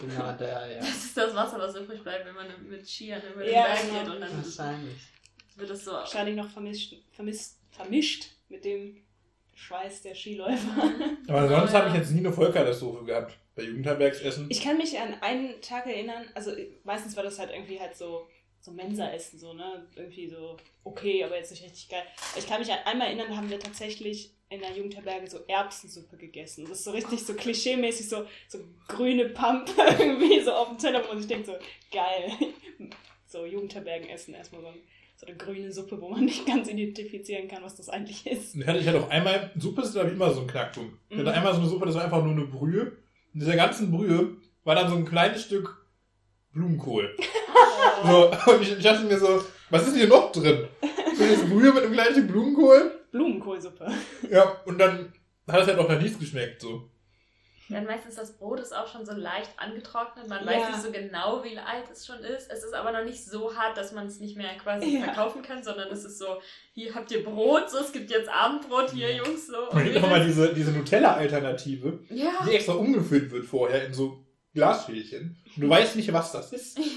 Genau, 0.00 0.32
da, 0.38 0.68
ja. 0.68 0.78
Das 0.80 0.90
ist 1.04 1.16
das 1.16 1.34
Wasser, 1.34 1.58
was 1.58 1.74
übrig 1.74 2.02
bleibt, 2.02 2.24
wenn 2.26 2.34
man 2.34 2.46
mit 2.68 2.88
Skiern 2.88 3.20
über 3.32 3.42
den 3.42 3.52
Ja, 3.54 3.64
Berg 3.64 3.80
genau. 3.82 3.98
geht 4.04 4.08
und 4.14 4.20
dann 4.20 4.36
Wahrscheinlich. 4.44 4.96
wird 5.56 5.70
es 5.70 5.84
so. 5.84 5.92
Wahrscheinlich 5.92 6.36
noch 6.36 6.48
vermischt, 6.48 6.94
vermisst, 7.12 7.58
vermischt 7.70 8.26
mit 8.48 8.64
dem 8.64 9.02
Schweiß 9.54 10.02
der 10.02 10.14
Skiläufer. 10.14 10.92
Aber 11.28 11.48
sonst 11.48 11.72
Ja. 11.72 11.78
habe 11.80 11.88
ich 11.88 11.94
jetzt 11.96 12.12
nie 12.12 12.20
eine 12.20 12.32
Vollkatastrophe 12.32 13.04
gehabt 13.04 13.36
bei 13.56 13.64
Jugendherbergsessen. 13.64 14.46
Ich 14.50 14.62
kann 14.62 14.76
mich 14.78 14.96
an 15.00 15.14
einen 15.20 15.60
Tag 15.62 15.86
erinnern, 15.86 16.26
also 16.34 16.52
meistens 16.84 17.16
war 17.16 17.24
das 17.24 17.40
halt 17.40 17.50
irgendwie 17.50 17.80
halt 17.80 17.96
so, 17.96 18.28
so 18.60 18.70
Mensa-Essen, 18.70 19.36
so, 19.40 19.52
ne? 19.52 19.84
Irgendwie 19.96 20.28
so 20.28 20.56
okay, 20.84 21.24
aber 21.24 21.36
jetzt 21.36 21.50
nicht 21.50 21.64
richtig 21.64 21.88
geil. 21.88 22.04
Ich 22.36 22.46
kann 22.46 22.60
mich 22.60 22.70
an 22.70 22.78
einmal 22.84 23.08
erinnern, 23.08 23.36
haben 23.36 23.50
wir 23.50 23.58
tatsächlich 23.58 24.32
in 24.50 24.60
der 24.60 24.72
Jugendherberge 24.72 25.28
so 25.28 25.38
Erbsensuppe 25.46 26.16
gegessen. 26.16 26.64
Das 26.68 26.78
ist 26.78 26.84
so 26.84 26.90
richtig 26.92 27.22
so 27.24 27.34
klischee-mäßig, 27.34 28.08
so, 28.08 28.24
so 28.48 28.58
grüne 28.88 29.26
Pampe 29.26 29.72
irgendwie 29.98 30.40
so 30.40 30.52
auf 30.52 30.68
dem 30.68 30.78
Teller, 30.78 31.02
wo 31.04 31.08
man 31.08 31.18
sich 31.18 31.28
denkt, 31.28 31.46
so 31.46 31.54
geil. 31.92 32.30
So 33.26 33.44
Jugendherbergenessen 33.44 34.32
erstmal 34.34 34.62
so, 34.62 34.72
so 35.16 35.26
eine 35.26 35.36
grüne 35.36 35.70
Suppe, 35.70 36.00
wo 36.00 36.08
man 36.08 36.24
nicht 36.24 36.46
ganz 36.46 36.68
identifizieren 36.68 37.46
kann, 37.48 37.62
was 37.62 37.76
das 37.76 37.90
eigentlich 37.90 38.26
ist. 38.26 38.54
Und 38.54 38.62
ich 38.62 38.66
hatte, 38.66 38.78
ich 38.78 38.88
auch 38.88 39.10
einmal, 39.10 39.50
Suppe 39.58 39.82
ist 39.82 39.92
glaube 39.92 40.08
ich 40.08 40.14
immer 40.14 40.32
so 40.32 40.40
ein 40.40 40.46
Knackpunkt. 40.46 40.94
Ich 41.10 41.18
hatte 41.18 41.28
Mhm. 41.30 41.36
einmal 41.36 41.52
so 41.52 41.60
eine 41.60 41.68
Suppe, 41.68 41.86
das 41.86 41.94
war 41.96 42.04
einfach 42.04 42.22
nur 42.24 42.32
eine 42.32 42.46
Brühe. 42.46 42.82
Und 42.82 43.34
in 43.34 43.40
dieser 43.40 43.56
ganzen 43.56 43.90
Brühe 43.90 44.36
war 44.64 44.74
dann 44.74 44.88
so 44.88 44.96
ein 44.96 45.04
kleines 45.04 45.42
Stück 45.42 45.86
Blumenkohl. 46.54 47.14
so, 48.06 48.30
und 48.50 48.62
ich, 48.62 48.72
ich 48.78 48.82
dachte 48.82 49.04
mir 49.04 49.18
so, 49.18 49.44
was 49.68 49.86
ist 49.86 49.96
hier 49.96 50.08
noch 50.08 50.32
drin? 50.32 50.66
Eine 51.20 51.36
Brühe 51.54 51.72
mit 51.72 51.82
einem 51.84 51.92
kleinen 51.92 52.12
Stück 52.12 52.28
Blumenkohl? 52.28 53.00
Blumenkohlsuppe. 53.10 53.90
Ja, 54.30 54.60
und 54.66 54.78
dann 54.78 55.12
hat 55.48 55.62
es 55.62 55.66
halt 55.66 55.78
auch 55.78 55.88
nach 55.88 56.00
nichts 56.00 56.18
geschmeckt, 56.18 56.60
so. 56.60 56.90
Ja, 57.68 57.78
und 57.80 57.86
meistens 57.86 58.14
das 58.14 58.38
Brot 58.38 58.60
ist 58.60 58.74
auch 58.74 58.90
schon 58.90 59.04
so 59.04 59.12
leicht 59.12 59.50
angetrocknet. 59.58 60.26
Man 60.28 60.40
Ja. 60.44 60.46
weiß 60.52 60.68
nicht 60.70 60.82
so 60.82 60.90
genau, 60.90 61.44
wie 61.44 61.58
alt 61.58 61.84
es 61.92 62.06
schon 62.06 62.20
ist. 62.20 62.50
Es 62.50 62.64
ist 62.64 62.72
aber 62.72 62.92
noch 62.92 63.04
nicht 63.04 63.22
so 63.22 63.54
hart, 63.54 63.76
dass 63.76 63.92
man 63.92 64.06
es 64.06 64.20
nicht 64.20 64.36
mehr 64.38 64.56
quasi 64.56 64.96
Ja. 64.98 65.04
verkaufen 65.04 65.42
kann, 65.42 65.62
sondern 65.62 65.88
es 65.90 66.02
ist 66.04 66.18
so, 66.18 66.40
hier 66.72 66.94
habt 66.94 67.10
ihr 67.10 67.22
Brot, 67.22 67.68
so, 67.70 67.78
es 67.78 67.92
gibt 67.92 68.10
jetzt 68.10 68.30
Abendbrot, 68.30 68.90
hier 68.92 69.14
Jungs, 69.14 69.48
so. 69.48 69.68
Und 69.70 69.84
jetzt 69.84 70.00
nochmal 70.00 70.24
diese, 70.24 70.54
diese 70.54 70.72
Nutella-Alternative, 70.72 71.98
ja. 72.08 72.42
die 72.48 72.54
extra 72.54 72.72
umgefüllt 72.72 73.30
wird 73.30 73.44
vorher 73.44 73.84
in 73.86 73.92
so 73.92 74.24
Glasschälchen. 74.54 75.36
Und 75.56 75.62
du 75.64 75.68
weißt 75.68 75.96
nicht, 75.96 76.10
was 76.12 76.32
das 76.32 76.52
ist. 76.52 76.78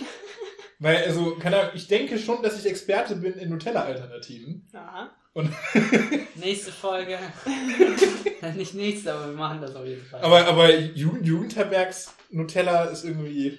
Weil, 0.84 1.04
also, 1.04 1.36
keine 1.36 1.60
Ahnung, 1.60 1.72
ich 1.76 1.88
denke 1.88 2.18
schon, 2.18 2.42
dass 2.42 2.58
ich 2.60 2.66
Experte 2.70 3.16
bin 3.16 3.34
in 3.36 3.50
Nutella-Alternativen. 3.50 4.68
Aha. 4.74 5.12
Nächste 6.36 6.72
Folge. 6.72 7.18
Nicht 8.56 8.74
nächste, 8.74 9.14
aber 9.14 9.28
wir 9.28 9.38
machen 9.38 9.62
das 9.62 9.76
auf 9.76 9.86
jeden 9.86 10.04
Fall. 10.06 10.22
Aber, 10.22 10.46
aber 10.46 10.76
Jugend, 10.76 11.26
Jugendherbergs 11.26 12.14
Nutella 12.32 12.86
ist 12.86 13.06
irgendwie. 13.06 13.58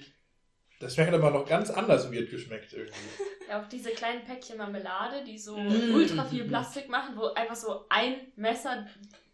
Das 0.79 0.95
schmeckt 0.95 1.13
aber 1.13 1.31
noch 1.31 1.47
ganz 1.47 1.69
anders 1.69 2.11
weird 2.11 2.29
geschmeckt 2.29 2.73
irgendwie. 2.73 2.93
Ja, 3.49 3.61
auch 3.61 3.67
diese 3.67 3.89
kleinen 3.91 4.23
Päckchen 4.23 4.57
Marmelade, 4.57 5.21
die 5.27 5.37
so 5.37 5.57
Mm. 5.57 5.93
ultra 5.95 6.23
viel 6.23 6.45
Plastik 6.45 6.87
machen, 6.87 7.15
wo 7.17 7.25
einfach 7.33 7.55
so 7.57 7.85
ein 7.89 8.15
Messer 8.37 8.87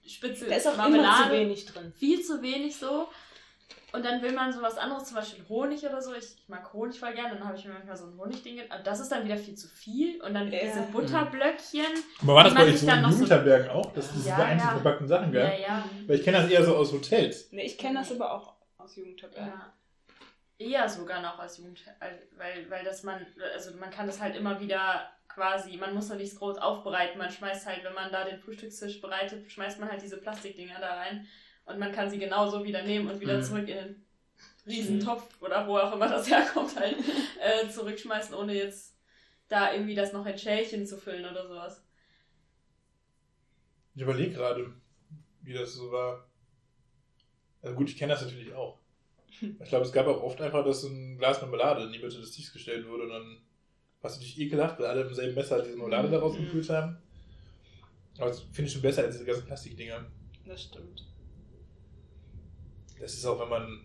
Spitze 0.06 0.46
Da 0.48 0.56
ist 0.56 0.68
auch 0.68 0.78
Marmelade, 0.78 1.06
immer 1.06 1.26
zu 1.28 1.32
wenig 1.32 1.66
drin. 1.68 1.94
viel 1.96 2.22
zu 2.24 2.42
wenig 2.42 2.76
so. 2.76 3.08
Und 3.92 4.06
dann 4.06 4.22
will 4.22 4.34
man 4.34 4.54
so 4.54 4.62
was 4.62 4.78
anderes, 4.78 5.06
zum 5.06 5.16
Beispiel 5.16 5.44
Honig 5.50 5.84
oder 5.84 6.00
so. 6.02 6.14
Ich, 6.14 6.36
ich 6.38 6.48
mag 6.48 6.72
Honig 6.74 7.00
voll 7.00 7.14
gerne, 7.14 7.36
dann 7.36 7.46
habe 7.48 7.58
ich 7.58 7.66
mir 7.66 7.74
manchmal 7.74 7.98
so 7.98 8.06
ein 8.06 8.18
Honigding. 8.20 8.62
aber 8.70 8.84
Das 8.84 9.00
ist 9.00 9.12
dann 9.12 9.26
wieder 9.26 9.38
viel 9.38 9.56
zu 9.56 9.68
viel. 9.68 10.22
Und 10.22 10.36
dann 10.36 10.52
Ja. 10.52 10.60
diese 10.62 10.82
Butterblöckchen. 10.92 11.86
Aber 12.22 12.36
war 12.36 12.44
das 12.44 12.54
Die 12.54 12.60
bei 12.60 12.66
euch 12.66 12.80
so 12.80 12.86
dann 12.86 12.98
in 12.98 13.02
noch 13.04 13.10
so- 13.12 13.16
Jugendherbergen 13.24 13.70
auch, 13.72 13.92
dass 13.94 14.06
es 14.06 14.14
diese 14.14 14.30
Ja, 14.30 14.36
einzeln 14.38 14.60
ja. 14.70 14.74
verpackten 14.76 15.08
Sachen 15.08 15.34
Ja, 15.34 15.44
gab? 15.50 15.60
ja. 15.60 15.90
Weil 16.06 16.16
ich 16.18 16.24
kenne 16.24 16.38
das 16.38 16.50
eher 16.52 16.64
so 16.64 16.76
aus 16.76 16.92
Hotels. 16.94 17.52
Nee, 17.52 17.64
ich 17.66 17.78
kenne 17.80 18.00
das 18.00 18.12
aber 18.12 18.32
auch 18.32 18.54
aus 18.78 18.96
Jugendherbergen. 18.96 19.48
ja. 19.48 19.74
Eher 20.60 20.90
sogar 20.90 21.22
noch 21.22 21.40
als 21.40 21.58
Jugend, 21.58 21.80
weil, 22.38 22.70
weil 22.70 22.84
das 22.84 23.04
man, 23.04 23.26
also 23.54 23.72
man 23.78 23.90
kann 23.90 24.08
das 24.08 24.20
halt 24.22 24.36
immer 24.36 24.60
wieder 24.60 25.10
quasi, 25.30 25.78
man 25.78 25.94
muss 25.94 26.10
noch 26.10 26.18
nichts 26.18 26.36
groß 26.38 26.58
aufbereiten. 26.58 27.18
Man 27.18 27.30
schmeißt 27.32 27.66
halt, 27.66 27.84
wenn 27.86 27.94
man 27.94 28.12
da 28.12 28.26
den 28.26 28.38
Frühstückstisch 28.40 29.00
bereitet, 29.00 29.50
schmeißt 29.50 29.80
man 29.80 29.90
halt 29.90 30.02
diese 30.02 30.18
Plastikdinger 30.18 30.78
da 30.82 30.96
rein 30.96 31.26
und 31.70 31.80
man 31.80 31.92
kann 31.92 32.10
sie 32.10 32.20
genauso 32.20 32.64
wieder 32.64 32.84
nehmen 32.84 33.10
und 33.10 33.20
wieder 33.22 33.38
Mhm. 33.38 33.44
zurück 33.44 33.68
in 33.70 33.78
den 33.78 34.06
Riesentopf 34.68 35.42
oder 35.42 35.68
wo 35.68 35.78
auch 35.78 35.94
immer 35.94 36.10
das 36.10 36.28
herkommt, 36.30 36.76
halt 36.76 36.96
äh, 37.42 37.70
zurückschmeißen, 37.70 38.34
ohne 38.36 38.54
jetzt 38.56 38.96
da 39.48 39.74
irgendwie 39.74 39.96
das 39.96 40.14
noch 40.14 40.26
in 40.26 40.38
Schälchen 40.38 40.86
zu 40.86 40.98
füllen 40.98 41.26
oder 41.26 41.48
sowas. 41.48 41.84
Ich 43.96 44.02
überlege 44.02 44.34
gerade, 44.34 44.72
wie 45.42 45.54
das 45.54 45.74
so 45.74 45.92
war. 45.92 46.26
Also 47.62 47.76
gut, 47.76 47.90
ich 47.90 47.98
kenne 47.98 48.14
das 48.14 48.22
natürlich 48.24 48.54
auch. 48.54 48.80
Ich 49.62 49.70
glaube, 49.70 49.86
es 49.86 49.92
gab 49.92 50.08
auch 50.08 50.22
oft 50.24 50.40
einfach, 50.42 50.64
dass 50.64 50.82
so 50.82 50.88
ein 50.88 51.18
Glas 51.18 51.42
Marmelade 51.42 51.84
in 51.84 51.92
die 51.92 52.00
Mitte 52.00 52.20
des 52.20 52.32
Tisches 52.32 52.54
gestellt 52.54 52.88
wurde 52.88 53.04
und 53.04 53.10
dann 53.10 53.38
war 54.02 54.10
es 54.10 54.16
natürlich 54.18 54.40
ekelhaft, 54.40 54.80
weil 54.80 54.86
alle 54.88 55.02
im 55.02 55.14
selben 55.14 55.36
Messer 55.36 55.62
diese 55.62 55.76
Marmelade 55.78 56.10
daraus 56.10 56.34
Mhm. 56.38 56.46
gekühlt 56.46 56.70
haben. 56.70 56.98
Aber 58.18 58.28
das 58.28 58.42
finde 58.42 58.64
ich 58.68 58.74
schon 58.74 58.82
besser 58.82 59.04
als 59.04 59.14
diese 59.16 59.26
ganzen 59.26 59.46
Plastikdinger. 59.46 60.06
Das 60.46 60.64
stimmt. 60.64 61.06
Das 63.00 63.14
ist 63.14 63.26
auch, 63.26 63.40
wenn 63.40 63.50
man, 63.50 63.80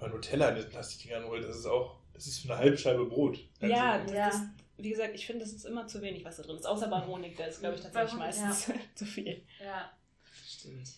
man 0.00 0.10
Nutella 0.10 0.48
in 0.50 0.56
diesen 0.56 0.70
Plastikdingern 0.70 1.24
holt, 1.26 1.44
das 1.44 1.56
ist 1.56 1.66
auch, 1.66 1.98
das 2.14 2.26
ist 2.26 2.40
für 2.40 2.52
eine 2.52 2.58
halbe 2.58 2.76
Scheibe 2.78 3.04
Brot. 3.06 3.38
Ja, 3.60 3.92
Also, 3.92 4.06
das, 4.06 4.14
Ja. 4.14 4.26
Das, 4.28 4.40
wie 4.78 4.90
gesagt, 4.90 5.14
ich 5.14 5.26
finde, 5.26 5.44
das 5.44 5.52
ist 5.52 5.64
immer 5.64 5.86
zu 5.86 6.00
wenig, 6.02 6.24
was 6.24 6.36
da 6.38 6.42
drin 6.42 6.56
ist. 6.56 6.66
Außer 6.66 6.88
bei 6.88 7.04
Honig, 7.06 7.36
der 7.36 7.48
ist, 7.48 7.60
glaube 7.60 7.76
ich, 7.76 7.82
tatsächlich 7.82 8.12
Bei 8.18 8.24
Honig, 8.26 8.40
meistens 8.40 8.72
zu 8.94 9.04
viel. 9.04 9.42
Ja. 9.62 9.90
Stimmt. 10.46 10.88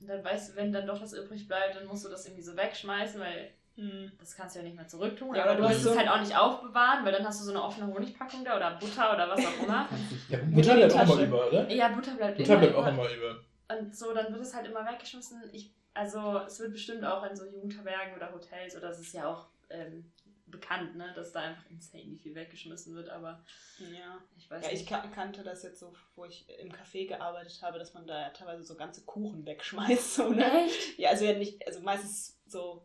Und 0.00 0.08
dann 0.08 0.24
weißt 0.24 0.50
du, 0.52 0.56
wenn 0.56 0.72
dann 0.72 0.86
doch 0.86 1.00
was 1.00 1.12
übrig 1.12 1.46
bleibt, 1.46 1.76
dann 1.76 1.86
musst 1.86 2.04
du 2.04 2.08
das 2.08 2.24
irgendwie 2.24 2.42
so 2.42 2.56
wegschmeißen, 2.56 3.20
weil 3.20 3.50
Hm. 3.76 4.10
das 4.18 4.34
kannst 4.34 4.54
du 4.56 4.58
ja 4.60 4.64
nicht 4.64 4.76
mehr 4.76 4.88
zurücktun. 4.88 5.34
Ja, 5.34 5.44
aber 5.44 5.54
du 5.54 5.62
willst 5.62 5.76
hast 5.76 5.86
es 5.86 5.92
so- 5.92 5.98
halt 5.98 6.08
auch 6.08 6.20
nicht 6.20 6.36
aufbewahren, 6.36 7.04
weil 7.04 7.12
dann 7.12 7.24
hast 7.26 7.40
du 7.40 7.44
so 7.44 7.50
eine 7.52 7.62
offene 7.62 7.86
Honigpackung 7.86 8.44
da 8.44 8.56
oder 8.56 8.72
Butter 8.78 9.14
oder 9.14 9.28
was 9.30 9.38
auch 9.46 9.62
immer. 9.62 9.88
ja, 10.28 10.38
Butter 10.50 10.74
bleibt 10.74 10.92
auch 10.92 10.96
mal 10.98 11.06
Tasche. 11.06 11.24
über, 11.24 11.48
oder? 11.48 11.70
ja, 11.70 11.88
Butter 11.88 12.14
bleibt 12.14 12.36
Butter 12.38 12.52
immer 12.54 12.60
bleibt 12.60 12.74
auch 12.76 12.86
immer 12.88 13.08
über. 13.10 13.40
Und 13.78 13.96
so, 13.96 14.12
dann 14.12 14.32
wird 14.32 14.42
es 14.42 14.52
halt 14.54 14.66
immer 14.66 14.84
weggeschmissen. 14.84 15.42
Ich, 15.52 15.72
also 15.94 16.38
es 16.46 16.58
wird 16.60 16.72
bestimmt 16.72 17.04
auch 17.04 17.24
in 17.28 17.36
so 17.36 17.44
Jugendherbergen 17.46 18.14
oder 18.16 18.32
Hotels, 18.32 18.76
oder 18.76 18.90
es 18.90 19.00
ist 19.00 19.12
ja 19.14 19.26
auch 19.26 19.48
ähm, 19.70 20.10
bekannt, 20.46 20.96
ne, 20.96 21.12
dass 21.14 21.30
da 21.32 21.40
einfach 21.40 21.62
insane 21.70 22.16
viel 22.16 22.34
weggeschmissen 22.34 22.94
wird, 22.96 23.08
aber 23.08 23.44
Ja. 23.78 24.18
ich 24.36 24.50
weiß 24.50 24.64
Ja, 24.66 24.72
ich 24.72 24.80
nicht. 24.80 24.88
kan- 24.88 25.12
kannte 25.12 25.42
das 25.44 25.62
jetzt 25.62 25.78
so, 25.78 25.94
wo 26.16 26.24
ich 26.24 26.44
im 26.58 26.72
Café 26.72 27.06
gearbeitet 27.06 27.60
habe, 27.62 27.78
dass 27.78 27.94
man 27.94 28.06
da 28.06 28.20
ja 28.20 28.30
teilweise 28.30 28.64
so 28.64 28.74
ganze 28.74 29.02
Kuchen 29.04 29.46
wegschmeißt. 29.46 30.14
So, 30.16 30.28
ne? 30.30 30.64
Echt? 30.66 30.98
Ja, 30.98 31.10
also 31.10 31.24
ja 31.24 31.34
nicht, 31.34 31.64
also 31.66 31.80
meistens 31.80 32.36
so, 32.46 32.82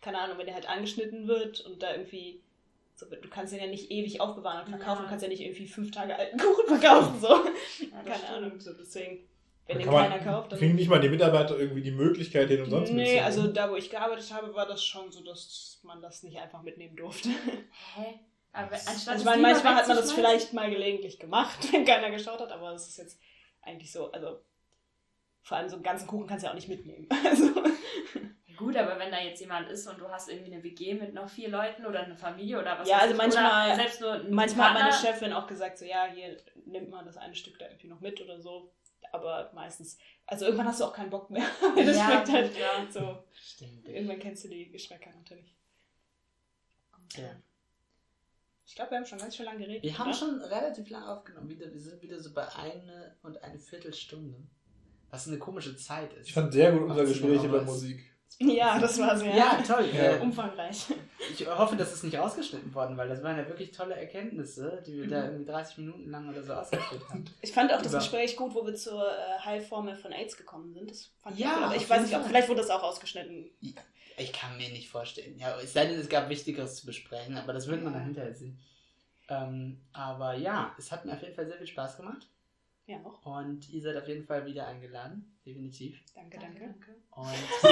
keine 0.00 0.18
Ahnung, 0.18 0.38
wenn 0.38 0.46
der 0.46 0.54
halt 0.56 0.68
angeschnitten 0.68 1.28
wird 1.28 1.60
und 1.60 1.82
da 1.84 1.92
irgendwie, 1.92 2.42
so, 2.96 3.06
du 3.06 3.28
kannst 3.28 3.52
den 3.52 3.60
ja 3.60 3.66
nicht 3.68 3.90
ewig 3.92 4.20
aufbewahren 4.20 4.64
und 4.64 4.70
verkaufen, 4.70 4.98
Ja. 4.98 5.02
du 5.04 5.08
kannst 5.08 5.22
ja 5.22 5.28
nicht 5.28 5.40
irgendwie 5.40 5.68
fünf 5.68 5.92
Tage 5.92 6.16
alten 6.16 6.36
Kuchen 6.38 6.66
verkaufen, 6.66 7.20
so. 7.20 7.28
Ja, 7.28 7.44
das 7.92 8.04
keine 8.04 8.14
stimmt. 8.16 8.30
Ahnung, 8.30 8.60
so 8.60 8.72
deswegen, 8.72 9.28
wenn 9.66 9.78
den 9.78 9.88
keiner 9.88 10.18
kauft, 10.18 10.52
dann... 10.52 10.58
Kriegen 10.58 10.74
nicht 10.74 10.88
mal 10.88 11.00
die 11.00 11.08
Mitarbeiter 11.08 11.58
irgendwie 11.58 11.82
die 11.82 11.90
Möglichkeit, 11.90 12.50
den 12.50 12.62
umsonst 12.62 12.92
Nee, 12.92 12.98
mitzunehmen? 12.98 13.24
also 13.24 13.46
da, 13.48 13.70
wo 13.70 13.76
ich 13.76 13.90
gearbeitet 13.90 14.32
habe, 14.32 14.54
war 14.54 14.66
das 14.66 14.84
schon 14.84 15.10
so, 15.10 15.22
dass 15.22 15.80
man 15.84 16.02
das 16.02 16.22
nicht 16.22 16.38
einfach 16.38 16.62
mitnehmen 16.62 16.96
durfte. 16.96 17.28
Hä? 17.96 18.20
Aber 18.52 18.72
anstatt 18.74 19.08
Also 19.08 19.18
ich 19.20 19.24
meine, 19.24 19.42
manchmal 19.42 19.74
hat 19.74 19.88
man 19.88 19.96
das 19.96 20.12
vielleicht 20.12 20.52
mal 20.52 20.70
gelegentlich 20.70 21.18
gemacht, 21.18 21.58
wenn 21.72 21.84
keiner 21.84 22.10
geschaut 22.10 22.40
hat, 22.40 22.52
aber 22.52 22.72
es 22.72 22.86
ist 22.88 22.98
jetzt 22.98 23.18
eigentlich 23.62 23.90
so, 23.90 24.12
also 24.12 24.40
vor 25.42 25.56
allem 25.56 25.68
so 25.68 25.76
einen 25.76 25.82
ganzen 25.82 26.06
Kuchen 26.06 26.26
kannst 26.26 26.42
du 26.42 26.46
ja 26.46 26.50
auch 26.52 26.56
nicht 26.56 26.68
mitnehmen. 26.68 27.08
Also, 27.24 27.50
Gut, 28.56 28.76
aber 28.76 28.96
wenn 29.00 29.10
da 29.10 29.20
jetzt 29.20 29.40
jemand 29.40 29.68
ist 29.68 29.84
und 29.88 29.98
du 30.00 30.08
hast 30.08 30.28
irgendwie 30.28 30.52
eine 30.54 30.62
WG 30.62 30.94
mit 30.94 31.12
noch 31.12 31.28
vier 31.28 31.48
Leuten 31.48 31.84
oder 31.86 32.04
eine 32.04 32.14
Familie 32.14 32.60
oder 32.60 32.78
was 32.78 32.88
Ja, 32.88 32.98
also 32.98 33.16
manchmal- 33.16 33.74
selbst 33.74 34.00
nur 34.00 34.24
manchmal 34.30 34.68
hat 34.72 34.80
meine 34.80 34.92
Chefin 34.92 35.32
auch 35.32 35.48
gesagt, 35.48 35.76
so 35.76 35.84
ja, 35.84 36.06
hier 36.14 36.36
nimmt 36.64 36.88
man 36.88 37.04
das 37.04 37.16
eine 37.16 37.34
Stück 37.34 37.58
da 37.58 37.66
irgendwie 37.66 37.88
noch 37.88 38.00
mit 38.00 38.20
oder 38.22 38.40
so. 38.40 38.70
Aber 39.12 39.50
meistens, 39.54 39.98
also 40.26 40.46
irgendwann 40.46 40.66
hast 40.66 40.80
du 40.80 40.84
auch 40.84 40.92
keinen 40.92 41.10
Bock 41.10 41.30
mehr. 41.30 41.46
Das 41.76 41.96
Ja, 41.96 42.04
schmeckt 42.06 42.28
halt 42.30 42.58
ja. 42.58 42.90
so. 42.90 43.24
Stimmt. 43.32 43.88
Irgendwann 43.88 44.18
kennst 44.18 44.44
du 44.44 44.48
die 44.48 44.70
Geschmäcker 44.70 45.10
natürlich. 45.10 45.54
Ja. 47.16 47.36
Ich 48.66 48.74
glaube, 48.74 48.92
wir 48.92 48.98
haben 48.98 49.06
schon 49.06 49.18
ganz 49.18 49.36
schön 49.36 49.46
lange 49.46 49.58
geredet. 49.58 49.82
Wir 49.82 49.98
haben 49.98 50.08
oder? 50.08 50.16
schon 50.16 50.40
relativ 50.42 50.88
lang 50.90 51.04
aufgenommen. 51.04 51.48
Wieder, 51.48 51.72
wir 51.72 51.80
sind 51.80 52.00
wieder 52.02 52.18
so 52.18 52.32
bei 52.32 52.48
eine 52.54 53.16
und 53.22 53.42
eine 53.42 53.58
Viertelstunde. 53.58 54.38
Was 55.10 55.28
eine 55.28 55.38
komische 55.38 55.76
Zeit 55.76 56.12
ist. 56.14 56.28
Ich 56.28 56.34
fand 56.34 56.52
sehr 56.52 56.72
gut 56.72 56.82
unser 56.82 57.02
18 57.02 57.06
Gespräch 57.06 57.44
über. 57.44 57.62
Musik. 57.62 58.13
Ja, 58.40 58.78
das 58.78 58.98
war 58.98 59.16
sehr 59.16 59.34
Ja, 59.34 59.62
toll. 59.66 59.88
Ja. 59.92 60.16
Äh, 60.16 60.20
umfangreich. 60.20 60.86
Ich 61.32 61.46
hoffe, 61.46 61.76
das 61.76 61.92
ist 61.94 62.02
nicht 62.04 62.18
ausgeschnitten 62.18 62.74
worden, 62.74 62.96
weil 62.96 63.08
das 63.08 63.22
waren 63.22 63.36
ja 63.38 63.46
wirklich 63.48 63.70
tolle 63.70 63.94
Erkenntnisse, 63.94 64.82
die 64.86 64.96
wir 64.98 65.06
Mhm. 65.06 65.10
da 65.10 65.24
irgendwie 65.24 65.44
30 65.44 65.78
Minuten 65.78 66.10
lang 66.10 66.28
oder 66.28 66.42
so 66.42 66.52
ausgeführt 66.52 67.08
haben. 67.08 67.24
Ich 67.42 67.52
fand 67.52 67.72
auch 67.72 67.78
das 67.80 67.88
Über- 67.92 67.98
Gespräch 67.98 68.36
gut, 68.36 68.54
wo 68.54 68.66
wir 68.66 68.74
zur 68.74 69.06
äh, 69.08 69.38
Heilformel 69.44 69.94
von 69.96 70.12
AIDS 70.12 70.36
gekommen 70.36 70.72
sind. 70.74 70.90
Das 70.90 71.10
fand 71.22 71.38
Ja, 71.38 71.48
ich 71.48 71.54
gut. 71.56 71.64
Auf 71.66 71.76
ich 71.82 71.90
weiß 71.90 72.02
nicht, 72.02 72.16
ob 72.16 72.24
vielleicht 72.26 72.48
wurde 72.48 72.60
das 72.60 72.70
auch 72.70 72.82
ausgeschnitten. 72.82 73.50
Ich 74.16 74.32
kann 74.32 74.56
mir 74.56 74.68
nicht 74.68 74.88
vorstellen. 74.90 75.38
Ja, 75.38 75.56
es 75.60 75.72
sei 75.72 75.86
denn, 75.86 75.98
es 75.98 76.08
gab 76.08 76.28
Wichtigeres 76.28 76.76
zu 76.76 76.86
besprechen, 76.86 77.36
aber 77.38 77.52
das 77.52 77.66
wird 77.68 77.82
man 77.82 77.92
dann 77.94 78.04
hinterher 78.04 78.34
sehen. 78.34 78.58
Ähm, 79.28 79.80
aber 79.92 80.34
ja, 80.34 80.74
es 80.78 80.92
hat 80.92 81.04
mir 81.04 81.12
auf 81.14 81.22
jeden 81.22 81.34
Fall 81.34 81.46
sehr 81.46 81.56
viel 81.56 81.66
Spaß 81.66 81.96
gemacht 81.96 82.28
Ja, 82.86 82.98
noch. 82.98 83.24
und 83.24 83.68
ihr 83.70 83.80
seid 83.80 83.96
auf 83.96 84.06
jeden 84.06 84.24
Fall 84.26 84.44
wieder 84.44 84.66
eingeladen, 84.66 85.33
definitiv. 85.44 86.00
Danke, 86.14 86.38
danke. 86.38 86.74
Und 87.10 87.26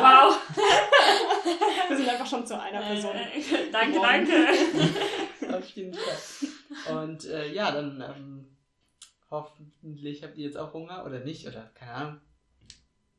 Wow. 0.00 0.38
Wir 1.88 1.96
sind 1.96 2.08
einfach 2.08 2.26
schon 2.26 2.46
zu 2.46 2.60
einer 2.60 2.80
Person. 2.80 3.14
Äh, 3.14 3.70
danke, 3.70 4.00
danke. 4.00 5.52
auf 5.56 5.68
jeden 5.70 5.94
Fall. 5.94 7.02
Und 7.02 7.24
äh, 7.26 7.52
ja, 7.52 7.70
dann 7.70 8.00
ähm, 8.00 8.56
hoffentlich 9.30 10.22
habt 10.22 10.36
ihr 10.36 10.46
jetzt 10.46 10.56
auch 10.56 10.72
Hunger 10.72 11.04
oder 11.04 11.20
nicht, 11.20 11.46
oder 11.46 11.70
keine 11.74 11.92
Ahnung. 11.92 12.20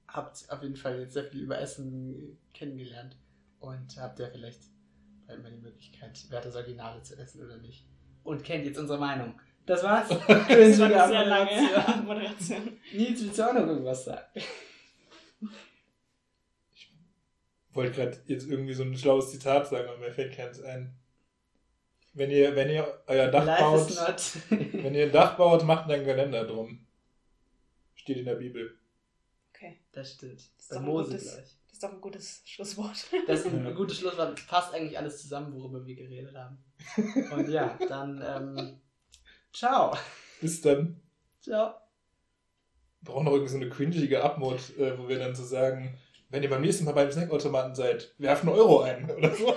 Habt 0.07 0.49
auf 0.49 0.61
jeden 0.61 0.75
Fall 0.75 0.99
jetzt 0.99 1.13
sehr 1.13 1.25
viel 1.25 1.41
über 1.41 1.59
Essen 1.59 2.37
kennengelernt 2.53 3.17
und 3.59 3.97
habt 3.97 4.19
ja 4.19 4.29
vielleicht 4.29 4.61
bald 5.25 5.41
mal 5.41 5.51
die 5.51 5.61
Möglichkeit, 5.61 6.29
Werthers 6.29 6.55
Originale 6.55 7.01
zu 7.01 7.17
essen 7.17 7.43
oder 7.43 7.57
nicht. 7.57 7.87
Und 8.23 8.43
kennt 8.43 8.65
jetzt 8.65 8.77
unsere 8.77 8.99
Meinung. 8.99 9.39
Das 9.65 9.83
war's. 9.83 10.09
Das 10.27 10.29
war 10.29 10.85
eine 10.87 11.07
sehr 11.07 11.25
lange 11.25 12.01
Moderation. 12.05 12.79
Nils, 12.93 13.23
willst 13.23 13.39
du 13.39 13.43
auch 13.49 13.53
noch 13.53 13.67
irgendwas 13.67 14.05
sagen? 14.05 14.25
wollte 17.71 17.91
gerade 17.95 18.21
jetzt 18.27 18.47
irgendwie 18.47 18.73
so 18.73 18.83
ein 18.83 18.95
schlaues 18.95 19.31
Zitat 19.31 19.67
sagen, 19.67 19.87
aber 19.89 19.97
mir 19.97 20.11
fällt 20.11 20.35
keins 20.35 20.61
ein. 20.61 20.95
Wenn 22.13 22.29
ihr, 22.29 22.55
wenn 22.55 22.69
ihr 22.69 23.01
euer 23.07 23.29
Dach 23.29 23.45
Life 23.45 23.75
is 23.91 23.95
baut, 23.95 24.09
not. 24.51 24.73
wenn 24.83 24.93
ihr 24.93 25.05
ein 25.05 25.11
Dach 25.11 25.35
baut, 25.37 25.63
macht 25.65 25.89
ein 25.89 26.03
Geländer 26.05 26.45
drum. 26.45 26.85
Steht 27.95 28.17
in 28.17 28.25
der 28.25 28.35
Bibel. 28.35 28.77
Okay. 29.55 29.79
Das 29.91 30.13
stimmt. 30.13 30.39
ist 30.39 30.69
Bei 30.69 30.75
doch 30.75 30.81
ein 30.83 30.87
Mose 30.87 31.09
gutes- 31.11 31.23
gleich. 31.33 31.57
Das 31.65 31.73
ist 31.73 31.83
doch 31.83 31.93
ein 31.93 32.01
gutes 32.01 32.41
Schlusswort. 32.45 33.07
Das 33.25 33.39
ist 33.39 33.47
ein 33.47 33.65
Ja. 33.65 33.71
gutes 33.71 33.97
Schlusswort. 33.97 34.47
Passt 34.47 34.71
eigentlich 34.75 34.95
alles 34.95 35.23
zusammen, 35.23 35.51
worüber 35.55 35.83
wir 35.83 35.95
geredet 35.95 36.35
haben. 36.35 36.63
Und 37.31 37.49
ja, 37.49 37.79
dann 37.89 38.21
ähm, 38.23 38.79
ciao. 39.53 39.95
Bis 40.41 40.61
dann. 40.61 40.99
Ciao. 41.41 41.75
Wir 43.01 43.11
brauchen 43.11 43.25
noch 43.25 43.33
irgendwie 43.33 43.51
so 43.51 43.57
eine 43.57 43.69
cringige 43.69 44.23
Abmod, 44.23 44.77
äh, 44.77 44.97
wo 44.97 45.07
wir 45.07 45.19
dann 45.19 45.35
so 45.35 45.43
sagen, 45.43 45.97
wenn 46.29 46.43
ihr 46.43 46.49
beim 46.49 46.61
nächsten 46.61 46.85
Mal 46.85 46.93
beim 46.93 47.11
Snackautomaten 47.11 47.75
seid, 47.75 48.13
werft 48.17 48.43
einen 48.43 48.55
Euro 48.55 48.81
ein 48.81 49.09
oder 49.11 49.33
so. 49.35 49.55